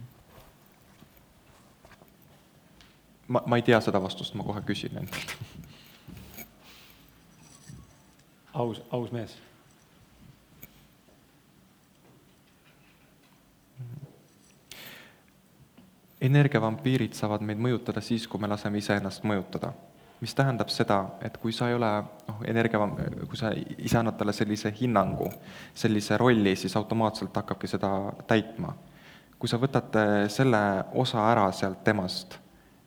[3.28, 5.38] ma, ma ei tea seda vastust, ma kohe küsin endalt
[8.54, 9.38] aus, aus mees
[16.22, 19.74] energiavampiirid saavad meid mõjutada siis, kui me laseme iseennast mõjutada.
[20.22, 22.80] Mis tähendab seda, et kui sa ei ole noh, energia,
[23.30, 25.30] kui sa ise annad talle sellise hinnangu,
[25.78, 27.92] sellise rolli, siis automaatselt hakkabki seda
[28.28, 28.74] täitma.
[29.38, 29.94] kui sa võtad
[30.34, 30.60] selle
[30.98, 32.40] osa ära sealt temast,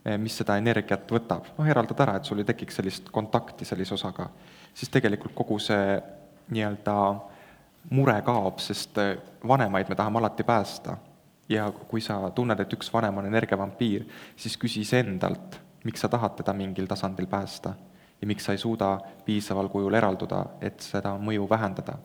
[0.04, 3.94] eh, mis seda energiat võtab, noh, eraldad ära, et sul ei tekiks sellist kontakti sellise
[3.94, 4.26] osaga,
[4.74, 6.00] siis tegelikult kogu see
[6.50, 6.96] nii-öelda
[7.94, 9.14] mure kaob, sest eh,
[9.46, 10.96] vanemaid me tahame alati päästa
[11.50, 16.36] ja kui sa tunned, et üks vanem on energiavampiir, siis küsi iseendalt, miks sa tahad
[16.36, 17.74] teda mingil tasandil päästa
[18.20, 21.98] ja miks sa ei suuda piisaval kujul eralduda, et seda mõju vähendada.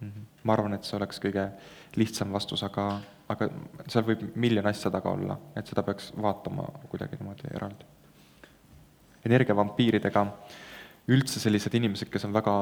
[0.00, 0.26] Mhm.
[0.44, 1.50] ma arvan, et see oleks kõige
[1.96, 3.48] lihtsam vastus, aga, aga
[3.90, 7.84] seal võib miljon asja taga olla, et seda peaks vaatama kuidagi niimoodi eraldi.
[9.26, 10.26] energiavampiiridega
[11.08, 12.54] üldse sellised inimesed, kes on väga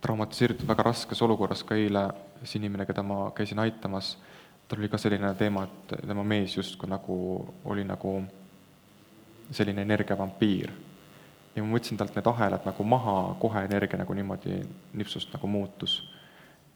[0.00, 2.08] traumatiseeritud, väga raskes olukorras, ka eile
[2.44, 4.16] see inimene, keda ma käisin aitamas,
[4.68, 7.16] tal oli ka selline teema, et tema mees justkui nagu
[7.64, 8.20] oli nagu
[9.50, 10.70] selline energiavampiir.
[11.56, 14.60] ja ma võtsin talt need ahelad nagu maha, kohe energia nagu niimoodi
[14.94, 16.00] nipsust nagu muutus.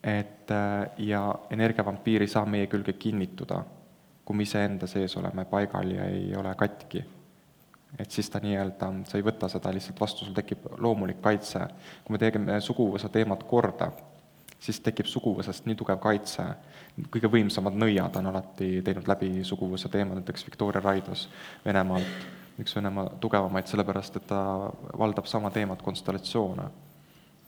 [0.03, 0.51] et
[0.99, 3.63] ja energiavampiir ei saa meie külge kinnituda,
[4.25, 7.05] kui me iseenda sees oleme paigal ja ei ole katki.
[7.99, 11.69] et siis ta nii-öelda, sa ei võta seda lihtsalt vastu, sul tekib loomulik kaitse.
[12.05, 13.93] kui me teeme suguvõsa teemat korda,
[14.59, 16.45] siis tekib suguvõsast nii tugev kaitse,
[17.11, 21.29] kõige võimsamad nõiad on alati teinud läbi suguvõsa teema, näiteks Victoria Raidos
[21.65, 24.41] Venemaalt, üks Venemaa tugevamaid, sellepärast et ta
[24.99, 26.71] valdab sama teemat, konstellatsioone.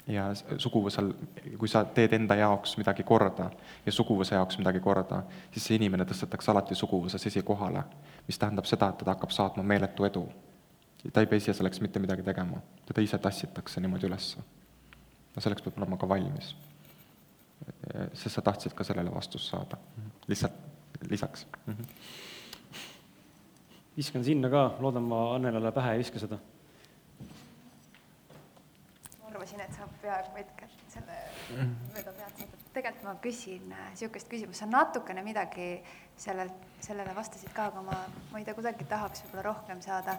[0.07, 0.27] ja
[0.61, 1.15] suguvõsal,
[1.57, 3.47] kui sa teed enda jaoks midagi korda
[3.87, 5.23] ja suguvõsa jaoks midagi korda,
[5.55, 7.81] siis see inimene tõstetakse alati suguvõsas esikohale,
[8.27, 10.27] mis tähendab seda, et teda hakkab saatma meeletu edu.
[11.13, 14.45] ta ei pea ise selleks mitte midagi tegema, teda ise tassitakse niimoodi ülesse.
[15.37, 16.55] no selleks peab olema ka valmis
[18.13, 19.79] sest sa tahtsid ka sellele vastust saada,
[20.29, 20.53] lihtsalt
[21.11, 21.75] lisaks mm.
[21.75, 21.87] -hmm.
[23.97, 26.39] Viskan sinna ka, loodan ma Annelale pähe ei viska seda.
[29.21, 31.19] ma arvasin, et sa peaaegu hetkel selle
[31.95, 32.63] mööda pead saada.
[32.75, 35.69] tegelikult ma küsin niisugust küsimust, sa natukene midagi
[36.17, 37.99] sellelt, sellele vastasid ka, aga ma,
[38.33, 40.19] ma ei tea, kuidagi tahaks võib-olla rohkem saada.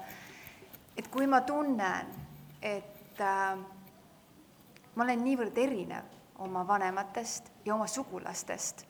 [0.97, 2.11] et kui ma tunnen,
[2.61, 3.57] et äh,
[4.95, 8.85] ma olen niivõrd erinev oma vanematest ja oma sugulastest.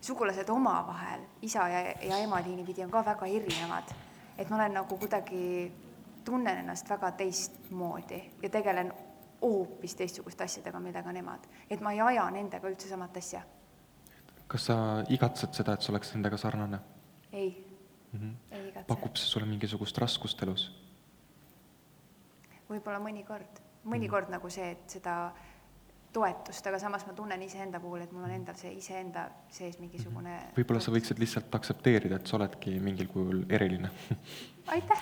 [0.00, 3.96] sugulased omavahel, isa ja, ja ema liini pidi on ka väga erinevad.
[4.38, 5.72] Et ma olen nagu kuidagi,
[6.24, 8.92] tunnen ennast väga teistmoodi ja tegelen
[9.42, 11.46] hoopis teistsuguste asjadega, millega nemad.
[11.70, 13.42] et ma ei aja nendega üldse samat asja.
[14.46, 14.76] kas sa
[15.08, 16.80] igatsed seda, et sa oleks nendega sarnane?
[17.32, 17.50] ei
[18.12, 18.34] mm, -hmm.
[18.56, 18.86] ei igatse.
[18.88, 20.70] pakub see sulle mingisugust raskust elus?
[22.70, 24.36] võib-olla mõnikord, mõnikord mm -hmm.
[24.38, 25.32] nagu see, et seda
[26.18, 30.34] toetust, aga samas ma tunnen iseenda puhul, et mul on endal see iseenda sees mingisugune
[30.34, 30.56] mhm.
[30.58, 33.90] võib-olla sa võiksid lihtsalt aktsepteerida, et sa oledki mingil kujul eriline
[34.74, 35.00] aitäh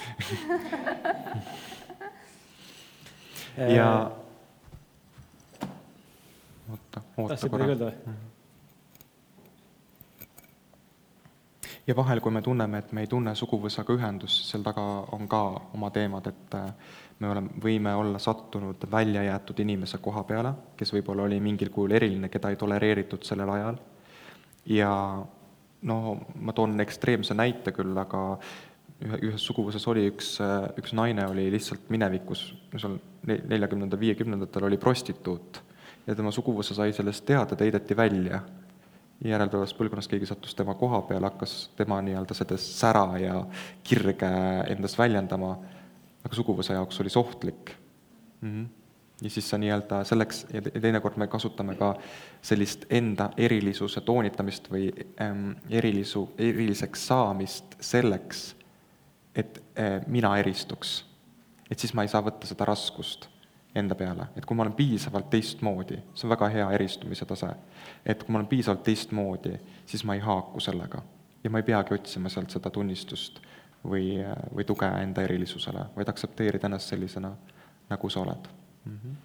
[3.79, 3.91] ja
[6.71, 7.67] oota, oota korra.
[7.67, 8.17] Mhm.
[11.87, 14.85] ja vahel, kui me tunneme, et me ei tunne suguvõsaga ühendust, seal taga
[15.17, 15.43] on ka
[15.79, 16.57] oma teemad, et
[17.19, 21.97] me oleme, võime olla sattunud välja jäetud inimese koha peale, kes võib-olla oli mingil kujul
[21.97, 23.79] eriline, keda ei tolereeritud sellel ajal,
[24.69, 24.93] ja
[25.87, 25.99] no
[26.35, 28.23] ma toon ekstreemse näite küll, aga
[29.05, 30.37] ühe, ühes suguvõsas oli üks,
[30.81, 35.63] üks naine oli lihtsalt minevikus, seal neljakümnenda, viiekümnendatel oli prostituut.
[36.07, 38.45] Ja tema suguvõsa sai sellest teada, ta heideti välja.
[39.25, 43.39] järeltulevas põlvkonnas keegi sattus tema koha peale, hakkas tema nii-öelda seda sära ja
[43.83, 44.29] kirge
[44.69, 45.55] endas väljendama
[46.27, 47.73] aga suguvõsa jaoks oli see ohtlik
[48.41, 48.51] mm.
[48.51, 48.67] -hmm.
[49.23, 51.95] ja siis sa nii-öelda selleks ja teinekord me kasutame ka
[52.43, 54.91] sellist enda erilisuse toonitamist või
[55.23, 58.57] ähm, erilisu, eriliseks saamist selleks,
[59.35, 61.05] et äh, mina eristuks.
[61.71, 63.29] et siis ma ei saa võtta seda raskust
[63.75, 67.51] enda peale, et kui ma olen piisavalt teistmoodi, see on väga hea eristumise tase,
[68.07, 71.03] et kui ma olen piisavalt teistmoodi, siis ma ei haaku sellega.
[71.45, 73.41] ja ma ei peagi otsima sealt seda tunnistust
[73.85, 74.17] või,
[74.55, 77.33] või tuge enda erilisusele, vaid aktsepteerida ennast sellisena,
[77.91, 78.51] nagu sa oled
[78.85, 78.99] mm.
[78.99, 79.23] -hmm.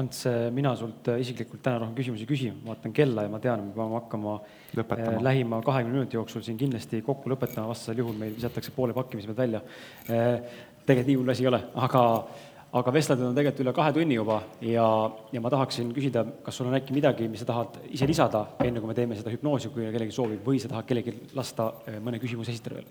[0.00, 0.22] Ants,
[0.54, 4.36] mina sult isiklikult täna rohkem küsimusi küsin, vaatan kella ja ma tean, me peame hakkama
[4.78, 5.16] lõpetama.
[5.16, 9.26] Eh, lähima kahekümne minuti jooksul siin kindlasti kokku lõpetama, vastasel juhul meil visatakse poole pakkimise
[9.26, 9.60] pealt välja.
[10.06, 12.04] Eh, tegelikult nii hull asi ei ole, aga
[12.70, 14.86] aga vestletud on tegelikult üle kahe tunni juba ja,
[15.34, 18.78] ja ma tahaksin küsida, kas sul on äkki midagi, mis sa tahad ise lisada, enne
[18.82, 22.22] kui me teeme seda hüpnoosi, kui kellelgi soovib, või sa tahad kellelgi lasta eh, mõne
[22.22, 22.88] küsimuse esitada veel?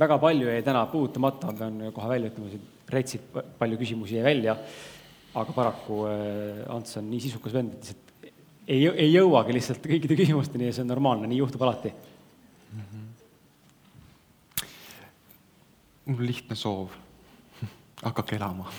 [0.00, 3.22] väga palju jäi täna puudutamata, ma pean kohe välja ütlema, siin retsid
[3.58, 4.56] palju küsimusi jäi välja,
[5.38, 8.10] aga paraku äh, Ants on nii sisukas vend, et lihtsalt
[8.70, 12.80] ei, ei jõuagi lihtsalt kõikide küsimusteni ja see on normaalne, nii juhtub alati mm.
[12.80, 13.06] -hmm.
[16.10, 16.96] Mul lihtne soov,
[18.02, 18.70] hakake elama.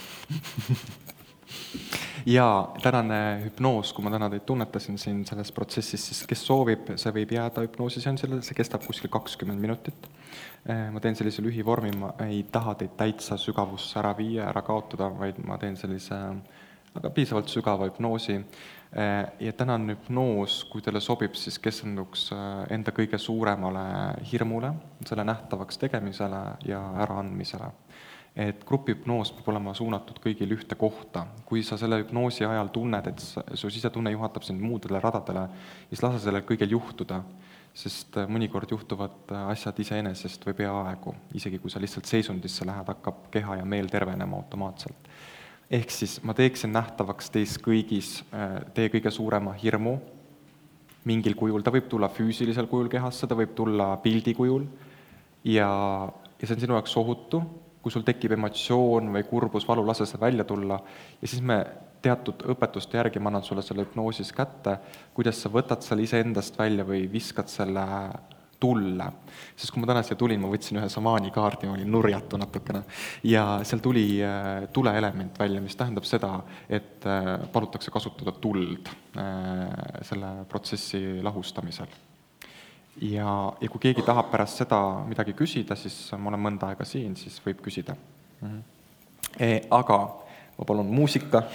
[2.26, 7.14] Ja tänane hüpnoos, kui ma täna teid tunnetasin siin selles protsessis, siis kes soovib, see
[7.16, 10.06] võib jääda hüpnoosiseansile, see kestab kuskil kakskümmend minutit.
[10.70, 15.10] Eh, ma teen sellise lühivormi, ma ei taha teid täitsa sügavusse ära viia, ära kaotada,
[15.18, 16.20] vaid ma teen sellise
[16.98, 18.38] aga piisavalt sügava hüpnoosi.
[18.92, 23.84] Eh, ja tänane hüpnoos, kui teile sobib, siis keskenduks eh, enda kõige suuremale
[24.28, 24.74] hirmule,
[25.08, 27.72] selle nähtavaks tegemisele ja äraandmisele
[28.32, 31.26] et grupihüpnoos peab olema suunatud kõigile ühte kohta.
[31.46, 33.24] kui sa selle hüpnoosi ajal tunned, et
[33.60, 35.48] su sisetunne juhatab sind muudele radadele,
[35.90, 37.24] siis lase sellel kõigel juhtuda
[37.78, 43.30] sest äh, mõnikord juhtuvad asjad iseenesest või peaaegu, isegi kui sa lihtsalt seisundisse lähed, hakkab
[43.32, 45.11] keha ja meel tervenema automaatselt.
[45.72, 49.98] Ehk siis ma teeksin nähtavaks teis kõigis äh, teie kõige suurema hirmu.
[51.08, 54.68] Mingil kujul, ta võib tulla füüsilisel kujul kehasse, ta võib tulla pildi kujul.
[55.48, 55.70] Ja,
[56.38, 57.40] ja see on sinu jaoks ohutu,
[57.82, 60.78] kui sul tekib emotsioon või kurbus, valu, lase see välja tulla.
[61.22, 61.64] Ja siis me
[62.02, 64.78] teatud õpetuste järgi ma annan sulle selle hüpnoosis kätte,
[65.18, 67.86] kuidas sa võtad selle iseendast välja või viskad selle
[68.62, 69.08] tulle.
[69.56, 72.84] sest kui ma täna siia tulin, ma võtsin ühe šamaani kaardi, ma olin nurjatu natukene,
[73.28, 76.32] ja seal tuli äh, tuleelement välja, mis tähendab seda,
[76.70, 79.24] et äh, palutakse kasutada tuld äh,
[80.08, 81.90] selle protsessi lahustamisel.
[83.02, 83.32] ja,
[83.62, 87.42] ja kui keegi tahab pärast seda midagi küsida, siis ma olen mõnda aega siin, siis
[87.46, 88.48] võib küsida mm.
[88.48, 88.62] -hmm.
[89.40, 89.98] E, aga
[90.58, 91.40] ma palun muusika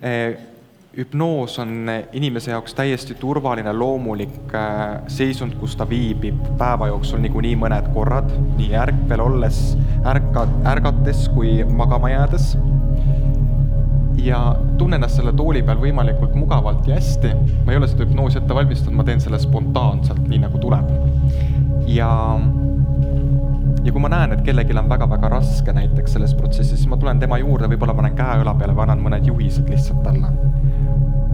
[0.00, 0.53] eh,
[0.96, 7.56] hüpnoos on inimese jaoks täiesti turvaline, loomulik eh, seisund, kus ta viibib päeva jooksul niikuinii
[7.58, 9.60] mõned korrad, nii ärkvel olles,
[10.06, 12.54] ärka, ärgates kui magama jäädes.
[14.24, 14.38] ja
[14.78, 17.34] tunne ennast selle tooli peal võimalikult mugavalt ja hästi.
[17.66, 20.92] ma ei ole seda hüpnoosi ette valmistanud, ma teen selle spontaanselt, nii nagu tuleb.
[21.90, 22.10] ja
[23.84, 27.20] ja kui ma näen, et kellelgi on väga-väga raske näiteks selles protsessis, siis ma tulen
[27.20, 30.30] tema juurde, võib-olla panen käe õla peale või annan mõned juhised lihtsalt talle.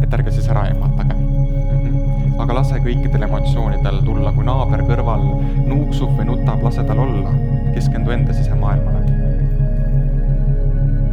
[0.03, 1.21] Et ärge siis ära ehmatage
[2.41, 5.27] aga lase kõikidel emotsioonidel tulla, kui naaber kõrval
[5.69, 7.33] nuuksub või nutab, lase tal olla.
[7.75, 9.01] keskendu enda sisemaailmale.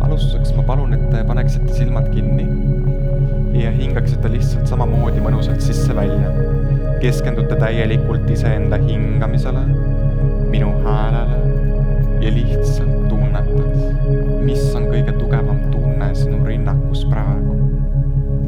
[0.02, 2.48] alustuseks ma palun, et te paneksite silmad kinni
[3.62, 6.32] ja hingaksite lihtsalt samamoodi mõnusalt sisse-välja.
[7.02, 9.66] keskendute täielikult iseenda hingamisele
[10.50, 11.42] minu häälele
[12.24, 13.78] ja lihtsalt tunnetad,
[14.42, 17.77] mis on kõige tugevam tunne sinu rinnakus praegu.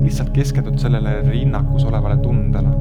[0.03, 2.71] Lihtsalt keskendud sellele rinnakus olevale tundele,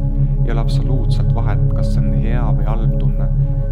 [0.45, 3.29] ei ole absoluutselt vahet, kas see on hea või halb tunne.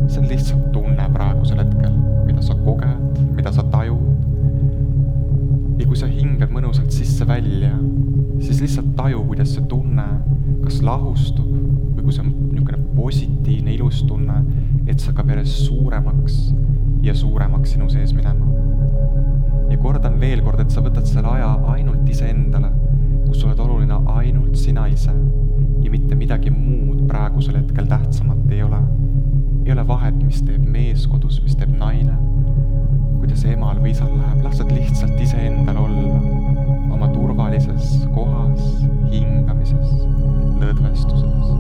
[0.06, 1.94] see on lihtsalt tunne praegusel hetkel,
[2.26, 4.04] mida sa koged, mida sa tajud.
[5.78, 7.74] ja kui sa hingad mõnusalt sisse-välja,
[8.40, 10.06] siis lihtsalt taju, kuidas see tunne
[10.64, 11.50] kas lahustub
[11.96, 14.40] või kui see on niisugune positiivne ilus tunne
[14.86, 16.36] et see hakkab järjest suuremaks
[17.02, 18.46] ja suuremaks sinu sees minema.
[19.70, 22.70] ja kordan veel kord, et sa võtad selle aja ainult iseendale,
[23.26, 25.12] kus oled oluline ainult sina ise
[25.82, 28.80] ja mitte midagi muud praegusel hetkel tähtsamat ei ole.
[29.66, 32.14] ei ole vahet, mis teeb mees kodus, mis teeb naine,
[33.18, 36.20] kuidas emal või isal läheb, lased lihtsalt iseendal olla
[36.94, 38.62] oma turvalises kohas,
[39.10, 39.96] hingamises,
[40.62, 41.50] lõdvestuses.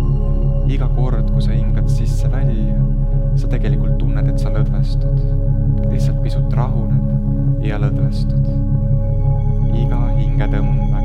[0.70, 2.78] iga kord, kui sa hingad sisse-välja
[3.36, 5.20] sa tegelikult tunned, et sa lõdvestud.
[5.90, 8.48] lihtsalt pisut rahuned ja lõdvestud.
[9.76, 10.95] iga hingetõmbega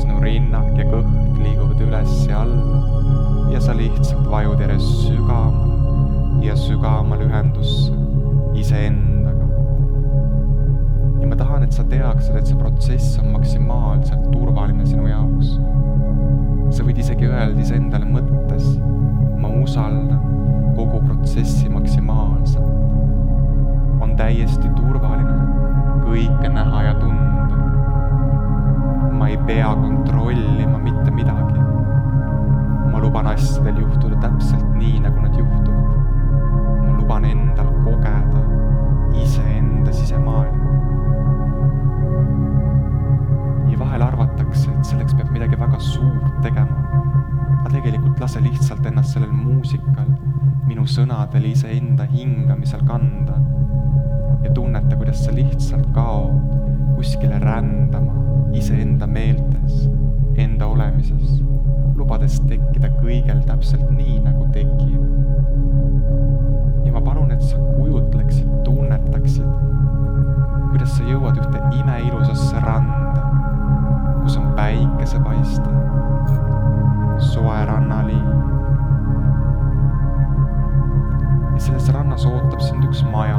[0.00, 6.56] sinu rinnak ja kõht liiguvad üles ja alla ja sa lihtsalt vajud järjest sügavamale ja
[6.56, 7.92] sügavamale ühendusse
[8.54, 9.46] iseendaga.
[11.20, 15.56] ja ma tahan, et sa teaksid, et see protsess on maksimaalselt turvaline sinu jaoks.
[16.70, 18.76] sa võid isegi öelda iseendale mõttes,
[19.40, 20.20] ma usaldan
[20.76, 22.64] kogu protsessi maksimaalselt.
[24.00, 25.36] on täiesti turvaline
[26.06, 27.19] kõike näha ja tunda.
[29.20, 31.58] Ma ei pea kontrollima mitte midagi.
[32.90, 35.88] ma luban asjadel juhtuda täpselt nii, nagu nad juhtuvad.
[36.86, 38.40] ma luban endal kogeda
[39.22, 40.70] iseenda sisemaailma.
[43.68, 47.04] ja vahel arvatakse, et selleks peab midagi väga suurt tegema.
[47.60, 50.08] aga tegelikult lase lihtsalt ennast sellel muusikal
[50.64, 53.36] minu sõnadel iseenda hingamisel kanda
[54.40, 56.56] ja tunneta, kuidas sa lihtsalt kaod
[56.96, 59.88] kuskile rändama iseenda meeltes,
[60.40, 61.40] enda olemises,
[61.96, 65.02] lubades tekkida kõigel täpselt nii, nagu tekib.
[66.84, 69.46] ja ma palun, et sa kujutleksid, tunnetaksid,
[70.70, 73.24] kuidas sa jõuad ühte imeilusasse randa,
[74.22, 75.74] kus on päikesepaiste,
[77.30, 78.28] soe rannaliin
[81.54, 83.38] ja selles rannas ootab sind üks maja,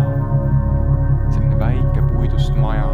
[1.34, 2.88] selline väike puidust maja,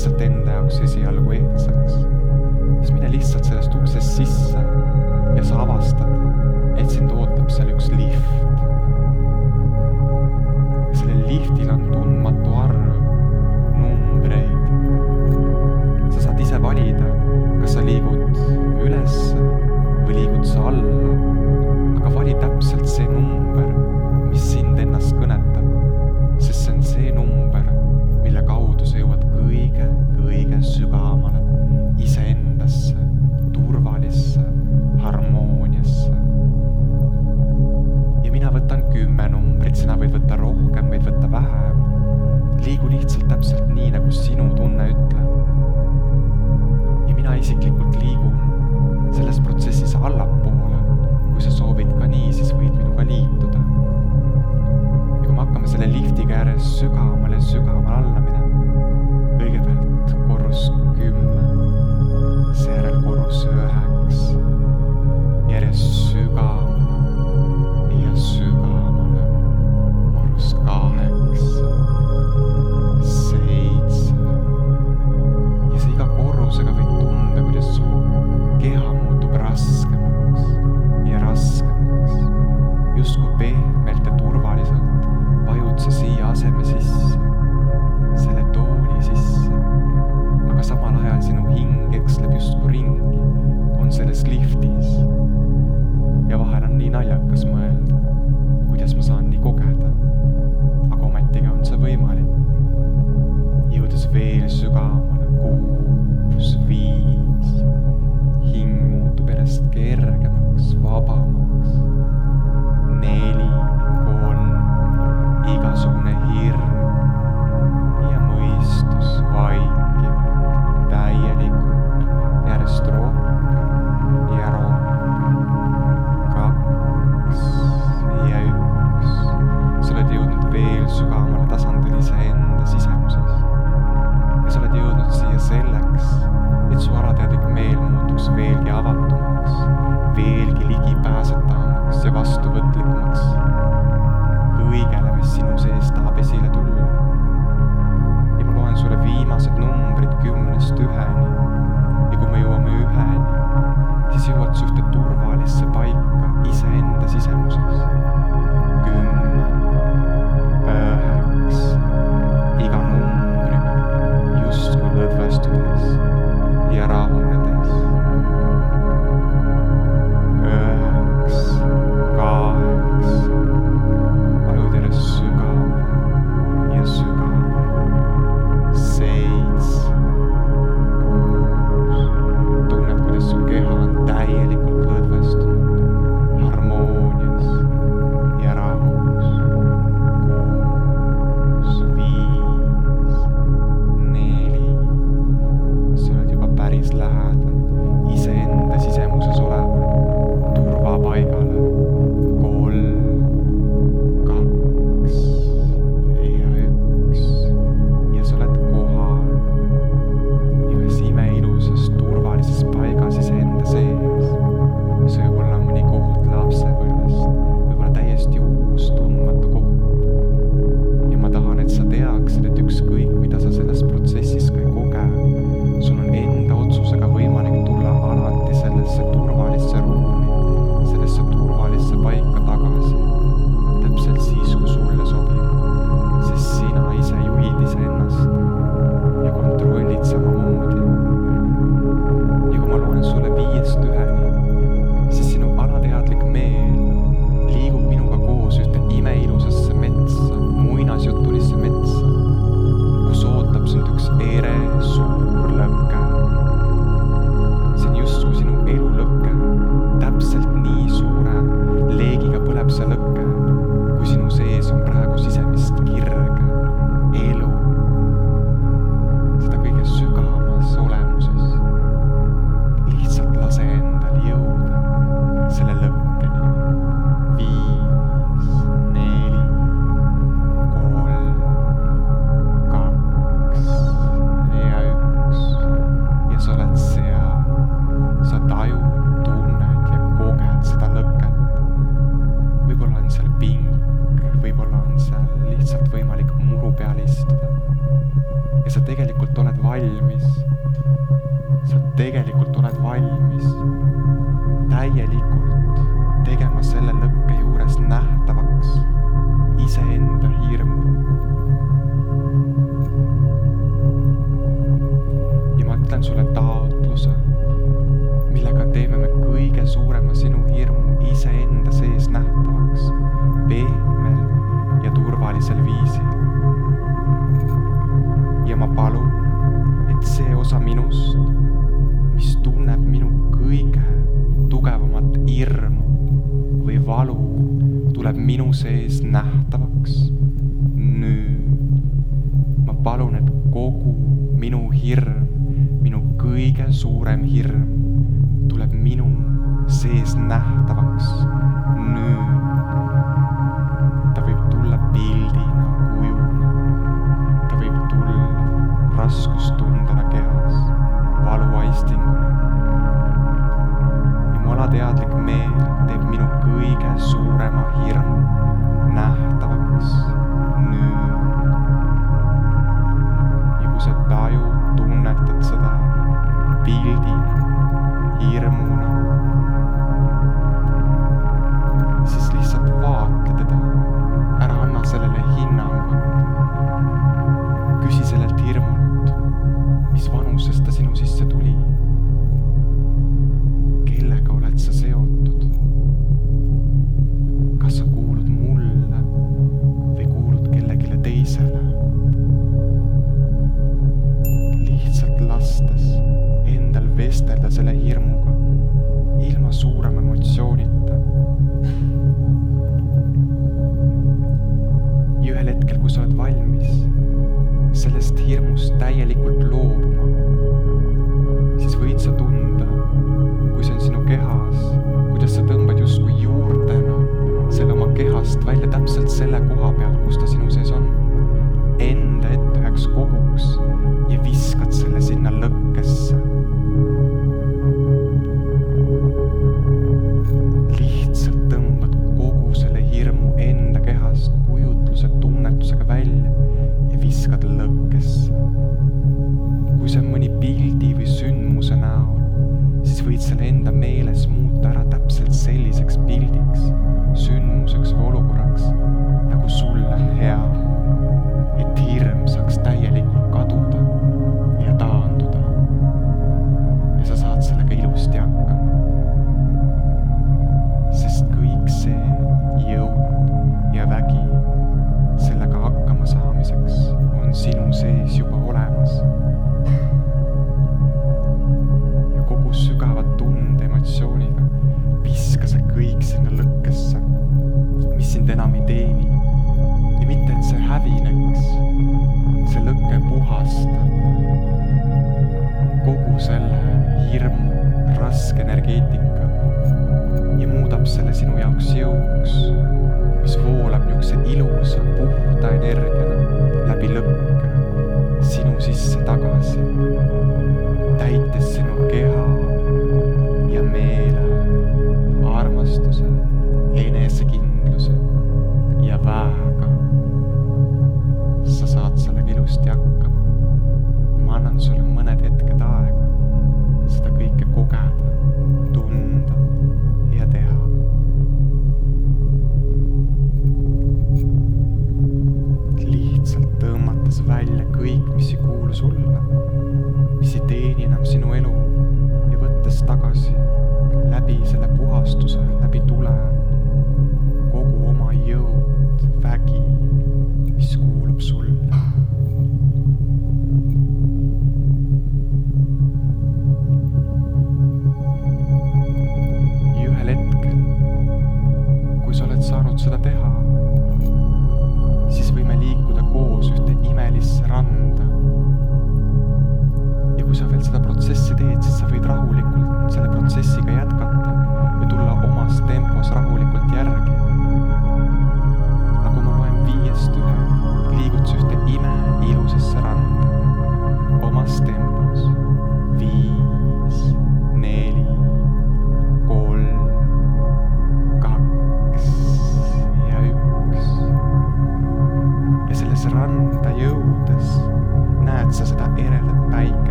[0.00, 1.96] lihtsalt enda jaoks esialgu ehtsaks,
[2.80, 4.62] siis mine lihtsalt sellest uksest sisse
[5.36, 6.08] ja sa avastad,
[6.80, 7.12] et sind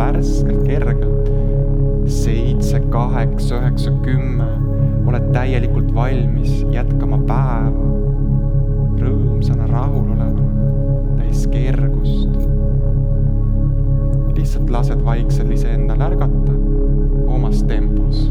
[0.00, 1.30] värskelt, kergelt.
[2.10, 4.46] seitse, kaheksa, üheksa, kümme,
[5.06, 7.90] oled täielikult valmis jätkama päeva
[9.00, 10.46] rõõmsana, rahulolevana,
[11.20, 12.40] täis kergust.
[14.34, 16.56] lihtsalt lased vaikselt iseendal ärgata
[17.28, 18.24] omas tempos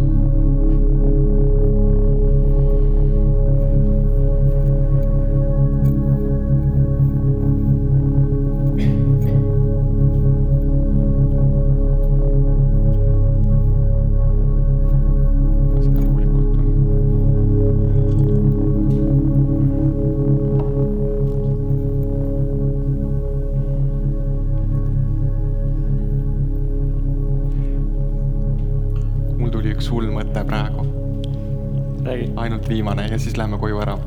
[32.70, 33.98] viimane ja siis lähme koju ära.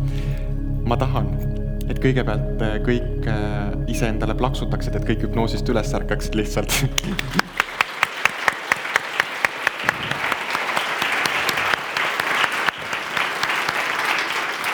[0.86, 1.28] ma tahan,
[1.88, 6.72] et kõigepealt äh, kõik äh, iseendale plaksutaksid, et kõik hüpnoosist üles ärkaksid lihtsalt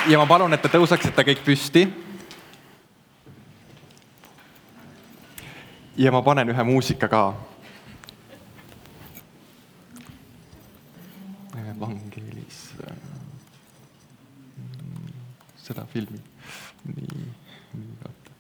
[0.09, 1.89] ja ma palun, et te tõuseksite kõik püsti.
[5.99, 7.23] ja ma panen ühe muusika ka.
[15.69, 16.21] Seda filmi.
[16.89, 17.27] nii,
[17.75, 18.37] nii vaata.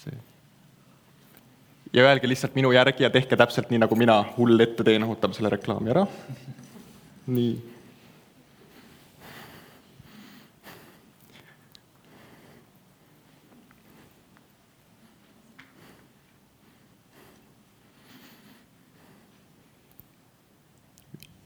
[0.00, 0.16] see.
[1.92, 5.36] ja öelge lihtsalt minu järgi ja tehke täpselt nii, nagu mina hull ette teen, ohutame
[5.36, 6.06] selle reklaami ära.
[7.26, 7.52] nii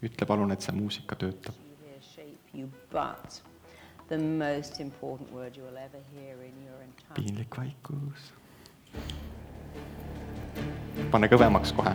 [0.05, 1.64] ütle palun, et see muusika töötab.
[2.95, 3.41] But
[4.09, 8.31] the most important word you will ever hear in your entire piinlik vaikus.
[11.11, 11.95] pane kõvemaks kohe.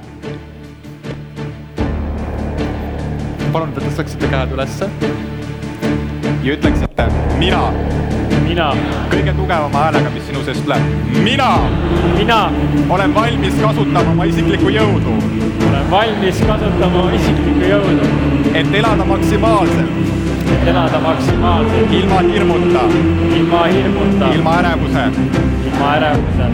[3.54, 4.90] palun, te tõstaksite käed ülesse
[6.44, 7.08] ja ütleksite
[7.40, 7.64] mina.
[8.44, 8.68] Mina,
[9.14, 10.92] kõige tugevama häälega, mis sinu seest tuleb.
[11.24, 11.50] mina.
[12.18, 12.42] Mina.
[12.92, 15.16] Olen valmis kasutama oma isiklikku jõudu,
[15.70, 18.14] olen valmis kasutama oma isiklikku jõudu,
[18.52, 20.19] et elada maksimaalselt
[20.68, 22.80] elada maksimaalselt ilma hirmuta,
[23.38, 25.04] ilma hirmuta, ilma ärevuse,
[25.68, 26.46] ilma ärevuse,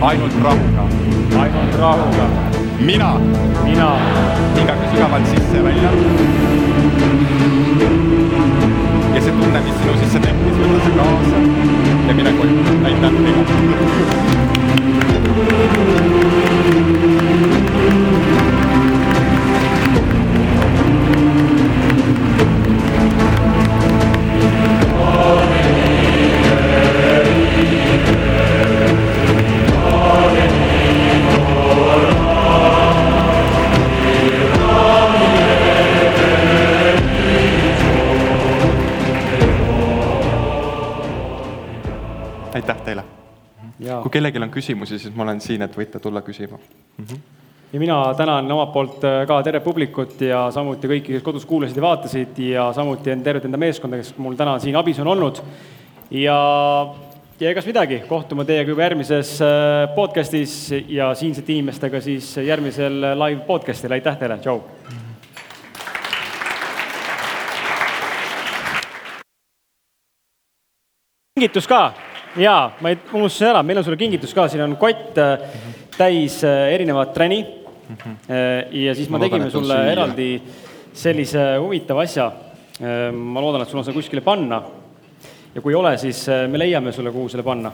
[0.00, 0.84] ainult rahuga.
[1.42, 2.26] ainult rahuga.
[2.80, 3.10] mina
[3.64, 3.88] mina
[4.56, 5.90] hingake sügavalt sisse ja välja.
[9.14, 11.36] ja see tunne, mis sinu sisse tekkis, võta see kaasa
[12.08, 12.54] ja mine koju.
[12.84, 13.42] aitäh teile.
[42.62, 43.04] Aitäh teile.
[44.02, 46.58] kui kellelgi on küsimusi, siis ma olen siin, et võite tulla küsima.
[47.72, 51.76] ja mina tänan omalt poolt äh, ka tervet publikut ja samuti kõiki, kes kodus kuulasid
[51.76, 55.40] ja vaatasid ja samuti tervet enda meeskonda, kes mul täna siin abis on olnud.
[56.10, 56.36] ja,
[57.40, 63.42] ja egas midagi, kohtume teiega juba järgmises äh, podcastis ja siinsete inimestega siis järgmisel live
[63.48, 64.62] podcastil, aitäh teile, tšau.
[71.34, 75.18] kingitus ka jaa, ma ei, unustasin ära, meil on sulle kingitus ka, siin on kott
[75.20, 75.50] äh,
[75.96, 77.42] täis äh, erinevat träni
[78.28, 80.42] Äh, ja siis Ma tegime sulle eraldi
[80.94, 82.30] sellise huvitava asja.
[83.12, 84.62] ma loodan, et sul on seda kuskile panna.
[85.54, 87.72] ja kui ei ole, siis me leiame sulle, kuhu selle panna.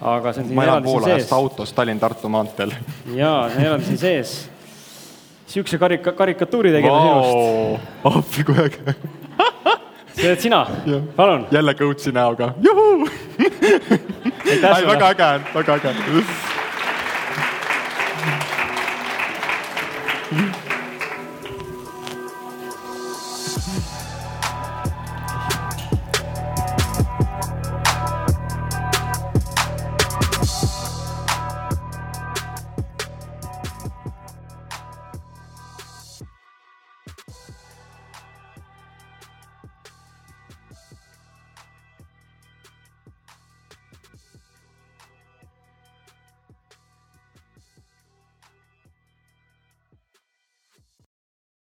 [0.00, 1.32] aga see on siin eraldi siin sees.
[1.32, 2.74] autos Tallinn-Tartu maanteel.
[3.14, 4.36] jaa, see on eraldi siin sees.
[5.46, 7.92] Siukse karika-, karikatuuri tegime sinust.
[8.12, 8.96] appi kui äge.
[10.14, 10.66] see oled sina,
[11.16, 11.46] palun.
[11.50, 13.08] jälle coach'i näoga, juhuu!
[14.46, 15.94] Ei, väga äge, väga äge.